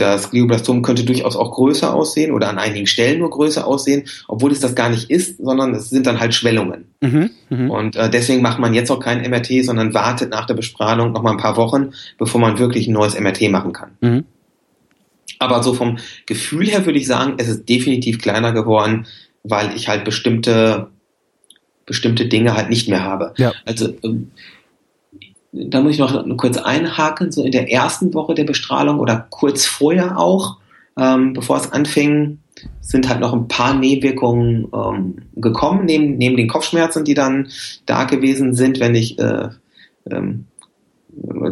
das 0.00 0.30
Glioblastom 0.30 0.82
könnte 0.82 1.04
durchaus 1.04 1.36
auch 1.36 1.52
größer 1.52 1.92
aussehen 1.92 2.32
oder 2.32 2.48
an 2.48 2.58
einigen 2.58 2.86
Stellen 2.86 3.20
nur 3.20 3.30
größer 3.30 3.66
aussehen, 3.66 4.04
obwohl 4.26 4.52
es 4.52 4.60
das 4.60 4.74
gar 4.74 4.88
nicht 4.90 5.10
ist, 5.10 5.38
sondern 5.38 5.74
es 5.74 5.90
sind 5.90 6.06
dann 6.06 6.20
halt 6.20 6.34
Schwellungen. 6.34 6.86
Mhm, 7.00 7.30
mh. 7.48 7.74
Und 7.74 7.96
äh, 7.96 8.10
deswegen 8.10 8.42
macht 8.42 8.58
man 8.58 8.74
jetzt 8.74 8.90
auch 8.90 9.00
kein 9.00 9.28
MRT, 9.28 9.64
sondern 9.64 9.94
wartet 9.94 10.30
nach 10.30 10.46
der 10.46 10.54
Bestrahlung 10.54 11.12
noch 11.12 11.22
mal 11.22 11.32
ein 11.32 11.36
paar 11.38 11.56
Wochen, 11.56 11.92
bevor 12.18 12.40
man 12.40 12.58
wirklich 12.58 12.88
ein 12.88 12.92
neues 12.92 13.18
MRT 13.18 13.50
machen 13.50 13.72
kann. 13.72 13.90
Mhm. 14.00 14.24
Aber 15.38 15.62
so 15.62 15.74
vom 15.74 15.98
Gefühl 16.26 16.66
her 16.66 16.84
würde 16.86 16.98
ich 16.98 17.06
sagen, 17.06 17.34
es 17.38 17.48
ist 17.48 17.68
definitiv 17.68 18.18
kleiner 18.18 18.52
geworden, 18.52 19.06
weil 19.44 19.74
ich 19.76 19.88
halt 19.88 20.04
bestimmte 20.04 20.88
bestimmte 21.88 22.26
Dinge 22.26 22.54
halt 22.54 22.68
nicht 22.68 22.88
mehr 22.88 23.02
habe. 23.02 23.32
Ja. 23.38 23.52
Also 23.64 23.94
ähm, 24.04 24.30
da 25.52 25.80
muss 25.80 25.92
ich 25.92 25.98
noch 25.98 26.24
kurz 26.36 26.58
einhaken, 26.58 27.32
so 27.32 27.42
in 27.42 27.52
der 27.52 27.70
ersten 27.70 28.12
Woche 28.14 28.34
der 28.34 28.44
Bestrahlung 28.44 29.00
oder 29.00 29.26
kurz 29.30 29.66
vorher 29.66 30.18
auch, 30.18 30.58
ähm, 30.98 31.32
bevor 31.32 31.56
es 31.56 31.72
anfing, 31.72 32.38
sind 32.80 33.08
halt 33.08 33.20
noch 33.20 33.32
ein 33.32 33.48
paar 33.48 33.74
Nebenwirkungen 33.74 34.68
ähm, 34.74 35.16
gekommen, 35.36 35.84
neben, 35.84 36.18
neben 36.18 36.36
den 36.36 36.48
Kopfschmerzen, 36.48 37.04
die 37.04 37.14
dann 37.14 37.48
da 37.86 38.04
gewesen 38.04 38.54
sind, 38.54 38.80
wenn 38.80 38.94
ich 38.94 39.18
äh, 39.18 39.48
ähm, 40.10 40.46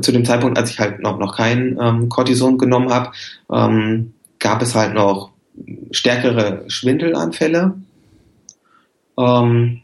zu 0.00 0.12
dem 0.12 0.24
Zeitpunkt, 0.24 0.58
als 0.58 0.70
ich 0.70 0.78
halt 0.78 1.00
noch, 1.00 1.18
noch 1.18 1.36
kein 1.36 1.78
ähm, 1.80 2.08
Cortison 2.08 2.58
genommen 2.58 2.92
habe, 2.92 3.12
ähm, 3.52 4.12
gab 4.38 4.62
es 4.62 4.74
halt 4.74 4.94
noch 4.94 5.30
stärkere 5.90 6.64
Schwindelanfälle, 6.68 7.74
ähm, 9.18 9.82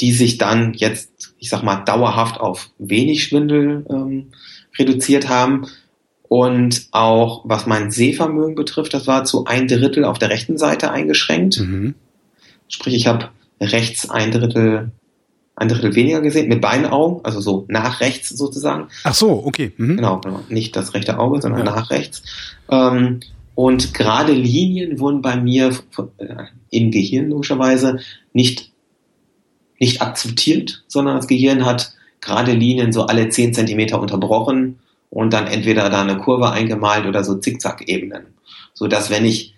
die 0.00 0.12
sich 0.12 0.38
dann 0.38 0.74
jetzt, 0.74 1.34
ich 1.38 1.48
sag 1.48 1.62
mal, 1.62 1.84
dauerhaft 1.84 2.40
auf 2.40 2.70
wenig 2.78 3.24
Schwindel 3.24 3.84
ähm, 3.90 4.28
reduziert 4.78 5.28
haben. 5.28 5.66
Und 6.28 6.88
auch 6.90 7.42
was 7.44 7.66
mein 7.66 7.90
Sehvermögen 7.90 8.54
betrifft, 8.54 8.92
das 8.92 9.06
war 9.06 9.24
zu 9.24 9.46
ein 9.46 9.66
Drittel 9.66 10.04
auf 10.04 10.18
der 10.18 10.28
rechten 10.28 10.58
Seite 10.58 10.90
eingeschränkt. 10.90 11.60
Mhm. 11.60 11.94
Sprich, 12.68 12.94
ich 12.94 13.06
habe 13.06 13.30
rechts 13.60 14.10
ein 14.10 14.30
Drittel 14.30 14.92
ein 15.58 15.68
Drittel 15.68 15.94
weniger 15.96 16.20
gesehen, 16.20 16.48
mit 16.48 16.60
beiden 16.60 16.86
Augen, 16.86 17.24
also 17.24 17.40
so 17.40 17.64
nach 17.68 18.00
rechts 18.00 18.28
sozusagen. 18.28 18.88
Ach 19.02 19.14
so, 19.14 19.44
okay. 19.44 19.72
Mhm. 19.76 19.96
Genau, 19.96 20.20
genau, 20.20 20.40
nicht 20.48 20.76
das 20.76 20.94
rechte 20.94 21.18
Auge, 21.18 21.42
sondern 21.42 21.66
ja. 21.66 21.74
nach 21.74 21.90
rechts. 21.90 22.22
Ähm, 22.70 23.20
und 23.56 23.92
gerade 23.92 24.32
Linien 24.32 25.00
wurden 25.00 25.20
bei 25.20 25.34
mir 25.34 25.76
äh, 26.18 26.44
im 26.70 26.92
Gehirn 26.92 27.30
logischerweise 27.30 27.98
nicht, 28.32 28.67
nicht 29.78 30.02
akzeptiert, 30.02 30.84
sondern 30.88 31.16
das 31.16 31.28
Gehirn 31.28 31.64
hat 31.64 31.92
gerade 32.20 32.52
Linien 32.52 32.92
so 32.92 33.06
alle 33.06 33.28
zehn 33.28 33.54
Zentimeter 33.54 34.00
unterbrochen 34.00 34.80
und 35.10 35.32
dann 35.32 35.46
entweder 35.46 35.88
da 35.88 36.02
eine 36.02 36.18
Kurve 36.18 36.50
eingemalt 36.50 37.06
oder 37.06 37.24
so 37.24 37.36
Zickzack-Ebenen. 37.36 38.26
So 38.74 38.88
dass 38.88 39.10
wenn 39.10 39.24
ich 39.24 39.54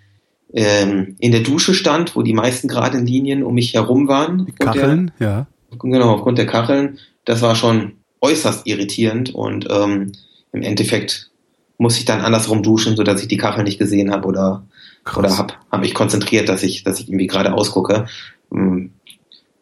ähm, 0.52 1.16
in 1.20 1.32
der 1.32 1.42
Dusche 1.42 1.74
stand, 1.74 2.16
wo 2.16 2.22
die 2.22 2.34
meisten 2.34 2.68
geraden 2.68 3.06
Linien 3.06 3.42
um 3.42 3.54
mich 3.54 3.74
herum 3.74 4.08
waren. 4.08 4.52
Kacheln, 4.58 5.12
der, 5.18 5.28
ja 5.28 5.46
Genau, 5.78 6.14
aufgrund 6.14 6.38
der 6.38 6.46
Kacheln. 6.46 6.98
Das 7.24 7.42
war 7.42 7.54
schon 7.54 7.92
äußerst 8.20 8.66
irritierend 8.66 9.34
und 9.34 9.68
ähm, 9.70 10.12
im 10.52 10.62
Endeffekt 10.62 11.30
muss 11.78 11.96
ich 11.98 12.04
dann 12.04 12.20
andersrum 12.20 12.62
duschen, 12.62 12.96
so 12.96 13.02
dass 13.02 13.22
ich 13.22 13.28
die 13.28 13.36
Kachel 13.36 13.64
nicht 13.64 13.78
gesehen 13.78 14.10
habe 14.10 14.28
oder 14.28 14.64
Krass. 15.04 15.18
oder 15.18 15.38
habe 15.38 15.54
hab 15.70 15.80
mich 15.80 15.94
konzentriert, 15.94 16.48
dass 16.48 16.62
ich 16.62 16.84
dass 16.84 17.00
ich 17.00 17.08
irgendwie 17.08 17.26
gerade 17.26 17.54
ausgucke. 17.54 18.06
Ähm, 18.52 18.92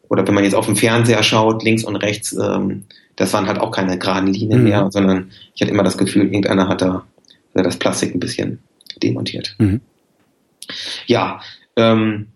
oder 0.08 0.26
wenn 0.26 0.34
man 0.34 0.44
jetzt 0.44 0.54
auf 0.54 0.66
dem 0.66 0.76
Fernseher 0.76 1.22
schaut, 1.22 1.62
links 1.62 1.84
und 1.84 1.96
rechts, 1.96 2.32
ähm, 2.32 2.84
das 3.16 3.32
waren 3.32 3.46
halt 3.46 3.60
auch 3.60 3.70
keine 3.70 3.98
geraden 3.98 4.32
Linien 4.32 4.60
mhm. 4.60 4.68
mehr, 4.68 4.90
sondern 4.90 5.30
ich 5.54 5.60
hatte 5.60 5.72
immer 5.72 5.82
das 5.82 5.98
Gefühl, 5.98 6.24
irgendeiner 6.26 6.68
hat 6.68 6.82
da 6.82 7.04
das 7.54 7.76
Plastik 7.76 8.14
ein 8.14 8.20
bisschen 8.20 8.60
demontiert. 9.02 9.56
Mhm. 9.58 9.80
Ja, 11.06 11.40
ähm, 11.76 12.28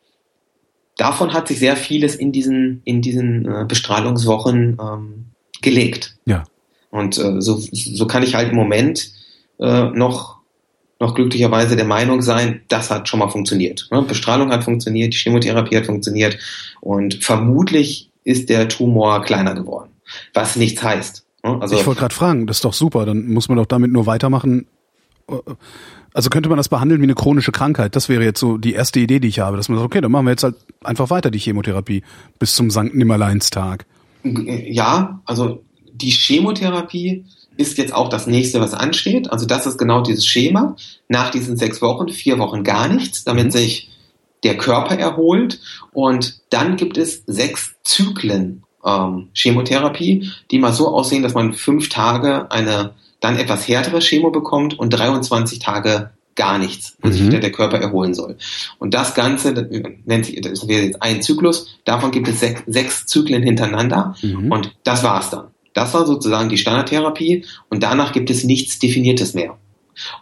davon 0.97 1.33
hat 1.33 1.49
sich 1.49 1.59
sehr 1.59 1.77
vieles 1.77 2.16
in 2.16 2.33
diesen, 2.33 2.83
in 2.85 3.03
diesen 3.03 3.47
äh, 3.47 3.64
Bestrahlungswochen 3.66 4.79
ähm, 4.81 5.27
gelegt. 5.61 6.16
Ja. 6.25 6.45
Und 6.91 7.18
äh, 7.18 7.41
so, 7.41 7.59
so 7.59 8.07
kann 8.07 8.23
ich 8.23 8.35
halt 8.35 8.51
im 8.51 8.57
Moment 8.57 9.12
äh, 9.59 9.85
noch, 9.91 10.41
noch 11.03 11.14
glücklicherweise 11.14 11.74
der 11.76 11.84
Meinung 11.84 12.22
sein, 12.22 12.62
das 12.68 12.90
hat 12.90 13.09
schon 13.09 13.18
mal 13.18 13.28
funktioniert. 13.28 13.88
Ne? 13.90 14.03
Bestrahlung 14.03 14.50
hat 14.50 14.64
funktioniert, 14.64 15.12
die 15.12 15.18
Chemotherapie 15.18 15.76
hat 15.76 15.86
funktioniert 15.86 16.38
und 16.80 17.22
vermutlich 17.22 18.09
ist 18.24 18.48
der 18.48 18.68
Tumor 18.68 19.22
kleiner 19.22 19.55
geworden. 19.55 19.90
Was 20.32 20.57
nichts 20.57 20.82
heißt. 20.82 21.24
Ne? 21.44 21.59
Also, 21.61 21.76
ich 21.76 21.86
wollte 21.86 22.00
gerade 22.00 22.14
fragen, 22.14 22.46
das 22.46 22.59
ist 22.59 22.64
doch 22.64 22.72
super, 22.72 23.05
dann 23.05 23.26
muss 23.26 23.48
man 23.48 23.59
doch 23.59 23.66
damit 23.66 23.90
nur 23.90 24.07
weitermachen 24.07 24.66
also 26.14 26.28
könnte 26.28 26.48
man 26.48 26.59
das 26.59 26.68
behandeln 26.68 27.00
wie 27.00 27.05
eine 27.07 27.14
chronische 27.14 27.53
Krankheit? 27.53 27.96
Das 27.96 28.09
wäre 28.09 28.22
jetzt 28.22 28.40
so 28.40 28.59
die 28.59 28.74
erste 28.74 29.00
Idee, 29.00 29.18
die 29.18 29.28
ich 29.28 29.38
habe, 29.38 29.57
dass 29.57 29.68
man 29.68 29.78
sagt, 29.78 29.86
okay, 29.86 30.00
dann 30.00 30.12
machen 30.12 30.26
wir 30.26 30.32
jetzt 30.32 30.42
halt 30.42 30.57
einfach 30.84 31.09
weiter 31.11 31.30
die 31.30 31.38
Chemotherapie 31.38 32.03
bis 32.38 32.55
zum 32.55 32.70
Sankt 32.70 32.94
Nimmerleinstag. 32.94 33.86
Ja, 34.22 35.22
also 35.24 35.64
die 35.92 36.11
Chemotherapie 36.11 37.24
ist 37.57 37.78
jetzt 37.78 37.94
auch 37.94 38.09
das 38.09 38.26
nächste, 38.26 38.61
was 38.61 38.74
ansteht. 38.74 39.30
Also 39.30 39.46
das 39.46 39.66
ist 39.66 39.78
genau 39.78 40.03
dieses 40.03 40.26
Schema. 40.26 40.76
Nach 41.09 41.30
diesen 41.30 41.57
sechs 41.57 41.82
Wochen, 41.82 42.09
vier 42.09 42.38
Wochen 42.38 42.64
gar 42.64 42.88
nichts, 42.88 43.24
damit 43.24 43.46
mhm. 43.46 43.50
sich 43.50 43.90
der 44.44 44.57
Körper 44.57 44.96
erholt. 44.96 45.61
Und 45.92 46.40
dann 46.50 46.76
gibt 46.76 46.98
es 46.98 47.22
sechs 47.26 47.74
Zyklen 47.84 48.64
ähm, 48.84 49.28
Chemotherapie, 49.34 50.30
die 50.50 50.59
mal 50.59 50.72
so 50.72 50.88
aussehen, 50.88 51.22
dass 51.22 51.34
man 51.34 51.53
fünf 51.53 51.88
Tage 51.88 52.50
eine 52.50 52.94
dann 53.20 53.36
etwas 53.36 53.68
härtere 53.68 54.00
Chemo 54.00 54.30
bekommt 54.30 54.78
und 54.78 54.90
23 54.90 55.61
Tage 55.61 56.11
gar 56.34 56.59
nichts, 56.59 56.96
sich 57.05 57.20
mhm. 57.20 57.26
wieder 57.28 57.40
der 57.40 57.53
Körper 57.53 57.78
erholen 57.78 58.14
soll. 58.14 58.36
Und 58.78 58.94
das 58.94 59.14
Ganze 59.14 59.55
das 59.55 59.66
nennt 60.05 60.26
sich, 60.26 60.40
das 60.40 60.66
wäre 60.66 60.86
jetzt 60.86 61.03
ein 61.03 61.22
Zyklus, 61.22 61.78
davon 61.84 62.11
gibt 62.11 62.26
es 62.28 62.40
sechs, 62.40 62.62
sechs 62.66 63.07
Zyklen 63.07 63.42
hintereinander 63.42 64.16
mhm. 64.22 64.50
und 64.50 64.74
das 64.82 65.05
war's 65.05 65.30
dann. 65.30 65.51
Das 65.75 65.95
war 65.95 66.07
sozusagen 66.07 66.49
die 66.49 66.59
Standardtherapie 66.59 67.45
und 67.68 67.83
danach 67.83 68.12
gibt 68.12 68.31
es 68.31 68.45
nichts 68.45 68.79
Definiertes 68.79 69.35
mehr. 69.35 69.59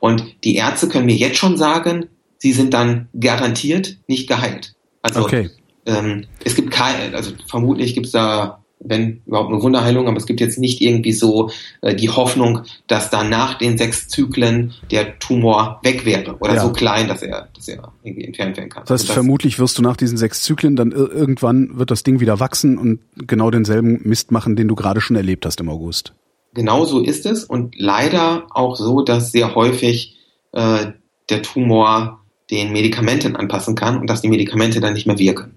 Und 0.01 0.25
die 0.45 0.57
Ärzte 0.57 0.89
können 0.89 1.07
mir 1.07 1.17
jetzt 1.17 1.39
schon 1.39 1.57
sagen, 1.57 2.07
sie 2.39 2.53
sind 2.53 2.75
dann 2.75 3.09
garantiert 3.19 3.99
nicht 4.07 4.29
geheilt. 4.29 4.75
Also 5.03 5.21
okay. 5.21 5.51
ähm, 5.87 6.27
es 6.45 6.55
gibt 6.55 6.71
keine, 6.71 7.15
also 7.15 7.33
vermutlich 7.47 7.95
gibt 7.95 8.07
es 8.07 8.13
da 8.13 8.60
wenn 8.83 9.21
überhaupt 9.27 9.53
eine 9.53 9.63
Wunderheilung, 9.63 10.09
aber 10.09 10.17
es 10.17 10.27
gibt 10.27 10.41
jetzt 10.41 10.59
nicht 10.59 10.81
irgendwie 10.81 11.13
so 11.13 11.51
äh, 11.83 11.95
die 11.95 12.09
Hoffnung, 12.09 12.63
dass 12.87 13.11
dann 13.11 13.29
nach 13.29 13.59
den 13.59 13.77
sechs 13.77 14.09
Zyklen 14.09 14.73
der 14.91 15.19
Tumor 15.19 15.81
weg 15.83 16.07
wäre 16.07 16.37
oder 16.41 16.55
ja. 16.55 16.63
so 16.63 16.73
klein, 16.73 17.07
dass 17.07 17.23
er, 17.23 17.49
dass 17.55 17.69
er 17.69 17.93
irgendwie 18.03 18.25
entfernt 18.25 18.57
werden 18.57 18.71
kann. 18.71 18.85
Das 18.85 19.01
heißt, 19.01 19.09
das, 19.11 19.15
vermutlich 19.15 19.59
wirst 19.59 19.77
du 19.79 19.83
nach 19.83 19.97
diesen 19.97 20.17
sechs 20.17 20.41
Zyklen 20.43 20.77
dann 20.77 20.93
irgendwann 20.93 21.79
wird 21.79 21.91
das 21.91 22.03
Ding 22.03 22.21
wieder 22.21 22.41
wachsen 22.41 22.79
und 22.79 23.01
genau 23.27 23.51
denselben 23.51 24.01
Mist 24.05 24.33
machen, 24.33 24.57
den 24.57 24.67
du 24.67 24.75
gerade 24.75 25.01
schon 25.01 25.17
erlebt 25.17 25.45
hast 25.45 25.61
im 25.61 25.69
August. 25.69 26.15
Genau 26.55 26.85
so 26.85 27.01
ist 27.01 27.27
es 27.27 27.45
und 27.45 27.77
leider 27.79 28.47
auch 28.51 28.77
so, 28.77 29.03
dass 29.03 29.31
sehr 29.31 29.55
häufig 29.55 30.17
äh, 30.53 30.87
der 31.29 31.43
Tumor 31.43 32.25
den 32.51 32.73
Medikamenten 32.73 33.37
anpassen 33.37 33.77
kann 33.77 33.99
und 33.99 34.09
dass 34.09 34.23
die 34.23 34.29
Medikamente 34.29 34.81
dann 34.81 34.95
nicht 34.95 35.07
mehr 35.07 35.19
wirken. 35.19 35.57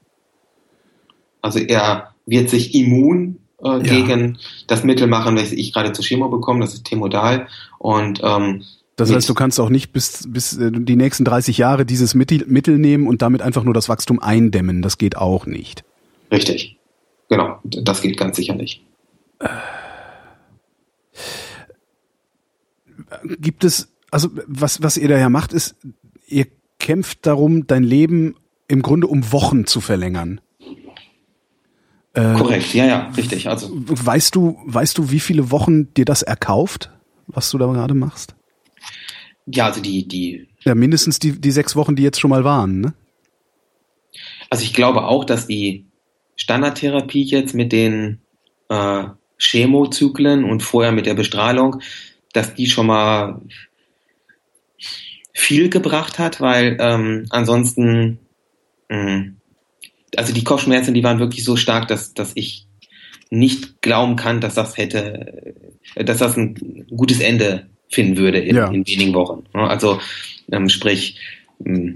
Also 1.41 1.59
er 1.59 2.12
wird 2.26 2.49
sich 2.49 2.74
immun 2.76 3.39
äh, 3.63 3.80
gegen 3.80 4.38
das 4.67 4.84
Mittel 4.84 5.07
machen, 5.07 5.36
welches 5.36 5.53
ich 5.53 5.74
gerade 5.74 5.93
zur 5.93 6.05
Chemo 6.05 6.30
bekomme, 6.30 6.61
das 6.61 6.74
ist 6.74 6.86
Temodal. 6.86 7.47
Und 7.80 8.21
ähm, 8.24 8.63
das 8.95 9.11
heißt, 9.11 9.28
du 9.28 9.34
kannst 9.34 9.59
auch 9.59 9.69
nicht 9.69 9.91
bis, 9.91 10.26
bis 10.28 10.57
äh, 10.57 10.71
die 10.71 10.95
nächsten 10.95 11.26
30 11.26 11.57
Jahre 11.57 11.86
dieses 11.86 12.13
Mittel, 12.13 12.45
Mittel 12.47 12.78
nehmen 12.78 13.07
und 13.07 13.21
damit 13.21 13.41
einfach 13.41 13.63
nur 13.63 13.74
das 13.74 13.89
Wachstum 13.89 14.19
eindämmen. 14.19 14.82
Das 14.82 14.97
geht 14.97 15.17
auch 15.17 15.45
nicht. 15.45 15.84
Richtig. 16.32 16.78
Genau. 17.30 17.59
Das 17.63 18.01
geht 18.01 18.17
ganz 18.17 18.36
sicher 18.36 18.53
nicht. 18.53 18.84
Gibt 23.39 23.63
es, 23.63 23.91
also 24.11 24.30
was, 24.47 24.84
was 24.84 24.97
ihr 24.97 25.07
da 25.07 25.17
ja 25.17 25.30
macht, 25.30 25.53
ist, 25.53 25.76
ihr 26.28 26.45
kämpft 26.80 27.26
darum, 27.26 27.65
dein 27.65 27.84
Leben 27.84 28.36
im 28.67 28.82
Grunde 28.82 29.07
um 29.07 29.32
Wochen 29.32 29.65
zu 29.65 29.82
verlängern. 29.82 30.41
Äh, 32.14 32.34
Korrekt, 32.36 32.74
ja, 32.74 32.86
ja, 32.86 33.11
richtig. 33.18 33.49
Also 33.49 33.70
weißt 33.74 34.36
du, 34.36 34.57
weißt 34.66 34.97
du, 34.97 35.09
wie 35.09 35.20
viele 35.20 35.49
Wochen 35.49 35.93
dir 35.93 36.05
das 36.05 36.22
erkauft, 36.22 36.91
was 37.28 37.49
du 37.49 37.57
da 37.57 37.66
gerade 37.66 37.95
machst? 37.95 38.36
Ja, 39.45 39.66
also 39.66 39.82
die, 39.82 40.07
die. 40.07 40.47
Ja, 40.64 40.76
mindestens 40.76 41.20
die, 41.20 41.39
die 41.39 41.51
sechs 41.51 41.76
Wochen, 41.76 41.95
die 41.95 42.03
jetzt 42.03 42.20
schon 42.20 42.30
mal 42.30 42.43
waren, 42.43 42.82
ne? 42.82 42.93
Also 44.49 44.64
ich 44.64 44.74
glaube 44.74 45.05
auch, 45.05 45.26
dass 45.26 45.47
die 45.47 45.86
Standardtherapie 46.36 47.24
jetzt 47.24 47.55
mit 47.55 47.72
den 47.72 48.22
äh, 48.70 49.05
Chemozyklen 49.38 50.43
und 50.43 50.61
vorher 50.61 50.91
mit 50.91 51.07
der 51.07 51.16
Bestrahlung, 51.16 51.82
dass 52.34 52.53
die 52.53 52.68
schon 52.68 52.88
mal 52.88 53.41
viel 55.34 55.70
gebracht 55.70 56.20
hat, 56.20 56.39
weil 56.39 56.78
ähm, 56.80 57.26
ansonsten, 57.30 58.20
mh, 58.89 59.18
mm, 59.18 59.38
also 60.18 60.34
die 60.34 60.43
Kopfschmerzen, 60.43 60.93
die 60.93 61.03
waren 61.03 61.20
wirklich 61.20 61.43
so 61.43 61.55
stark, 61.55 61.88
dass, 61.88 62.14
dass 62.14 62.32
ich 62.36 62.68
nicht 63.30 63.82
glauben 63.82 64.16
kann, 64.16 64.41
dass 64.41 64.55
das 64.55 64.78
hätte, 64.78 65.55
dass 65.95 66.20
das 66.20 66.38
ein 66.38 66.86
gutes 66.95 67.20
Ende 67.20 67.68
finden 67.89 68.18
würde 68.18 68.39
in, 68.39 68.55
ja. 68.55 68.68
in 68.68 68.86
wenigen 68.86 69.14
Wochen. 69.14 69.43
Also 69.53 69.99
ähm, 70.51 70.70
sprich, 70.70 71.20
mm, 71.59 71.93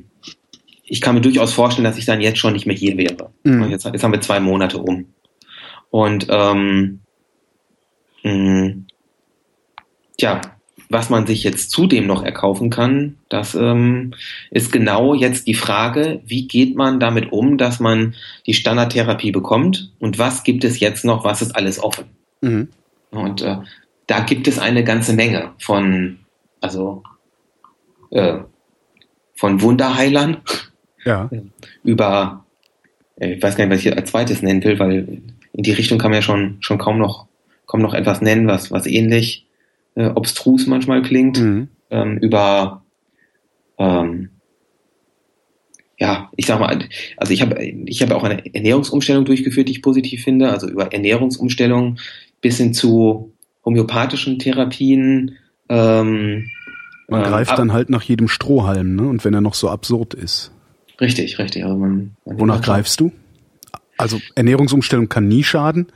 ich 0.84 1.01
kann 1.01 1.15
mir 1.15 1.22
durchaus 1.22 1.53
vorstellen, 1.53 1.84
dass 1.84 1.97
ich 1.97 2.05
dann 2.05 2.22
jetzt 2.22 2.39
schon 2.39 2.53
nicht 2.53 2.65
mehr 2.65 2.76
hier 2.76 2.97
wäre. 2.97 3.32
Mhm. 3.43 3.70
Jetzt, 3.70 3.86
jetzt 3.86 4.03
haben 4.03 4.13
wir 4.13 4.22
zwei 4.22 4.39
Monate 4.39 4.78
um. 4.80 5.05
Und 5.89 6.28
ähm, 6.30 7.01
mh, 8.24 8.32
mm, 8.34 8.86
ja, 10.20 10.41
was 10.89 11.09
man 11.09 11.27
sich 11.27 11.43
jetzt 11.43 11.71
zudem 11.71 12.07
noch 12.07 12.23
erkaufen 12.23 12.69
kann, 12.69 13.17
das 13.29 13.55
ähm, 13.55 14.13
ist 14.51 14.71
genau 14.71 15.13
jetzt 15.13 15.47
die 15.47 15.53
Frage, 15.53 16.21
wie 16.25 16.47
geht 16.47 16.75
man 16.75 16.99
damit 16.99 17.31
um, 17.31 17.57
dass 17.57 17.79
man 17.79 18.15
die 18.45 18.53
Standardtherapie 18.53 19.31
bekommt 19.31 19.91
und 19.99 20.17
was 20.17 20.43
gibt 20.43 20.63
es 20.63 20.79
jetzt 20.79 21.03
noch, 21.03 21.23
was 21.23 21.41
ist 21.41 21.55
alles 21.55 21.83
offen. 21.83 22.05
Mhm. 22.41 22.69
Und 23.11 23.41
äh, 23.41 23.57
da 24.07 24.19
gibt 24.21 24.47
es 24.47 24.59
eine 24.59 24.83
ganze 24.83 25.13
Menge 25.13 25.51
von, 25.59 26.19
also 26.61 27.03
äh, 28.11 28.39
von 29.35 29.61
Wunderheilern 29.61 30.38
ja. 31.03 31.29
über, 31.83 32.45
äh, 33.19 33.33
ich 33.33 33.43
weiß 33.43 33.55
gar 33.55 33.65
nicht, 33.65 33.73
was 33.73 33.85
ich 33.85 33.95
als 33.95 34.11
zweites 34.11 34.41
nennen 34.41 34.63
will, 34.63 34.79
weil 34.79 35.21
in 35.53 35.63
die 35.63 35.71
Richtung 35.71 35.97
kann 35.97 36.11
man 36.11 36.19
ja 36.19 36.21
schon, 36.21 36.57
schon 36.61 36.77
kaum 36.77 36.97
noch, 36.97 37.27
kaum 37.65 37.81
noch 37.81 37.93
etwas 37.93 38.21
nennen, 38.21 38.47
was, 38.47 38.71
was 38.71 38.85
ähnlich 38.85 39.47
äh, 39.98 40.12
obstrus 40.14 40.68
manchmal 40.68 41.02
klingt, 41.02 41.39
mhm. 41.39 41.70
ähm, 41.89 42.20
über 42.20 42.84
ähm, 43.80 44.30
ja, 46.00 46.30
ich 46.36 46.45
sag 46.45 46.60
mal, 46.60 46.78
also 47.18 47.34
ich 47.34 47.41
habe 47.41 47.60
ich 47.64 48.02
habe 48.04 48.16
auch 48.16 48.24
eine 48.24 48.54
Ernährungsumstellung 48.54 49.26
durchgeführt, 49.26 49.68
die 49.68 49.72
ich 49.72 49.82
positiv 49.82 50.24
finde, 50.24 50.52
also 50.52 50.70
über 50.70 50.93
Ernährungsumstellung 50.93 51.98
bis 52.39 52.58
hin 52.58 52.76
zu 52.76 53.34
homöopathischen 53.66 54.38
Therapien. 54.38 55.38
Ähm, 55.70 56.48
man 57.08 57.24
ähm, 57.24 57.28
greift 57.28 57.58
dann 57.58 57.74
halt 57.74 57.89
nach 57.89 58.04
jedem 58.04 58.28
Strohhalm, 58.28 58.95
ne? 58.95 59.08
Und 59.08 59.26
wenn 59.26 59.34
er 59.34 59.41
noch 59.41 59.56
so 59.56 59.70
absurd 59.70 60.14
ist. 60.14 60.52
Richtig, 61.02 61.39
richtig. 61.39 61.64
Also 61.64 61.76
man, 61.76 62.16
man 62.26 62.39
Wonach 62.39 62.62
greifst 62.62 63.00
du? 63.00 63.12
Also 63.98 64.20
Ernährungsumstellung 64.36 65.10
kann 65.10 65.28
nie 65.28 65.43
schaden. 65.43 65.88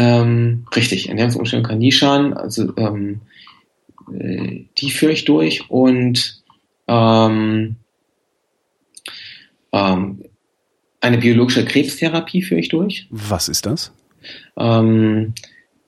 Ähm, 0.00 0.64
richtig, 0.76 1.08
Ernährungsumstellung 1.08 1.66
kann 1.66 1.78
nie 1.78 1.90
schaden. 1.90 2.32
Also 2.32 2.72
ähm, 2.76 3.20
äh, 4.16 4.60
die 4.78 4.92
führe 4.92 5.10
ich 5.10 5.24
durch 5.24 5.68
und 5.70 6.40
ähm, 6.86 7.74
ähm, 9.72 10.24
eine 11.00 11.18
biologische 11.18 11.64
Krebstherapie 11.64 12.42
führe 12.42 12.60
ich 12.60 12.68
durch. 12.68 13.08
Was 13.10 13.48
ist 13.48 13.66
das? 13.66 13.90
Ähm, 14.56 15.34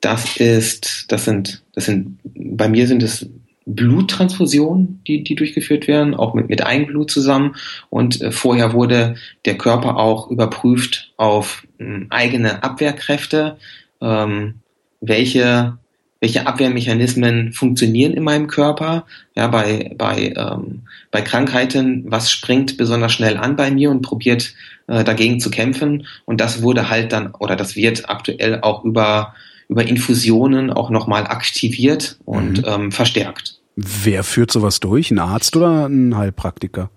das 0.00 0.38
ist, 0.38 1.04
das 1.06 1.24
sind, 1.24 1.62
das 1.74 1.84
sind, 1.84 2.18
bei 2.24 2.68
mir 2.68 2.88
sind 2.88 3.04
es 3.04 3.28
Bluttransfusionen, 3.66 5.02
die, 5.06 5.22
die 5.22 5.36
durchgeführt 5.36 5.86
werden, 5.86 6.14
auch 6.14 6.34
mit, 6.34 6.48
mit 6.48 6.66
Eigenblut 6.66 7.12
zusammen. 7.12 7.54
Und 7.90 8.20
äh, 8.20 8.32
vorher 8.32 8.72
wurde 8.72 9.14
der 9.44 9.56
Körper 9.56 9.98
auch 9.98 10.30
überprüft 10.30 11.12
auf 11.16 11.64
äh, 11.78 12.06
eigene 12.10 12.64
Abwehrkräfte, 12.64 13.56
ähm, 14.00 14.60
welche, 15.00 15.78
welche 16.20 16.46
Abwehrmechanismen 16.46 17.52
funktionieren 17.52 18.12
in 18.12 18.22
meinem 18.22 18.46
Körper. 18.46 19.06
Ja, 19.34 19.48
bei, 19.48 19.94
bei, 19.96 20.34
ähm, 20.36 20.82
bei 21.10 21.22
Krankheiten, 21.22 22.04
was 22.06 22.30
springt 22.30 22.76
besonders 22.76 23.12
schnell 23.12 23.36
an 23.36 23.56
bei 23.56 23.70
mir 23.70 23.90
und 23.90 24.02
probiert 24.02 24.54
äh, 24.86 25.04
dagegen 25.04 25.40
zu 25.40 25.50
kämpfen. 25.50 26.06
Und 26.24 26.40
das 26.40 26.62
wurde 26.62 26.90
halt 26.90 27.12
dann, 27.12 27.34
oder 27.34 27.56
das 27.56 27.76
wird 27.76 28.08
aktuell 28.08 28.60
auch 28.60 28.84
über 28.84 29.34
über 29.70 29.86
Infusionen 29.86 30.70
auch 30.70 30.90
nochmal 30.90 31.28
aktiviert 31.28 32.18
und 32.24 32.58
mhm. 32.58 32.64
ähm, 32.66 32.92
verstärkt. 32.92 33.60
Wer 33.76 34.24
führt 34.24 34.50
sowas 34.50 34.80
durch? 34.80 35.12
Ein 35.12 35.20
Arzt 35.20 35.56
oder 35.56 35.86
ein 35.86 36.16
Heilpraktiker? 36.16 36.90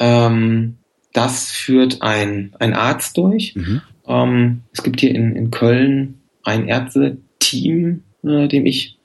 Ähm, 0.00 0.78
das 1.12 1.52
führt 1.52 2.02
ein, 2.02 2.54
ein 2.58 2.74
Arzt 2.74 3.16
durch. 3.16 3.54
Mhm. 3.54 3.82
Ähm, 4.08 4.62
es 4.72 4.82
gibt 4.82 4.98
hier 4.98 5.14
in, 5.14 5.36
in 5.36 5.52
Köln 5.52 6.21
ein 6.44 6.66
Ärzteteam, 6.68 8.02
äh, 8.24 8.48
dem 8.48 8.66
ich 8.66 8.98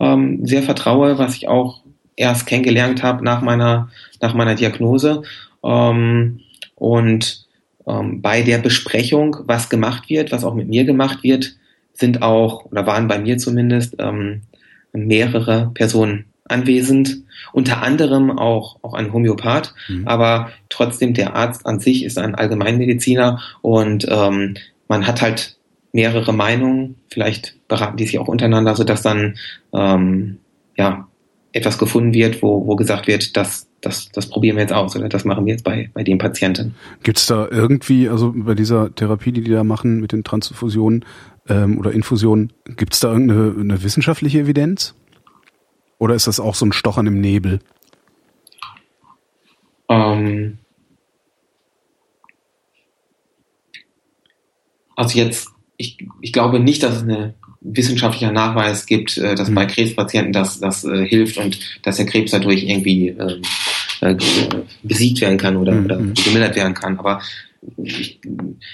ähm, 0.00 0.46
sehr 0.46 0.62
vertraue, 0.62 1.18
was 1.18 1.36
ich 1.36 1.48
auch 1.48 1.82
erst 2.16 2.46
kennengelernt 2.46 3.02
habe 3.02 3.24
nach 3.24 3.42
meiner, 3.42 3.90
nach 4.20 4.34
meiner 4.34 4.54
Diagnose. 4.54 5.22
Ähm, 5.64 6.40
und 6.74 7.46
ähm, 7.86 8.22
bei 8.22 8.42
der 8.42 8.58
Besprechung, 8.58 9.36
was 9.46 9.70
gemacht 9.70 10.08
wird, 10.08 10.32
was 10.32 10.44
auch 10.44 10.54
mit 10.54 10.68
mir 10.68 10.84
gemacht 10.84 11.22
wird, 11.22 11.54
sind 11.94 12.22
auch, 12.22 12.66
oder 12.66 12.86
waren 12.86 13.08
bei 13.08 13.18
mir 13.18 13.38
zumindest, 13.38 13.96
ähm, 13.98 14.42
mehrere 14.92 15.70
Personen 15.74 16.26
anwesend, 16.48 17.22
unter 17.52 17.82
anderem 17.82 18.36
auch, 18.36 18.76
auch 18.82 18.94
ein 18.94 19.12
Homöopath, 19.12 19.74
mhm. 19.88 20.06
aber 20.06 20.50
trotzdem 20.68 21.14
der 21.14 21.34
Arzt 21.34 21.66
an 21.66 21.80
sich 21.80 22.04
ist 22.04 22.18
ein 22.18 22.34
Allgemeinmediziner 22.34 23.40
und 23.62 24.06
ähm, 24.08 24.54
man 24.88 25.06
hat 25.06 25.22
halt 25.22 25.56
mehrere 25.92 26.32
Meinungen, 26.32 26.96
vielleicht 27.08 27.56
beraten 27.68 27.96
die 27.96 28.06
sich 28.06 28.18
auch 28.18 28.28
untereinander, 28.28 28.74
sodass 28.74 29.02
dann 29.02 29.36
ähm, 29.74 30.38
ja 30.76 31.08
etwas 31.52 31.78
gefunden 31.78 32.14
wird, 32.14 32.42
wo, 32.42 32.66
wo 32.66 32.76
gesagt 32.76 33.06
wird, 33.06 33.36
dass 33.36 33.68
das, 33.82 34.10
das 34.10 34.28
probieren 34.28 34.56
wir 34.56 34.62
jetzt 34.62 34.72
aus 34.72 34.96
oder 34.96 35.08
das 35.08 35.24
machen 35.24 35.44
wir 35.44 35.52
jetzt 35.52 35.64
bei, 35.64 35.90
bei 35.92 36.04
den 36.04 36.16
Patienten. 36.16 36.74
Gibt 37.02 37.18
es 37.18 37.26
da 37.26 37.48
irgendwie, 37.50 38.08
also 38.08 38.32
bei 38.34 38.54
dieser 38.54 38.94
Therapie, 38.94 39.32
die 39.32 39.42
die 39.42 39.50
da 39.50 39.64
machen 39.64 40.00
mit 40.00 40.12
den 40.12 40.24
Transfusionen, 40.24 41.04
ähm, 41.48 41.78
oder 41.78 41.92
Infusion, 41.92 42.52
gibt 42.64 42.94
es 42.94 43.00
da 43.00 43.12
irgendeine 43.12 43.54
eine 43.58 43.82
wissenschaftliche 43.82 44.40
Evidenz? 44.40 44.94
Oder 45.98 46.14
ist 46.14 46.26
das 46.26 46.40
auch 46.40 46.54
so 46.54 46.66
ein 46.66 46.72
Stochern 46.72 47.06
im 47.06 47.20
Nebel? 47.20 47.60
Ähm, 49.88 50.58
also 54.96 55.18
jetzt, 55.18 55.51
ich, 55.82 55.98
ich 56.20 56.32
glaube 56.32 56.60
nicht, 56.60 56.82
dass 56.82 56.96
es 56.96 57.02
einen 57.02 57.34
wissenschaftlicher 57.60 58.32
Nachweis 58.32 58.86
gibt, 58.86 59.18
äh, 59.18 59.34
dass 59.34 59.50
mhm. 59.50 59.54
bei 59.54 59.66
Krebspatienten 59.66 60.32
das, 60.32 60.60
das 60.60 60.84
äh, 60.84 61.06
hilft 61.06 61.36
und 61.38 61.58
dass 61.82 61.96
der 61.96 62.06
Krebs 62.06 62.30
dadurch 62.30 62.62
irgendwie 62.62 63.08
ähm, 63.08 63.42
äh, 64.00 64.16
besiegt 64.82 65.20
werden 65.20 65.38
kann 65.38 65.56
oder, 65.56 65.72
mhm. 65.72 65.84
oder 65.84 65.96
gemildert 65.98 66.56
werden 66.56 66.74
kann. 66.74 66.98
Aber 66.98 67.20
ich, 67.76 68.20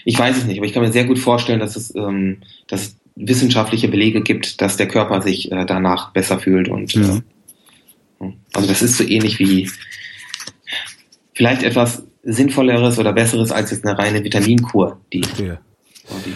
ich 0.04 0.18
weiß 0.18 0.36
es 0.36 0.44
nicht, 0.44 0.59
aber 0.59 0.66
ich 0.66 0.72
kann 0.72 0.82
mir 0.82 0.92
sehr 0.92 1.04
gut 1.04 1.18
vorstellen, 1.18 1.61
dass 1.61 1.76
es, 1.76 1.94
ähm, 1.94 2.38
dass 2.68 2.82
es 2.82 2.96
wissenschaftliche 3.16 3.88
Belege 3.88 4.22
gibt, 4.22 4.61
dass 4.61 4.76
der 4.76 4.88
Körper 4.88 5.22
sich 5.22 5.50
äh, 5.50 5.64
danach 5.66 6.12
besser 6.12 6.38
fühlt 6.38 6.68
und 6.68 6.94
mhm. 6.94 7.22
äh, 8.20 8.32
also 8.52 8.68
das 8.68 8.82
ist 8.82 8.96
so 8.96 9.04
ähnlich 9.04 9.38
wie 9.38 9.70
vielleicht 11.34 11.62
etwas 11.62 12.02
sinnvolleres 12.22 12.98
oder 12.98 13.12
besseres 13.12 13.52
als 13.52 13.70
jetzt 13.70 13.86
eine 13.86 13.98
reine 13.98 14.24
Vitaminkur, 14.24 15.00
die, 15.12 15.22
ja. 15.38 15.59
die 16.26 16.34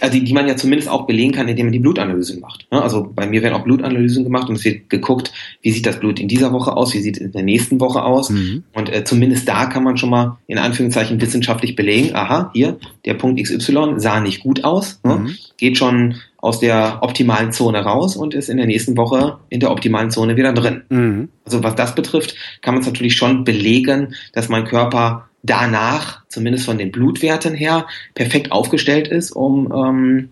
also 0.00 0.12
die, 0.12 0.24
die 0.24 0.32
man 0.32 0.48
ja 0.48 0.56
zumindest 0.56 0.88
auch 0.88 1.06
belegen 1.06 1.32
kann, 1.32 1.48
indem 1.48 1.66
man 1.66 1.72
die 1.72 1.78
Blutanalysen 1.78 2.40
macht. 2.40 2.66
Ne? 2.70 2.82
Also 2.82 3.10
bei 3.14 3.26
mir 3.26 3.42
werden 3.42 3.54
auch 3.54 3.64
Blutanalysen 3.64 4.24
gemacht 4.24 4.48
und 4.48 4.56
es 4.56 4.64
wird 4.64 4.90
geguckt, 4.90 5.32
wie 5.62 5.70
sieht 5.70 5.86
das 5.86 6.00
Blut 6.00 6.20
in 6.20 6.28
dieser 6.28 6.52
Woche 6.52 6.76
aus, 6.76 6.94
wie 6.94 7.00
sieht 7.00 7.16
es 7.16 7.22
in 7.22 7.32
der 7.32 7.42
nächsten 7.42 7.80
Woche 7.80 8.02
aus. 8.02 8.30
Mhm. 8.30 8.64
Und 8.72 8.92
äh, 8.92 9.04
zumindest 9.04 9.48
da 9.48 9.66
kann 9.66 9.84
man 9.84 9.96
schon 9.96 10.10
mal 10.10 10.38
in 10.46 10.58
Anführungszeichen 10.58 11.20
wissenschaftlich 11.20 11.76
belegen, 11.76 12.14
aha, 12.14 12.50
hier, 12.52 12.78
der 13.04 13.14
Punkt 13.14 13.42
XY 13.42 13.94
sah 13.96 14.20
nicht 14.20 14.40
gut 14.42 14.64
aus, 14.64 15.00
ne? 15.04 15.16
mhm. 15.16 15.36
geht 15.56 15.78
schon 15.78 16.16
aus 16.38 16.58
der 16.58 16.98
optimalen 17.02 17.52
Zone 17.52 17.80
raus 17.80 18.16
und 18.16 18.34
ist 18.34 18.48
in 18.48 18.56
der 18.56 18.66
nächsten 18.66 18.96
Woche 18.96 19.38
in 19.50 19.60
der 19.60 19.70
optimalen 19.70 20.10
Zone 20.10 20.36
wieder 20.36 20.52
drin. 20.52 20.82
Mhm. 20.88 21.28
Also 21.44 21.62
was 21.62 21.74
das 21.74 21.94
betrifft, 21.94 22.34
kann 22.62 22.74
man 22.74 22.80
es 22.80 22.86
natürlich 22.86 23.14
schon 23.16 23.44
belegen, 23.44 24.14
dass 24.32 24.48
mein 24.48 24.64
Körper 24.64 25.29
danach, 25.42 26.22
zumindest 26.28 26.64
von 26.66 26.78
den 26.78 26.92
Blutwerten 26.92 27.54
her, 27.54 27.86
perfekt 28.14 28.52
aufgestellt 28.52 29.08
ist, 29.08 29.32
um, 29.32 29.72
ähm, 29.72 30.28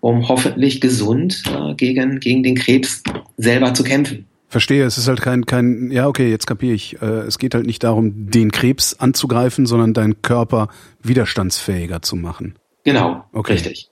um 0.00 0.28
hoffentlich 0.28 0.80
gesund 0.80 1.42
äh, 1.46 1.74
gegen, 1.74 2.20
gegen 2.20 2.42
den 2.42 2.56
Krebs 2.56 3.02
selber 3.36 3.74
zu 3.74 3.84
kämpfen. 3.84 4.26
Verstehe, 4.48 4.84
es 4.84 4.98
ist 4.98 5.08
halt 5.08 5.22
kein, 5.22 5.46
kein, 5.46 5.90
ja, 5.90 6.06
okay, 6.06 6.28
jetzt 6.28 6.46
kapiere 6.46 6.74
ich. 6.74 7.00
Äh, 7.00 7.20
es 7.20 7.38
geht 7.38 7.54
halt 7.54 7.64
nicht 7.64 7.82
darum, 7.84 8.30
den 8.30 8.52
Krebs 8.52 8.94
anzugreifen, 8.94 9.64
sondern 9.64 9.94
deinen 9.94 10.20
Körper 10.20 10.68
widerstandsfähiger 11.02 12.02
zu 12.02 12.16
machen. 12.16 12.56
Genau, 12.84 13.24
okay. 13.32 13.54
richtig. 13.54 13.90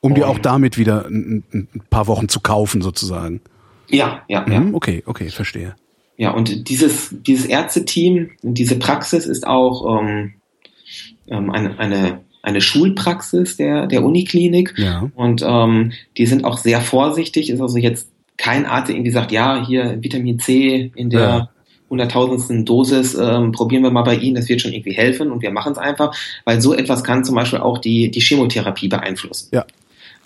Um 0.00 0.14
dir 0.14 0.28
auch 0.28 0.38
damit 0.38 0.78
wieder 0.78 1.06
ein, 1.06 1.44
ein 1.52 1.68
paar 1.90 2.06
Wochen 2.06 2.28
zu 2.28 2.40
kaufen, 2.40 2.80
sozusagen. 2.80 3.40
Ja, 3.88 4.22
ja, 4.28 4.44
ja. 4.48 4.60
Mhm, 4.60 4.74
okay, 4.74 5.02
okay, 5.06 5.28
verstehe. 5.28 5.76
Ja, 6.20 6.32
und 6.32 6.68
dieses, 6.68 7.14
dieses 7.26 7.46
Ärzteteam, 7.46 8.32
diese 8.42 8.78
Praxis 8.78 9.24
ist 9.24 9.46
auch 9.46 10.02
ähm, 10.02 10.34
ähm, 11.28 11.50
eine, 11.50 11.78
eine, 11.78 12.20
eine 12.42 12.60
Schulpraxis 12.60 13.56
der, 13.56 13.86
der 13.86 14.04
Uniklinik. 14.04 14.74
Ja. 14.76 15.10
Und 15.14 15.42
ähm, 15.42 15.92
die 16.18 16.26
sind 16.26 16.44
auch 16.44 16.58
sehr 16.58 16.82
vorsichtig. 16.82 17.48
Ist 17.48 17.62
also 17.62 17.78
jetzt 17.78 18.10
kein 18.36 18.66
Arzt, 18.66 18.88
der 18.88 18.96
irgendwie 18.96 19.12
sagt, 19.12 19.32
ja, 19.32 19.66
hier 19.66 19.96
Vitamin 20.02 20.38
C 20.38 20.92
in 20.94 21.08
der 21.08 21.20
ja. 21.20 21.50
hunderttausendsten 21.88 22.66
Dosis, 22.66 23.14
ähm, 23.14 23.52
probieren 23.52 23.82
wir 23.82 23.90
mal 23.90 24.02
bei 24.02 24.16
Ihnen, 24.16 24.34
das 24.34 24.50
wird 24.50 24.60
schon 24.60 24.74
irgendwie 24.74 24.92
helfen 24.92 25.32
und 25.32 25.40
wir 25.40 25.52
machen 25.52 25.72
es 25.72 25.78
einfach, 25.78 26.14
weil 26.44 26.60
so 26.60 26.74
etwas 26.74 27.02
kann 27.02 27.24
zum 27.24 27.34
Beispiel 27.34 27.60
auch 27.60 27.78
die, 27.78 28.10
die 28.10 28.20
Chemotherapie 28.20 28.88
beeinflussen. 28.88 29.48
Ja. 29.52 29.64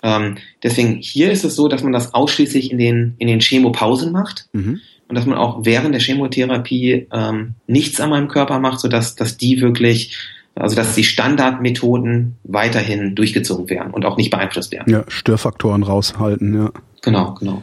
Ähm, 0.03 0.39
deswegen 0.61 0.97
hier 0.97 1.31
ist 1.31 1.45
es 1.45 1.55
so, 1.55 1.69
dass 1.69 1.83
man 1.83 1.93
das 1.93 2.13
ausschließlich 2.13 2.69
in 2.69 2.79
den, 2.79 3.15
in 3.17 3.29
den 3.29 3.39
Chemopausen 3.39 4.11
macht. 4.11 4.49
Mhm. 4.51 4.81
Und 5.07 5.15
dass 5.15 5.25
man 5.25 5.37
auch 5.37 5.65
während 5.65 5.93
der 5.93 6.01
Chemotherapie 6.01 7.07
ähm, 7.11 7.55
nichts 7.67 8.01
an 8.01 8.09
meinem 8.09 8.27
Körper 8.27 8.59
macht, 8.59 8.79
sodass 8.79 9.15
dass 9.15 9.37
die 9.37 9.61
wirklich 9.61 10.17
also 10.55 10.75
dass 10.75 10.95
die 10.95 11.03
Standardmethoden 11.03 12.37
weiterhin 12.43 13.13
durchgezogen 13.13 13.69
werden 13.69 13.93
und 13.93 14.05
auch 14.05 14.17
nicht 14.17 14.31
beeinflusst 14.31 14.71
werden. 14.71 14.91
Ja, 14.91 15.03
Störfaktoren 15.09 15.83
raushalten, 15.83 16.55
ja. 16.55 16.71
Genau, 17.01 17.33
genau. 17.33 17.61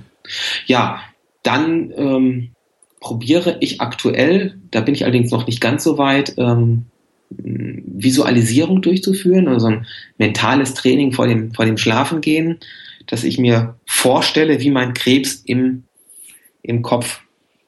Ja, 0.67 1.01
dann 1.43 1.91
ähm, 1.97 2.51
probiere 3.01 3.57
ich 3.61 3.81
aktuell, 3.81 4.59
da 4.71 4.83
bin 4.83 4.95
ich 4.95 5.05
allerdings 5.05 5.31
noch 5.31 5.47
nicht 5.47 5.61
ganz 5.61 5.83
so 5.83 5.99
weit, 5.99 6.35
ähm, 6.37 6.85
Visualisierung 7.31 8.83
durchzuführen, 8.83 9.49
also 9.49 9.69
ein 9.69 9.87
mentales 10.19 10.75
Training 10.75 11.13
vor 11.13 11.27
dem, 11.27 11.55
vor 11.55 11.65
dem 11.65 11.79
Schlafengehen, 11.79 12.59
dass 13.07 13.25
ich 13.25 13.39
mir 13.39 13.77
vorstelle, 13.87 14.61
wie 14.61 14.71
mein 14.71 14.93
Krebs 14.93 15.43
im, 15.47 15.85
im 16.63 16.83
Kopf 16.83 17.21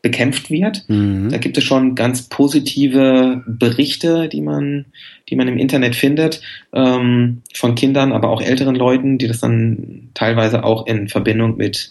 bekämpft 0.04 0.50
wird. 0.50 0.84
Mhm. 0.86 1.30
Da 1.30 1.38
gibt 1.38 1.56
es 1.56 1.64
schon 1.64 1.94
ganz 1.94 2.28
positive 2.28 3.42
Berichte, 3.46 4.28
die 4.28 4.42
man, 4.42 4.84
die 5.30 5.34
man 5.34 5.48
im 5.48 5.56
Internet 5.56 5.96
findet, 5.96 6.42
ähm, 6.74 7.40
von 7.54 7.74
Kindern, 7.74 8.12
aber 8.12 8.28
auch 8.28 8.42
älteren 8.42 8.74
Leuten, 8.74 9.16
die 9.16 9.28
das 9.28 9.40
dann 9.40 10.10
teilweise 10.12 10.62
auch 10.62 10.86
in 10.86 11.08
Verbindung 11.08 11.56
mit, 11.56 11.90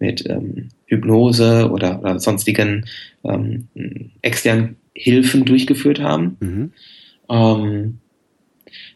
mit 0.00 0.28
ähm, 0.28 0.70
Hypnose 0.86 1.70
oder, 1.70 2.00
oder 2.00 2.18
sonstigen 2.18 2.86
ähm, 3.22 3.68
externen 4.22 4.74
Hilfen 4.92 5.44
durchgeführt 5.44 6.00
haben. 6.00 6.36
Mhm. 6.40 6.72
Ähm, 7.30 7.98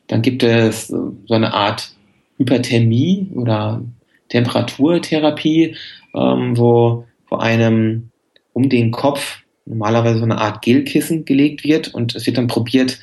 dann 0.08 0.22
gibt 0.22 0.42
es 0.42 0.88
so 0.88 1.14
eine 1.28 1.54
Art 1.54 1.92
Hyperthermie 2.36 3.28
oder 3.32 3.84
Temperaturtherapie, 4.28 5.76
ähm, 6.16 6.58
wo 6.58 7.04
vor 7.26 7.40
einem 7.40 8.10
um 8.56 8.70
den 8.70 8.90
Kopf 8.90 9.40
normalerweise 9.66 10.20
so 10.20 10.24
eine 10.24 10.38
Art 10.38 10.62
Gelkissen 10.62 11.26
gelegt 11.26 11.62
wird 11.62 11.92
und 11.92 12.14
es 12.14 12.24
wird 12.24 12.38
dann 12.38 12.46
probiert, 12.46 12.98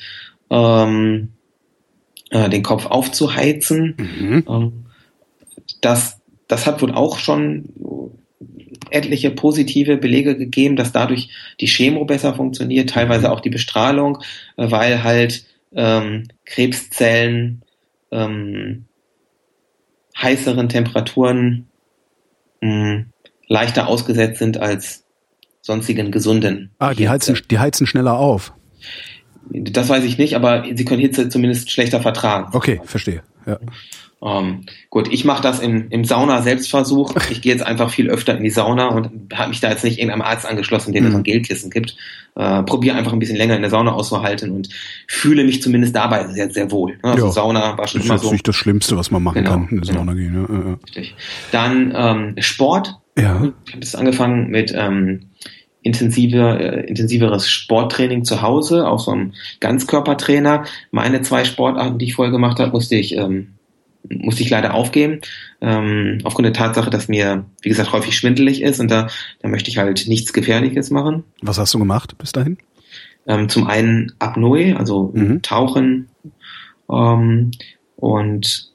ähm, 0.50 1.28
äh, 2.30 2.48
den 2.48 2.64
Kopf 2.64 2.86
aufzuheizen. 2.86 3.94
Mhm. 3.96 4.44
Ähm, 4.48 4.72
das, 5.80 6.18
das 6.48 6.66
hat 6.66 6.82
wohl 6.82 6.90
auch 6.90 7.18
schon 7.18 7.68
etliche 8.90 9.30
positive 9.30 9.96
Belege 9.96 10.36
gegeben, 10.36 10.74
dass 10.74 10.90
dadurch 10.90 11.28
die 11.60 11.68
Chemo 11.68 12.04
besser 12.04 12.34
funktioniert, 12.34 12.90
teilweise 12.90 13.30
auch 13.30 13.40
die 13.40 13.50
Bestrahlung, 13.50 14.18
äh, 14.56 14.72
weil 14.72 15.04
halt 15.04 15.44
ähm, 15.72 16.24
Krebszellen 16.46 17.62
ähm, 18.10 18.86
heißeren 20.20 20.68
Temperaturen 20.68 21.68
mh, 22.60 22.70
hm, 22.70 23.06
leichter 23.46 23.86
ausgesetzt 23.86 24.40
sind 24.40 24.58
als 24.58 25.03
sonstigen 25.64 26.12
gesunden. 26.12 26.70
Ah, 26.78 26.92
die 26.92 27.08
heizen, 27.08 27.38
die 27.50 27.58
heizen 27.58 27.86
schneller 27.86 28.18
auf. 28.18 28.52
Das 29.50 29.88
weiß 29.88 30.04
ich 30.04 30.18
nicht, 30.18 30.36
aber 30.36 30.64
sie 30.74 30.84
können 30.84 31.00
Hitze 31.00 31.28
zumindest 31.30 31.70
schlechter 31.70 32.00
vertragen. 32.00 32.48
Okay, 32.52 32.80
verstehe. 32.84 33.22
Ja. 33.46 33.58
Ähm, 34.22 34.64
gut, 34.90 35.10
ich 35.10 35.24
mache 35.24 35.42
das 35.42 35.60
im, 35.60 35.88
im 35.88 36.04
Sauna-Selbstversuch. 36.04 37.14
Ich 37.30 37.40
gehe 37.40 37.52
jetzt 37.52 37.64
einfach 37.64 37.90
viel 37.90 38.10
öfter 38.10 38.36
in 38.36 38.44
die 38.44 38.50
Sauna 38.50 38.88
und 38.88 39.10
habe 39.32 39.48
mich 39.48 39.60
da 39.60 39.70
jetzt 39.70 39.84
nicht 39.84 39.98
irgendeinem 39.98 40.22
Arzt 40.22 40.46
angeschlossen, 40.46 40.92
dem 40.92 41.06
es 41.06 41.10
mhm. 41.10 41.16
ein 41.18 41.22
Gelkissen 41.24 41.70
gibt. 41.70 41.96
Äh, 42.36 42.62
Probiere 42.62 42.96
einfach 42.96 43.12
ein 43.14 43.18
bisschen 43.18 43.36
länger 43.36 43.56
in 43.56 43.62
der 43.62 43.70
Sauna 43.70 43.92
auszuhalten 43.92 44.50
und 44.50 44.68
fühle 45.08 45.44
mich 45.44 45.62
zumindest 45.62 45.96
dabei 45.96 46.26
sehr, 46.28 46.50
sehr 46.50 46.70
wohl. 46.70 46.98
Also 47.02 47.26
ja, 47.26 47.32
Sauna 47.32 47.78
war 47.78 47.88
schon 47.88 48.02
immer 48.02 48.18
so. 48.18 48.24
Das 48.24 48.24
ist 48.26 48.32
nicht 48.32 48.48
das 48.48 48.56
Schlimmste, 48.56 48.96
was 48.98 49.10
man 49.10 49.22
machen 49.22 49.42
genau, 49.42 49.50
kann, 49.50 49.68
in 49.70 49.80
genau. 49.80 49.92
Sauna 49.98 50.12
gehen. 50.12 50.34
Ja, 50.34 50.54
ja. 50.54 50.78
Richtig. 50.84 51.14
Dann 51.52 51.92
ähm, 51.96 52.34
Sport. 52.38 52.96
Ja. 53.16 53.52
Ich 53.66 53.72
habe 53.72 53.80
das 53.80 53.94
angefangen 53.94 54.50
mit 54.50 54.72
ähm, 54.76 55.30
intensiver, 55.84 56.58
äh, 56.58 56.86
intensiveres 56.86 57.48
Sporttraining 57.48 58.24
zu 58.24 58.42
Hause, 58.42 58.88
auch 58.88 58.98
so 58.98 59.12
einem 59.12 59.34
Ganzkörpertrainer. 59.60 60.64
Meine 60.90 61.22
zwei 61.22 61.44
Sportarten, 61.44 61.98
die 61.98 62.06
ich 62.06 62.14
vorher 62.14 62.32
gemacht 62.32 62.58
habe, 62.58 62.72
musste 62.72 62.96
ich, 62.96 63.14
ähm, 63.16 63.52
musste 64.08 64.42
ich 64.42 64.50
leider 64.50 64.74
aufgeben, 64.74 65.20
ähm, 65.60 66.18
aufgrund 66.24 66.46
der 66.46 66.54
Tatsache, 66.54 66.90
dass 66.90 67.08
mir, 67.08 67.44
wie 67.62 67.68
gesagt, 67.68 67.92
häufig 67.92 68.16
schwindelig 68.16 68.62
ist 68.62 68.80
und 68.80 68.90
da, 68.90 69.08
da 69.40 69.48
möchte 69.48 69.70
ich 69.70 69.78
halt 69.78 70.08
nichts 70.08 70.32
Gefährliches 70.32 70.90
machen. 70.90 71.22
Was 71.42 71.58
hast 71.58 71.74
du 71.74 71.78
gemacht 71.78 72.16
bis 72.18 72.32
dahin? 72.32 72.56
Ähm, 73.26 73.48
zum 73.48 73.66
einen 73.66 74.12
Apnoe, 74.18 74.76
also 74.76 75.12
mhm. 75.14 75.42
Tauchen 75.42 76.08
ähm, 76.90 77.50
und 77.96 78.73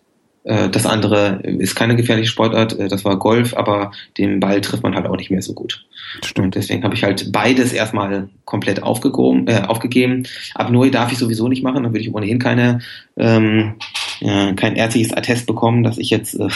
das 0.49 0.85
andere 0.85 1.41
ist 1.43 1.75
keine 1.75 1.95
gefährliche 1.95 2.29
Sportart, 2.29 2.77
äh, 2.79 2.87
das 2.87 3.05
war 3.05 3.19
Golf, 3.19 3.55
aber 3.55 3.91
den 4.17 4.39
Ball 4.39 4.61
trifft 4.61 4.83
man 4.83 4.95
halt 4.95 5.05
auch 5.05 5.17
nicht 5.17 5.29
mehr 5.29 5.41
so 5.41 5.53
gut. 5.53 5.85
Stimmt. 6.23 6.45
Und 6.45 6.55
deswegen 6.55 6.83
habe 6.83 6.95
ich 6.95 7.03
halt 7.03 7.31
beides 7.31 7.71
erstmal 7.71 8.29
komplett 8.45 8.81
aufgegeben. 8.81 9.47
Äh, 9.47 9.61
aufgegeben. 9.67 10.25
Apnoe 10.55 10.89
darf 10.89 11.11
ich 11.11 11.19
sowieso 11.19 11.47
nicht 11.47 11.63
machen, 11.63 11.83
dann 11.83 11.93
würde 11.93 12.01
ich 12.01 12.13
ohnehin 12.13 12.39
keine, 12.39 12.79
ähm, 13.17 13.75
äh, 14.21 14.53
kein 14.53 14.75
ärztliches 14.75 15.13
Attest 15.13 15.45
bekommen, 15.45 15.83
dass 15.83 15.97
ich 15.97 16.09
jetzt 16.09 16.39
äh, 16.39 16.47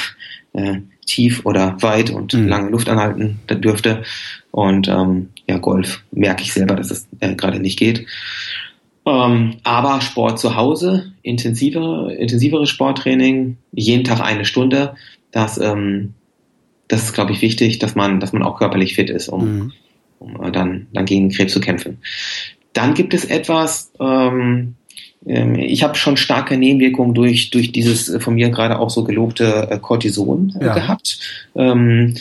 äh, 0.53 0.81
tief 1.05 1.45
oder 1.45 1.77
weit 1.81 2.09
und 2.09 2.33
mhm. 2.33 2.47
lange 2.47 2.69
Luft 2.69 2.89
anhalten 2.89 3.39
dürfte. 3.49 4.03
Und 4.51 4.87
ähm, 4.87 5.29
ja, 5.47 5.57
Golf 5.57 6.03
merke 6.11 6.43
ich 6.43 6.53
selber, 6.53 6.75
dass 6.75 6.91
es 6.91 7.07
äh, 7.19 7.35
gerade 7.35 7.59
nicht 7.59 7.77
geht. 7.77 8.05
Ähm, 9.05 9.57
aber 9.63 10.01
Sport 10.01 10.39
zu 10.39 10.55
Hause, 10.55 11.11
intensivere, 11.23 12.13
intensiveres 12.13 12.69
Sporttraining, 12.69 13.57
jeden 13.73 14.03
Tag 14.05 14.21
eine 14.21 14.45
Stunde, 14.45 14.95
das, 15.31 15.57
ähm, 15.57 16.13
das 16.87 17.03
ist, 17.03 17.13
glaube 17.13 17.33
ich, 17.33 17.41
wichtig, 17.41 17.79
dass 17.79 17.95
man, 17.95 18.19
dass 18.19 18.31
man 18.31 18.43
auch 18.43 18.57
körperlich 18.57 18.95
fit 18.95 19.09
ist, 19.09 19.27
um, 19.27 19.45
mhm. 19.45 19.73
um 20.19 20.43
äh, 20.43 20.51
dann, 20.51 20.87
dann 20.93 21.05
gegen 21.05 21.29
Krebs 21.29 21.51
zu 21.51 21.59
kämpfen. 21.59 21.97
Dann 22.71 22.93
gibt 22.93 23.13
es 23.13 23.25
etwas, 23.25 23.91
ähm, 23.99 24.75
ähm 25.25 25.55
ich 25.55 25.83
habe 25.83 25.95
schon 25.95 26.15
starke 26.15 26.57
Nebenwirkungen 26.57 27.13
durch, 27.13 27.49
durch 27.49 27.73
dieses 27.73 28.09
äh, 28.09 28.19
von 28.21 28.35
mir 28.35 28.49
gerade 28.49 28.79
auch 28.79 28.89
so 28.89 29.03
gelobte 29.03 29.67
äh, 29.69 29.79
Cortison 29.79 30.55
äh, 30.61 30.65
ja. 30.65 30.73
gehabt. 30.73 31.19
Ähm, 31.55 32.15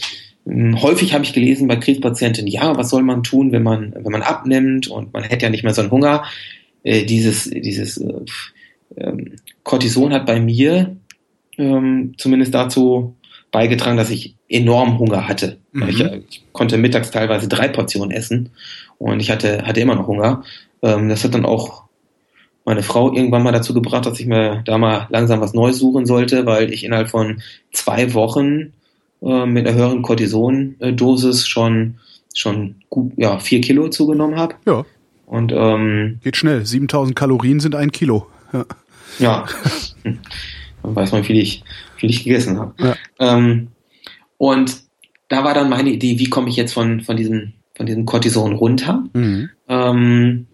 Häufig 0.45 1.14
habe 1.14 1.22
ich 1.22 1.33
gelesen 1.33 1.68
bei 1.68 1.76
Krebspatienten, 1.76 2.49
ja, 2.49 2.76
was 2.76 2.91
soll 2.91 3.05
man 3.05 3.22
tun, 3.22 3.53
wenn 3.53 3.62
man, 3.62 3.95
wenn 3.95 4.11
man 4.11 4.22
abnimmt 4.22 4.89
und 4.89 5.12
man 5.12 5.22
hätte 5.22 5.47
ja 5.47 5.51
nicht 5.51 5.62
mehr 5.62 5.72
so 5.72 5.83
einen 5.83 5.93
Hunger. 5.93 6.24
Äh, 6.83 7.05
dieses, 7.05 7.45
dieses 7.45 7.97
äh, 7.99 8.12
ähm, 8.97 9.37
Cortison 9.62 10.12
hat 10.12 10.26
bei 10.26 10.41
mir 10.41 10.97
ähm, 11.59 12.14
zumindest 12.18 12.55
dazu 12.55 13.16
beigetragen, 13.51 13.97
dass 13.97 14.11
ich 14.11 14.37
enorm 14.49 14.99
Hunger 14.99 15.28
hatte. 15.28 15.59
Mhm. 15.72 15.89
Ich, 15.89 16.01
äh, 16.01 16.22
ich, 16.28 16.45
konnte 16.53 16.78
mittags 16.78 17.11
teilweise 17.11 17.49
drei 17.49 17.68
Portionen 17.68 18.11
essen 18.11 18.51
und 18.99 19.20
ich 19.20 19.30
hatte, 19.30 19.64
hatte 19.64 19.80
immer 19.80 19.95
noch 19.95 20.07
Hunger. 20.07 20.43
Ähm, 20.83 21.09
das 21.09 21.24
hat 21.24 21.35
dann 21.35 21.45
auch 21.45 21.85
meine 22.64 22.83
Frau 22.83 23.12
irgendwann 23.12 23.43
mal 23.43 23.53
dazu 23.53 23.74
gebracht, 23.74 24.07
dass 24.07 24.20
ich 24.20 24.26
mir 24.26 24.62
da 24.64 24.78
mal 24.78 25.07
langsam 25.11 25.41
was 25.41 25.55
Neues 25.55 25.78
suchen 25.78 26.07
sollte, 26.07 26.47
weil 26.47 26.72
ich 26.72 26.85
innerhalb 26.85 27.11
von 27.11 27.43
zwei 27.72 28.14
Wochen 28.14 28.72
äh, 29.22 29.47
mit 29.47 29.66
einer 29.66 29.76
höheren 29.76 30.03
Cortison-Dosis 30.03 31.47
schon 31.47 31.97
schon 32.35 32.76
gut 32.89 33.12
ja 33.16 33.39
vier 33.39 33.61
Kilo 33.61 33.89
zugenommen 33.89 34.37
habe. 34.37 34.55
Ja. 34.66 34.85
Und 35.33 35.51
ähm, 35.51 36.18
geht 36.22 36.37
schnell. 36.37 36.66
7000 36.66 37.16
Kalorien 37.16 37.59
sind 37.59 37.74
ein 37.74 37.91
Kilo. 37.91 38.26
Ja. 38.53 38.66
ja. 39.18 39.47
Dann 40.05 40.95
weiß 40.95 41.12
man, 41.12 41.22
wie 41.22 41.26
viel 41.26 41.39
ich, 41.39 41.64
wie 41.95 42.01
viel 42.01 42.11
ich 42.11 42.24
gegessen 42.24 42.59
habe. 42.59 42.74
Ja. 42.78 42.97
Ähm, 43.18 43.68
und 44.37 44.83
da 45.28 45.43
war 45.43 45.55
dann 45.55 45.70
meine 45.70 45.89
Idee, 45.89 46.18
wie 46.18 46.28
komme 46.28 46.51
ich 46.51 46.57
jetzt 46.57 46.74
von, 46.74 47.01
von 47.01 47.16
diesem, 47.16 47.55
von 47.74 47.87
diesem 47.87 48.05
Cortison 48.05 48.53
runter? 48.53 49.05
Mhm. 49.14 49.49
Ähm, 49.68 50.49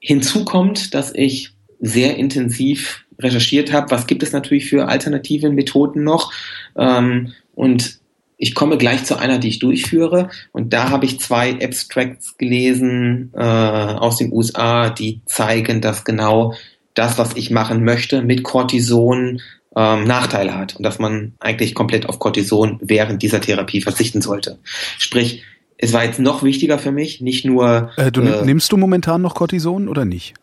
hinzu 0.00 0.44
kommt, 0.44 0.92
dass 0.92 1.14
ich 1.14 1.52
sehr 1.78 2.16
intensiv 2.16 3.04
recherchiert 3.20 3.72
habe, 3.72 3.92
was 3.92 4.08
gibt 4.08 4.24
es 4.24 4.32
natürlich 4.32 4.68
für 4.68 4.88
alternative 4.88 5.50
Methoden 5.50 6.02
noch. 6.02 6.32
Ähm, 6.76 7.32
und 7.54 8.00
ich 8.38 8.54
komme 8.54 8.78
gleich 8.78 9.04
zu 9.04 9.18
einer, 9.18 9.38
die 9.38 9.48
ich 9.48 9.58
durchführe. 9.58 10.30
Und 10.52 10.72
da 10.72 10.90
habe 10.90 11.04
ich 11.04 11.20
zwei 11.20 11.58
Abstracts 11.62 12.38
gelesen 12.38 13.32
äh, 13.34 13.40
aus 13.40 14.16
den 14.16 14.32
USA, 14.32 14.90
die 14.90 15.20
zeigen, 15.26 15.80
dass 15.80 16.04
genau 16.04 16.54
das, 16.94 17.18
was 17.18 17.36
ich 17.36 17.50
machen 17.50 17.84
möchte, 17.84 18.22
mit 18.22 18.44
Cortison 18.44 19.40
ähm, 19.76 20.04
Nachteile 20.04 20.56
hat 20.56 20.76
und 20.76 20.84
dass 20.84 20.98
man 21.00 21.34
eigentlich 21.40 21.74
komplett 21.74 22.08
auf 22.08 22.20
Cortison 22.20 22.78
während 22.80 23.22
dieser 23.22 23.40
Therapie 23.40 23.80
verzichten 23.80 24.22
sollte. 24.22 24.58
Sprich, 24.98 25.42
es 25.76 25.92
war 25.92 26.04
jetzt 26.04 26.20
noch 26.20 26.42
wichtiger 26.42 26.78
für 26.78 26.92
mich, 26.92 27.20
nicht 27.20 27.44
nur. 27.44 27.90
Äh, 27.96 28.12
du 28.12 28.20
äh, 28.22 28.44
nimmst 28.44 28.70
du 28.72 28.76
momentan 28.76 29.20
noch 29.20 29.34
Cortison 29.34 29.88
oder 29.88 30.04
nicht? 30.04 30.34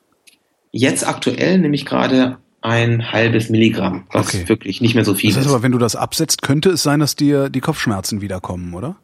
Jetzt 0.72 1.08
aktuell 1.08 1.60
nehme 1.60 1.76
ich 1.76 1.86
gerade 1.86 2.38
ein 2.66 3.12
halbes 3.12 3.50
Milligramm, 3.50 4.08
was 4.12 4.34
okay. 4.34 4.50
wirklich 4.50 4.82
nicht 4.82 4.96
mehr 4.96 5.06
so 5.06 5.14
viel 5.14 5.30
das 5.30 5.38
heißt 5.38 5.46
ist. 5.46 5.54
Aber 5.54 5.62
wenn 5.62 5.72
du 5.72 5.78
das 5.78 5.96
absetzt, 5.96 6.42
könnte 6.42 6.72
es 6.72 6.82
sein, 6.82 7.00
dass 7.00 7.16
dir 7.16 7.50
die 7.50 7.62
Kopfschmerzen 7.62 8.22
wiederkommen, 8.22 8.74
oder? 8.74 8.96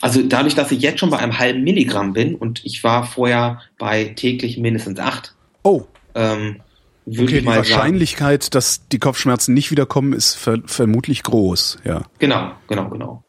Also 0.00 0.22
dadurch, 0.22 0.54
dass 0.54 0.72
ich 0.72 0.80
jetzt 0.80 0.98
schon 0.98 1.10
bei 1.10 1.18
einem 1.18 1.38
halben 1.38 1.62
Milligramm 1.62 2.14
bin 2.14 2.34
und 2.34 2.64
ich 2.64 2.82
war 2.82 3.04
vorher 3.04 3.60
bei 3.78 4.04
täglich 4.04 4.56
mindestens 4.56 4.98
acht. 4.98 5.34
Oh. 5.62 5.82
Ähm, 6.14 6.60
okay, 7.06 7.40
die 7.40 7.46
Wahrscheinlichkeit, 7.46 8.44
sagen, 8.44 8.52
dass 8.52 8.88
die 8.88 8.98
Kopfschmerzen 8.98 9.52
nicht 9.52 9.70
wiederkommen, 9.70 10.14
ist 10.14 10.34
ver 10.34 10.58
vermutlich 10.64 11.22
groß, 11.22 11.80
ja. 11.84 12.02
Genau, 12.18 12.52
genau, 12.66 12.88
genau. 12.88 13.24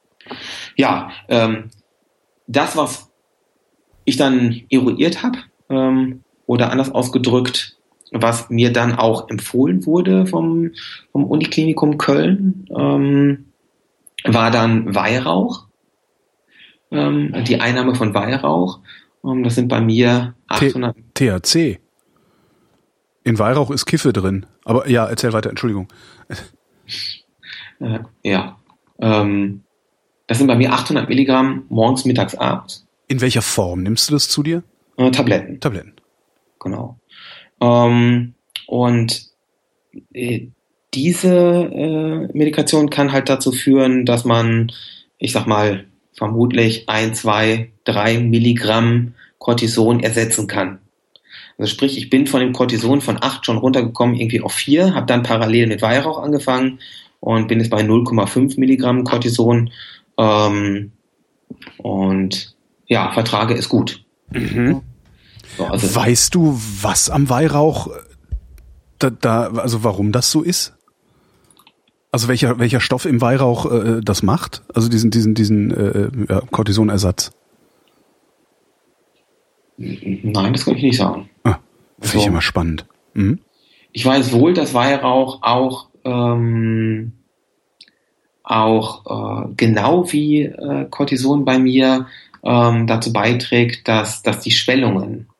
Ja, 0.77 1.11
ähm, 1.27 1.71
das, 2.47 2.77
was 2.77 3.11
ich 4.05 4.15
dann 4.15 4.61
eruiert 4.69 5.23
habe, 5.23 5.39
ähm, 5.69 6.23
oder 6.45 6.71
anders 6.71 6.89
ausgedrückt, 6.89 7.77
was 8.11 8.49
mir 8.49 8.71
dann 8.73 8.93
auch 8.93 9.29
empfohlen 9.29 9.85
wurde 9.85 10.27
vom, 10.27 10.71
vom 11.11 11.25
Uniklinikum 11.25 11.97
Köln, 11.97 12.65
ähm, 12.75 13.45
war 14.23 14.51
dann 14.51 14.93
Weihrauch 14.93 15.67
ähm, 16.91 17.33
die 17.45 17.59
Einnahme 17.59 17.95
von 17.95 18.13
Weihrauch. 18.13 18.79
Ähm, 19.23 19.43
das 19.43 19.55
sind 19.55 19.67
bei 19.67 19.81
mir 19.81 20.35
800. 20.47 20.95
T 21.13 21.39
THC. 21.39 21.79
In 23.23 23.39
Weihrauch 23.39 23.71
ist 23.71 23.85
Kiffe 23.85 24.13
drin. 24.13 24.45
Aber 24.65 24.89
ja, 24.89 25.05
erzähl 25.05 25.33
weiter, 25.33 25.49
Entschuldigung. 25.49 25.87
Äh, 27.79 27.99
ja. 28.23 28.59
Ähm, 28.99 29.63
das 30.27 30.37
sind 30.37 30.47
bei 30.47 30.55
mir 30.55 30.71
800 30.71 31.09
Milligramm 31.09 31.65
morgens, 31.69 32.05
mittags, 32.05 32.35
abends. 32.35 32.85
In 33.07 33.21
welcher 33.21 33.41
Form 33.41 33.81
nimmst 33.81 34.09
du 34.09 34.13
das 34.13 34.29
zu 34.29 34.43
dir? 34.43 34.63
Äh, 34.97 35.09
Tabletten. 35.09 35.59
Tabletten. 35.59 35.93
Genau. 36.59 36.99
Ähm, 37.61 38.33
und 38.67 39.25
äh, 40.13 40.47
diese 40.93 41.29
äh, 41.29 42.37
Medikation 42.37 42.89
kann 42.89 43.11
halt 43.11 43.29
dazu 43.29 43.51
führen, 43.51 44.05
dass 44.05 44.25
man, 44.25 44.71
ich 45.17 45.31
sag 45.31 45.47
mal, 45.47 45.85
vermutlich 46.13 46.89
ein, 46.89 47.15
zwei, 47.15 47.71
drei 47.85 48.19
Milligramm 48.19 49.13
Cortison 49.37 50.01
ersetzen 50.01 50.47
kann. 50.47 50.79
Also 51.57 51.71
sprich, 51.71 51.97
ich 51.97 52.09
bin 52.09 52.27
von 52.27 52.41
dem 52.41 52.53
Cortison 52.53 53.01
von 53.01 53.17
acht 53.21 53.45
schon 53.45 53.57
runtergekommen, 53.57 54.15
irgendwie 54.15 54.41
auf 54.41 54.53
vier, 54.53 54.93
habe 54.93 55.05
dann 55.05 55.23
parallel 55.23 55.67
mit 55.67 55.81
Weihrauch 55.81 56.21
angefangen 56.21 56.79
und 57.19 57.47
bin 57.47 57.59
jetzt 57.59 57.69
bei 57.69 57.81
0,5 57.81 58.59
Milligramm 58.59 59.03
Cortison. 59.03 59.71
Ähm, 60.17 60.91
und 61.77 62.55
ja, 62.87 63.11
vertrage 63.11 63.53
es 63.53 63.69
gut. 63.69 64.03
Mhm. 64.31 64.81
So, 65.57 65.65
also 65.65 65.95
weißt 65.95 66.35
du, 66.35 66.59
was 66.81 67.09
am 67.09 67.29
Weihrauch 67.29 67.89
da, 69.01 69.09
da, 69.09 69.47
also 69.47 69.83
warum 69.83 70.11
das 70.11 70.31
so 70.31 70.41
ist? 70.41 70.73
Also 72.11 72.27
welcher, 72.27 72.59
welcher 72.59 72.79
Stoff 72.79 73.05
im 73.05 73.21
Weihrauch 73.21 73.71
äh, 73.71 74.01
das 74.01 74.21
macht? 74.21 74.63
Also 74.73 74.89
diesen, 74.89 75.11
diesen, 75.11 75.33
diesen 75.33 75.71
äh, 75.71 76.09
ja, 76.29 76.41
Cortisonersatz? 76.51 77.31
Nein, 79.77 80.53
das 80.53 80.65
kann 80.65 80.75
ich 80.75 80.83
nicht 80.83 80.97
sagen. 80.97 81.29
Ah, 81.43 81.57
Finde 81.99 82.13
so. 82.13 82.19
ich 82.19 82.27
immer 82.27 82.41
spannend. 82.41 82.85
Mhm. 83.13 83.39
Ich 83.93 84.05
weiß 84.05 84.33
wohl, 84.33 84.53
dass 84.53 84.73
Weihrauch 84.73 85.39
auch, 85.41 85.89
ähm, 86.03 87.13
auch 88.43 89.45
äh, 89.45 89.53
genau 89.55 90.11
wie 90.11 90.43
äh, 90.43 90.85
Cortison 90.89 91.45
bei 91.45 91.59
mir 91.59 92.07
ähm, 92.43 92.87
dazu 92.87 93.13
beiträgt, 93.13 93.87
dass, 93.87 94.21
dass 94.21 94.41
die 94.41 94.51
Schwellungen 94.51 95.30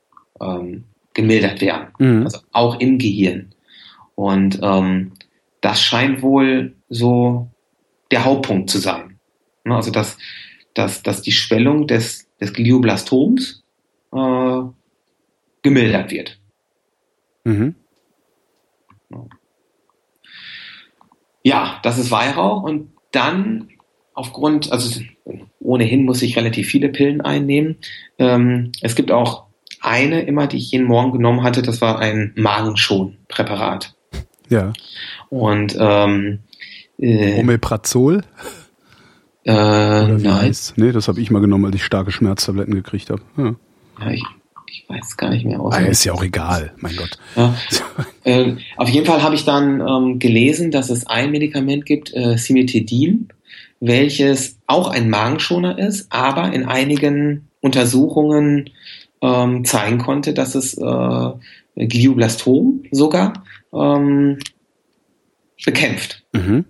ähm, 0.42 0.86
gemildert 1.14 1.62
werden. 1.62 1.88
Mhm. 2.00 2.24
Also 2.24 2.40
auch 2.52 2.80
im 2.80 2.98
Gehirn. 2.98 3.54
Und 4.16 4.60
ähm, 4.62 5.14
das 5.62 5.82
scheint 5.82 6.22
wohl 6.22 6.76
so 6.90 7.50
der 8.12 8.26
Hauptpunkt 8.26 8.70
zu 8.70 8.80
sein. 8.80 9.20
Ne, 9.64 9.76
also 9.76 9.92
dass, 9.92 10.18
dass, 10.74 11.04
dass 11.04 11.22
die 11.22 11.32
Schwellung 11.32 11.88
des, 11.88 12.28
des 12.40 12.54
Glioblastoms 12.54 13.64
äh, 14.14 14.62
gemildert 15.62 16.12
wird. 16.12 16.40
Mhm. 17.44 17.76
Ja, 21.44 21.80
das 21.84 21.98
ist 21.98 22.12
Weihrauch 22.12 22.64
und 22.64 22.92
dann 23.12 23.70
aufgrund, 24.14 24.72
also 24.72 25.02
ohnehin 25.60 26.06
muss 26.06 26.22
ich 26.22 26.38
relativ 26.38 26.68
viele 26.68 26.90
Pillen 26.90 27.22
einnehmen. 27.22 27.78
Ähm, 28.20 28.72
es 28.82 28.96
gibt 28.96 29.12
auch 29.12 29.46
eine 29.82 30.22
immer, 30.24 30.48
die 30.48 30.58
ich 30.58 30.72
jeden 30.72 30.88
Morgen 30.88 31.12
genommen 31.12 31.44
hatte, 31.44 31.62
das 31.62 31.82
war 31.82 32.00
ein 32.00 32.34
Magenschonpräparat. 32.36 33.96
Ja. 34.50 34.74
Und 35.30 35.76
ähm, 35.80 36.40
äh, 37.00 37.40
Omeprazol? 37.40 38.22
Äh, 39.44 39.54
nein. 39.54 40.56
Nee, 40.76 40.92
das 40.92 41.08
habe 41.08 41.20
ich 41.20 41.32
mal 41.32 41.40
genommen, 41.40 41.66
als 41.66 41.76
ich 41.76 41.84
starke 41.84 42.12
Schmerztabletten 42.12 42.76
gekriegt 42.76 43.10
habe. 43.10 43.22
Ja. 43.38 43.56
ja 44.02 44.12
ich, 44.12 44.24
ich 44.68 44.86
weiß 44.88 45.18
gar 45.18 45.30
nicht 45.30 45.46
mehr 45.46 45.60
aus. 45.60 45.74
Ah, 45.74 45.80
ist 45.80 46.04
ja 46.04 46.14
auch 46.14 46.24
egal, 46.24 46.74
mein 46.78 46.96
Gott. 46.96 47.18
Ja. 47.36 47.56
äh, 48.24 48.56
auf 48.78 48.90
jeden 48.90 49.08
Fall 49.08 49.24
habe 49.24 49.36
ich 49.36 49.46
dann 49.46 49.82
ähm, 49.82 50.20
gelesen, 50.20 50.70
dass 50.70 50.90
es 50.90 51.08
ein 51.08 51.32
Medikament 51.32 51.86
gibt, 51.86 52.14
äh, 52.14 52.38
Cimetidil, 52.38 53.26
welches 53.80 54.60
auch 54.68 54.90
ein 54.90 55.10
Magenschoner 55.10 55.80
ist, 55.80 56.12
aber 56.12 56.54
in 56.54 56.66
einigen 56.66 57.50
Untersuchungen 57.62 58.70
ähm, 59.22 59.66
zeigen 59.66 60.00
konnte, 60.00 60.34
dass 60.34 60.56
es 60.56 60.78
äh, 60.78 61.32
Glioblastom 61.76 62.84
sogar 62.92 63.44
ähm, 63.74 64.38
bekämpft. 65.64 66.24
Mhm. 66.34 66.66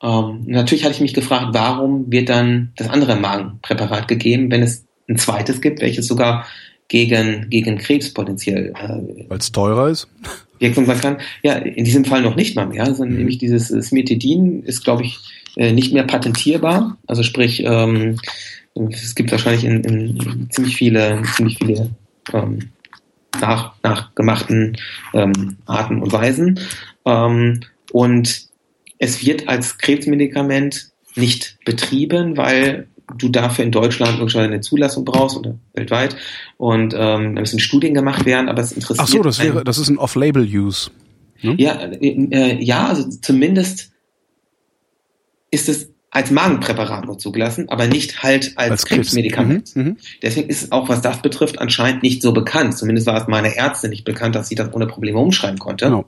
Ähm, 0.00 0.44
natürlich 0.46 0.84
hatte 0.84 0.94
ich 0.94 1.00
mich 1.00 1.14
gefragt, 1.14 1.48
warum 1.52 2.10
wird 2.10 2.28
dann 2.28 2.72
das 2.76 2.88
andere 2.88 3.16
Magenpräparat 3.16 4.06
gegeben, 4.06 4.50
wenn 4.50 4.62
es 4.62 4.84
ein 5.08 5.16
zweites 5.16 5.60
gibt, 5.60 5.80
welches 5.80 6.06
sogar 6.06 6.46
gegen, 6.86 7.50
gegen 7.50 7.78
Krebs 7.78 8.12
potenziell. 8.12 8.72
Äh, 8.78 9.28
Weil 9.28 9.38
es 9.38 9.50
teurer 9.50 9.88
ist? 9.88 10.08
Wirksam 10.58 10.86
sein 10.86 11.00
kann. 11.00 11.16
Ja, 11.42 11.54
in 11.54 11.84
diesem 11.84 12.04
Fall 12.04 12.22
noch 12.22 12.36
nicht 12.36 12.56
mal 12.56 12.66
mehr. 12.66 12.84
Also 12.84 13.04
mhm. 13.04 13.16
nämlich 13.16 13.38
dieses 13.38 13.68
Smetidin 13.68 14.62
ist, 14.62 14.84
glaube 14.84 15.04
ich, 15.04 15.18
äh, 15.56 15.72
nicht 15.72 15.92
mehr 15.92 16.04
patentierbar. 16.04 16.98
Also 17.06 17.22
sprich, 17.22 17.62
ähm, 17.64 18.18
es 18.74 19.14
gibt 19.14 19.30
wahrscheinlich 19.30 19.64
in, 19.64 19.84
in 19.84 20.50
ziemlich 20.50 20.76
viele, 20.76 21.22
ziemlich 21.34 21.58
viele 21.58 21.90
ähm, 22.32 22.70
nach, 23.40 23.74
nachgemachten 23.82 24.76
ähm, 25.14 25.56
Arten 25.66 26.02
und 26.02 26.12
Weisen. 26.12 26.60
Ähm, 27.04 27.60
und 27.92 28.48
es 28.98 29.24
wird 29.24 29.48
als 29.48 29.78
Krebsmedikament 29.78 30.90
nicht 31.16 31.58
betrieben, 31.64 32.36
weil 32.36 32.88
du 33.16 33.28
dafür 33.28 33.64
in 33.64 33.72
Deutschland 33.72 34.18
irgendwann 34.18 34.44
eine 34.44 34.60
Zulassung 34.60 35.04
brauchst 35.04 35.36
oder 35.36 35.58
weltweit 35.72 36.16
und 36.58 36.94
ähm, 36.94 37.34
da 37.34 37.40
müssen 37.40 37.58
Studien 37.58 37.94
gemacht 37.94 38.26
werden, 38.26 38.48
aber 38.48 38.60
es 38.60 38.72
interessiert. 38.72 39.00
Ach 39.00 39.08
so, 39.08 39.22
das 39.22 39.42
wäre, 39.42 39.64
das 39.64 39.78
ist 39.78 39.88
ein 39.88 39.96
Off-Label-Use. 39.96 40.90
Ne? 41.40 41.54
Ja, 41.58 41.80
äh, 41.80 42.06
äh, 42.06 42.62
ja, 42.62 42.88
also 42.88 43.08
zumindest 43.08 43.92
ist 45.50 45.68
es 45.68 45.90
als 46.10 46.30
Magenpräparat 46.30 47.04
nur 47.04 47.18
zugelassen, 47.18 47.68
aber 47.68 47.86
nicht 47.86 48.22
halt 48.22 48.52
als, 48.56 48.70
als 48.70 48.86
Krebsmedikament. 48.86 49.76
Mhm, 49.76 49.82
mhm, 49.82 49.96
Deswegen 50.22 50.48
ist 50.48 50.62
es 50.62 50.72
auch, 50.72 50.88
was 50.88 51.02
das 51.02 51.20
betrifft, 51.20 51.60
anscheinend 51.60 52.02
nicht 52.02 52.22
so 52.22 52.32
bekannt. 52.32 52.76
Zumindest 52.78 53.06
war 53.06 53.20
es 53.20 53.28
meiner 53.28 53.54
Ärzte 53.54 53.88
nicht 53.88 54.04
bekannt, 54.04 54.34
dass 54.34 54.48
sie 54.48 54.54
das 54.54 54.72
ohne 54.72 54.86
Probleme 54.86 55.18
umschreiben 55.18 55.58
konnte. 55.58 55.86
Genau. 55.86 56.04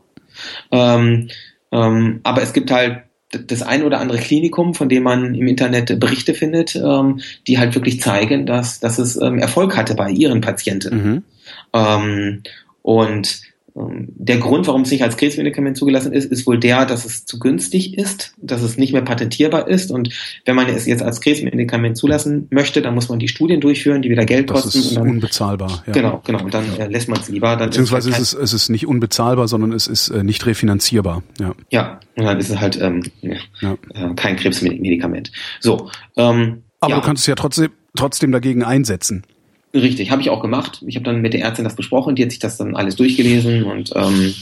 Ähm, 0.70 1.28
ähm, 1.70 2.20
aber 2.22 2.42
es 2.42 2.52
gibt 2.52 2.70
halt 2.70 3.02
das 3.30 3.62
ein 3.62 3.84
oder 3.84 4.00
andere 4.00 4.18
Klinikum, 4.18 4.74
von 4.74 4.88
dem 4.88 5.04
man 5.04 5.34
im 5.34 5.46
Internet 5.46 6.00
Berichte 6.00 6.34
findet, 6.34 6.74
ähm, 6.74 7.20
die 7.46 7.58
halt 7.58 7.74
wirklich 7.74 8.00
zeigen, 8.00 8.46
dass, 8.46 8.80
dass 8.80 8.98
es 8.98 9.16
ähm, 9.20 9.38
Erfolg 9.38 9.76
hatte 9.76 9.94
bei 9.94 10.10
ihren 10.10 10.40
Patienten. 10.40 10.96
Mhm. 10.96 11.22
Ähm, 11.72 12.42
und 12.82 13.42
der 13.88 14.38
Grund, 14.38 14.66
warum 14.66 14.82
es 14.82 14.90
nicht 14.90 15.02
als 15.02 15.16
Krebsmedikament 15.16 15.76
zugelassen 15.76 16.12
ist, 16.12 16.30
ist 16.30 16.46
wohl 16.46 16.58
der, 16.58 16.86
dass 16.86 17.04
es 17.04 17.24
zu 17.24 17.38
günstig 17.38 17.96
ist, 17.96 18.34
dass 18.38 18.62
es 18.62 18.76
nicht 18.76 18.92
mehr 18.92 19.02
patentierbar 19.02 19.68
ist. 19.68 19.90
Und 19.90 20.10
wenn 20.44 20.56
man 20.56 20.68
es 20.68 20.86
jetzt 20.86 21.02
als 21.02 21.20
Krebsmedikament 21.20 21.96
zulassen 21.96 22.48
möchte, 22.50 22.82
dann 22.82 22.94
muss 22.94 23.08
man 23.08 23.18
die 23.18 23.28
Studien 23.28 23.60
durchführen, 23.60 24.02
die 24.02 24.10
wieder 24.10 24.24
Geld 24.24 24.50
das 24.50 24.62
kosten. 24.62 24.78
Das 24.78 24.86
ist 24.86 24.96
dann, 24.96 25.08
unbezahlbar. 25.08 25.82
Ja. 25.86 25.92
Genau, 25.92 26.22
genau. 26.24 26.44
Und 26.44 26.54
dann 26.54 26.64
äh, 26.78 26.86
lässt 26.88 27.08
man 27.08 27.20
es 27.20 27.28
lieber. 27.28 27.56
Dann 27.56 27.70
Beziehungsweise 27.70 28.10
ist 28.10 28.18
es, 28.18 28.32
ist, 28.32 28.42
es 28.42 28.52
ist 28.52 28.68
nicht 28.68 28.86
unbezahlbar, 28.86 29.48
sondern 29.48 29.72
es 29.72 29.86
ist 29.86 30.08
äh, 30.08 30.22
nicht 30.22 30.44
refinanzierbar. 30.46 31.22
Ja. 31.38 31.54
ja, 31.70 32.00
und 32.16 32.24
dann 32.24 32.38
ist 32.38 32.50
es 32.50 32.60
halt 32.60 32.80
ähm, 32.80 33.02
ja. 33.20 33.76
äh, 33.94 34.14
kein 34.16 34.36
Krebsmedikament. 34.36 35.32
So. 35.60 35.90
Ähm, 36.16 36.62
Aber 36.80 36.96
du 36.96 37.00
kannst 37.00 37.22
es 37.22 37.26
ja 37.26 37.34
trotzdem, 37.34 37.70
trotzdem 37.94 38.32
dagegen 38.32 38.62
einsetzen. 38.62 39.24
Richtig, 39.72 40.10
habe 40.10 40.20
ich 40.20 40.30
auch 40.30 40.40
gemacht. 40.40 40.82
Ich 40.86 40.96
habe 40.96 41.04
dann 41.04 41.20
mit 41.20 41.32
der 41.32 41.42
Ärztin 41.42 41.64
das 41.64 41.76
besprochen, 41.76 42.16
die 42.16 42.24
hat 42.24 42.30
sich 42.30 42.40
das 42.40 42.56
dann 42.56 42.74
alles 42.74 42.96
durchgelesen 42.96 43.62
und 43.62 43.92
ähm, 43.94 44.34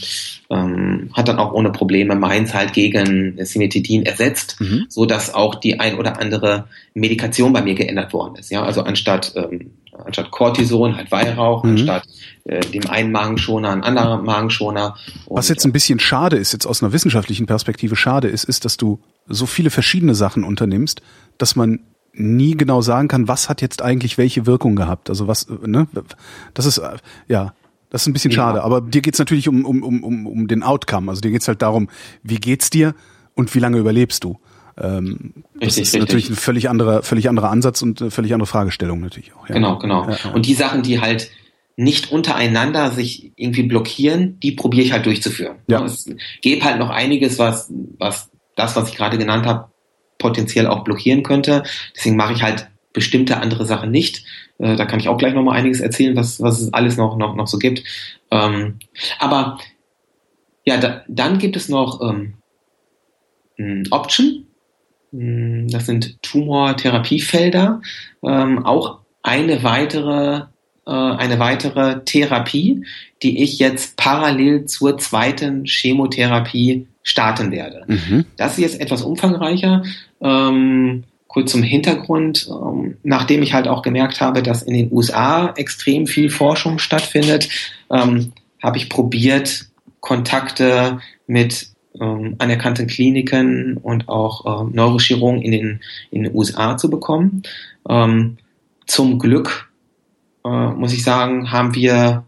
ähm, 0.49 1.09
hat 1.13 1.27
dann 1.27 1.37
auch 1.37 1.53
ohne 1.53 1.71
Probleme 1.71 2.15
Mainz 2.15 2.55
halt 2.55 2.73
gegen 2.73 3.37
Cimetidin 3.45 4.03
ersetzt, 4.03 4.59
mhm. 4.59 4.85
so 4.89 5.05
dass 5.05 5.33
auch 5.33 5.53
die 5.55 5.79
ein 5.79 5.99
oder 5.99 6.19
andere 6.19 6.67
Medikation 6.95 7.53
bei 7.53 7.61
mir 7.61 7.75
geändert 7.75 8.11
worden 8.11 8.37
ist. 8.37 8.49
Ja, 8.49 8.63
also 8.63 8.81
anstatt 8.81 9.33
ähm, 9.35 9.71
anstatt 10.05 10.31
Cortison 10.31 10.95
halt 10.95 11.11
Weihrauch, 11.11 11.63
mhm. 11.63 11.71
anstatt 11.71 12.07
äh, 12.45 12.61
dem 12.61 12.89
einen 12.89 13.11
Magenschoner 13.11 13.69
ein 13.69 13.83
anderer 13.83 14.17
Magenschoner. 14.17 14.95
Und, 15.25 15.37
Was 15.37 15.49
jetzt 15.49 15.65
ein 15.65 15.73
bisschen 15.73 15.99
schade 15.99 16.37
ist, 16.37 16.53
jetzt 16.53 16.65
aus 16.65 16.81
einer 16.81 16.93
wissenschaftlichen 16.93 17.45
Perspektive 17.45 17.95
schade 17.95 18.27
ist, 18.27 18.45
ist, 18.45 18.65
dass 18.65 18.77
du 18.77 18.99
so 19.27 19.45
viele 19.45 19.69
verschiedene 19.69 20.15
Sachen 20.15 20.43
unternimmst, 20.43 21.01
dass 21.37 21.55
man 21.55 21.81
nie 22.19 22.55
genau 22.57 22.81
sagen 22.81 23.07
kann, 23.07 23.27
was 23.27 23.49
hat 23.49 23.61
jetzt 23.61 23.81
eigentlich 23.81 24.17
welche 24.17 24.45
Wirkung 24.45 24.75
gehabt. 24.75 25.09
Also 25.09 25.27
was, 25.27 25.47
ne? 25.49 25.87
Das 26.53 26.65
ist, 26.65 26.81
ja, 27.27 27.53
das 27.89 28.01
ist 28.03 28.07
ein 28.07 28.13
bisschen 28.13 28.31
ja. 28.31 28.35
schade. 28.35 28.63
Aber 28.63 28.81
dir 28.81 29.01
geht's 29.01 29.19
natürlich 29.19 29.47
um, 29.47 29.65
um, 29.65 29.83
um, 29.83 30.27
um 30.27 30.47
den 30.47 30.61
Outcome. 30.61 31.09
Also 31.09 31.21
dir 31.21 31.31
geht's 31.31 31.47
halt 31.47 31.61
darum, 31.61 31.89
wie 32.21 32.35
geht's 32.35 32.69
dir 32.69 32.93
und 33.35 33.53
wie 33.55 33.59
lange 33.59 33.77
überlebst 33.77 34.23
du. 34.23 34.37
Ähm, 34.77 35.33
richtig, 35.55 35.59
das 35.59 35.77
ist 35.77 35.77
richtig. 35.77 35.99
natürlich 35.99 36.29
ein 36.29 36.35
völlig 36.35 36.69
anderer, 36.69 37.03
völlig 37.03 37.29
anderer 37.29 37.49
Ansatz 37.49 37.81
und 37.81 38.01
eine 38.01 38.11
völlig 38.11 38.33
andere 38.33 38.47
Fragestellung 38.47 38.99
natürlich 39.01 39.33
auch. 39.33 39.47
Ja. 39.47 39.55
Genau, 39.55 39.77
genau. 39.79 40.09
Ja, 40.09 40.31
und 40.31 40.45
die 40.45 40.53
Sachen, 40.53 40.83
die 40.83 41.01
halt 41.01 41.31
nicht 41.75 42.11
untereinander 42.11 42.91
sich 42.91 43.31
irgendwie 43.37 43.63
blockieren, 43.63 44.39
die 44.41 44.51
probiere 44.51 44.83
ich 44.83 44.91
halt 44.91 45.05
durchzuführen. 45.05 45.57
Ja. 45.67 45.83
Es 45.83 46.09
gibt 46.41 46.63
halt 46.63 46.77
noch 46.77 46.89
einiges, 46.89 47.39
was, 47.39 47.71
was 47.97 48.29
das, 48.55 48.75
was 48.75 48.89
ich 48.89 48.95
gerade 48.95 49.17
genannt 49.17 49.45
habe, 49.45 49.71
potenziell 50.19 50.67
auch 50.67 50.83
blockieren 50.83 51.23
könnte. 51.23 51.63
Deswegen 51.95 52.15
mache 52.15 52.33
ich 52.33 52.43
halt 52.43 52.67
bestimmte 52.93 53.37
andere 53.37 53.65
Sachen 53.65 53.89
nicht. 53.89 54.25
Äh, 54.59 54.75
da 54.75 54.85
kann 54.85 54.99
ich 54.99 55.09
auch 55.09 55.17
gleich 55.17 55.33
noch 55.33 55.43
mal 55.43 55.55
einiges 55.55 55.79
erzählen, 55.79 56.15
was, 56.15 56.41
was 56.41 56.61
es 56.61 56.73
alles 56.73 56.97
noch, 56.97 57.17
noch, 57.17 57.35
noch 57.35 57.47
so 57.47 57.57
gibt. 57.57 57.83
Ähm, 58.29 58.77
aber 59.17 59.57
ja, 60.65 60.77
da, 60.77 61.03
dann 61.07 61.39
gibt 61.39 61.55
es 61.55 61.69
noch 61.69 62.01
ähm, 62.01 63.87
Option. 63.89 64.45
Hm, 65.11 65.67
das 65.69 65.85
sind 65.85 66.21
Tumortherapiefelder. 66.21 67.81
Ähm, 68.23 68.65
auch 68.65 68.99
eine 69.23 69.63
weitere 69.63 70.43
äh, 70.89 70.91
eine 70.91 71.39
weitere 71.39 72.03
Therapie, 72.03 72.83
die 73.21 73.43
ich 73.43 73.59
jetzt 73.59 73.95
parallel 73.95 74.65
zur 74.65 74.97
zweiten 74.97 75.65
Chemotherapie 75.65 76.87
starten 77.03 77.51
werde. 77.51 77.83
Mhm. 77.87 78.25
Das 78.37 78.53
ist 78.53 78.59
jetzt 78.59 78.81
etwas 78.81 79.03
umfangreicher. 79.03 79.83
Ähm, 80.21 81.03
kurz 81.27 81.51
zum 81.51 81.61
Hintergrund, 81.61 82.49
ähm, 82.49 82.97
nachdem 83.03 83.43
ich 83.43 83.53
halt 83.53 83.67
auch 83.67 83.83
gemerkt 83.83 84.19
habe, 84.19 84.41
dass 84.41 84.63
in 84.63 84.73
den 84.73 84.91
USA 84.91 85.53
extrem 85.55 86.07
viel 86.07 86.29
Forschung 86.29 86.79
stattfindet, 86.79 87.49
ähm, 87.91 88.33
habe 88.61 88.77
ich 88.77 88.89
probiert, 88.89 89.67
Kontakte 89.99 90.99
mit 91.27 91.67
ähm, 91.99 92.35
anerkannten 92.39 92.87
Kliniken 92.87 93.77
und 93.77 94.09
auch 94.09 94.61
ähm, 94.61 94.71
Neurochirurgen 94.73 95.41
in 95.41 95.51
den, 95.51 95.79
in 96.09 96.23
den 96.23 96.35
USA 96.35 96.77
zu 96.77 96.89
bekommen. 96.89 97.43
Ähm, 97.87 98.37
zum 98.87 99.19
Glück, 99.19 99.68
äh, 100.49 100.71
muss 100.73 100.93
ich 100.93 101.03
sagen, 101.03 101.51
haben 101.51 101.75
wir 101.75 102.23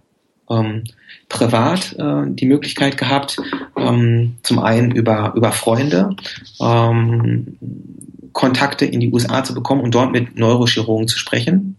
ähm, 0.50 0.84
privat 1.30 1.96
äh, 1.98 2.24
die 2.28 2.46
Möglichkeit 2.46 2.98
gehabt, 2.98 3.38
ähm, 3.78 4.36
zum 4.44 4.60
einen 4.60 4.92
über, 4.92 5.34
über 5.36 5.52
Freunde, 5.52 6.16
ähm, 6.62 7.58
Kontakte 8.34 8.86
in 8.86 9.00
die 9.00 9.12
USA 9.12 9.44
zu 9.44 9.54
bekommen 9.54 9.82
und 9.82 9.96
dort 9.96 10.12
mit 10.12 10.38
Neurochirurgen 10.38 11.08
zu 11.08 11.18
sprechen. 11.18 11.78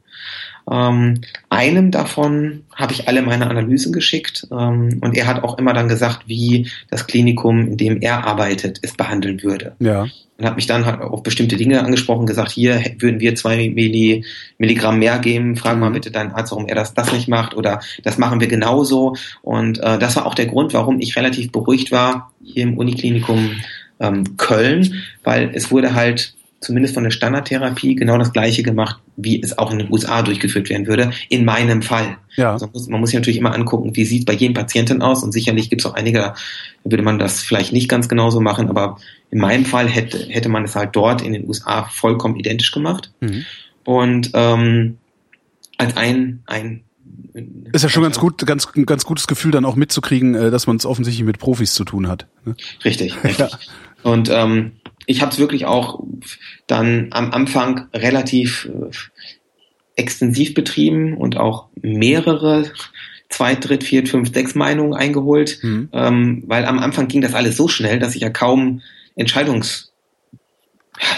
Ähm, 0.70 1.20
einem 1.50 1.90
davon 1.90 2.64
habe 2.74 2.92
ich 2.92 3.08
alle 3.08 3.22
meine 3.22 3.50
Analysen 3.50 3.92
geschickt 3.92 4.46
ähm, 4.50 4.98
und 5.00 5.16
er 5.16 5.26
hat 5.26 5.42
auch 5.42 5.58
immer 5.58 5.72
dann 5.72 5.88
gesagt, 5.88 6.28
wie 6.28 6.70
das 6.88 7.06
Klinikum, 7.06 7.66
in 7.66 7.76
dem 7.76 8.00
er 8.00 8.24
arbeitet, 8.26 8.78
es 8.82 8.96
behandeln 8.96 9.42
würde. 9.42 9.74
Ja. 9.80 10.06
Und 10.42 10.48
hat 10.48 10.56
mich 10.56 10.66
dann 10.66 10.84
halt 10.84 11.00
auf 11.00 11.22
bestimmte 11.22 11.56
Dinge 11.56 11.84
angesprochen, 11.84 12.26
gesagt, 12.26 12.50
hier 12.50 12.82
würden 12.98 13.20
wir 13.20 13.36
zwei 13.36 13.70
Milli, 13.70 14.24
Milligramm 14.58 14.98
mehr 14.98 15.20
geben, 15.20 15.54
frag 15.54 15.78
mal 15.78 15.92
bitte 15.92 16.10
deinen 16.10 16.32
Arzt, 16.32 16.50
warum 16.50 16.66
er 16.66 16.74
das, 16.74 16.94
das 16.94 17.12
nicht 17.12 17.28
macht 17.28 17.54
oder 17.54 17.80
das 18.02 18.18
machen 18.18 18.40
wir 18.40 18.48
genauso. 18.48 19.14
Und 19.42 19.78
äh, 19.78 20.00
das 20.00 20.16
war 20.16 20.26
auch 20.26 20.34
der 20.34 20.46
Grund, 20.46 20.74
warum 20.74 20.98
ich 20.98 21.14
relativ 21.14 21.52
beruhigt 21.52 21.92
war 21.92 22.32
hier 22.42 22.64
im 22.64 22.76
Uniklinikum 22.76 23.52
ähm, 24.00 24.36
Köln, 24.36 25.04
weil 25.22 25.52
es 25.54 25.70
wurde 25.70 25.94
halt 25.94 26.34
zumindest 26.62 26.94
von 26.94 27.04
der 27.04 27.10
Standardtherapie 27.10 27.94
genau 27.94 28.16
das 28.16 28.32
gleiche 28.32 28.62
gemacht, 28.62 29.00
wie 29.16 29.42
es 29.42 29.58
auch 29.58 29.70
in 29.72 29.80
den 29.80 29.92
USA 29.92 30.22
durchgeführt 30.22 30.70
werden 30.70 30.86
würde, 30.86 31.10
in 31.28 31.44
meinem 31.44 31.82
Fall. 31.82 32.16
Ja. 32.36 32.52
Also 32.52 32.66
man, 32.66 32.72
muss, 32.72 32.88
man 32.88 33.00
muss 33.00 33.10
sich 33.10 33.18
natürlich 33.18 33.38
immer 33.38 33.54
angucken, 33.54 33.94
wie 33.94 34.04
sieht 34.04 34.24
bei 34.24 34.32
jedem 34.32 34.54
Patienten 34.54 35.02
aus 35.02 35.22
und 35.22 35.32
sicherlich 35.32 35.68
gibt 35.68 35.82
es 35.82 35.86
auch 35.86 35.94
einige, 35.94 36.18
da 36.18 36.34
würde 36.84 37.02
man 37.02 37.18
das 37.18 37.40
vielleicht 37.40 37.72
nicht 37.72 37.88
ganz 37.88 38.08
genauso 38.08 38.40
machen, 38.40 38.70
aber 38.70 38.96
in 39.30 39.38
meinem 39.38 39.64
Fall 39.64 39.88
hätte, 39.88 40.26
hätte 40.28 40.48
man 40.48 40.64
es 40.64 40.74
halt 40.76 40.90
dort 40.94 41.20
in 41.20 41.32
den 41.32 41.46
USA 41.46 41.84
vollkommen 41.84 42.36
identisch 42.36 42.70
gemacht. 42.70 43.12
Mhm. 43.20 43.44
Und 43.84 44.30
ähm, 44.34 44.98
als 45.78 45.96
ein, 45.96 46.42
ein 46.46 46.84
ist 47.72 47.82
ja 47.82 47.88
schon 47.88 48.02
ganz 48.02 48.18
gut, 48.18 48.46
ganz, 48.46 48.68
ganz 48.72 49.04
gutes 49.04 49.26
Gefühl 49.26 49.50
dann 49.50 49.64
auch 49.64 49.74
mitzukriegen, 49.76 50.34
äh, 50.34 50.50
dass 50.50 50.66
man 50.66 50.76
es 50.76 50.86
offensichtlich 50.86 51.24
mit 51.24 51.38
Profis 51.38 51.74
zu 51.74 51.84
tun 51.84 52.08
hat. 52.08 52.26
Ne? 52.44 52.54
Richtig, 52.84 53.14
richtig. 53.24 53.38
Ja. 53.38 53.48
Und 54.02 54.28
ähm, 54.30 54.72
ich 55.06 55.20
habe 55.20 55.32
es 55.32 55.38
wirklich 55.38 55.66
auch 55.66 56.02
dann 56.66 57.08
am 57.10 57.32
Anfang 57.32 57.88
relativ 57.94 58.66
äh, 58.66 58.90
extensiv 59.96 60.54
betrieben 60.54 61.16
und 61.16 61.36
auch 61.36 61.68
mehrere 61.80 62.70
zwei, 63.28 63.54
dritt, 63.54 63.84
vier, 63.84 64.06
fünf, 64.06 64.32
sechs 64.32 64.54
Meinungen 64.54 64.94
eingeholt, 64.94 65.58
mhm. 65.62 65.88
ähm, 65.92 66.44
weil 66.46 66.66
am 66.66 66.78
Anfang 66.78 67.08
ging 67.08 67.20
das 67.20 67.34
alles 67.34 67.56
so 67.56 67.68
schnell, 67.68 67.98
dass 67.98 68.14
ich 68.14 68.22
ja 68.22 68.30
kaum 68.30 68.82
Entscheidungs 69.16 69.92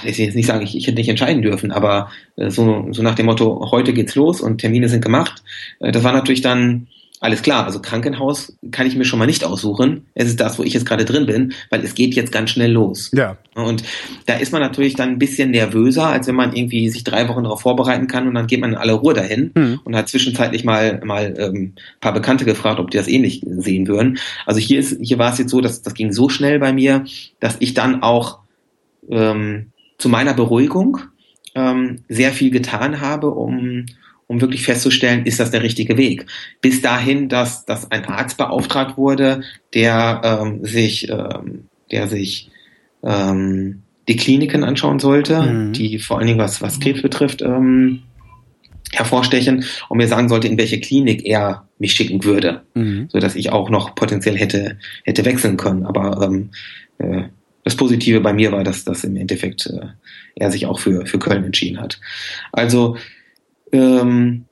ich 0.04 0.18
will 0.18 0.26
jetzt 0.26 0.34
nicht 0.34 0.46
sagen, 0.46 0.62
ich, 0.62 0.76
ich 0.76 0.86
hätte 0.86 0.96
nicht 0.96 1.08
entscheiden 1.08 1.42
dürfen, 1.42 1.72
aber 1.72 2.10
äh, 2.36 2.50
so, 2.50 2.88
so 2.90 3.02
nach 3.02 3.14
dem 3.14 3.26
Motto, 3.26 3.70
heute 3.70 3.92
geht's 3.92 4.14
los 4.14 4.40
und 4.40 4.58
Termine 4.58 4.88
sind 4.88 5.04
gemacht, 5.04 5.42
äh, 5.80 5.92
das 5.92 6.04
war 6.04 6.12
natürlich 6.12 6.42
dann 6.42 6.88
alles 7.24 7.40
klar, 7.40 7.64
also 7.64 7.80
Krankenhaus 7.80 8.54
kann 8.70 8.86
ich 8.86 8.96
mir 8.96 9.06
schon 9.06 9.18
mal 9.18 9.24
nicht 9.24 9.44
aussuchen. 9.44 10.04
Es 10.12 10.26
ist 10.26 10.40
das, 10.40 10.58
wo 10.58 10.62
ich 10.62 10.74
jetzt 10.74 10.84
gerade 10.84 11.06
drin 11.06 11.24
bin, 11.24 11.54
weil 11.70 11.82
es 11.82 11.94
geht 11.94 12.14
jetzt 12.14 12.32
ganz 12.32 12.50
schnell 12.50 12.70
los. 12.70 13.10
Ja. 13.14 13.38
Und 13.54 13.82
da 14.26 14.34
ist 14.34 14.52
man 14.52 14.60
natürlich 14.60 14.94
dann 14.94 15.08
ein 15.08 15.18
bisschen 15.18 15.50
nervöser, 15.50 16.06
als 16.08 16.26
wenn 16.26 16.34
man 16.34 16.54
irgendwie 16.54 16.90
sich 16.90 17.02
drei 17.02 17.26
Wochen 17.30 17.44
darauf 17.44 17.62
vorbereiten 17.62 18.08
kann 18.08 18.28
und 18.28 18.34
dann 18.34 18.46
geht 18.46 18.60
man 18.60 18.72
in 18.72 18.76
aller 18.76 18.92
Ruhe 18.92 19.14
dahin 19.14 19.52
mhm. 19.54 19.80
und 19.84 19.96
hat 19.96 20.10
zwischenzeitlich 20.10 20.64
mal 20.64 21.00
mal 21.02 21.34
ähm, 21.38 21.72
paar 21.98 22.12
Bekannte 22.12 22.44
gefragt, 22.44 22.78
ob 22.78 22.90
die 22.90 22.98
das 22.98 23.08
ähnlich 23.08 23.40
sehen 23.46 23.88
würden. 23.88 24.18
Also 24.44 24.60
hier 24.60 24.78
ist 24.78 24.98
hier 25.00 25.18
war 25.18 25.32
es 25.32 25.38
jetzt 25.38 25.50
so, 25.50 25.62
dass 25.62 25.80
das 25.80 25.94
ging 25.94 26.12
so 26.12 26.28
schnell 26.28 26.58
bei 26.58 26.74
mir, 26.74 27.06
dass 27.40 27.56
ich 27.60 27.72
dann 27.72 28.02
auch 28.02 28.40
ähm, 29.08 29.68
zu 29.96 30.10
meiner 30.10 30.34
Beruhigung 30.34 30.98
ähm, 31.54 32.00
sehr 32.10 32.32
viel 32.32 32.50
getan 32.50 33.00
habe, 33.00 33.30
um 33.30 33.86
um 34.26 34.40
wirklich 34.40 34.64
festzustellen, 34.64 35.26
ist 35.26 35.40
das 35.40 35.50
der 35.50 35.62
richtige 35.62 35.96
Weg. 35.96 36.26
Bis 36.60 36.80
dahin, 36.80 37.28
dass, 37.28 37.64
dass 37.64 37.90
ein 37.90 38.04
Arzt 38.06 38.36
beauftragt 38.38 38.96
wurde, 38.96 39.42
der 39.74 40.20
ähm, 40.24 40.64
sich, 40.64 41.08
ähm, 41.10 41.68
der 41.90 42.08
sich 42.08 42.50
ähm, 43.02 43.82
die 44.08 44.16
Kliniken 44.16 44.64
anschauen 44.64 44.98
sollte, 44.98 45.42
mhm. 45.42 45.72
die 45.72 45.98
vor 45.98 46.18
allen 46.18 46.26
Dingen 46.26 46.38
was, 46.38 46.62
was 46.62 46.80
Krebs 46.80 47.02
betrifft, 47.02 47.42
ähm, 47.42 48.02
hervorstechen 48.92 49.64
und 49.88 49.98
mir 49.98 50.08
sagen 50.08 50.28
sollte, 50.28 50.48
in 50.48 50.58
welche 50.58 50.80
Klinik 50.80 51.26
er 51.26 51.68
mich 51.78 51.92
schicken 51.92 52.24
würde, 52.24 52.62
mhm. 52.74 53.08
so 53.10 53.18
dass 53.18 53.34
ich 53.34 53.50
auch 53.50 53.70
noch 53.70 53.94
potenziell 53.94 54.36
hätte 54.36 54.78
hätte 55.04 55.24
wechseln 55.24 55.56
können. 55.56 55.84
Aber 55.84 56.22
ähm, 56.22 56.50
äh, 56.98 57.24
das 57.64 57.76
Positive 57.76 58.20
bei 58.20 58.32
mir 58.32 58.52
war, 58.52 58.62
dass 58.62 58.84
das 58.84 59.04
im 59.04 59.16
Endeffekt 59.16 59.66
äh, 59.66 59.86
er 60.36 60.50
sich 60.50 60.66
auch 60.66 60.78
für 60.78 61.06
für 61.06 61.18
Köln 61.18 61.44
entschieden 61.44 61.80
hat. 61.80 62.00
Also 62.52 62.96
ähm, 63.74 64.46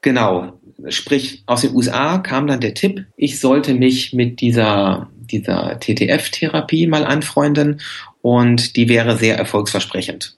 genau, 0.00 0.58
sprich 0.88 1.42
aus 1.46 1.60
den 1.60 1.74
USA 1.74 2.18
kam 2.18 2.46
dann 2.46 2.60
der 2.60 2.74
Tipp, 2.74 3.06
ich 3.16 3.40
sollte 3.40 3.74
mich 3.74 4.12
mit 4.12 4.40
dieser, 4.40 5.10
dieser 5.16 5.78
TTF-Therapie 5.78 6.86
mal 6.86 7.04
anfreunden 7.04 7.80
und 8.22 8.76
die 8.76 8.88
wäre 8.88 9.16
sehr 9.18 9.36
erfolgsversprechend. 9.36 10.36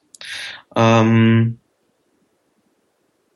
Ähm, 0.74 1.58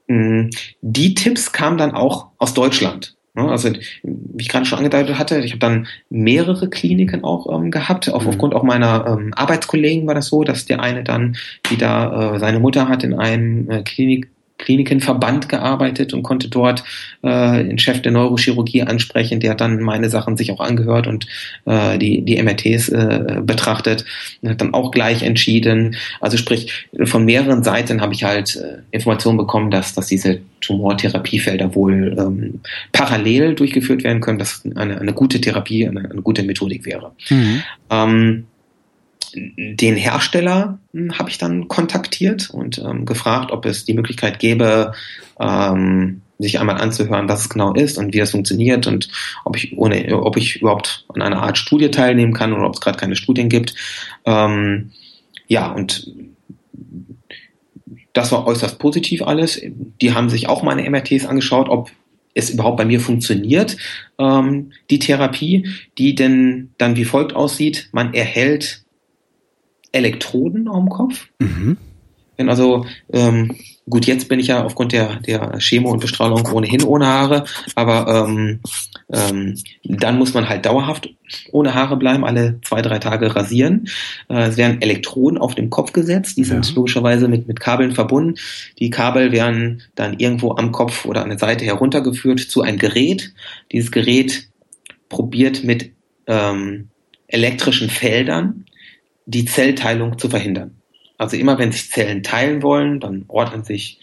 die 0.09 1.15
Tipps 1.15 1.53
kamen 1.53 1.79
dann 1.79 1.93
auch 1.93 2.29
aus 2.39 2.55
Deutschland. 2.55 3.14
Ne? 3.35 3.51
Also, 3.51 3.71
wie 4.03 4.43
ich 4.43 4.49
gerade 4.49 4.65
schon 4.65 4.79
angedeutet 4.79 5.19
hatte, 5.19 5.41
ich 5.41 5.53
habe 5.53 5.59
dann 5.59 5.87
mehrere 6.09 6.71
Kliniken 6.71 7.25
auch 7.25 7.53
ähm, 7.53 7.71
gehabt. 7.71 8.09
Auf, 8.09 8.23
mhm. 8.23 8.31
Aufgrund 8.31 8.55
auch 8.55 8.63
meiner 8.63 9.07
ähm, 9.07 9.35
Arbeitskollegen 9.35 10.07
war 10.07 10.15
das 10.15 10.29
so, 10.29 10.45
dass 10.45 10.67
der 10.67 10.81
eine 10.81 11.05
dann 11.05 11.37
wieder 11.69 12.35
äh, 12.35 12.39
seine 12.39 12.61
Mutter 12.61 12.89
hat 12.89 13.03
in 13.03 13.15
einem 13.15 13.71
äh, 13.71 13.83
Klinik 13.83 14.31
Klinikenverband 14.59 15.49
gearbeitet 15.49 16.15
und 16.15 16.23
konnte 16.23 16.49
dort 16.49 16.85
äh, 17.23 17.65
den 17.65 17.79
Chef 17.79 18.03
der 18.03 18.13
Neurochirurgie 18.13 18.83
ansprechen. 18.83 19.41
Der 19.41 19.51
hat 19.51 19.61
dann 19.61 19.81
meine 19.81 20.09
Sachen 20.09 20.37
sich 20.37 20.53
auch 20.53 20.61
angehört 20.61 21.07
und 21.07 21.27
äh, 21.65 21.99
die, 21.99 22.23
die 22.23 22.41
MRTs 22.41 22.89
äh, 22.91 23.41
betrachtet 23.43 24.05
und 24.43 24.51
hat 24.51 24.61
dann 24.61 24.73
auch 24.73 24.91
gleich 24.93 25.23
entschieden. 25.23 25.97
Also 26.21 26.37
sprich, 26.37 26.87
von 27.05 27.25
mehreren 27.25 27.65
Seiten 27.65 28.01
habe 28.01 28.15
ich 28.15 28.25
halt 28.25 28.57
äh, 28.57 28.83
Informationen 28.93 29.39
bekommen, 29.39 29.71
dass, 29.71 29.95
dass 29.95 30.07
diese 30.07 30.41
Tumortherapiefelder 30.61 31.75
wohl 31.75 32.17
ähm, 32.19 32.61
parallel 32.93 33.55
durchgeführt 33.55 34.05
werden 34.05 34.21
können, 34.21 34.39
dass 34.39 34.63
eine, 34.77 35.01
eine 35.01 35.13
gute 35.13 35.41
Therapie, 35.41 35.89
eine, 35.89 36.11
eine 36.11 36.23
gute 36.23 36.43
Methodik 36.45 36.87
wäre. 36.87 37.13
Mhm. 37.29 37.63
Ähm, 37.91 38.47
den 39.35 39.97
Hersteller 39.97 40.79
hm, 40.93 41.19
habe 41.19 41.31
ich 41.31 41.39
dann 41.39 41.69
kontaktiert 41.69 42.51
und 42.51 42.79
ähm, 42.79 43.05
gefragt, 43.05 43.51
ob 43.53 43.67
es 43.67 43.85
die 43.85 43.95
Möglichkeit 43.95 44.39
gäbe, 44.39 44.93
ähm, 45.41 46.23
sich 46.39 46.59
einmal 46.59 46.81
anzuhören, 46.81 47.29
was 47.29 47.43
es 47.43 47.49
genau 47.49 47.75
ist 47.75 47.97
und 47.97 48.13
wie 48.13 48.19
das 48.19 48.33
funktioniert 48.33 48.87
und 48.87 49.09
ob 49.45 49.57
ich 49.57 49.77
ohne, 49.79 50.17
ob 50.21 50.37
ich 50.37 50.61
überhaupt 50.61 51.07
an 51.15 51.23
einer 51.23 51.43
Art 51.43 51.59
Studie 51.59 51.91
teilnehmen 51.91 52.33
kann 52.33 52.53
oder 52.53 52.67
ob 52.67 52.75
es 52.75 52.81
gerade 52.81 52.99
keine 52.99 53.17
Studien 53.17 53.49
gibt. 53.49 53.75
Ähm, 54.25 54.91
ja, 55.47 55.71
und 55.71 56.11
das 58.13 58.33
war 58.33 58.47
äußerst 58.47 58.79
positiv 58.79 59.23
alles. 59.23 59.61
Die 60.01 60.15
haben 60.15 60.29
sich 60.29 60.49
auch 60.49 60.63
meine 60.63 60.89
MRTs 60.89 61.27
angeschaut, 61.27 61.69
ob 61.69 61.91
es 62.35 62.51
überhaupt 62.51 62.77
bei 62.77 62.85
mir 62.85 63.01
funktioniert, 63.01 63.77
ähm, 64.19 64.73
die 64.91 64.99
Therapie, 64.99 65.69
die 65.99 66.15
denn 66.15 66.71
dann 66.79 66.97
wie 66.97 67.05
folgt 67.05 67.35
aussieht. 67.35 67.89
Man 67.93 68.13
erhält 68.13 68.84
Elektroden 69.95 70.69
am 70.69 70.89
Kopf. 70.89 71.29
Mhm. 71.39 71.77
Wenn 72.37 72.49
also, 72.49 72.85
ähm, 73.13 73.55
gut, 73.89 74.07
jetzt 74.07 74.29
bin 74.29 74.41
ich 74.41 74.49
ja 74.49 74.65
aufgrund 74.65 74.93
der, 74.93 75.21
der 75.21 75.59
Chemo 75.59 75.91
und 75.91 76.01
Bestrahlung 76.01 76.47
ohnehin 76.53 76.83
ohne 76.83 77.07
Haare, 77.07 77.45
aber 77.77 78.27
ähm, 78.27 78.61
ähm, 79.13 79.57
dann 79.85 80.19
muss 80.19 80.35
man 80.35 80.49
halt 80.49 80.67
dauerhaft 80.67 81.11
ohne 81.53 81.75
Haare 81.75 81.97
bleiben, 81.97 82.25
alle 82.25 82.61
zwei, 82.63 82.83
drei 82.83 82.99
Tage 82.99 83.37
rasieren. 83.37 83.89
Äh, 84.29 84.49
es 84.49 84.57
werden 84.57 84.83
Elektroden 84.83 85.39
auf 85.39 85.55
dem 85.55 85.71
Kopf 85.71 85.93
gesetzt, 85.93 86.37
die 86.37 86.45
sind 86.45 86.67
ja. 86.69 86.75
logischerweise 86.75 87.29
mit, 87.29 87.47
mit 87.47 87.61
Kabeln 87.61 87.93
verbunden. 87.93 88.35
Die 88.79 88.91
Kabel 88.91 89.31
werden 89.31 89.83
dann 89.95 90.19
irgendwo 90.19 90.57
am 90.57 90.73
Kopf 90.73 91.05
oder 91.05 91.23
an 91.23 91.29
der 91.29 91.39
Seite 91.39 91.65
heruntergeführt 91.65 92.41
zu 92.41 92.63
einem 92.63 92.79
Gerät. 92.79 93.33
Dieses 93.71 93.93
Gerät 93.93 94.49
probiert 95.09 95.63
mit 95.63 95.93
ähm, 96.27 96.89
elektrischen 97.29 97.91
Feldern 97.91 98.65
die 99.27 99.45
Zellteilung 99.45 100.19
zu 100.19 100.29
verhindern. 100.29 100.77
Also 101.19 101.37
immer 101.37 101.59
wenn 101.59 101.73
sich 101.73 101.91
Zellen 101.91 102.23
teilen 102.23 102.63
wollen, 102.63 103.01
dann 103.01 103.25
ordnen 103.29 103.65
sich, 103.65 104.01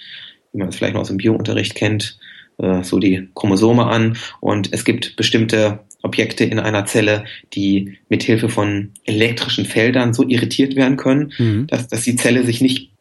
wie 0.51 0.59
man 0.59 0.69
es 0.69 0.76
vielleicht 0.76 0.93
noch 0.93 1.01
aus 1.01 1.09
dem 1.09 1.17
Biounterricht 1.17 1.76
kennt, 1.76 2.17
äh, 2.57 2.84
so 2.84 2.99
die 2.99 3.30
Chromosome 3.36 3.86
an 3.86 4.17
und 4.39 4.74
es 4.74 4.86
gibt 4.86 5.15
bestimmte 5.15 5.80
Objekte 6.03 6.43
in 6.43 6.59
einer 6.59 6.86
Zelle, 6.86 7.26
die 7.53 7.97
mit 8.09 8.24
Hilfe 8.24 8.49
von 8.49 8.91
elektrischen 9.03 9.65
Feldern 9.65 10.13
so 10.13 10.28
irritiert 10.28 10.76
werden 10.76 10.97
können, 10.97 11.34
mhm. 11.38 11.67
dass, 11.67 11.88
dass 11.88 12.01
die 12.01 12.15
Zelle 12.15 12.43
sich 12.43 12.61
nicht, 12.61 12.91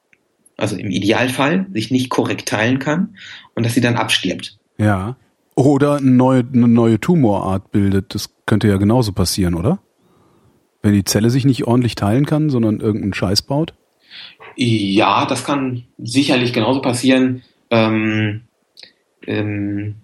also 0.57 0.77
im 0.77 0.91
Idealfall, 0.91 1.66
sich 1.73 1.91
nicht 1.91 2.11
korrekt 2.11 2.49
teilen 2.49 2.79
kann 2.79 3.16
und 3.55 3.64
dass 3.64 3.75
sie 3.75 3.81
dann 3.81 3.97
abstirbt. 3.97 4.59
Ja. 4.79 5.16
Oder 5.55 5.97
eine 5.97 6.11
neue, 6.11 6.45
eine 6.53 6.68
neue 6.68 7.01
Tumorart 7.01 7.71
bildet. 7.71 8.14
Das 8.14 8.31
könnte 8.47 8.68
ja 8.68 8.77
genauso 8.77 9.12
passieren, 9.12 9.55
oder? 9.55 9.81
Wenn 10.83 10.95
die 10.95 11.05
Zelle 11.05 11.31
sich 11.31 11.45
nicht 11.45 11.64
ordentlich 11.64 11.95
teilen 11.95 12.26
kann, 12.26 12.51
sondern 12.51 12.81
irgendeinen 12.81 13.14
Scheiß 13.14 13.43
baut? 13.43 13.74
Ja, 14.57 15.26
das 15.26 15.45
kann 15.45 15.85
sicherlich 15.99 16.53
genauso 16.53 16.81
passieren. 16.81 17.43
Ähm, 17.70 18.43
ähm, 19.26 19.97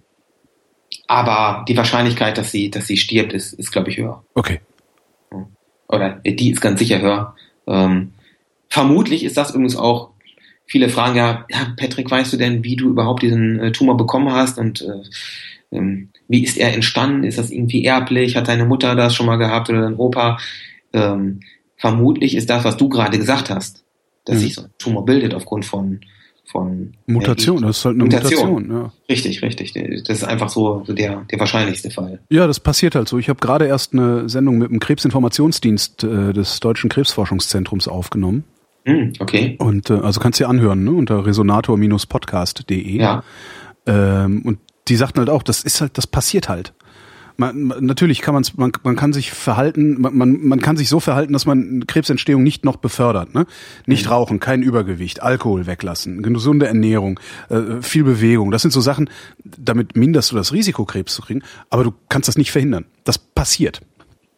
aber 1.07 1.64
die 1.68 1.77
Wahrscheinlichkeit, 1.77 2.37
dass 2.39 2.51
sie, 2.51 2.70
dass 2.70 2.87
sie 2.87 2.97
stirbt, 2.97 3.33
ist, 3.33 3.53
ist 3.55 3.70
glaube 3.70 3.91
ich, 3.91 3.97
höher. 3.97 4.24
Okay. 4.35 4.61
Oder 5.89 6.20
die 6.24 6.51
ist 6.51 6.61
ganz 6.61 6.81
sicher 6.81 7.01
höher. 7.01 7.35
Ähm, 7.66 8.12
vermutlich 8.68 9.24
ist 9.24 9.37
das 9.37 9.51
übrigens 9.51 9.77
auch, 9.77 10.11
viele 10.66 10.89
fragen 10.89 11.16
ja, 11.16 11.47
Patrick, 11.77 12.11
weißt 12.11 12.33
du 12.33 12.37
denn, 12.37 12.64
wie 12.64 12.77
du 12.77 12.89
überhaupt 12.89 13.22
diesen 13.22 13.61
äh, 13.61 13.72
Tumor 13.72 13.97
bekommen 13.97 14.33
hast 14.33 14.59
und 14.59 14.83
äh, 14.83 15.03
ähm, 15.73 16.11
wie 16.29 16.45
ist 16.45 16.57
er 16.57 16.75
entstanden? 16.75 17.25
Ist 17.25 17.39
das 17.39 17.51
irgendwie 17.51 17.85
erblich? 17.85 18.37
Hat 18.37 18.49
deine 18.49 18.64
Mutter 18.64 18.95
das 18.95 19.14
schon 19.14 19.27
mal 19.27 19.37
gehabt 19.37 19.69
oder 19.71 19.83
dein 19.83 19.97
Opa? 19.97 20.39
Ähm, 20.93 21.41
vermutlich 21.77 22.37
ist 22.37 22.51
das, 22.51 22.64
was 22.64 22.77
du 22.77 22.89
gerade 22.89 23.19
gesagt 23.19 23.51
hast, 23.51 23.85
dass 24.25 24.37
mhm. 24.37 24.41
sich 24.41 24.55
so 24.55 24.62
ein 24.62 24.71
Tumor 24.79 25.05
bildet 25.05 25.35
aufgrund 25.35 25.64
von 25.64 26.01
von 26.47 26.93
Mutation, 27.07 27.62
das 27.62 27.79
ist 27.79 27.85
halt 27.85 27.97
eine 27.97 28.05
Mutation. 28.05 28.53
Mutation 28.53 28.71
ja. 28.71 28.93
Richtig, 29.11 29.43
richtig. 29.43 29.73
Das 30.05 30.19
ist 30.19 30.25
einfach 30.25 30.49
so 30.49 30.85
der, 30.89 31.25
der 31.31 31.41
wahrscheinlichste 31.41 31.91
Fall. 31.91 32.21
Ja, 32.31 32.47
das 32.47 32.61
passiert 32.61 32.95
halt 32.95 33.09
so. 33.09 33.19
Ich 33.19 33.29
habe 33.29 33.41
gerade 33.41 33.67
erst 33.67 33.93
eine 33.93 34.29
Sendung 34.29 34.59
mit 34.59 34.71
dem 34.71 34.79
Krebsinformationsdienst 34.79 36.05
äh, 36.05 36.33
des 36.33 36.61
Deutschen 36.61 36.89
Krebsforschungszentrums 36.89 37.89
aufgenommen. 37.89 38.45
Mm, 38.85 39.12
okay. 39.19 39.57
Und 39.59 39.91
äh, 39.91 39.95
also 39.95 40.21
kannst 40.21 40.39
du 40.39 40.45
dir 40.45 40.49
anhören, 40.49 40.85
ne, 40.85 40.93
unter 40.93 41.27
resonator-podcast.de. 41.27 42.97
Ja. 42.97 43.25
Ähm, 43.87 44.43
und 44.45 44.59
die 44.89 44.97
sagten 44.97 45.18
halt 45.18 45.30
auch, 45.30 45.43
das 45.43 45.62
ist 45.62 45.80
halt, 45.80 45.99
das 45.99 46.07
passiert 46.07 46.49
halt. 46.49 46.72
Man, 47.39 47.66
natürlich 47.80 48.22
kann 48.22 48.32
man's, 48.32 48.57
man, 48.57 48.72
man 48.82 48.97
kann 48.97 49.12
sich 49.12 49.30
verhalten, 49.30 50.01
man, 50.01 50.16
man, 50.16 50.47
man 50.47 50.61
kann 50.61 50.78
sich 50.78 50.89
so 50.89 51.01
verhalten, 51.01 51.34
dass 51.34 51.45
man 51.45 51.87
Krebsentstehung 51.87 52.43
nicht 52.43 52.64
noch 52.64 52.76
befördert. 52.76 53.34
Ne? 53.34 53.47
Nicht 53.84 54.07
mhm. 54.07 54.12
rauchen, 54.12 54.41
kein 54.41 54.62
Übergewicht, 54.62 55.22
Alkohol 55.22 55.66
weglassen, 55.66 56.22
gesunde 56.22 56.66
Ernährung, 56.66 57.20
äh, 57.51 57.82
viel 57.82 58.05
Bewegung. 58.05 58.53
Das 58.53 58.62
sind 58.62 58.70
so 58.70 58.80
Sachen, 58.80 59.11
damit 59.45 59.97
minderst 59.97 60.32
du 60.32 60.37
das 60.37 60.55
Risiko, 60.55 60.87
Krebs 60.87 61.14
zu 61.14 61.22
kriegen, 61.22 61.43
aber 61.68 61.84
du 61.84 61.93
kannst 62.09 62.28
das 62.28 62.39
nicht 62.39 62.53
verhindern. 62.53 62.87
Das 63.05 63.18
passiert. 63.18 63.82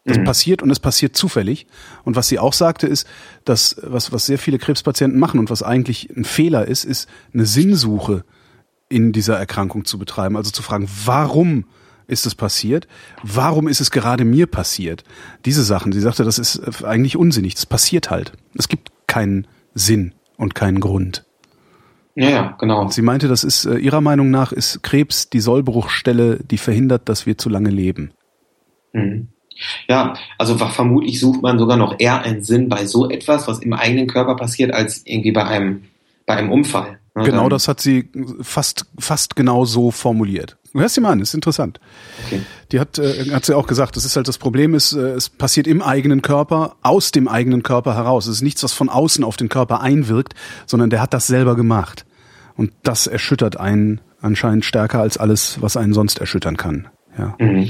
Das 0.04 0.18
mhm. 0.18 0.24
passiert 0.24 0.62
und 0.62 0.70
es 0.70 0.80
passiert 0.80 1.16
zufällig. 1.16 1.66
Und 2.02 2.16
was 2.16 2.26
sie 2.26 2.40
auch 2.40 2.52
sagte, 2.52 2.88
ist, 2.88 3.06
dass 3.44 3.76
was, 3.82 4.10
was 4.10 4.26
sehr 4.26 4.38
viele 4.38 4.58
Krebspatienten 4.58 5.20
machen 5.20 5.38
und 5.38 5.50
was 5.50 5.62
eigentlich 5.62 6.10
ein 6.16 6.24
Fehler 6.24 6.66
ist, 6.66 6.84
ist 6.84 7.08
eine 7.32 7.46
Sinnsuche 7.46 8.24
in 8.88 9.12
dieser 9.12 9.36
Erkrankung 9.38 9.84
zu 9.84 9.98
betreiben. 9.98 10.36
Also 10.36 10.50
zu 10.50 10.62
fragen, 10.62 10.88
warum 11.04 11.64
ist 12.06 12.26
es 12.26 12.34
passiert? 12.34 12.88
Warum 13.22 13.68
ist 13.68 13.80
es 13.80 13.90
gerade 13.90 14.24
mir 14.24 14.46
passiert? 14.46 15.04
Diese 15.44 15.62
Sachen, 15.62 15.92
sie 15.92 16.00
sagte, 16.00 16.24
das 16.24 16.38
ist 16.38 16.84
eigentlich 16.84 17.16
unsinnig. 17.16 17.54
Das 17.54 17.66
passiert 17.66 18.10
halt. 18.10 18.32
Es 18.54 18.68
gibt 18.68 18.90
keinen 19.06 19.46
Sinn 19.74 20.14
und 20.36 20.54
keinen 20.54 20.80
Grund. 20.80 21.24
Ja, 22.14 22.30
ja, 22.30 22.56
genau. 22.58 22.80
Und 22.80 22.92
sie 22.92 23.02
meinte, 23.02 23.28
das 23.28 23.44
ist, 23.44 23.64
äh, 23.64 23.76
ihrer 23.76 24.00
Meinung 24.00 24.30
nach, 24.30 24.50
ist 24.50 24.82
Krebs 24.82 25.30
die 25.30 25.38
Sollbruchstelle, 25.38 26.40
die 26.42 26.58
verhindert, 26.58 27.08
dass 27.08 27.26
wir 27.26 27.38
zu 27.38 27.48
lange 27.48 27.70
leben. 27.70 28.10
Mhm. 28.92 29.28
Ja, 29.88 30.14
also 30.36 30.56
vermutlich 30.56 31.20
sucht 31.20 31.42
man 31.42 31.58
sogar 31.58 31.76
noch 31.76 31.96
eher 31.98 32.22
einen 32.22 32.42
Sinn 32.42 32.68
bei 32.68 32.86
so 32.86 33.08
etwas, 33.08 33.46
was 33.46 33.60
im 33.60 33.72
eigenen 33.72 34.06
Körper 34.06 34.36
passiert, 34.36 34.72
als 34.72 35.02
irgendwie 35.04 35.32
bei 35.32 35.44
einem, 35.44 35.84
bei 36.26 36.36
einem 36.36 36.50
Unfall. 36.50 36.97
Genau, 37.24 37.48
das 37.48 37.68
hat 37.68 37.80
sie 37.80 38.10
fast, 38.40 38.86
fast 38.98 39.36
genau 39.36 39.64
so 39.64 39.90
formuliert. 39.90 40.58
Hörst 40.74 40.96
dir 40.96 41.00
mal 41.00 41.12
an, 41.12 41.20
ist 41.20 41.34
interessant. 41.34 41.80
Okay. 42.26 42.42
Die 42.72 42.80
hat, 42.80 42.98
äh, 42.98 43.30
hat 43.32 43.44
sie 43.44 43.56
auch 43.56 43.66
gesagt, 43.66 43.96
das 43.96 44.04
ist 44.04 44.16
halt 44.16 44.28
das 44.28 44.38
Problem 44.38 44.74
ist, 44.74 44.92
äh, 44.92 45.12
es 45.12 45.28
passiert 45.28 45.66
im 45.66 45.82
eigenen 45.82 46.22
Körper, 46.22 46.76
aus 46.82 47.10
dem 47.10 47.26
eigenen 47.26 47.62
Körper 47.62 47.94
heraus. 47.94 48.26
Es 48.26 48.36
ist 48.36 48.42
nichts, 48.42 48.62
was 48.62 48.72
von 48.72 48.88
außen 48.88 49.24
auf 49.24 49.36
den 49.36 49.48
Körper 49.48 49.80
einwirkt, 49.80 50.34
sondern 50.66 50.90
der 50.90 51.00
hat 51.00 51.14
das 51.14 51.26
selber 51.26 51.56
gemacht. 51.56 52.04
Und 52.56 52.72
das 52.82 53.06
erschüttert 53.06 53.58
einen 53.58 54.00
anscheinend 54.20 54.64
stärker 54.64 55.00
als 55.00 55.16
alles, 55.16 55.62
was 55.62 55.76
einen 55.76 55.94
sonst 55.94 56.18
erschüttern 56.18 56.56
kann. 56.56 56.88
Ja, 57.16 57.36
mhm. 57.38 57.68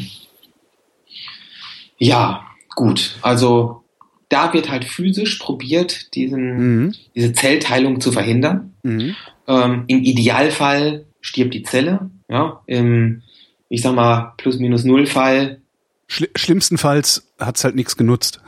ja 1.99 2.43
gut. 2.75 3.17
Also 3.23 3.85
da 4.29 4.53
wird 4.53 4.71
halt 4.71 4.85
physisch 4.85 5.37
probiert, 5.39 6.15
diesen, 6.15 6.85
mhm. 6.85 6.95
diese 7.15 7.33
Zellteilung 7.33 8.01
zu 8.01 8.13
verhindern. 8.13 8.75
Mhm. 8.83 9.15
Ähm, 9.49 9.85
Im 9.87 10.03
Idealfall 10.03 11.07
stirbt 11.21 11.55
die 11.55 11.63
Zelle. 11.63 12.11
Ja, 12.29 12.63
im, 12.67 13.23
ich 13.69 13.83
sag 13.83 13.95
mal, 13.95 14.35
Plus-Minus-Null-Fall. 14.37 15.61
Schli 16.07 16.29
schlimmstenfalls 16.37 17.27
hat's 17.39 17.65
halt 17.65 17.75
nichts 17.75 17.97
genutzt. 17.97 18.41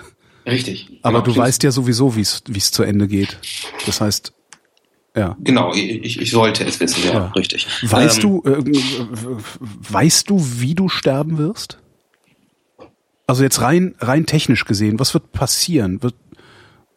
Richtig. 0.47 0.99
Aber 1.03 1.23
genau, 1.23 1.35
du 1.35 1.41
weißt 1.41 1.63
ja 1.63 1.71
sowieso, 1.71 2.17
wie 2.17 2.21
es 2.21 2.71
zu 2.71 2.83
Ende 2.83 3.09
geht. 3.09 3.39
Das 3.87 4.01
heißt, 4.01 4.33
ja. 5.17 5.37
Genau, 5.41 5.75
ich, 5.75 6.21
ich 6.21 6.31
sollte 6.31 6.65
es 6.65 6.79
wissen, 6.79 7.03
ja, 7.05 7.13
ja. 7.13 7.27
richtig. 7.29 7.67
Weißt 7.83 8.23
ähm, 8.23 8.43
du, 8.43 8.51
äh, 8.51 8.63
weißt 9.91 10.31
du, 10.31 10.39
wie 10.61 10.75
du 10.75 10.89
sterben 10.89 11.39
wirst? 11.39 11.79
Also 13.27 13.43
jetzt 13.43 13.61
rein, 13.61 13.95
rein 13.99 14.27
technisch 14.27 14.65
gesehen, 14.65 14.99
was 14.99 15.15
wird 15.15 15.33
passieren? 15.33 16.03
Wird 16.03 16.15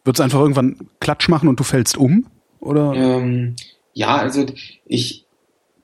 es 0.06 0.20
einfach 0.20 0.40
irgendwann 0.40 0.88
Klatsch 1.00 1.28
machen 1.28 1.48
und 1.48 1.58
du 1.58 1.64
fällst 1.64 1.96
um? 1.96 2.26
Oder? 2.60 2.94
Ähm, 2.94 3.56
ja, 3.94 4.16
also 4.16 4.44
ich 4.86 5.24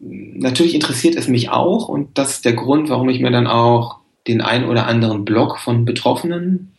natürlich 0.00 0.74
interessiert 0.74 1.16
es 1.16 1.28
mich 1.28 1.50
auch 1.50 1.88
und 1.88 2.18
das 2.18 2.32
ist 2.32 2.44
der 2.44 2.54
Grund, 2.54 2.88
warum 2.88 3.08
ich 3.08 3.20
mir 3.20 3.30
dann 3.30 3.46
auch 3.46 3.98
den 4.26 4.40
ein 4.40 4.64
oder 4.64 4.86
anderen 4.86 5.24
Blog 5.24 5.58
von 5.58 5.84
Betroffenen, 5.84 6.72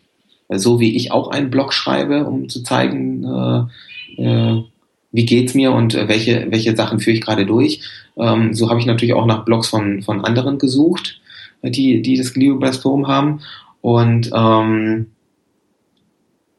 so 0.49 0.79
wie 0.79 0.95
ich 0.95 1.11
auch 1.11 1.29
einen 1.29 1.49
Blog 1.49 1.73
schreibe, 1.73 2.25
um 2.25 2.49
zu 2.49 2.63
zeigen, 2.63 3.23
äh, 3.23 4.21
äh, 4.21 4.63
wie 5.11 5.25
geht's 5.25 5.53
mir 5.53 5.71
und 5.71 5.93
äh, 5.93 6.07
welche, 6.07 6.47
welche 6.49 6.75
Sachen 6.75 6.99
führe 6.99 7.15
ich 7.15 7.21
gerade 7.21 7.45
durch. 7.45 7.81
Ähm, 8.17 8.53
so 8.53 8.69
habe 8.69 8.79
ich 8.79 8.85
natürlich 8.85 9.13
auch 9.13 9.25
nach 9.25 9.45
Blogs 9.45 9.69
von, 9.69 10.01
von 10.01 10.23
anderen 10.25 10.57
gesucht, 10.57 11.21
äh, 11.61 11.71
die, 11.71 12.01
die 12.01 12.17
das 12.17 12.33
Glioblastom 12.33 13.07
haben 13.07 13.41
und 13.81 14.31
ähm, 14.33 15.07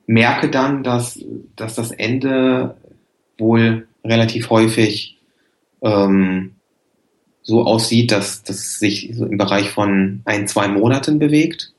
merke 0.07 0.49
dann, 0.51 0.83
dass, 0.83 1.19
dass 1.57 1.75
das 1.75 1.91
Ende 1.91 2.77
wohl 3.39 3.87
relativ 4.05 4.51
häufig 4.51 5.19
ähm, 5.83 6.57
so 7.43 7.65
aussieht, 7.65 8.13
dass 8.13 8.43
das 8.43 8.79
sich 8.79 9.11
so 9.15 9.27
im 9.27 9.37
Bereich 9.37 9.71
von 9.71 10.23
ein, 10.25 10.47
zwei 10.47 10.69
Monaten 10.69 11.19
bewegt. 11.19 11.73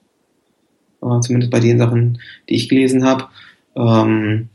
Äh, 1.01 1.19
zumindest 1.21 1.51
bei 1.51 1.59
den 1.59 1.77
Sachen, 1.77 2.19
die 2.49 2.55
ich 2.55 2.69
gelesen 2.69 3.05
habe. 3.05 3.29
Ähm, 3.75 4.49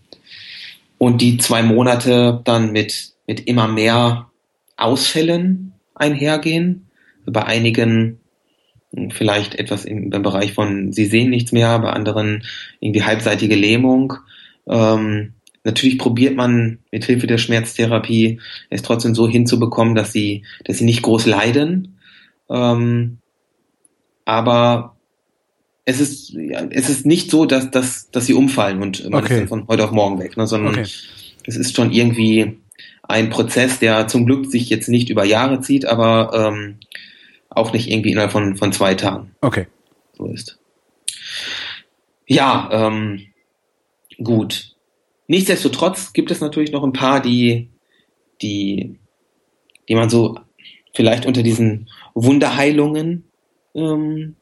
und 0.98 1.20
die 1.20 1.38
zwei 1.38 1.62
Monate 1.62 2.40
dann 2.44 2.72
mit, 2.72 3.12
mit 3.26 3.40
immer 3.46 3.68
mehr 3.68 4.30
Ausfällen 4.76 5.72
einhergehen. 5.94 6.86
Bei 7.24 7.44
einigen 7.44 8.20
vielleicht 9.10 9.54
etwas 9.56 9.84
im, 9.84 10.12
im 10.12 10.22
Bereich 10.22 10.54
von 10.54 10.92
Sie 10.92 11.04
sehen 11.04 11.30
nichts 11.30 11.52
mehr, 11.52 11.78
bei 11.78 11.90
anderen 11.90 12.44
irgendwie 12.80 13.02
halbseitige 13.02 13.54
Lähmung. 13.54 14.14
Ähm, 14.66 15.34
natürlich 15.68 15.98
probiert 15.98 16.34
man 16.34 16.78
mit 16.90 17.04
Hilfe 17.04 17.26
der 17.26 17.38
Schmerztherapie 17.38 18.40
es 18.70 18.82
trotzdem 18.82 19.14
so 19.14 19.28
hinzubekommen, 19.28 19.94
dass 19.94 20.12
sie, 20.12 20.44
dass 20.64 20.78
sie 20.78 20.84
nicht 20.84 21.02
groß 21.02 21.26
leiden. 21.26 21.98
Ähm, 22.48 23.18
aber 24.24 24.96
es 25.84 26.00
ist, 26.00 26.30
ja, 26.30 26.66
es 26.70 26.88
ist 26.88 27.06
nicht 27.06 27.30
so, 27.30 27.44
dass, 27.44 27.70
dass, 27.70 28.10
dass 28.10 28.26
sie 28.26 28.34
umfallen 28.34 28.82
und 28.82 29.08
man 29.10 29.22
okay. 29.22 29.34
ist 29.34 29.40
dann 29.40 29.48
von 29.48 29.68
heute 29.68 29.84
auf 29.84 29.92
morgen 29.92 30.18
weg, 30.18 30.36
ne, 30.36 30.46
sondern 30.46 30.74
okay. 30.74 30.86
es 31.46 31.56
ist 31.56 31.76
schon 31.76 31.92
irgendwie 31.92 32.58
ein 33.02 33.30
Prozess, 33.30 33.78
der 33.78 34.08
zum 34.08 34.26
Glück 34.26 34.50
sich 34.50 34.68
jetzt 34.70 34.88
nicht 34.88 35.10
über 35.10 35.24
Jahre 35.24 35.60
zieht, 35.60 35.86
aber 35.86 36.30
ähm, 36.34 36.76
auch 37.48 37.72
nicht 37.72 37.90
irgendwie 37.90 38.12
innerhalb 38.12 38.32
von, 38.32 38.56
von 38.56 38.72
zwei 38.72 38.94
Tagen. 38.94 39.34
Okay. 39.40 39.66
So 40.16 40.26
ist. 40.26 40.58
Ja, 42.26 42.68
ähm, 42.72 43.26
gut. 44.22 44.67
Nichtsdestotrotz 45.28 46.12
gibt 46.12 46.30
es 46.30 46.40
natürlich 46.40 46.72
noch 46.72 46.82
ein 46.82 46.92
paar, 46.92 47.20
die, 47.20 47.68
die, 48.42 48.98
die 49.88 49.94
man 49.94 50.10
so 50.10 50.36
vielleicht 50.94 51.26
unter 51.26 51.42
diesen 51.42 51.88
Wunderheilungen 52.14 53.30
ähm, 53.74 54.36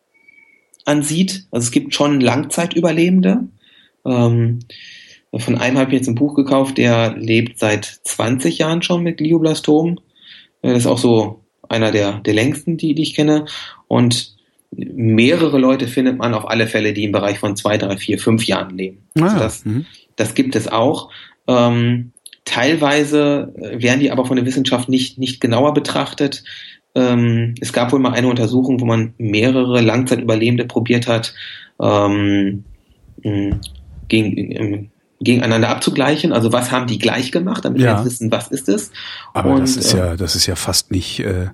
ansieht. 0.84 1.47
Also 1.51 1.66
es 1.66 1.70
gibt 1.72 1.95
schon 1.95 2.20
Langzeitüberlebende. 2.20 3.49
Ähm, 4.05 4.61
von 5.37 5.57
einem 5.57 5.76
habe 5.76 5.91
ich 5.91 5.99
jetzt 5.99 6.09
ein 6.09 6.14
Buch 6.14 6.34
gekauft, 6.34 6.78
der 6.78 7.16
lebt 7.16 7.59
seit 7.59 7.84
20 7.84 8.59
Jahren 8.59 8.82
schon 8.82 9.03
mit 9.03 9.18
Glioblastom. 9.18 9.99
Äh, 10.62 10.68
das 10.68 10.78
ist 10.78 10.87
auch 10.87 10.99
so 10.99 11.45
einer 11.68 11.91
der, 11.91 12.20
der 12.20 12.34
längsten, 12.34 12.76
die, 12.76 12.95
die 12.95 13.03
ich 13.03 13.14
kenne. 13.14 13.47
Und 13.89 14.37
mehrere 14.70 15.59
Leute 15.59 15.89
findet 15.89 16.18
man 16.18 16.32
auf 16.32 16.49
alle 16.49 16.68
Fälle, 16.68 16.93
die 16.93 17.05
im 17.05 17.12
Bereich 17.12 17.39
von 17.39 17.57
zwei, 17.57 17.76
drei, 17.76 17.97
vier, 17.97 18.18
fünf 18.18 18.47
Jahren 18.47 18.76
leben. 18.76 19.09
Ah, 19.18 19.24
also 19.24 19.39
das, 19.39 19.64
mhm. 19.64 19.87
Das 20.17 20.35
gibt 20.35 20.57
es 20.57 20.69
auch. 20.69 21.11
Ähm, 21.47 22.12
teilweise 22.45 23.53
werden 23.57 24.01
die 24.01 24.11
aber 24.11 24.25
von 24.25 24.37
der 24.37 24.47
Wissenschaft 24.47 24.89
nicht, 24.89 25.19
nicht 25.19 25.41
genauer 25.41 25.75
betrachtet. 25.75 26.43
Ähm, 26.95 27.55
es 27.61 27.73
gab 27.73 27.93
wohl 27.93 28.01
mal 28.01 28.12
eine 28.12 28.29
Untersuchung, 28.29 28.81
wo 28.81 28.87
man 28.87 29.14
mehrere 29.19 29.81
Langzeitüberlebende 29.81 30.64
probiert 30.64 31.07
hat, 31.07 31.35
ähm, 31.81 32.64
gegen, 34.09 34.91
gegeneinander 35.21 35.69
abzugleichen. 35.69 36.33
Also 36.33 36.53
was 36.53 36.71
haben 36.71 36.87
die 36.87 36.99
gleich 36.99 37.33
gemacht, 37.33 37.64
damit 37.64 37.81
ja. 37.81 37.87
wir 37.87 37.97
jetzt 37.97 38.07
wissen, 38.07 38.33
was 38.33 38.49
ist 38.49 38.69
es. 38.69 38.91
Aber 39.35 39.51
Und, 39.51 39.61
das 39.61 39.77
ist 39.77 39.93
ja, 39.93 40.14
äh, 40.14 40.17
das 40.17 40.37
ist 40.37 40.47
ja 40.47 40.57
fast 40.57 40.91
nicht. 40.91 41.21
Äh 41.21 41.49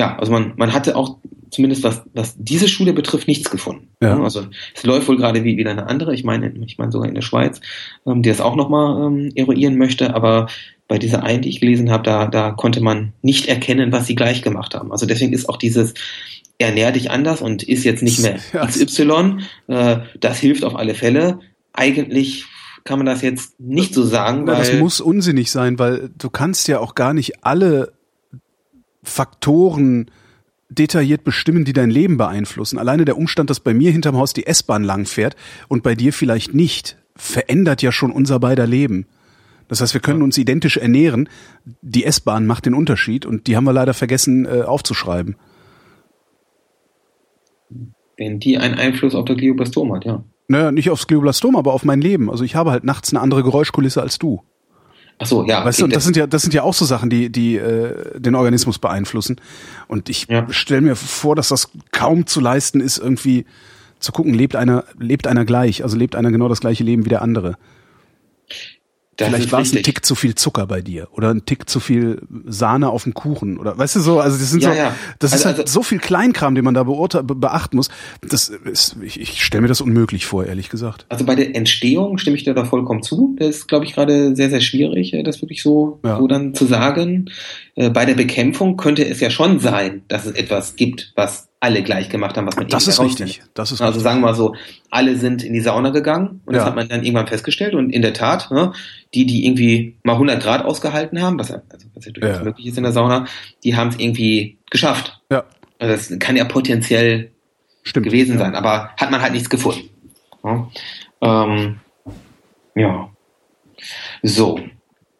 ja, 0.00 0.16
also 0.16 0.32
man, 0.32 0.54
man 0.56 0.72
hatte 0.72 0.96
auch 0.96 1.18
zumindest 1.50 1.84
was, 1.84 2.00
was 2.14 2.34
diese 2.38 2.68
Schule 2.68 2.94
betrifft, 2.94 3.28
nichts 3.28 3.50
gefunden. 3.50 3.88
Ja. 4.02 4.18
Also 4.18 4.46
es 4.74 4.82
läuft 4.82 5.08
wohl 5.08 5.18
gerade 5.18 5.44
wie 5.44 5.58
wieder 5.58 5.72
eine 5.72 5.88
andere, 5.88 6.14
ich 6.14 6.24
meine, 6.24 6.50
ich 6.64 6.78
meine 6.78 6.90
sogar 6.90 7.06
in 7.06 7.14
der 7.14 7.20
Schweiz, 7.20 7.60
ähm, 8.06 8.22
die 8.22 8.30
das 8.30 8.40
auch 8.40 8.56
nochmal 8.56 9.06
ähm, 9.06 9.30
eruieren 9.34 9.76
möchte, 9.76 10.14
aber 10.14 10.46
bei 10.88 10.96
dieser 10.96 11.22
einen, 11.22 11.42
die 11.42 11.50
ich 11.50 11.60
gelesen 11.60 11.90
habe, 11.90 12.02
da, 12.02 12.28
da 12.28 12.52
konnte 12.52 12.80
man 12.80 13.12
nicht 13.20 13.46
erkennen, 13.46 13.92
was 13.92 14.06
sie 14.06 14.14
gleich 14.14 14.40
gemacht 14.40 14.74
haben. 14.74 14.90
Also 14.90 15.04
deswegen 15.04 15.34
ist 15.34 15.50
auch 15.50 15.58
dieses 15.58 15.92
ernähr 16.56 16.90
dich 16.90 17.10
anders 17.10 17.42
und 17.42 17.62
ist 17.62 17.84
jetzt 17.84 18.02
nicht 18.02 18.20
mehr 18.20 18.38
XY, 18.66 19.40
äh, 19.66 19.98
das 20.18 20.38
hilft 20.38 20.64
auf 20.64 20.76
alle 20.76 20.94
Fälle. 20.94 21.40
Eigentlich 21.74 22.46
kann 22.84 22.98
man 22.98 23.04
das 23.04 23.20
jetzt 23.20 23.60
nicht 23.60 23.92
so 23.92 24.02
sagen. 24.02 24.46
Weil 24.46 24.56
das 24.56 24.72
muss 24.72 25.02
unsinnig 25.02 25.50
sein, 25.50 25.78
weil 25.78 26.08
du 26.16 26.30
kannst 26.30 26.68
ja 26.68 26.78
auch 26.78 26.94
gar 26.94 27.12
nicht 27.12 27.44
alle 27.44 27.92
Faktoren 29.02 30.10
detailliert 30.68 31.24
bestimmen, 31.24 31.64
die 31.64 31.72
dein 31.72 31.90
Leben 31.90 32.16
beeinflussen. 32.16 32.78
Alleine 32.78 33.04
der 33.04 33.18
Umstand, 33.18 33.50
dass 33.50 33.60
bei 33.60 33.74
mir 33.74 33.90
hinterm 33.90 34.16
Haus 34.16 34.32
die 34.32 34.46
S-Bahn 34.46 34.84
langfährt 34.84 35.36
und 35.68 35.82
bei 35.82 35.94
dir 35.94 36.12
vielleicht 36.12 36.54
nicht, 36.54 36.96
verändert 37.16 37.82
ja 37.82 37.92
schon 37.92 38.12
unser 38.12 38.38
beider 38.38 38.66
Leben. 38.66 39.06
Das 39.68 39.80
heißt, 39.80 39.94
wir 39.94 40.00
können 40.00 40.22
uns 40.22 40.38
identisch 40.38 40.76
ernähren. 40.76 41.28
Die 41.82 42.04
S-Bahn 42.04 42.46
macht 42.46 42.66
den 42.66 42.74
Unterschied 42.74 43.26
und 43.26 43.46
die 43.46 43.56
haben 43.56 43.64
wir 43.64 43.72
leider 43.72 43.94
vergessen 43.94 44.46
äh, 44.46 44.62
aufzuschreiben. 44.62 45.36
Wenn 48.16 48.40
die 48.40 48.58
einen 48.58 48.74
Einfluss 48.74 49.14
auf 49.14 49.24
das 49.24 49.36
Glioblastom 49.36 49.94
hat, 49.94 50.04
ja. 50.04 50.24
Naja, 50.48 50.72
nicht 50.72 50.90
aufs 50.90 51.06
Glioblastom, 51.06 51.54
aber 51.54 51.72
auf 51.72 51.84
mein 51.84 52.00
Leben. 52.00 52.28
Also 52.28 52.42
ich 52.42 52.56
habe 52.56 52.72
halt 52.72 52.82
nachts 52.82 53.12
eine 53.12 53.20
andere 53.20 53.44
Geräuschkulisse 53.44 54.02
als 54.02 54.18
du. 54.18 54.42
Ach 55.22 55.26
so, 55.26 55.44
ja. 55.44 55.62
Weißt 55.64 55.80
du, 55.82 55.86
das 55.86 56.04
sind 56.04 56.16
ja, 56.16 56.26
das 56.26 56.42
sind 56.42 56.54
ja 56.54 56.62
auch 56.62 56.72
so 56.72 56.86
Sachen, 56.86 57.10
die, 57.10 57.30
die 57.30 57.56
äh, 57.56 58.18
den 58.18 58.34
Organismus 58.34 58.78
beeinflussen. 58.78 59.36
Und 59.86 60.08
ich 60.08 60.26
ja. 60.28 60.46
stelle 60.50 60.80
mir 60.80 60.96
vor, 60.96 61.36
dass 61.36 61.48
das 61.48 61.70
kaum 61.92 62.26
zu 62.26 62.40
leisten 62.40 62.80
ist, 62.80 62.96
irgendwie 62.96 63.44
zu 63.98 64.12
gucken, 64.12 64.32
lebt 64.32 64.56
einer, 64.56 64.84
lebt 64.98 65.26
einer 65.26 65.44
gleich, 65.44 65.82
also 65.82 65.96
lebt 65.98 66.16
einer 66.16 66.30
genau 66.30 66.48
das 66.48 66.60
gleiche 66.60 66.84
Leben 66.84 67.04
wie 67.04 67.10
der 67.10 67.20
andere. 67.20 67.58
Das 69.20 69.28
Vielleicht 69.28 69.52
war 69.52 69.60
es 69.60 69.74
ein 69.74 69.82
Tick 69.82 70.04
zu 70.04 70.14
viel 70.14 70.34
Zucker 70.34 70.66
bei 70.66 70.80
dir 70.80 71.08
oder 71.12 71.30
ein 71.30 71.44
Tick 71.44 71.68
zu 71.68 71.78
viel 71.78 72.22
Sahne 72.46 72.88
auf 72.88 73.04
dem 73.04 73.12
Kuchen 73.12 73.58
oder 73.58 73.76
weißt 73.76 73.96
du 73.96 74.00
so, 74.00 74.18
also 74.18 74.38
das 74.38 74.50
sind 74.50 74.62
ja, 74.62 74.70
so, 74.70 74.76
ja. 74.76 74.96
das 75.18 75.32
also, 75.32 75.42
ist 75.42 75.46
halt 75.46 75.58
also, 75.60 75.72
so 75.72 75.82
viel 75.82 75.98
Kleinkram, 75.98 76.54
den 76.54 76.64
man 76.64 76.72
da 76.72 76.84
beurte 76.84 77.22
beachten 77.22 77.76
muss. 77.76 77.90
Das 78.22 78.48
ist, 78.48 78.96
ich, 79.02 79.20
ich 79.20 79.44
stelle 79.44 79.62
mir 79.62 79.68
das 79.68 79.82
unmöglich 79.82 80.24
vor, 80.24 80.46
ehrlich 80.46 80.70
gesagt. 80.70 81.04
Also 81.10 81.26
bei 81.26 81.34
der 81.34 81.54
Entstehung 81.54 82.16
stimme 82.16 82.36
ich 82.36 82.44
dir 82.44 82.54
da 82.54 82.64
vollkommen 82.64 83.02
zu. 83.02 83.36
Das 83.38 83.48
ist, 83.48 83.68
glaube 83.68 83.84
ich, 83.84 83.94
gerade 83.94 84.34
sehr, 84.34 84.48
sehr 84.48 84.62
schwierig, 84.62 85.12
äh, 85.12 85.22
das 85.22 85.42
wirklich 85.42 85.62
so, 85.62 86.00
ja. 86.02 86.18
so 86.18 86.26
dann 86.26 86.54
zu 86.54 86.64
sagen. 86.64 87.30
Äh, 87.74 87.90
bei 87.90 88.06
der 88.06 88.14
Bekämpfung 88.14 88.76
könnte 88.78 89.06
es 89.06 89.20
ja 89.20 89.28
schon 89.28 89.60
sein, 89.60 90.02
dass 90.08 90.24
es 90.24 90.32
etwas 90.32 90.76
gibt, 90.76 91.12
was 91.14 91.49
alle 91.60 91.82
gleich 91.82 92.08
gemacht 92.08 92.36
haben, 92.36 92.46
was 92.46 92.56
man 92.56 92.68
Das 92.68 92.88
ist 92.88 93.00
richtig. 93.00 93.42
Das 93.52 93.70
ist 93.70 93.82
also 93.82 93.92
richtig. 93.92 94.02
sagen 94.02 94.20
wir 94.20 94.28
mal 94.28 94.34
so, 94.34 94.56
alle 94.90 95.16
sind 95.16 95.42
in 95.42 95.52
die 95.52 95.60
Sauna 95.60 95.90
gegangen 95.90 96.40
und 96.46 96.54
ja. 96.54 96.60
das 96.60 96.68
hat 96.68 96.74
man 96.74 96.88
dann 96.88 97.04
irgendwann 97.04 97.26
festgestellt 97.26 97.74
und 97.74 97.90
in 97.90 98.00
der 98.00 98.14
Tat, 98.14 98.50
ne, 98.50 98.72
die, 99.12 99.26
die 99.26 99.44
irgendwie 99.44 99.96
mal 100.02 100.14
100 100.14 100.42
Grad 100.42 100.64
ausgehalten 100.64 101.20
haben, 101.20 101.38
was, 101.38 101.50
also, 101.50 101.86
was 101.94 102.06
ja 102.06 102.12
durchaus 102.12 102.38
ja. 102.38 102.44
möglich 102.44 102.66
ist 102.66 102.78
in 102.78 102.84
der 102.84 102.92
Sauna, 102.92 103.26
die 103.62 103.76
haben 103.76 103.88
es 103.88 103.98
irgendwie 103.98 104.56
geschafft. 104.70 105.20
Ja. 105.30 105.44
Also 105.78 105.94
das 105.94 106.18
kann 106.18 106.36
ja 106.36 106.44
potenziell 106.44 107.30
Stimmt, 107.82 108.06
gewesen 108.06 108.32
ja. 108.32 108.38
sein, 108.38 108.54
aber 108.54 108.90
hat 108.96 109.10
man 109.10 109.20
halt 109.20 109.34
nichts 109.34 109.50
gefunden. 109.50 109.90
Ja. 110.42 110.68
Ähm, 111.20 111.76
ja. 112.74 113.10
So. 114.22 114.60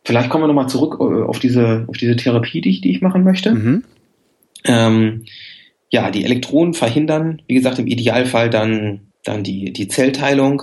Vielleicht 0.04 0.30
kommen 0.30 0.44
wir 0.44 0.48
nochmal 0.48 0.68
zurück 0.68 0.96
äh, 0.98 1.22
auf 1.22 1.38
diese, 1.38 1.84
auf 1.86 1.96
diese 1.98 2.16
Therapie, 2.16 2.62
die 2.62 2.70
ich, 2.70 2.80
die 2.80 2.90
ich 2.90 3.02
machen 3.02 3.24
möchte. 3.24 3.52
Mhm. 3.52 3.84
Ähm, 4.64 5.24
ja, 5.90 6.10
die 6.10 6.24
Elektronen 6.24 6.74
verhindern, 6.74 7.42
wie 7.46 7.54
gesagt, 7.54 7.78
im 7.78 7.86
Idealfall 7.86 8.48
dann, 8.48 9.12
dann 9.24 9.42
die, 9.42 9.72
die 9.72 9.88
Zellteilung. 9.88 10.62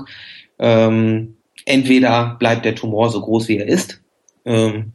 Ähm, 0.58 1.36
entweder 1.66 2.36
bleibt 2.40 2.66
der 2.66 2.76
Tumor 2.76 3.10
so 3.10 3.22
groß, 3.22 3.48
wie 3.50 3.58
er 3.58 3.68
ist. 3.68 4.02
Ähm, 4.46 4.94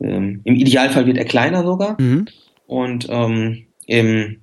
ähm, 0.00 0.42
Im 0.44 0.54
Idealfall 0.56 1.06
wird 1.06 1.16
er 1.16 1.24
kleiner 1.24 1.64
sogar. 1.64 2.00
Mhm. 2.00 2.26
Und 2.66 3.06
ähm, 3.10 3.66
im 3.86 4.42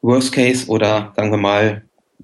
Worst 0.00 0.32
Case 0.32 0.68
oder 0.68 1.12
sagen 1.16 1.30
wir 1.30 1.38
mal 1.38 1.82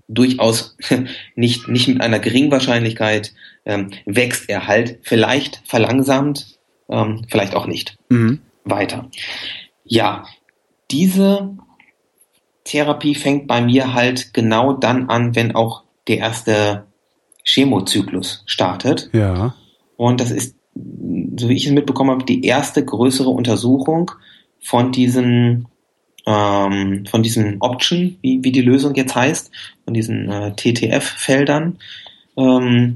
durchaus 0.08 0.76
nicht, 1.34 1.68
nicht 1.68 1.88
mit 1.88 2.00
einer 2.00 2.18
geringen 2.18 2.50
Wahrscheinlichkeit 2.50 3.32
ähm, 3.64 3.90
wächst 4.06 4.48
er 4.48 4.66
halt 4.66 4.98
vielleicht 5.02 5.62
verlangsamt, 5.64 6.58
ähm, 6.88 7.24
vielleicht 7.28 7.54
auch 7.54 7.66
nicht 7.66 7.96
mhm. 8.08 8.40
weiter. 8.64 9.10
Ja, 9.84 10.24
diese 10.90 11.56
Therapie 12.70 13.14
fängt 13.14 13.48
bei 13.48 13.60
mir 13.60 13.94
halt 13.94 14.32
genau 14.32 14.72
dann 14.72 15.08
an, 15.08 15.34
wenn 15.34 15.54
auch 15.54 15.82
der 16.06 16.18
erste 16.18 16.86
Chemozyklus 17.44 18.44
startet. 18.46 19.10
Ja. 19.12 19.54
Und 19.96 20.20
das 20.20 20.30
ist, 20.30 20.56
so 20.74 21.48
wie 21.48 21.54
ich 21.56 21.66
es 21.66 21.72
mitbekommen 21.72 22.10
habe, 22.10 22.24
die 22.24 22.44
erste 22.44 22.84
größere 22.84 23.28
Untersuchung 23.28 24.12
von 24.62 24.92
diesen 24.92 25.66
ähm, 26.26 27.06
von 27.10 27.22
diesen 27.22 27.60
Option, 27.60 28.18
wie, 28.20 28.44
wie 28.44 28.52
die 28.52 28.60
Lösung 28.60 28.94
jetzt 28.94 29.14
heißt, 29.14 29.50
von 29.84 29.94
diesen 29.94 30.28
äh, 30.30 30.54
TTF-Feldern. 30.54 31.78
Ähm, 32.36 32.94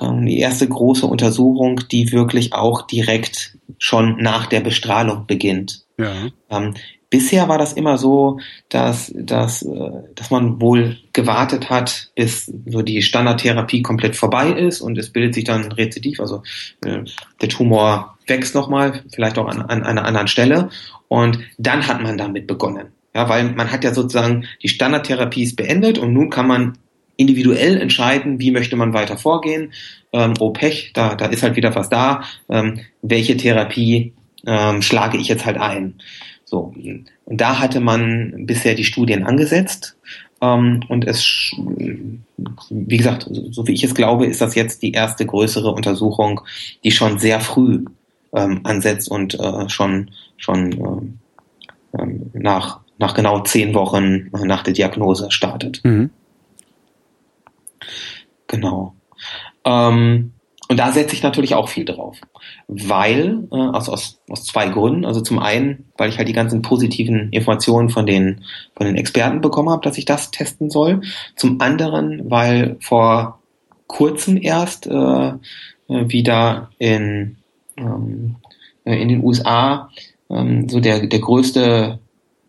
ähm, 0.00 0.26
die 0.26 0.38
erste 0.38 0.66
große 0.66 1.06
Untersuchung, 1.06 1.80
die 1.92 2.12
wirklich 2.12 2.54
auch 2.54 2.82
direkt 2.82 3.58
schon 3.78 4.16
nach 4.22 4.46
der 4.46 4.60
Bestrahlung 4.60 5.26
beginnt. 5.26 5.84
Ja. 5.98 6.28
Ähm, 6.50 6.74
bisher 7.12 7.46
war 7.48 7.58
das 7.58 7.74
immer 7.74 7.98
so, 7.98 8.40
dass, 8.70 9.12
dass, 9.14 9.62
äh, 9.62 9.90
dass 10.14 10.30
man 10.30 10.60
wohl 10.60 10.96
gewartet 11.12 11.68
hat, 11.68 12.10
bis 12.16 12.50
so 12.66 12.80
die 12.80 13.02
Standardtherapie 13.02 13.82
komplett 13.82 14.16
vorbei 14.16 14.48
ist 14.50 14.80
und 14.80 14.96
es 14.96 15.10
bildet 15.10 15.34
sich 15.34 15.44
dann 15.44 15.70
Rezidiv, 15.70 16.18
also 16.20 16.42
äh, 16.84 17.00
der 17.40 17.48
Tumor 17.50 18.16
wächst 18.26 18.54
nochmal, 18.54 19.02
vielleicht 19.12 19.38
auch 19.38 19.46
an, 19.46 19.60
an 19.60 19.84
einer 19.84 20.06
anderen 20.06 20.26
Stelle 20.26 20.70
und 21.08 21.38
dann 21.58 21.86
hat 21.86 22.02
man 22.02 22.16
damit 22.16 22.46
begonnen. 22.46 22.88
Ja, 23.14 23.28
weil 23.28 23.44
man 23.52 23.70
hat 23.70 23.84
ja 23.84 23.92
sozusagen 23.92 24.46
die 24.62 24.68
Standardtherapie 24.68 25.42
ist 25.42 25.56
beendet 25.56 25.98
und 25.98 26.14
nun 26.14 26.30
kann 26.30 26.46
man 26.46 26.78
individuell 27.18 27.78
entscheiden, 27.78 28.40
wie 28.40 28.50
möchte 28.50 28.74
man 28.76 28.94
weiter 28.94 29.18
vorgehen. 29.18 29.74
Ähm, 30.14 30.32
oh 30.40 30.50
Pech, 30.50 30.92
da, 30.94 31.14
da 31.14 31.26
ist 31.26 31.42
halt 31.42 31.56
wieder 31.56 31.74
was 31.74 31.90
da. 31.90 32.22
Ähm, 32.48 32.80
welche 33.02 33.36
Therapie 33.36 34.14
ähm, 34.46 34.80
schlage 34.80 35.18
ich 35.18 35.28
jetzt 35.28 35.44
halt 35.44 35.58
ein? 35.58 36.00
So. 36.52 36.70
Und 37.24 37.40
da 37.40 37.60
hatte 37.60 37.80
man 37.80 38.44
bisher 38.44 38.74
die 38.74 38.84
Studien 38.84 39.24
angesetzt. 39.24 39.96
Ähm, 40.42 40.82
und 40.86 41.06
es, 41.06 41.50
wie 41.56 42.96
gesagt, 42.98 43.26
so 43.30 43.66
wie 43.66 43.72
ich 43.72 43.84
es 43.84 43.94
glaube, 43.94 44.26
ist 44.26 44.42
das 44.42 44.54
jetzt 44.54 44.82
die 44.82 44.92
erste 44.92 45.24
größere 45.24 45.72
Untersuchung, 45.72 46.42
die 46.84 46.90
schon 46.90 47.18
sehr 47.18 47.40
früh 47.40 47.86
ähm, 48.34 48.60
ansetzt 48.64 49.10
und 49.10 49.40
äh, 49.40 49.66
schon, 49.70 50.10
schon 50.36 50.72
ähm, 50.74 51.18
ähm 51.98 52.30
nach, 52.34 52.80
nach 52.98 53.14
genau 53.14 53.40
zehn 53.40 53.72
Wochen 53.72 54.28
nach 54.32 54.62
der 54.62 54.74
Diagnose 54.74 55.30
startet. 55.30 55.80
Mhm. 55.84 56.10
Genau. 58.46 58.94
Ähm, 59.64 60.31
und 60.72 60.78
da 60.78 60.90
setze 60.90 61.14
ich 61.14 61.22
natürlich 61.22 61.54
auch 61.54 61.68
viel 61.68 61.84
drauf, 61.84 62.16
weil, 62.66 63.46
äh, 63.52 63.56
aus, 63.56 63.90
aus, 63.90 64.22
aus 64.30 64.44
zwei 64.44 64.68
Gründen. 64.68 65.04
Also 65.04 65.20
zum 65.20 65.38
einen, 65.38 65.84
weil 65.98 66.08
ich 66.08 66.16
halt 66.16 66.28
die 66.28 66.32
ganzen 66.32 66.62
positiven 66.62 67.28
Informationen 67.30 67.90
von 67.90 68.06
den, 68.06 68.42
von 68.74 68.86
den 68.86 68.96
Experten 68.96 69.42
bekommen 69.42 69.68
habe, 69.68 69.82
dass 69.82 69.98
ich 69.98 70.06
das 70.06 70.30
testen 70.30 70.70
soll. 70.70 71.02
Zum 71.36 71.60
anderen, 71.60 72.30
weil 72.30 72.78
vor 72.80 73.42
kurzem 73.86 74.38
erst 74.40 74.86
äh, 74.86 74.92
äh 75.28 75.34
wieder 75.88 76.70
in, 76.78 77.36
ähm, 77.76 78.36
äh, 78.86 78.96
in 78.96 79.10
den 79.10 79.22
USA 79.22 79.90
ähm, 80.30 80.70
so 80.70 80.80
der, 80.80 81.06
der 81.06 81.20
größte 81.20 81.98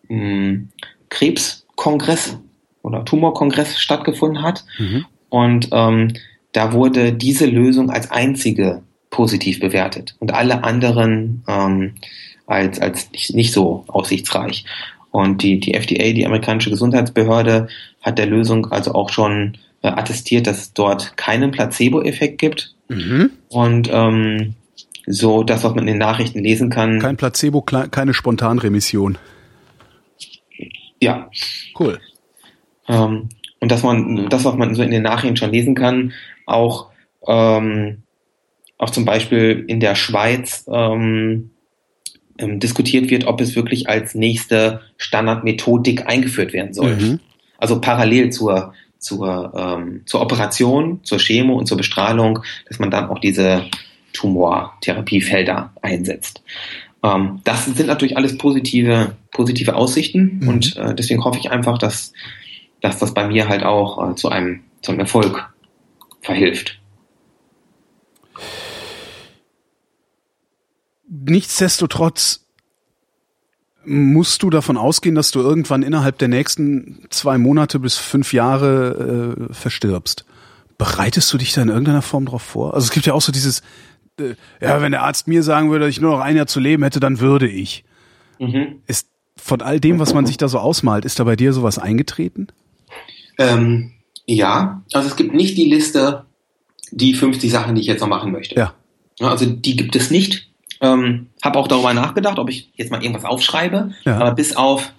ähm, 0.07 0.69
Krebskongress 1.09 2.37
oder 2.83 3.03
Tumorkongress 3.03 3.77
stattgefunden 3.77 4.43
hat. 4.43 4.63
Mhm. 4.79 5.05
Und 5.27 5.67
ähm, 5.73 6.13
da 6.53 6.71
wurde 6.71 7.13
diese 7.13 7.45
Lösung 7.45 7.89
als 7.89 8.09
einzige 8.11 8.83
positiv 9.09 9.59
bewertet 9.59 10.15
und 10.19 10.33
alle 10.33 10.63
anderen 10.63 11.43
ähm, 11.47 11.95
als, 12.47 12.79
als 12.79 13.11
nicht, 13.11 13.35
nicht 13.35 13.53
so 13.53 13.83
aussichtsreich. 13.87 14.65
Und 15.11 15.43
die, 15.43 15.59
die 15.59 15.75
FDA, 15.75 16.13
die 16.13 16.25
amerikanische 16.25 16.71
Gesundheitsbehörde, 16.71 17.67
hat 18.01 18.17
der 18.17 18.25
Lösung 18.25 18.71
also 18.71 18.93
auch 18.93 19.09
schon 19.09 19.57
äh, 19.83 19.89
attestiert, 19.89 20.47
dass 20.47 20.61
es 20.61 20.73
dort 20.73 21.15
keinen 21.17 21.51
Placebo-Effekt 21.51 22.39
gibt. 22.39 22.73
Mhm. 22.89 23.31
Und 23.49 23.89
ähm, 23.91 24.55
so 25.05 25.43
das, 25.43 25.63
was 25.63 25.75
man 25.75 25.87
in 25.87 25.93
den 25.93 25.97
Nachrichten 25.99 26.39
lesen 26.39 26.69
kann. 26.69 26.99
Kein 26.99 27.17
Placebo, 27.17 27.61
keine 27.61 28.13
Spontanremission. 28.13 29.17
Ja. 30.99 31.29
Cool. 31.77 31.99
Ähm, 32.87 33.29
und 33.59 33.71
dass 33.71 33.83
man 33.83 34.29
das, 34.29 34.43
was 34.45 34.55
man 34.55 34.75
so 34.75 34.81
in 34.81 34.91
den 34.91 35.03
Nachrichten 35.03 35.37
schon 35.37 35.51
lesen 35.51 35.75
kann, 35.75 36.13
auch, 36.45 36.89
ähm, 37.27 38.03
auch 38.77 38.89
zum 38.89 39.05
Beispiel 39.05 39.65
in 39.67 39.79
der 39.79 39.95
Schweiz 39.95 40.65
ähm, 40.71 41.51
ähm, 42.37 42.59
diskutiert 42.59 43.09
wird, 43.09 43.25
ob 43.25 43.41
es 43.41 43.55
wirklich 43.55 43.89
als 43.89 44.15
nächste 44.15 44.81
Standardmethodik 44.97 46.07
eingeführt 46.07 46.53
werden 46.53 46.73
soll. 46.73 46.95
Mhm. 46.95 47.19
Also 47.57 47.79
parallel 47.79 48.31
zur, 48.31 48.73
zur, 48.97 49.53
ähm, 49.55 50.01
zur 50.05 50.21
Operation, 50.21 51.03
zur 51.03 51.19
Chemo 51.19 51.55
und 51.55 51.67
zur 51.67 51.77
Bestrahlung, 51.77 52.39
dass 52.67 52.79
man 52.79 52.91
dann 52.91 53.09
auch 53.09 53.19
diese 53.19 53.65
Tumortherapiefelder 54.13 55.71
einsetzt. 55.81 56.43
Ähm, 57.03 57.41
das 57.43 57.65
sind 57.65 57.87
natürlich 57.87 58.17
alles 58.17 58.37
positive, 58.37 59.15
positive 59.31 59.75
Aussichten 59.75 60.39
mhm. 60.41 60.47
und 60.47 60.75
äh, 60.77 60.95
deswegen 60.95 61.23
hoffe 61.23 61.39
ich 61.39 61.51
einfach, 61.51 61.77
dass 61.77 62.13
dass 62.83 62.99
das 62.99 63.13
bei 63.13 63.25
mir 63.25 63.47
halt 63.47 63.63
auch 63.63 64.11
äh, 64.11 64.15
zu 64.15 64.29
einem 64.29 64.59
zum 64.81 64.99
Erfolg 64.99 65.52
verhilft. 66.23 66.79
Nichtsdestotrotz 71.07 72.45
musst 73.85 74.41
du 74.43 74.49
davon 74.49 74.77
ausgehen, 74.77 75.15
dass 75.15 75.31
du 75.31 75.41
irgendwann 75.41 75.83
innerhalb 75.83 76.17
der 76.17 76.29
nächsten 76.29 77.05
zwei 77.09 77.37
Monate 77.37 77.79
bis 77.79 77.97
fünf 77.97 78.33
Jahre 78.33 79.37
äh, 79.49 79.53
verstirbst. 79.53 80.25
Bereitest 80.77 81.31
du 81.33 81.37
dich 81.37 81.53
da 81.53 81.61
in 81.61 81.69
irgendeiner 81.69 82.01
Form 82.01 82.25
drauf 82.25 82.41
vor? 82.41 82.73
Also 82.73 82.85
es 82.85 82.91
gibt 82.91 83.05
ja 83.05 83.13
auch 83.13 83.21
so 83.21 83.31
dieses, 83.31 83.61
äh, 84.19 84.35
ja, 84.61 84.81
wenn 84.81 84.91
der 84.91 85.03
Arzt 85.03 85.27
mir 85.27 85.43
sagen 85.43 85.69
würde, 85.69 85.85
dass 85.85 85.93
ich 85.93 86.01
nur 86.01 86.11
noch 86.11 86.21
ein 86.21 86.35
Jahr 86.35 86.47
zu 86.47 86.59
leben 86.59 86.83
hätte, 86.83 86.99
dann 86.99 87.19
würde 87.19 87.47
ich. 87.47 87.83
Mhm. 88.39 88.81
Ist 88.87 89.09
von 89.35 89.61
all 89.61 89.79
dem, 89.79 89.99
was 89.99 90.13
man 90.13 90.25
sich 90.25 90.37
da 90.37 90.47
so 90.47 90.59
ausmalt, 90.59 91.05
ist 91.05 91.19
da 91.19 91.25
bei 91.25 91.35
dir 91.35 91.53
sowas 91.53 91.77
eingetreten? 91.77 92.47
Ähm, 93.37 93.91
ja, 94.25 94.83
also 94.93 95.07
es 95.07 95.15
gibt 95.15 95.33
nicht 95.33 95.57
die 95.57 95.69
Liste, 95.69 96.25
die 96.91 97.13
50 97.13 97.51
Sachen, 97.51 97.75
die 97.75 97.81
ich 97.81 97.87
jetzt 97.87 98.01
noch 98.01 98.07
machen 98.07 98.31
möchte. 98.31 98.55
Ja. 98.55 98.73
Also 99.19 99.45
die 99.45 99.75
gibt 99.75 99.95
es 99.95 100.11
nicht. 100.11 100.49
Ähm, 100.81 101.27
habe 101.41 101.59
auch 101.59 101.67
darüber 101.67 101.93
nachgedacht, 101.93 102.39
ob 102.39 102.49
ich 102.49 102.71
jetzt 102.75 102.91
mal 102.91 103.01
irgendwas 103.01 103.25
aufschreibe. 103.25 103.91
Ja. 104.05 104.17
Aber 104.17 104.33
bis 104.33 104.55
auf 104.55 104.93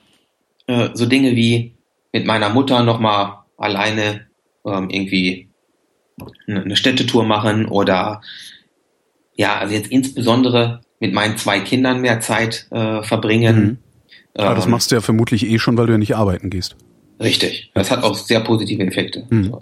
äh, 0.67 0.91
so 0.95 1.07
Dinge 1.07 1.37
wie 1.37 1.75
mit 2.13 2.27
meiner 2.27 2.49
Mutter 2.49 2.83
nochmal 2.83 3.39
alleine 3.57 4.27
ähm, 4.65 4.89
irgendwie 4.91 5.49
eine 6.47 6.77
Städtetour 6.77 7.25
machen 7.25 7.67
oder 7.67 8.23
ja, 9.37 9.59
also 9.59 9.75
jetzt 9.75 9.89
insbesondere 9.89 10.81
mit 11.01 11.13
meinen 11.13 11.37
zwei 11.37 11.61
Kindern 11.61 12.01
mehr 12.01 12.21
Zeit 12.21 12.69
äh, 12.71 13.03
verbringen. 13.03 13.57
Mhm. 13.57 13.79
Aber 14.37 14.55
das 14.55 14.67
ähm, 14.67 14.71
machst 14.71 14.91
du 14.91 14.95
ja 14.95 15.01
vermutlich 15.01 15.47
eh 15.47 15.59
schon, 15.59 15.77
weil 15.77 15.87
du 15.87 15.93
ja 15.93 15.99
nicht 15.99 16.17
arbeiten 16.17 16.51
gehst. 16.51 16.77
Richtig. 17.21 17.71
Das 17.75 17.91
hat 17.91 18.03
auch 18.03 18.15
sehr 18.15 18.41
positive 18.41 18.83
Effekte. 18.83 19.27
Mhm. 19.31 19.57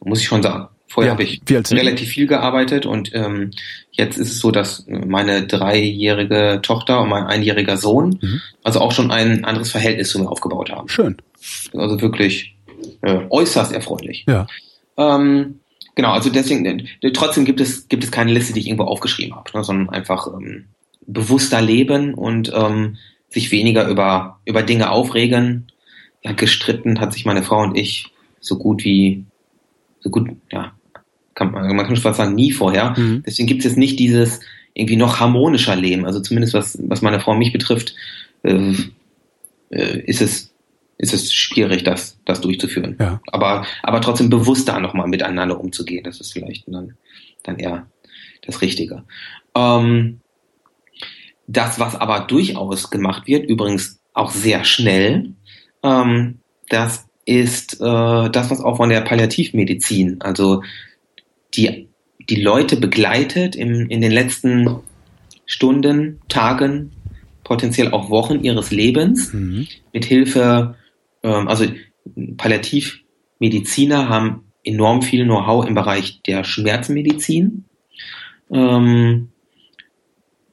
Muss 0.00 0.20
ich 0.20 0.26
schon 0.26 0.42
sagen. 0.42 0.68
Vorher 0.90 1.10
ja, 1.10 1.12
habe 1.12 1.22
ich 1.22 1.42
relativ 1.70 2.08
viel 2.08 2.26
gearbeitet 2.26 2.86
und 2.86 3.10
ähm, 3.12 3.50
jetzt 3.90 4.16
ist 4.16 4.32
es 4.32 4.38
so, 4.38 4.50
dass 4.50 4.86
meine 4.88 5.46
dreijährige 5.46 6.60
Tochter 6.62 7.02
und 7.02 7.10
mein 7.10 7.24
einjähriger 7.24 7.76
Sohn 7.76 8.18
mhm. 8.22 8.40
also 8.64 8.80
auch 8.80 8.92
schon 8.92 9.10
ein 9.10 9.44
anderes 9.44 9.70
Verhältnis 9.70 10.08
zu 10.08 10.18
mir 10.18 10.30
aufgebaut 10.30 10.70
haben. 10.70 10.88
Schön. 10.88 11.18
Also 11.74 12.00
wirklich 12.00 12.56
äh, 13.02 13.18
äußerst 13.28 13.72
erfreulich. 13.72 14.24
Ja. 14.26 14.46
Ähm, 14.96 15.60
genau, 15.94 16.12
also 16.12 16.30
deswegen, 16.30 16.64
äh, 16.64 17.12
trotzdem 17.12 17.44
gibt 17.44 17.60
es, 17.60 17.88
gibt 17.88 18.04
es 18.04 18.10
keine 18.10 18.32
Liste, 18.32 18.54
die 18.54 18.60
ich 18.60 18.66
irgendwo 18.68 18.84
aufgeschrieben 18.84 19.36
habe, 19.36 19.50
ne, 19.54 19.64
sondern 19.64 19.90
einfach 19.90 20.26
ähm, 20.26 20.68
bewusster 21.06 21.60
leben 21.60 22.14
und 22.14 22.50
ähm, 22.54 22.96
sich 23.28 23.50
weniger 23.52 23.86
über, 23.88 24.40
über 24.46 24.62
Dinge 24.62 24.90
aufregen 24.90 25.70
ja, 26.22 26.32
gestritten 26.32 27.00
hat 27.00 27.12
sich 27.12 27.24
meine 27.24 27.42
Frau 27.42 27.62
und 27.62 27.76
ich 27.76 28.06
so 28.40 28.58
gut 28.58 28.84
wie, 28.84 29.24
so 30.00 30.10
gut, 30.10 30.30
ja, 30.50 30.72
kann 31.34 31.52
man, 31.52 31.74
man 31.74 31.86
kann 31.86 31.96
schon 31.96 32.02
fast 32.02 32.18
sagen, 32.18 32.34
nie 32.34 32.52
vorher. 32.52 32.94
Mhm. 32.96 33.22
Deswegen 33.24 33.46
gibt 33.46 33.60
es 33.60 33.66
jetzt 33.66 33.78
nicht 33.78 33.98
dieses 33.98 34.40
irgendwie 34.74 34.96
noch 34.96 35.20
harmonischer 35.20 35.76
Leben. 35.76 36.04
Also 36.04 36.20
zumindest 36.20 36.54
was, 36.54 36.78
was 36.82 37.02
meine 37.02 37.20
Frau 37.20 37.32
und 37.32 37.38
mich 37.38 37.52
betrifft, 37.52 37.94
äh, 38.42 38.74
äh, 39.70 40.00
ist 40.00 40.20
es 40.20 40.54
ist 40.98 41.14
es 41.14 41.32
schwierig, 41.32 41.84
das, 41.84 42.18
das 42.24 42.40
durchzuführen. 42.40 42.96
Ja. 42.98 43.20
Aber, 43.28 43.64
aber 43.84 44.00
trotzdem 44.00 44.30
bewusster 44.30 44.80
nochmal 44.80 45.06
miteinander 45.06 45.60
umzugehen. 45.60 46.02
Das 46.02 46.20
ist 46.20 46.32
vielleicht 46.32 46.64
dann, 46.66 46.96
dann 47.44 47.58
eher 47.58 47.86
das 48.44 48.60
Richtige. 48.60 49.04
Ähm, 49.54 50.20
das, 51.46 51.78
was 51.78 51.94
aber 51.94 52.20
durchaus 52.20 52.90
gemacht 52.90 53.28
wird, 53.28 53.48
übrigens 53.48 54.00
auch 54.12 54.32
sehr 54.32 54.64
schnell, 54.64 55.34
ähm, 55.82 56.38
das 56.68 57.06
ist 57.24 57.74
äh, 57.80 58.30
das, 58.30 58.50
was 58.50 58.60
auch 58.60 58.78
von 58.78 58.88
der 58.88 59.02
Palliativmedizin, 59.02 60.20
also 60.20 60.62
die, 61.54 61.88
die 62.28 62.42
Leute 62.42 62.76
begleitet 62.76 63.56
im, 63.56 63.88
in 63.88 64.00
den 64.00 64.12
letzten 64.12 64.80
Stunden, 65.44 66.20
Tagen, 66.28 66.92
potenziell 67.44 67.92
auch 67.92 68.10
Wochen 68.10 68.44
ihres 68.44 68.70
Lebens 68.70 69.32
mhm. 69.32 69.66
mit 69.92 70.04
Hilfe, 70.04 70.76
ähm, 71.22 71.48
also 71.48 71.64
Palliativmediziner 72.36 74.08
haben 74.08 74.44
enorm 74.64 75.02
viel 75.02 75.24
Know-how 75.24 75.66
im 75.66 75.74
Bereich 75.74 76.22
der 76.22 76.44
Schmerzmedizin, 76.44 77.64
ähm, 78.50 79.28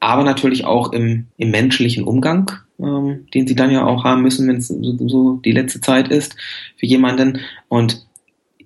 aber 0.05 0.23
natürlich 0.23 0.65
auch 0.65 0.93
im, 0.93 1.27
im 1.37 1.51
menschlichen 1.51 2.03
Umgang 2.03 2.51
ähm, 2.79 3.27
den 3.33 3.47
sie 3.47 3.55
dann 3.55 3.71
ja 3.71 3.85
auch 3.85 4.03
haben 4.03 4.21
müssen, 4.21 4.47
wenn 4.47 4.57
es 4.57 4.67
so, 4.67 5.07
so 5.07 5.33
die 5.37 5.51
letzte 5.51 5.81
Zeit 5.81 6.09
ist 6.09 6.35
für 6.77 6.85
jemanden. 6.85 7.39
Und 7.67 8.05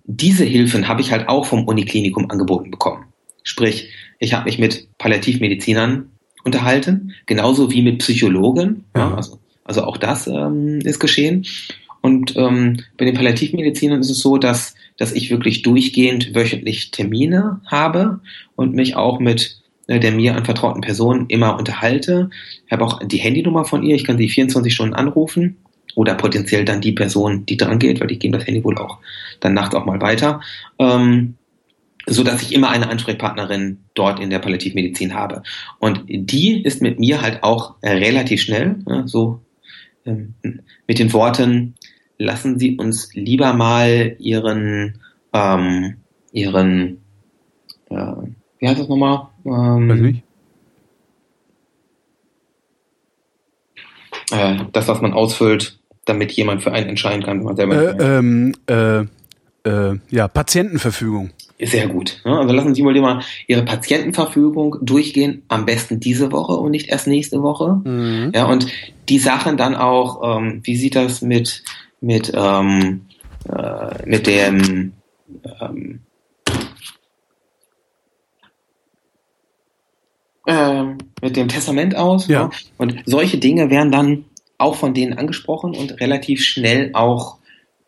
diese 0.06 0.44
Hilfen 0.44 0.88
habe 0.88 1.02
ich 1.02 1.12
halt 1.12 1.30
auch 1.30 1.46
vom 1.46 1.66
Uniklinikum 1.66 2.30
angeboten 2.30 2.72
bekommen. 2.72 3.06
Sprich, 3.44 3.90
ich 4.20 4.34
habe 4.34 4.46
mich 4.46 4.60
mit 4.60 4.88
Palliativmedizinern 4.98 6.10
unterhalten, 6.44 7.14
genauso 7.26 7.72
wie 7.72 7.82
mit 7.82 8.00
Psychologen. 8.00 8.86
Ja, 8.96 9.14
also, 9.16 9.40
also 9.64 9.84
auch 9.84 9.98
das 9.98 10.28
ähm, 10.28 10.80
ist 10.84 11.00
geschehen. 11.00 11.46
Und 12.02 12.36
ähm, 12.38 12.82
bei 12.98 13.06
den 13.06 13.16
Palliativmedizinern 13.16 14.00
ist 14.00 14.10
es 14.10 14.20
so, 14.20 14.38
dass, 14.38 14.74
dass 14.98 15.12
ich 15.12 15.30
wirklich 15.30 15.62
durchgehend 15.62 16.34
wöchentlich 16.34 16.92
Termine 16.92 17.60
habe 17.66 18.22
und 18.56 18.74
mich 18.74 18.96
auch 18.96 19.20
mit 19.20 19.59
der 19.98 20.12
mir 20.12 20.36
anvertrauten 20.36 20.82
Person 20.82 21.26
immer 21.30 21.58
unterhalte. 21.58 22.30
Ich 22.66 22.72
habe 22.72 22.84
auch 22.84 23.00
die 23.04 23.18
Handynummer 23.18 23.66
von 23.66 23.82
ihr, 23.84 23.96
ich 23.96 24.04
kann 24.04 24.18
sie 24.18 24.30
24 24.30 24.74
Stunden 24.74 24.94
anrufen 24.94 25.58
oder 25.96 26.14
potenziell 26.14 26.66
dann 26.66 26.82
die 26.82 26.92
Person, 26.92 27.46
die 27.46 27.58
dran 27.58 27.80
geht, 27.80 28.00
weil 28.00 28.08
die 28.08 28.20
geben 28.20 28.34
das 28.34 28.46
Handy 28.46 28.64
wohl 28.64 28.78
auch 28.78 29.00
dann 29.40 29.54
nachts 29.54 29.74
auch 29.74 29.86
mal 29.86 30.02
weiter. 30.02 30.42
Ähm, 30.78 31.36
so 32.06 32.24
dass 32.24 32.42
ich 32.42 32.54
immer 32.54 32.70
eine 32.70 32.90
Ansprechpartnerin 32.90 33.80
dort 33.94 34.20
in 34.20 34.30
der 34.30 34.40
Palliativmedizin 34.40 35.14
habe. 35.14 35.44
Und 35.80 36.04
die 36.08 36.62
ist 36.64 36.82
mit 36.82 37.00
mir 37.00 37.22
halt 37.22 37.44
auch 37.44 37.76
äh, 37.82 37.92
relativ 37.92 38.42
schnell, 38.42 38.78
ja, 38.88 39.08
so 39.08 39.42
ähm, 40.06 40.34
mit 40.88 41.00
den 41.00 41.14
Worten, 41.14 41.76
lassen 42.18 42.60
Sie 42.60 42.78
uns 42.78 43.14
lieber 43.14 43.54
mal 43.54 44.16
Ihren, 44.20 45.00
ähm, 45.34 45.98
Ihren, 46.32 47.02
äh, 47.90 48.14
wie 48.60 48.68
heißt 48.68 48.80
das 48.80 48.90
nochmal? 48.90 49.29
Ähm, 49.46 49.90
Weiß 49.90 50.00
nicht. 50.00 50.24
Äh, 54.32 54.58
das, 54.72 54.88
was 54.88 55.02
man 55.02 55.14
ausfüllt, 55.14 55.80
damit 56.06 56.32
jemand 56.34 56.64
für 56.64 56.72
einen 56.72 56.90
entscheiden 56.90 57.24
kann, 57.24 57.40
wenn 57.40 57.46
man 57.46 57.56
selber 57.56 58.00
äh, 58.00 58.18
ähm, 58.18 58.54
äh, 58.68 59.00
äh, 59.64 60.00
ja, 60.10 60.28
Patientenverfügung. 60.28 61.32
Sehr 61.62 61.88
gut. 61.88 62.22
Also 62.24 62.54
lassen 62.54 62.74
Sie 62.74 62.84
mal 62.84 63.00
mal 63.02 63.22
Ihre 63.48 63.64
Patientenverfügung 63.64 64.78
durchgehen, 64.82 65.44
am 65.50 65.66
besten 65.66 66.00
diese 66.00 66.32
Woche 66.32 66.54
und 66.54 66.72
nicht 66.72 66.88
erst 66.88 67.08
nächste 67.08 67.42
Woche. 67.42 67.82
Mhm. 67.84 68.32
Ja, 68.34 68.46
und 68.46 68.68
die 69.10 69.20
Sachen 69.20 69.58
dann 69.58 69.76
auch, 69.76 70.38
ähm, 70.38 70.62
wie 70.64 70.78
sieht 70.78 70.96
das 70.96 71.22
mit, 71.22 71.64
mit, 72.00 72.32
ähm, 72.34 73.02
äh, 73.50 74.08
mit 74.08 74.26
dem 74.26 74.94
ähm, 75.60 76.00
äh, 80.50 80.84
mit 81.22 81.36
dem 81.36 81.48
Testament 81.48 81.96
aus. 81.96 82.28
Ja. 82.28 82.42
ja. 82.42 82.50
Und 82.78 83.04
solche 83.06 83.38
Dinge 83.38 83.70
werden 83.70 83.92
dann 83.92 84.26
auch 84.58 84.76
von 84.76 84.94
denen 84.94 85.14
angesprochen 85.14 85.76
und 85.76 86.00
relativ 86.00 86.44
schnell 86.44 86.92
auch 86.94 87.38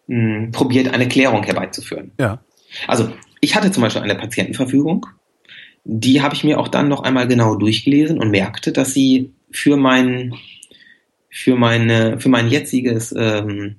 mh, 0.07 0.37
hm, 0.37 0.51
probiert, 0.51 0.93
eine 0.93 1.07
Klärung 1.07 1.43
herbeizuführen. 1.43 2.11
Ja. 2.19 2.39
Also 2.87 3.11
ich 3.41 3.55
hatte 3.55 3.71
zum 3.71 3.83
Beispiel 3.83 4.01
eine 4.01 4.15
Patientenverfügung, 4.15 5.05
die 5.83 6.21
habe 6.21 6.35
ich 6.35 6.43
mir 6.43 6.59
auch 6.59 6.67
dann 6.67 6.87
noch 6.87 7.03
einmal 7.03 7.27
genau 7.27 7.55
durchgelesen 7.55 8.19
und 8.19 8.29
merkte, 8.29 8.71
dass 8.71 8.93
sie 8.93 9.33
für 9.49 9.77
mein, 9.77 10.35
für 11.29 11.55
meine, 11.55 12.19
für 12.19 12.29
mein 12.29 12.49
jetziges 12.49 13.13
ähm, 13.17 13.77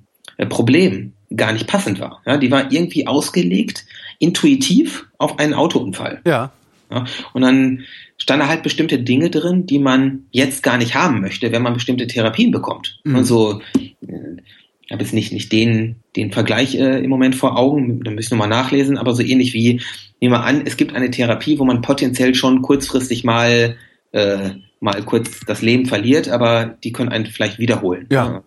Problem 0.49 1.13
gar 1.35 1.53
nicht 1.53 1.67
passend 1.67 1.99
war. 1.99 2.21
Ja, 2.25 2.37
die 2.37 2.51
war 2.51 2.71
irgendwie 2.71 3.07
ausgelegt, 3.07 3.85
intuitiv 4.19 5.07
auf 5.17 5.39
einen 5.39 5.53
Autounfall. 5.53 6.21
Ja. 6.25 6.51
ja 6.91 7.05
und 7.33 7.41
dann 7.41 7.83
standen 8.23 8.47
halt 8.47 8.63
bestimmte 8.63 8.99
Dinge 8.99 9.29
drin, 9.29 9.65
die 9.65 9.79
man 9.79 10.27
jetzt 10.31 10.63
gar 10.63 10.77
nicht 10.77 10.95
haben 10.95 11.19
möchte, 11.19 11.51
wenn 11.51 11.61
man 11.61 11.73
bestimmte 11.73 12.07
Therapien 12.07 12.51
bekommt. 12.51 13.01
Mhm. 13.03 13.17
Also 13.17 13.61
ich 13.75 14.91
habe 14.91 15.03
jetzt 15.03 15.13
nicht, 15.13 15.33
nicht 15.33 15.51
den, 15.51 15.97
den 16.15 16.31
Vergleich 16.31 16.75
äh, 16.75 17.03
im 17.03 17.09
Moment 17.09 17.35
vor 17.35 17.57
Augen, 17.57 18.01
da 18.01 18.11
müssen 18.11 18.31
wir 18.31 18.37
mal 18.37 18.47
nachlesen, 18.47 18.97
aber 18.97 19.13
so 19.13 19.23
ähnlich 19.23 19.53
wie, 19.53 19.81
nehmen 20.21 20.33
wir 20.33 20.45
an, 20.45 20.61
es 20.63 20.77
gibt 20.77 20.95
eine 20.95 21.11
Therapie, 21.11 21.59
wo 21.59 21.65
man 21.65 21.81
potenziell 21.81 22.33
schon 22.33 22.61
kurzfristig 22.61 23.25
mal, 23.25 23.75
äh, 24.13 24.51
mal 24.79 25.03
kurz 25.03 25.41
das 25.45 25.61
Leben 25.61 25.85
verliert, 25.85 26.29
aber 26.29 26.77
die 26.81 26.93
können 26.93 27.09
einen 27.09 27.25
vielleicht 27.25 27.59
wiederholen. 27.59 28.07
Ja. 28.09 28.41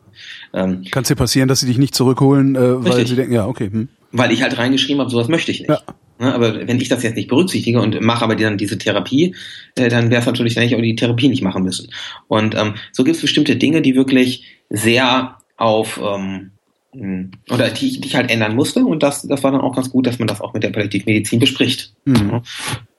Ähm, 0.54 0.84
Kann 0.90 1.02
es 1.02 1.08
dir 1.08 1.16
passieren, 1.16 1.48
dass 1.48 1.60
sie 1.60 1.66
dich 1.66 1.76
nicht 1.76 1.94
zurückholen, 1.94 2.56
äh, 2.56 2.82
weil 2.82 3.06
sie 3.06 3.14
denken, 3.14 3.34
ja, 3.34 3.46
okay. 3.46 3.68
Hm. 3.70 3.88
Weil 4.12 4.32
ich 4.32 4.40
halt 4.40 4.56
reingeschrieben 4.56 5.02
habe, 5.02 5.10
sowas 5.10 5.28
möchte 5.28 5.50
ich 5.50 5.60
nicht. 5.60 5.68
Ja. 5.68 5.82
Ne, 6.18 6.34
aber 6.34 6.66
wenn 6.66 6.80
ich 6.80 6.88
das 6.88 7.02
jetzt 7.02 7.16
nicht 7.16 7.28
berücksichtige 7.28 7.80
und 7.80 8.00
mache 8.00 8.24
aber 8.24 8.36
dann 8.36 8.56
diese 8.56 8.78
Therapie, 8.78 9.34
äh, 9.74 9.88
dann 9.90 10.10
wäre 10.10 10.20
es 10.20 10.26
natürlich, 10.26 10.54
dann 10.54 10.62
hätte 10.62 10.74
ich 10.74 10.78
auch 10.78 10.82
die 10.82 10.96
Therapie 10.96 11.28
nicht 11.28 11.42
machen 11.42 11.62
müssen. 11.62 11.90
Und 12.26 12.54
ähm, 12.54 12.74
so 12.92 13.04
gibt 13.04 13.16
es 13.16 13.22
bestimmte 13.22 13.56
Dinge, 13.56 13.82
die 13.82 13.94
wirklich 13.94 14.44
sehr 14.70 15.36
auf 15.58 16.00
ähm, 16.02 16.52
hm, 16.92 17.32
oder 17.50 17.68
die, 17.68 18.00
die 18.00 18.08
ich 18.08 18.16
halt 18.16 18.30
ändern 18.30 18.54
musste 18.54 18.84
und 18.84 19.02
das, 19.02 19.22
das 19.22 19.42
war 19.42 19.52
dann 19.52 19.60
auch 19.60 19.74
ganz 19.74 19.90
gut, 19.90 20.06
dass 20.06 20.18
man 20.18 20.28
das 20.28 20.40
auch 20.40 20.54
mit 20.54 20.62
der 20.62 20.70
Palliativmedizin 20.70 21.38
bespricht. 21.38 21.92
Mhm. 22.04 22.42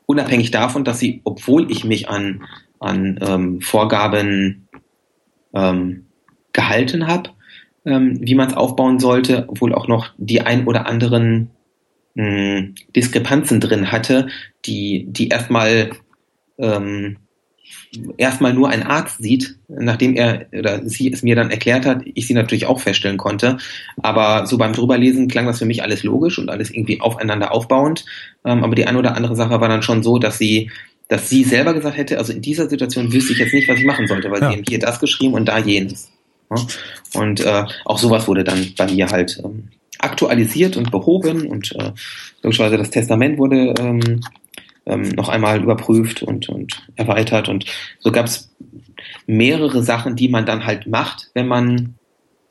Unabhängig 0.06 0.52
davon, 0.52 0.84
dass 0.84 0.99
sie, 0.99 1.22
obwohl 1.23 1.72
ich 1.72 1.84
mich 1.84 2.07
an, 2.07 2.44
an 2.80 3.19
ähm, 3.22 3.61
Vorgaben 3.61 4.68
ähm, 5.53 6.06
gehalten 6.53 7.07
habe, 7.07 7.31
ähm, 7.85 8.19
wie 8.22 8.35
man 8.35 8.49
es 8.49 8.56
aufbauen 8.56 8.99
sollte, 8.99 9.45
obwohl 9.48 9.73
auch 9.73 9.88
noch 9.88 10.10
die 10.18 10.41
ein 10.41 10.68
oder 10.68 10.85
anderen 10.85 11.49
mh, 12.18 12.69
Diskrepanzen 12.95 13.60
drin 13.61 13.91
hatte, 13.91 14.27
die, 14.65 15.06
die 15.07 15.30
erstmal 15.30 15.91
ähm, 16.57 17.18
erstmal 18.18 18.53
nur 18.53 18.69
ein 18.69 18.84
Arzt 18.84 19.22
sieht, 19.22 19.57
nachdem 19.68 20.15
er 20.15 20.48
oder 20.52 20.88
sie 20.88 21.11
es 21.11 21.23
mir 21.23 21.35
dann 21.35 21.52
erklärt 21.52 21.85
hat, 21.85 22.02
ich 22.06 22.27
sie 22.27 22.34
natürlich 22.34 22.65
auch 22.65 22.80
feststellen 22.80 23.18
konnte. 23.18 23.57
Aber 24.02 24.45
so 24.45 24.57
beim 24.57 24.73
drüberlesen 24.73 25.27
klang 25.27 25.45
das 25.45 25.60
für 25.60 25.65
mich 25.65 25.84
alles 25.84 26.03
logisch 26.03 26.39
und 26.39 26.49
alles 26.49 26.72
irgendwie 26.72 27.02
aufeinander 27.02 27.52
aufbauend. 27.52 28.06
Ähm, 28.45 28.64
aber 28.64 28.76
die 28.76 28.85
eine 28.85 28.98
oder 28.98 29.15
andere 29.15 29.35
Sache 29.35 29.61
war 29.61 29.69
dann 29.69 29.84
schon 29.84 30.03
so, 30.03 30.18
dass 30.18 30.38
sie 30.38 30.72
dass 31.10 31.30
sie 31.30 31.45
selber 31.45 31.73
gesagt 31.73 31.95
hätte, 31.95 32.18
also 32.18 32.34
in 32.34 32.41
dieser 32.41 32.68
Situation 32.68 33.14
wüsste 33.14 33.31
ich 33.31 33.39
jetzt 33.39 33.53
nicht, 33.53 33.69
was 33.69 33.80
ich 33.80 33.85
machen 33.85 34.07
sollte, 34.07 34.30
weil 34.30 34.41
ja. 34.41 34.49
sie 34.49 34.57
haben 34.57 34.65
hier 34.68 34.80
das 34.80 34.99
geschrieben 34.99 35.35
und 35.35 35.45
da 35.45 35.57
jenes. 35.57 36.11
Und 37.14 37.39
äh, 37.45 37.64
auch 37.85 37.98
sowas 37.98 38.27
wurde 38.27 38.44
dann 38.44 38.73
bei 38.77 38.91
mir 38.91 39.07
halt 39.07 39.41
ähm, 39.41 39.69
aktualisiert 39.99 40.77
und 40.77 40.91
behoben 40.91 41.47
und 41.47 41.75
äh, 41.75 41.91
logischerweise 42.41 42.77
das 42.77 42.89
Testament 42.89 43.37
wurde 43.37 43.73
ähm, 43.79 44.21
ähm, 44.87 45.09
noch 45.09 45.29
einmal 45.29 45.61
überprüft 45.61 46.23
und, 46.23 46.49
und 46.49 46.87
erweitert. 46.95 47.49
Und 47.49 47.65
so 47.99 48.11
gab 48.11 48.25
es 48.25 48.49
mehrere 49.25 49.83
Sachen, 49.83 50.15
die 50.15 50.29
man 50.29 50.45
dann 50.45 50.65
halt 50.65 50.87
macht, 50.87 51.29
wenn 51.33 51.47
man, 51.47 51.95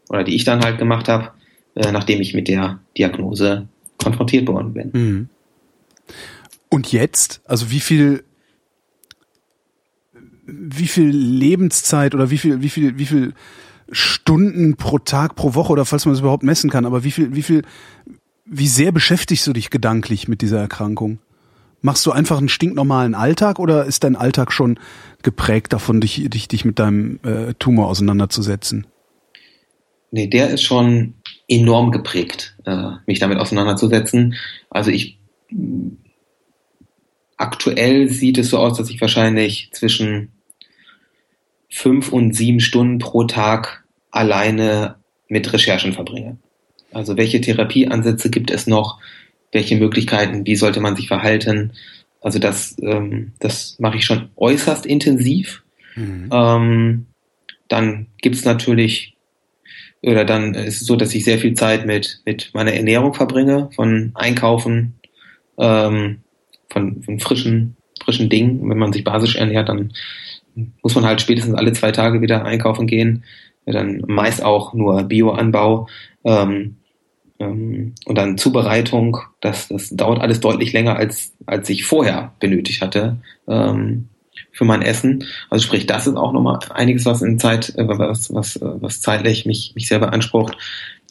oder 0.09 0.25
die 0.25 0.35
ich 0.35 0.45
dann 0.45 0.63
halt 0.63 0.79
gemacht 0.79 1.09
habe, 1.09 1.33
äh, 1.75 1.91
nachdem 1.93 2.21
ich 2.21 2.35
mit 2.35 2.49
der 2.49 2.81
Diagnose 2.97 3.69
konfrontiert 3.99 4.47
worden 4.47 4.75
bin. 4.75 4.91
Mhm. 4.93 5.29
Und 6.69 6.93
jetzt, 6.93 7.41
also 7.47 7.71
wie 7.71 7.81
viel, 7.81 8.25
wie 10.47 10.87
viel 10.87 11.09
Lebenszeit 11.09 12.15
oder 12.15 12.31
wie 12.31 12.39
viel, 12.39 12.63
wie 12.63 12.69
viel, 12.69 12.99
wie 12.99 13.07
viel 13.07 13.35
Stunden 13.91 14.77
pro 14.77 14.99
Tag, 14.99 15.37
pro 15.37 15.55
Woche 15.55 15.73
oder 15.73 15.85
falls 15.85 16.07
man 16.07 16.15
es 16.15 16.21
überhaupt 16.21 16.43
messen 16.43 16.71
kann, 16.71 16.87
aber 16.87 17.05
wie 17.05 17.11
viel, 17.11 17.35
wie 17.35 17.43
viel, 17.43 17.63
wie 18.45 18.69
sehr 18.69 18.93
beschäftigst 18.93 19.47
du 19.47 19.53
dich 19.53 19.71
gedanklich 19.71 20.29
mit 20.29 20.43
dieser 20.43 20.61
Erkrankung? 20.61 21.19
Machst 21.83 22.05
du 22.07 22.11
einfach 22.11 22.39
einen 22.39 22.49
stinknormalen 22.49 23.15
Alltag 23.15 23.59
oder 23.59 23.85
ist 23.85 24.03
dein 24.03 24.17
Alltag 24.17 24.53
schon 24.53 24.79
geprägt 25.23 25.73
davon, 25.73 26.01
dich, 26.01 26.29
dich, 26.29 26.49
dich 26.49 26.65
mit 26.65 26.79
deinem 26.79 27.21
äh, 27.23 27.55
Tumor 27.55 27.89
auseinanderzusetzen? 27.89 28.87
Nee, 30.11 30.29
der 30.29 30.51
ist 30.51 30.63
schon 30.63 31.15
enorm 31.49 31.93
geprägt, 31.93 32.57
äh, 32.65 32.93
mich 33.07 33.19
damit 33.19 33.39
auseinanderzusetzen. 33.39 34.35
Also 34.71 34.91
ich 34.91 35.21
aktuell 37.37 38.09
sieht 38.09 38.39
es 38.39 38.51
so 38.51 38.59
aus, 38.59 38.79
dass 38.79 38.91
ich 38.91 39.01
wahrscheinlich 39.01 39.71
zwischen 39.73 40.33
fünf 41.69 42.13
und 42.13 42.35
sieben 42.35 42.61
Stunden 42.61 42.99
pro 42.99 43.25
Tag 43.25 43.85
alleine 44.11 44.97
mit 45.29 45.53
Recherchen 45.53 45.93
verbringe. 45.93 46.39
Also 46.93 47.17
welche 47.17 47.41
Therapieansätze 47.41 48.31
gibt 48.31 48.51
es 48.51 48.67
noch? 48.67 48.99
welche 49.57 49.77
Möglichkeiten, 49.77 50.47
wie 50.47 50.57
sollte 50.57 50.81
man 50.81 50.97
sich 50.97 51.09
verhalten. 51.09 51.73
Also 52.21 52.39
das, 52.39 52.77
ähm, 52.83 53.33
das 53.39 53.77
mache 53.79 53.97
ich 53.97 54.05
schon 54.05 54.29
äußerst 54.37 54.87
intensiv. 54.87 55.63
Mhm. 55.95 56.29
Ähm, 56.31 57.07
dann 57.69 58.07
gibt's 58.21 58.45
natürlich, 58.45 59.17
oder 60.03 60.25
dann 60.25 60.55
ist 60.55 60.83
es 60.83 60.87
so, 60.87 60.97
dass 60.97 61.15
ich 61.15 61.25
sehr 61.25 61.39
viel 61.39 61.55
Zeit 61.55 61.87
mit, 61.87 62.21
mit 62.27 62.51
meiner 62.53 62.75
Ernährung 62.75 63.15
verbringe, 63.15 63.71
von 63.75 64.13
Einkaufen, 64.15 64.95
ähm, 65.59 66.19
von, 66.69 67.03
von 67.03 67.19
frischen, 67.19 67.77
frischen 68.03 68.29
Dingen. 68.29 68.69
Wenn 68.69 68.79
man 68.79 68.93
sich 68.93 69.05
basisch 69.05 69.37
ernährt, 69.37 69.69
dann 69.69 69.93
muss 70.83 70.95
man 70.95 71.05
halt 71.05 71.21
spätestens 71.21 71.55
alle 71.55 71.73
zwei 71.73 71.93
Tage 71.93 72.21
wieder 72.21 72.45
einkaufen 72.45 72.87
gehen. 72.87 73.25
Dann 73.67 74.03
meist 74.07 74.43
auch 74.43 74.75
nur 74.75 75.03
Bioanbau. 75.05 75.89
Ähm, 76.25 76.77
ähm, 77.39 77.95
und 78.05 78.17
dann 78.17 78.39
Zubereitung, 78.39 79.19
das, 79.41 79.69
das 79.69 79.91
dauert 79.91 80.21
alles 80.21 80.41
deutlich 80.41 80.73
länger, 80.73 80.97
als, 80.97 81.33
als 81.47 81.69
ich 81.69 81.85
vorher 81.85 82.33
benötigt 82.41 82.81
hatte 82.81 83.19
ähm, 83.47 84.09
für 84.53 84.65
mein 84.65 84.83
Essen. 84.83 85.25
Also 85.51 85.65
sprich, 85.65 85.87
das 85.87 86.07
ist 86.07 86.17
auch 86.17 86.33
nochmal 86.33 86.59
einiges, 86.71 87.05
was 87.05 87.23
in 87.23 87.39
Zeit, 87.39 87.75
äh, 87.77 87.87
was, 87.87 88.33
was, 88.33 88.59
was 88.63 89.01
zeitlich 89.01 89.47
mich, 89.47 89.73
mich 89.75 89.89
sehr 89.89 89.99
beansprucht. 89.99 90.57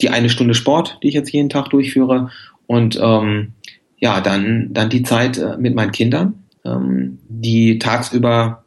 Die 0.00 0.10
eine 0.10 0.28
Stunde 0.28 0.54
Sport, 0.54 0.98
die 1.02 1.08
ich 1.08 1.14
jetzt 1.14 1.32
jeden 1.32 1.48
Tag 1.48 1.70
durchführe 1.70 2.30
Und 2.66 2.98
ähm, 3.00 3.52
ja, 3.98 4.20
dann, 4.20 4.72
dann 4.72 4.90
die 4.90 5.02
Zeit 5.02 5.38
äh, 5.38 5.56
mit 5.56 5.74
meinen 5.74 5.92
Kindern, 5.92 6.44
ähm, 6.64 7.18
die 7.28 7.78
tagsüber 7.78 8.64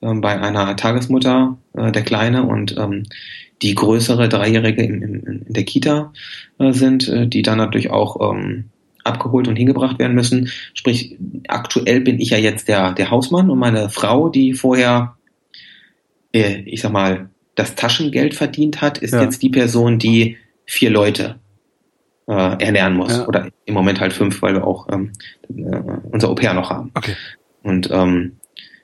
bei 0.00 0.40
einer 0.40 0.76
Tagesmutter, 0.76 1.58
äh, 1.74 1.92
der 1.92 2.02
Kleine, 2.02 2.44
und 2.44 2.76
ähm, 2.78 3.04
die 3.62 3.74
größere 3.74 4.28
Dreijährige 4.28 4.82
in, 4.82 5.02
in, 5.02 5.44
in 5.46 5.52
der 5.52 5.64
Kita 5.64 6.12
äh, 6.58 6.72
sind, 6.72 7.08
äh, 7.08 7.26
die 7.26 7.42
dann 7.42 7.58
natürlich 7.58 7.90
auch 7.90 8.32
ähm, 8.32 8.70
abgeholt 9.04 9.48
und 9.48 9.56
hingebracht 9.56 9.98
werden 9.98 10.14
müssen. 10.14 10.50
Sprich, 10.74 11.16
aktuell 11.48 12.00
bin 12.00 12.20
ich 12.20 12.30
ja 12.30 12.38
jetzt 12.38 12.68
der, 12.68 12.92
der 12.92 13.10
Hausmann 13.10 13.50
und 13.50 13.58
meine 13.58 13.90
Frau, 13.90 14.28
die 14.28 14.54
vorher, 14.54 15.16
äh, 16.32 16.60
ich 16.62 16.80
sag 16.80 16.92
mal, 16.92 17.28
das 17.54 17.74
Taschengeld 17.74 18.34
verdient 18.34 18.80
hat, 18.80 18.98
ist 18.98 19.12
ja. 19.12 19.22
jetzt 19.22 19.42
die 19.42 19.50
Person, 19.50 19.98
die 19.98 20.38
vier 20.64 20.90
Leute 20.90 21.38
äh, 22.26 22.62
ernähren 22.64 22.94
muss. 22.94 23.16
Ja. 23.16 23.26
Oder 23.26 23.48
im 23.66 23.74
Moment 23.74 24.00
halt 24.00 24.12
fünf, 24.12 24.40
weil 24.40 24.54
wir 24.54 24.66
auch 24.66 24.88
ähm, 24.90 25.12
äh, 25.54 25.82
unser 26.10 26.30
Au-pair 26.30 26.54
noch 26.54 26.70
haben. 26.70 26.90
Okay. 26.94 27.14
Und 27.62 27.90
ähm, 27.90 28.36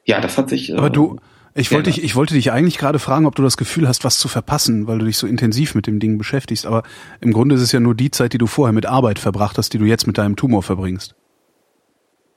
ja, 0.06 0.20
das 0.20 0.38
hat 0.38 0.48
sich. 0.48 0.70
Äh, 0.70 0.76
Aber 0.76 0.88
du, 0.88 1.18
ich 1.54 1.72
wollte 1.72 1.90
dich, 1.90 2.02
ich 2.02 2.14
wollte 2.14 2.34
dich 2.34 2.52
eigentlich 2.52 2.78
gerade 2.78 2.98
fragen, 2.98 3.26
ob 3.26 3.34
du 3.34 3.42
das 3.42 3.56
Gefühl 3.56 3.88
hast, 3.88 4.04
was 4.04 4.18
zu 4.18 4.28
verpassen, 4.28 4.86
weil 4.86 4.98
du 4.98 5.04
dich 5.04 5.18
so 5.18 5.26
intensiv 5.26 5.74
mit 5.74 5.86
dem 5.86 5.98
Ding 5.98 6.16
beschäftigst. 6.16 6.64
Aber 6.64 6.84
im 7.20 7.32
Grunde 7.32 7.56
ist 7.56 7.62
es 7.62 7.72
ja 7.72 7.80
nur 7.80 7.94
die 7.94 8.10
Zeit, 8.10 8.32
die 8.32 8.38
du 8.38 8.46
vorher 8.46 8.72
mit 8.72 8.86
Arbeit 8.86 9.18
verbracht 9.18 9.58
hast, 9.58 9.74
die 9.74 9.78
du 9.78 9.84
jetzt 9.84 10.06
mit 10.06 10.16
deinem 10.16 10.36
Tumor 10.36 10.62
verbringst. 10.62 11.14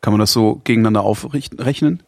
Kann 0.02 0.14
man 0.14 0.20
das 0.20 0.34
so 0.34 0.62
gegeneinander 0.64 1.04
aufrechnen? 1.04 2.04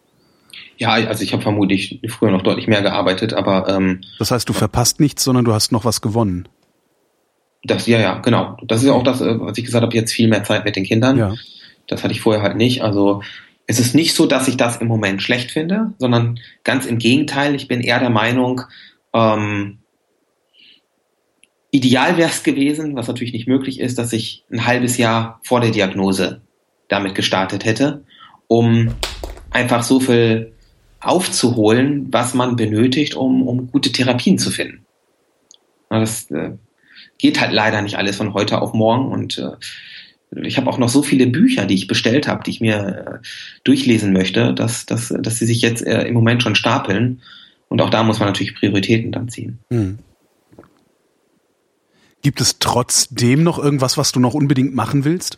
Ja, 0.77 0.91
also 0.91 1.23
ich 1.23 1.33
habe 1.33 1.43
vermutlich 1.43 1.99
früher 2.07 2.31
noch 2.31 2.41
deutlich 2.41 2.67
mehr 2.67 2.81
gearbeitet, 2.81 3.33
aber 3.33 3.69
ähm, 3.69 4.01
das 4.17 4.31
heißt, 4.31 4.49
du 4.49 4.53
verpasst 4.53 4.99
nichts, 4.99 5.23
sondern 5.23 5.45
du 5.45 5.53
hast 5.53 5.71
noch 5.71 5.85
was 5.85 6.01
gewonnen. 6.01 6.47
Das 7.63 7.85
ja, 7.85 7.99
ja, 7.99 8.17
genau. 8.19 8.57
Das 8.63 8.81
ist 8.81 8.87
ja 8.87 8.93
auch 8.93 9.03
das, 9.03 9.21
äh, 9.21 9.39
was 9.39 9.57
ich 9.57 9.65
gesagt 9.65 9.83
habe, 9.83 9.95
jetzt 9.95 10.13
viel 10.13 10.27
mehr 10.27 10.43
Zeit 10.43 10.65
mit 10.65 10.75
den 10.75 10.83
Kindern. 10.83 11.17
Ja. 11.17 11.33
Das 11.87 12.03
hatte 12.03 12.13
ich 12.13 12.21
vorher 12.21 12.41
halt 12.41 12.55
nicht. 12.55 12.81
Also 12.81 13.21
es 13.67 13.79
ist 13.79 13.95
nicht 13.95 14.15
so, 14.15 14.25
dass 14.25 14.47
ich 14.47 14.57
das 14.57 14.77
im 14.77 14.87
Moment 14.87 15.21
schlecht 15.21 15.51
finde, 15.51 15.93
sondern 15.97 16.39
ganz 16.63 16.85
im 16.85 16.97
Gegenteil. 16.97 17.55
Ich 17.55 17.67
bin 17.67 17.81
eher 17.81 17.99
der 17.99 18.09
Meinung, 18.09 18.61
ähm, 19.13 19.79
ideal 21.71 22.17
wäre 22.17 22.29
es 22.29 22.43
gewesen, 22.43 22.95
was 22.95 23.07
natürlich 23.07 23.33
nicht 23.33 23.47
möglich 23.47 23.79
ist, 23.79 23.97
dass 23.97 24.13
ich 24.13 24.43
ein 24.51 24.65
halbes 24.65 24.97
Jahr 24.97 25.39
vor 25.43 25.61
der 25.61 25.71
Diagnose 25.71 26.41
damit 26.89 27.15
gestartet 27.15 27.63
hätte, 27.63 28.03
um 28.47 28.93
einfach 29.51 29.83
so 29.83 29.99
viel 29.99 30.53
aufzuholen, 30.99 32.07
was 32.11 32.33
man 32.33 32.57
benötigt, 32.57 33.15
um, 33.15 33.47
um 33.47 33.71
gute 33.71 33.91
Therapien 33.91 34.37
zu 34.37 34.51
finden. 34.51 34.85
Das 35.89 36.29
äh, 36.31 36.51
geht 37.17 37.39
halt 37.39 37.53
leider 37.53 37.81
nicht 37.81 37.97
alles 37.97 38.17
von 38.17 38.33
heute 38.33 38.61
auf 38.61 38.73
morgen 38.73 39.11
und 39.11 39.37
äh, 39.37 39.51
ich 40.35 40.57
habe 40.57 40.69
auch 40.69 40.77
noch 40.77 40.89
so 40.89 41.03
viele 41.03 41.27
Bücher, 41.27 41.65
die 41.65 41.75
ich 41.75 41.87
bestellt 41.87 42.27
habe, 42.27 42.43
die 42.43 42.51
ich 42.51 42.61
mir 42.61 43.21
äh, 43.21 43.27
durchlesen 43.63 44.13
möchte, 44.13 44.53
dass, 44.53 44.85
dass, 44.85 45.09
dass 45.09 45.39
sie 45.39 45.45
sich 45.45 45.61
jetzt 45.61 45.85
äh, 45.85 46.03
im 46.03 46.13
Moment 46.13 46.41
schon 46.41 46.55
stapeln. 46.55 47.21
Und 47.67 47.81
auch 47.81 47.89
da 47.89 48.03
muss 48.03 48.19
man 48.19 48.29
natürlich 48.29 48.55
Prioritäten 48.55 49.11
dann 49.11 49.29
ziehen. 49.29 49.59
Hm. 49.69 49.99
Gibt 52.21 52.39
es 52.39 52.59
trotzdem 52.59 53.43
noch 53.43 53.59
irgendwas, 53.59 53.97
was 53.97 54.11
du 54.11 54.19
noch 54.19 54.33
unbedingt 54.33 54.75
machen 54.75 55.03
willst? 55.03 55.37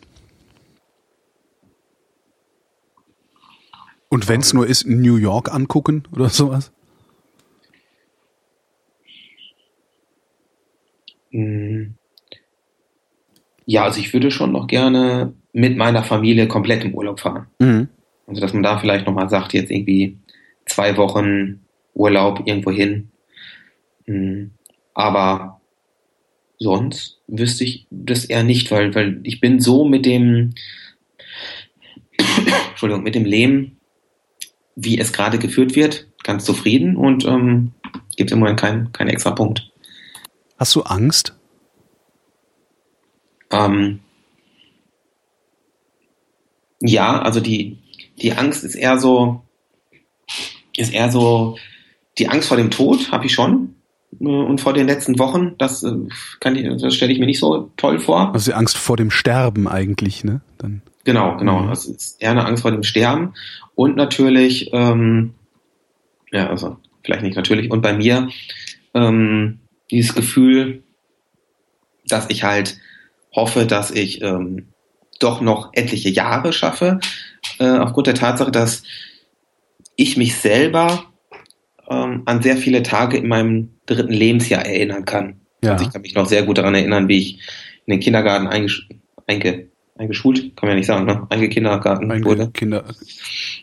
Und 4.08 4.28
wenn 4.28 4.40
es 4.40 4.52
nur 4.52 4.66
ist, 4.66 4.86
New 4.86 5.16
York 5.16 5.52
angucken 5.52 6.04
oder 6.12 6.28
sowas? 6.28 6.70
Hm. 11.30 11.96
Ja, 13.66 13.84
also 13.84 14.00
ich 14.00 14.12
würde 14.12 14.30
schon 14.30 14.52
noch 14.52 14.66
gerne 14.66 15.34
mit 15.52 15.76
meiner 15.76 16.02
Familie 16.02 16.48
komplett 16.48 16.84
im 16.84 16.94
Urlaub 16.94 17.20
fahren. 17.20 17.46
Mhm. 17.58 17.88
Also 18.26 18.40
dass 18.40 18.52
man 18.52 18.62
da 18.62 18.78
vielleicht 18.78 19.06
nochmal 19.06 19.28
sagt, 19.28 19.52
jetzt 19.52 19.70
irgendwie 19.70 20.18
zwei 20.66 20.96
Wochen 20.96 21.60
Urlaub 21.94 22.42
irgendwo 22.46 22.70
hin. 22.70 23.10
Mhm. 24.06 24.52
Aber 24.94 25.60
sonst 26.58 27.20
wüsste 27.26 27.64
ich 27.64 27.86
das 27.90 28.24
eher 28.24 28.42
nicht, 28.42 28.70
weil, 28.70 28.94
weil 28.94 29.20
ich 29.22 29.40
bin 29.40 29.60
so 29.60 29.84
mit 29.84 30.06
dem 30.06 30.54
Entschuldigung, 32.70 33.02
mit 33.02 33.14
dem 33.14 33.24
Leben, 33.24 33.78
wie 34.76 34.98
es 34.98 35.12
gerade 35.12 35.38
geführt 35.38 35.76
wird, 35.76 36.08
ganz 36.22 36.44
zufrieden 36.44 36.96
und 36.96 37.24
ähm, 37.24 37.72
gibt 38.16 38.32
im 38.32 38.40
Moment 38.40 38.58
keinen 38.58 38.92
kein 38.92 39.08
extra 39.08 39.30
Punkt. 39.30 39.70
Hast 40.58 40.74
du 40.74 40.82
Angst? 40.82 41.36
Ähm, 43.54 44.00
ja, 46.80 47.20
also 47.20 47.40
die, 47.40 47.78
die 48.20 48.32
Angst 48.32 48.64
ist 48.64 48.74
eher 48.74 48.98
so, 48.98 49.42
ist 50.76 50.92
eher 50.92 51.10
so, 51.10 51.56
die 52.18 52.28
Angst 52.28 52.48
vor 52.48 52.56
dem 52.56 52.70
Tod 52.70 53.10
habe 53.12 53.26
ich 53.26 53.32
schon. 53.32 53.76
Äh, 54.20 54.26
und 54.26 54.60
vor 54.60 54.72
den 54.72 54.86
letzten 54.86 55.18
Wochen, 55.18 55.56
das 55.58 55.82
äh, 55.82 55.92
kann 56.40 56.56
ich, 56.56 56.68
das 56.80 56.94
stelle 56.94 57.12
ich 57.12 57.18
mir 57.18 57.26
nicht 57.26 57.40
so 57.40 57.70
toll 57.76 57.98
vor. 57.98 58.32
Also 58.32 58.50
die 58.50 58.56
Angst 58.56 58.76
vor 58.76 58.96
dem 58.96 59.10
Sterben 59.10 59.68
eigentlich, 59.68 60.24
ne? 60.24 60.40
Dann. 60.58 60.82
Genau, 61.04 61.36
genau. 61.36 61.60
Mhm. 61.60 61.68
Das 61.68 61.86
ist 61.86 62.20
eher 62.20 62.32
eine 62.32 62.44
Angst 62.44 62.62
vor 62.62 62.70
dem 62.70 62.82
Sterben. 62.82 63.34
Und 63.74 63.96
natürlich, 63.96 64.70
ähm, 64.72 65.34
ja, 66.32 66.48
also 66.48 66.78
vielleicht 67.02 67.22
nicht 67.22 67.36
natürlich, 67.36 67.70
und 67.70 67.82
bei 67.82 67.92
mir 67.92 68.28
ähm, 68.94 69.60
dieses 69.90 70.14
Gefühl, 70.14 70.82
dass 72.06 72.30
ich 72.30 72.44
halt 72.44 72.78
hoffe, 73.34 73.66
dass 73.66 73.90
ich 73.90 74.22
ähm, 74.22 74.68
doch 75.18 75.40
noch 75.40 75.70
etliche 75.72 76.10
Jahre 76.10 76.52
schaffe, 76.52 77.00
äh, 77.58 77.68
aufgrund 77.68 78.06
der 78.06 78.14
Tatsache, 78.14 78.50
dass 78.50 78.82
ich 79.96 80.16
mich 80.16 80.36
selber 80.36 81.04
ähm, 81.88 82.22
an 82.24 82.42
sehr 82.42 82.56
viele 82.56 82.82
Tage 82.82 83.16
in 83.16 83.28
meinem 83.28 83.70
dritten 83.86 84.12
Lebensjahr 84.12 84.64
erinnern 84.64 85.04
kann. 85.04 85.40
Ja. 85.62 85.72
Also 85.72 85.86
ich 85.86 85.92
kann 85.92 86.02
mich 86.02 86.14
noch 86.14 86.26
sehr 86.26 86.42
gut 86.42 86.58
daran 86.58 86.74
erinnern, 86.74 87.08
wie 87.08 87.18
ich 87.18 87.32
in 87.86 87.92
den 87.92 88.00
Kindergarten 88.00 88.46
eingesch 88.46 88.88
einge 89.26 89.68
eingeschult, 89.96 90.56
kann 90.56 90.68
man 90.68 90.70
ja 90.70 90.74
nicht 90.76 90.86
sagen, 90.86 91.06
ne? 91.06 91.26
Eingekindergarten 91.30 92.10
Einge 92.10 92.24
wurde. 92.24 92.50
Kinder 92.50 92.84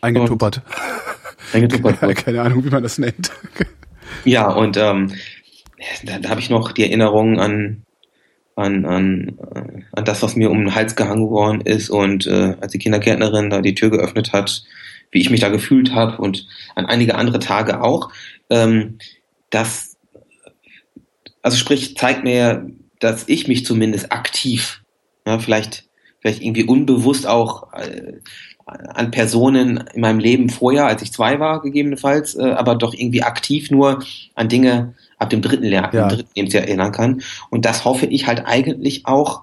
eingetuppert. 0.00 0.62
Eingetuppert 1.52 2.00
wurde. 2.02 2.14
Keine 2.14 2.40
Ahnung, 2.40 2.64
wie 2.64 2.70
man 2.70 2.82
das 2.82 2.96
nennt. 2.96 3.30
ja, 4.24 4.48
und 4.48 4.78
ähm, 4.78 5.12
da, 6.04 6.18
da 6.18 6.30
habe 6.30 6.40
ich 6.40 6.48
noch 6.48 6.72
die 6.72 6.84
Erinnerung 6.84 7.38
an 7.38 7.82
an, 8.56 8.84
an, 8.84 9.38
äh, 9.54 9.82
an 9.92 10.04
das, 10.04 10.22
was 10.22 10.36
mir 10.36 10.50
um 10.50 10.58
den 10.58 10.74
Hals 10.74 10.96
gehangen 10.96 11.30
worden 11.30 11.60
ist 11.62 11.90
und 11.90 12.26
äh, 12.26 12.56
als 12.60 12.72
die 12.72 12.78
Kindergärtnerin 12.78 13.50
da 13.50 13.60
die 13.60 13.74
Tür 13.74 13.90
geöffnet 13.90 14.32
hat, 14.32 14.62
wie 15.10 15.20
ich 15.20 15.30
mich 15.30 15.40
da 15.40 15.48
gefühlt 15.48 15.92
habe 15.92 16.18
und 16.18 16.46
an 16.74 16.86
einige 16.86 17.14
andere 17.14 17.38
Tage 17.38 17.82
auch. 17.82 18.10
Ähm, 18.50 18.98
das, 19.50 19.96
also 21.42 21.56
sprich, 21.56 21.96
zeigt 21.96 22.24
mir, 22.24 22.66
dass 22.98 23.28
ich 23.28 23.48
mich 23.48 23.64
zumindest 23.64 24.12
aktiv, 24.12 24.82
ja, 25.26 25.38
vielleicht, 25.38 25.88
vielleicht 26.20 26.42
irgendwie 26.42 26.64
unbewusst 26.64 27.26
auch 27.26 27.72
äh, 27.72 28.14
an 28.66 29.10
Personen 29.10 29.84
in 29.92 30.00
meinem 30.00 30.18
Leben 30.18 30.48
vorher, 30.48 30.86
als 30.86 31.02
ich 31.02 31.12
zwei 31.12 31.40
war, 31.40 31.60
gegebenenfalls, 31.62 32.36
äh, 32.36 32.52
aber 32.52 32.74
doch 32.74 32.94
irgendwie 32.94 33.22
aktiv 33.22 33.70
nur 33.70 34.04
an 34.34 34.48
Dinge 34.48 34.94
ab 35.22 35.30
dem 35.30 35.40
dritten, 35.40 35.64
Lehr 35.64 35.90
ja. 35.92 36.08
dritten 36.08 36.30
Lebensjahr 36.36 36.64
erinnern 36.64 36.92
kann. 36.92 37.22
Und 37.50 37.64
das 37.64 37.84
hoffe 37.84 38.06
ich 38.06 38.26
halt 38.26 38.44
eigentlich 38.44 39.06
auch, 39.06 39.42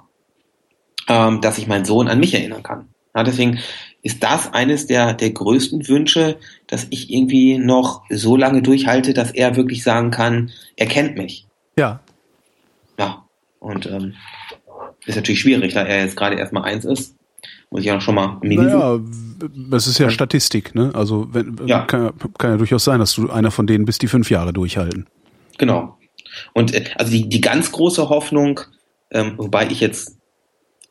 ähm, 1.08 1.42
dass 1.42 1.58
ich 1.58 1.68
meinen 1.68 1.86
Sohn 1.86 2.08
an 2.08 2.20
mich 2.20 2.34
erinnern 2.34 2.64
kann. 2.64 2.90
Ja, 3.16 3.24
deswegen 3.24 3.60
ist 4.02 4.24
das 4.24 4.54
eines 4.54 4.88
der, 4.88 5.14
der 5.14 5.32
größten 5.32 5.88
Wünsche, 5.88 6.38
dass 6.68 6.88
ich 6.90 7.12
irgendwie 7.12 7.58
noch 7.58 8.04
so 8.10 8.36
lange 8.36 8.62
durchhalte, 8.62 9.14
dass 9.14 9.32
er 9.32 9.56
wirklich 9.56 9.84
sagen 9.84 10.12
kann, 10.12 10.52
er 10.76 10.86
kennt 10.86 11.18
mich. 11.18 11.48
Ja. 11.78 12.00
Ja. 12.98 13.26
Und 13.60 13.88
ähm, 13.88 14.14
ist 15.06 15.16
natürlich 15.16 15.42
schwierig, 15.42 15.74
da 15.74 15.82
er 15.82 16.04
jetzt 16.04 16.16
gerade 16.16 16.36
erstmal 16.36 16.64
eins 16.64 16.86
ist. 16.86 17.16
Muss 17.72 17.82
ich 17.82 17.88
ja 17.88 18.02
schon 18.02 18.16
mal 18.16 18.38
Naja, 18.42 19.00
es 19.72 19.88
ist 19.88 20.00
ja 20.00 20.10
Statistik, 20.10 20.74
ne? 20.76 20.92
Also 20.94 21.28
wenn, 21.34 21.56
ja. 21.66 21.82
Kann, 21.86 22.12
kann 22.38 22.52
ja 22.52 22.58
durchaus 22.58 22.84
sein, 22.84 23.00
dass 23.00 23.14
du 23.14 23.30
einer 23.30 23.52
von 23.52 23.68
denen 23.68 23.86
bist, 23.86 24.02
die 24.02 24.08
fünf 24.08 24.32
Jahre 24.32 24.54
durchhalten. 24.54 25.08
Genau. 25.60 26.00
Und 26.54 26.74
äh, 26.74 26.86
also 26.96 27.12
die, 27.12 27.30
die 27.30 27.42
ganz 27.42 27.72
große 27.72 28.10
Hoffnung, 28.10 28.62
ähm, 29.12 29.34
wobei 29.38 29.68
ich 29.68 29.80
jetzt 29.80 30.18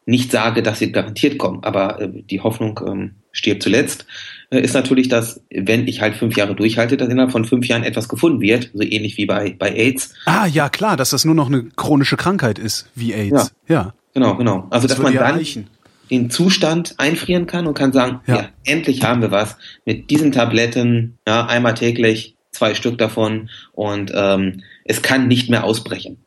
nicht 0.06 0.30
sage, 0.30 0.62
dass 0.62 0.78
sie 0.78 0.92
garantiert 0.92 1.36
kommen, 1.36 1.64
aber 1.64 2.00
äh, 2.00 2.08
die 2.12 2.40
Hoffnung 2.40 2.80
ähm, 2.86 3.16
stirbt 3.32 3.62
zuletzt, 3.62 4.06
äh, 4.50 4.60
ist 4.60 4.74
natürlich, 4.74 5.08
dass 5.08 5.42
wenn 5.50 5.86
ich 5.86 6.00
halt 6.00 6.14
fünf 6.14 6.36
Jahre 6.36 6.54
durchhalte, 6.54 6.96
dass 6.96 7.08
innerhalb 7.08 7.32
von 7.32 7.44
fünf 7.44 7.66
Jahren 7.66 7.82
etwas 7.82 8.08
gefunden 8.08 8.40
wird, 8.40 8.70
so 8.72 8.82
ähnlich 8.82 9.18
wie 9.18 9.26
bei, 9.26 9.54
bei 9.58 9.74
AIDS. 9.74 10.14
Ah, 10.24 10.46
ja, 10.46 10.68
klar, 10.68 10.96
dass 10.96 11.10
das 11.10 11.24
nur 11.24 11.34
noch 11.34 11.48
eine 11.48 11.64
chronische 11.76 12.16
Krankheit 12.16 12.58
ist, 12.58 12.88
wie 12.94 13.12
AIDS. 13.12 13.52
Ja. 13.68 13.74
ja. 13.74 13.94
Genau, 14.14 14.36
genau. 14.36 14.66
Also, 14.70 14.88
das 14.88 14.96
dass 14.96 15.02
man 15.02 15.14
dann 15.14 15.36
reichen. 15.36 15.68
den 16.10 16.30
Zustand 16.30 16.94
einfrieren 16.96 17.46
kann 17.46 17.66
und 17.66 17.74
kann 17.74 17.92
sagen, 17.92 18.20
ja. 18.26 18.36
ja, 18.36 18.48
endlich 18.64 19.02
haben 19.02 19.20
wir 19.20 19.30
was 19.30 19.56
mit 19.84 20.10
diesen 20.10 20.32
Tabletten, 20.32 21.18
ja, 21.26 21.46
einmal 21.46 21.74
täglich, 21.74 22.37
zwei 22.58 22.74
Stück 22.74 22.98
davon 22.98 23.50
und 23.72 24.12
ähm, 24.14 24.62
es 24.84 25.00
kann 25.00 25.28
nicht 25.28 25.48
mehr 25.48 25.64
ausbrechen. 25.64 26.18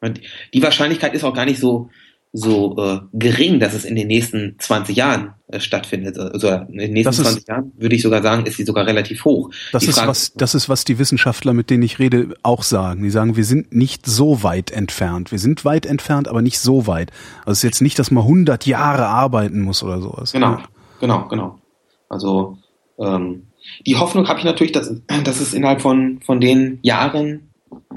Und 0.00 0.20
die 0.52 0.62
Wahrscheinlichkeit 0.62 1.14
ist 1.14 1.24
auch 1.24 1.34
gar 1.34 1.46
nicht 1.46 1.60
so, 1.60 1.88
so 2.32 2.76
äh, 2.76 3.00
gering, 3.14 3.60
dass 3.60 3.72
es 3.72 3.84
in 3.84 3.96
den 3.96 4.08
nächsten 4.08 4.56
20 4.58 4.96
Jahren 4.96 5.34
äh, 5.46 5.60
stattfindet. 5.60 6.18
Also 6.18 6.48
in 6.48 6.78
den 6.78 6.92
nächsten 6.92 7.22
ist, 7.22 7.22
20 7.22 7.48
Jahren 7.48 7.72
würde 7.76 7.94
ich 7.94 8.02
sogar 8.02 8.22
sagen, 8.22 8.44
ist 8.44 8.56
sie 8.56 8.64
sogar 8.64 8.86
relativ 8.86 9.24
hoch. 9.24 9.50
Das 9.72 9.84
ist, 9.84 10.04
was, 10.04 10.34
das 10.34 10.54
ist, 10.54 10.68
was 10.68 10.84
die 10.84 10.98
Wissenschaftler, 10.98 11.54
mit 11.54 11.70
denen 11.70 11.82
ich 11.82 11.98
rede, 11.98 12.34
auch 12.42 12.62
sagen. 12.62 13.02
Die 13.04 13.10
sagen, 13.10 13.36
wir 13.36 13.44
sind 13.44 13.72
nicht 13.72 14.04
so 14.04 14.42
weit 14.42 14.70
entfernt. 14.70 15.30
Wir 15.30 15.38
sind 15.38 15.64
weit 15.64 15.86
entfernt, 15.86 16.28
aber 16.28 16.42
nicht 16.42 16.58
so 16.58 16.86
weit. 16.86 17.10
Also 17.40 17.52
es 17.52 17.58
ist 17.58 17.62
jetzt 17.62 17.82
nicht, 17.82 17.98
dass 17.98 18.10
man 18.10 18.24
100 18.24 18.66
Jahre 18.66 19.06
arbeiten 19.06 19.60
muss 19.60 19.82
oder 19.82 20.00
sowas. 20.00 20.32
Genau, 20.32 20.58
ja. 20.58 20.64
genau, 21.00 21.28
genau. 21.28 21.58
Also 22.08 22.58
ähm, 22.98 23.44
die 23.86 23.96
Hoffnung 23.96 24.28
habe 24.28 24.38
ich 24.38 24.44
natürlich, 24.44 24.72
dass, 24.72 24.92
dass 25.24 25.40
es 25.40 25.54
innerhalb 25.54 25.80
von, 25.80 26.20
von 26.24 26.40
den 26.40 26.78
Jahren, 26.82 27.50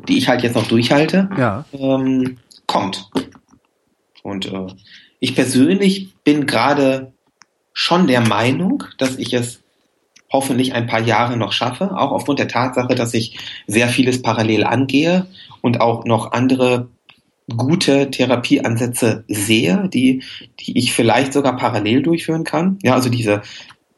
die 0.07 0.17
ich 0.17 0.27
halt 0.27 0.43
jetzt 0.43 0.55
noch 0.55 0.67
durchhalte, 0.67 1.29
ja. 1.37 1.65
ähm, 1.73 2.37
kommt. 2.65 3.09
Und 4.23 4.45
äh, 4.45 4.67
ich 5.19 5.35
persönlich 5.35 6.13
bin 6.23 6.45
gerade 6.45 7.13
schon 7.73 8.07
der 8.07 8.21
Meinung, 8.21 8.83
dass 8.97 9.17
ich 9.17 9.33
es 9.33 9.61
hoffentlich 10.31 10.73
ein 10.73 10.87
paar 10.87 11.01
Jahre 11.01 11.37
noch 11.37 11.51
schaffe, 11.51 11.97
auch 11.97 12.11
aufgrund 12.11 12.39
der 12.39 12.47
Tatsache, 12.47 12.93
dass 12.93 13.13
ich 13.13 13.37
sehr 13.67 13.87
vieles 13.87 14.21
parallel 14.21 14.63
angehe 14.63 15.25
und 15.61 15.81
auch 15.81 16.05
noch 16.05 16.31
andere 16.31 16.87
gute 17.57 18.11
Therapieansätze 18.11 19.23
sehe, 19.27 19.89
die, 19.91 20.23
die 20.59 20.77
ich 20.77 20.93
vielleicht 20.93 21.33
sogar 21.33 21.57
parallel 21.57 22.03
durchführen 22.03 22.43
kann. 22.43 22.77
Ja, 22.83 22.93
also 22.93 23.09
diese, 23.09 23.41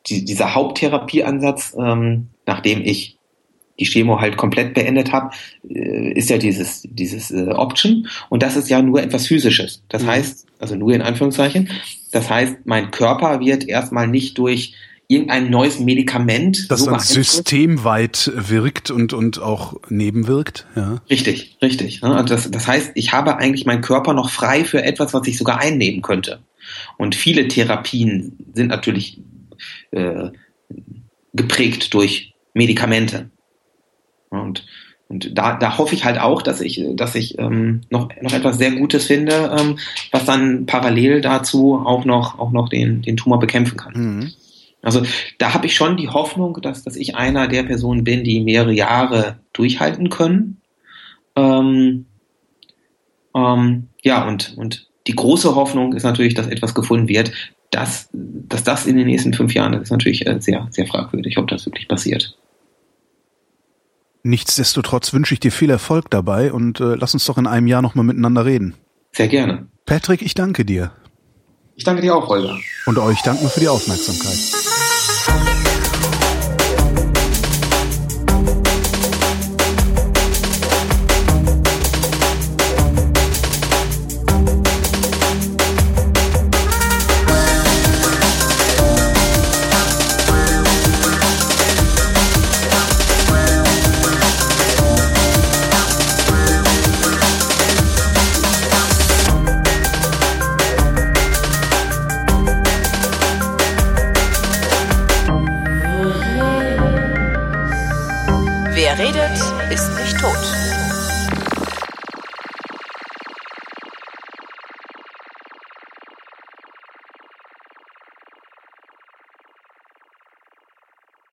die, 0.07 0.25
dieser 0.25 0.55
Haupttherapieansatz, 0.55 1.75
ähm, 1.77 2.27
nachdem 2.45 2.81
ich 2.81 3.17
die 3.79 3.85
Chemo 3.85 4.19
halt 4.21 4.37
komplett 4.37 4.73
beendet 4.73 5.11
habe, 5.11 5.31
äh, 5.67 6.11
ist 6.13 6.29
ja 6.29 6.37
dieses, 6.37 6.83
dieses 6.85 7.31
äh, 7.31 7.47
Option. 7.49 8.07
Und 8.29 8.43
das 8.43 8.55
ist 8.55 8.69
ja 8.69 8.81
nur 8.81 9.01
etwas 9.01 9.27
Physisches. 9.27 9.83
Das 9.89 10.03
mhm. 10.03 10.07
heißt, 10.07 10.47
also 10.59 10.75
nur 10.75 10.93
in 10.93 11.01
Anführungszeichen, 11.01 11.69
das 12.11 12.29
heißt, 12.29 12.57
mein 12.65 12.91
Körper 12.91 13.39
wird 13.39 13.67
erstmal 13.67 14.07
nicht 14.07 14.37
durch 14.37 14.75
irgendein 15.07 15.49
neues 15.49 15.79
Medikament. 15.79 16.71
Das 16.71 16.81
so 16.81 16.91
dann 16.91 16.99
systemweit 16.99 18.31
wirkt 18.33 18.91
und, 18.91 19.11
und 19.11 19.41
auch 19.41 19.75
nebenwirkt, 19.89 20.67
ja. 20.75 21.01
Richtig, 21.09 21.57
richtig. 21.61 22.01
Ne? 22.01 22.15
Also 22.15 22.33
das, 22.33 22.49
das 22.49 22.67
heißt, 22.67 22.91
ich 22.95 23.11
habe 23.11 23.35
eigentlich 23.37 23.65
meinen 23.65 23.81
Körper 23.81 24.13
noch 24.13 24.29
frei 24.29 24.63
für 24.63 24.83
etwas, 24.83 25.13
was 25.13 25.27
ich 25.27 25.37
sogar 25.37 25.59
einnehmen 25.59 26.01
könnte. 26.01 26.39
Und 26.97 27.15
viele 27.15 27.47
Therapien 27.49 28.37
sind 28.53 28.67
natürlich 28.67 29.19
äh, 29.91 30.29
geprägt 31.33 31.93
durch 31.93 32.33
Medikamente. 32.53 33.29
Und, 34.29 34.65
und 35.07 35.37
da, 35.37 35.57
da 35.57 35.77
hoffe 35.77 35.95
ich 35.95 36.05
halt 36.05 36.19
auch, 36.19 36.41
dass 36.41 36.61
ich, 36.61 36.83
dass 36.95 37.15
ich 37.15 37.37
ähm, 37.37 37.81
noch, 37.89 38.09
noch 38.21 38.33
etwas 38.33 38.57
sehr 38.57 38.71
Gutes 38.71 39.05
finde, 39.05 39.55
ähm, 39.57 39.77
was 40.11 40.25
dann 40.25 40.65
parallel 40.65 41.21
dazu 41.21 41.75
auch 41.75 42.05
noch, 42.05 42.39
auch 42.39 42.51
noch 42.51 42.69
den, 42.69 43.01
den 43.01 43.17
Tumor 43.17 43.39
bekämpfen 43.39 43.77
kann. 43.77 43.93
Mhm. 43.93 44.31
Also 44.81 45.03
da 45.37 45.53
habe 45.53 45.67
ich 45.67 45.75
schon 45.75 45.97
die 45.97 46.09
Hoffnung, 46.09 46.59
dass, 46.61 46.83
dass 46.83 46.95
ich 46.95 47.15
einer 47.15 47.47
der 47.47 47.63
Personen 47.63 48.03
bin, 48.03 48.23
die 48.23 48.41
mehrere 48.41 48.73
Jahre 48.73 49.39
durchhalten 49.53 50.09
können. 50.09 50.61
Ähm, 51.35 52.05
ähm, 53.35 53.87
ja, 54.01 54.27
und, 54.27 54.57
und 54.57 54.87
die 55.07 55.15
große 55.15 55.55
Hoffnung 55.55 55.93
ist 55.93 56.03
natürlich, 56.03 56.33
dass 56.33 56.47
etwas 56.47 56.73
gefunden 56.73 57.07
wird, 57.07 57.31
dass, 57.71 58.09
dass 58.11 58.63
das 58.63 58.85
in 58.85 58.97
den 58.97 59.07
nächsten 59.07 59.33
fünf 59.33 59.53
Jahren, 59.53 59.71
das 59.71 59.83
ist 59.83 59.91
natürlich 59.91 60.27
äh, 60.27 60.39
sehr, 60.39 60.67
sehr 60.71 60.85
fragwürdig, 60.85 61.37
ob 61.37 61.47
das 61.47 61.65
wirklich 61.65 61.87
passiert. 61.87 62.37
Nichtsdestotrotz 64.23 65.13
wünsche 65.13 65.33
ich 65.33 65.39
dir 65.39 65.51
viel 65.51 65.71
Erfolg 65.71 66.11
dabei 66.11 66.53
und 66.53 66.79
äh, 66.79 66.95
lass 66.95 67.13
uns 67.13 67.25
doch 67.25 67.37
in 67.37 67.47
einem 67.47 67.65
Jahr 67.67 67.81
nochmal 67.81 68.05
miteinander 68.05 68.45
reden. 68.45 68.75
Sehr 69.13 69.27
gerne. 69.27 69.67
Patrick, 69.85 70.21
ich 70.21 70.35
danke 70.35 70.63
dir. 70.63 70.91
Ich 71.75 71.83
danke 71.83 72.01
dir 72.01 72.15
auch, 72.15 72.27
Holger. 72.27 72.59
Und 72.85 72.99
euch 72.99 73.21
danken 73.23 73.43
wir 73.43 73.49
für 73.49 73.61
die 73.61 73.69
Aufmerksamkeit. 73.69 74.37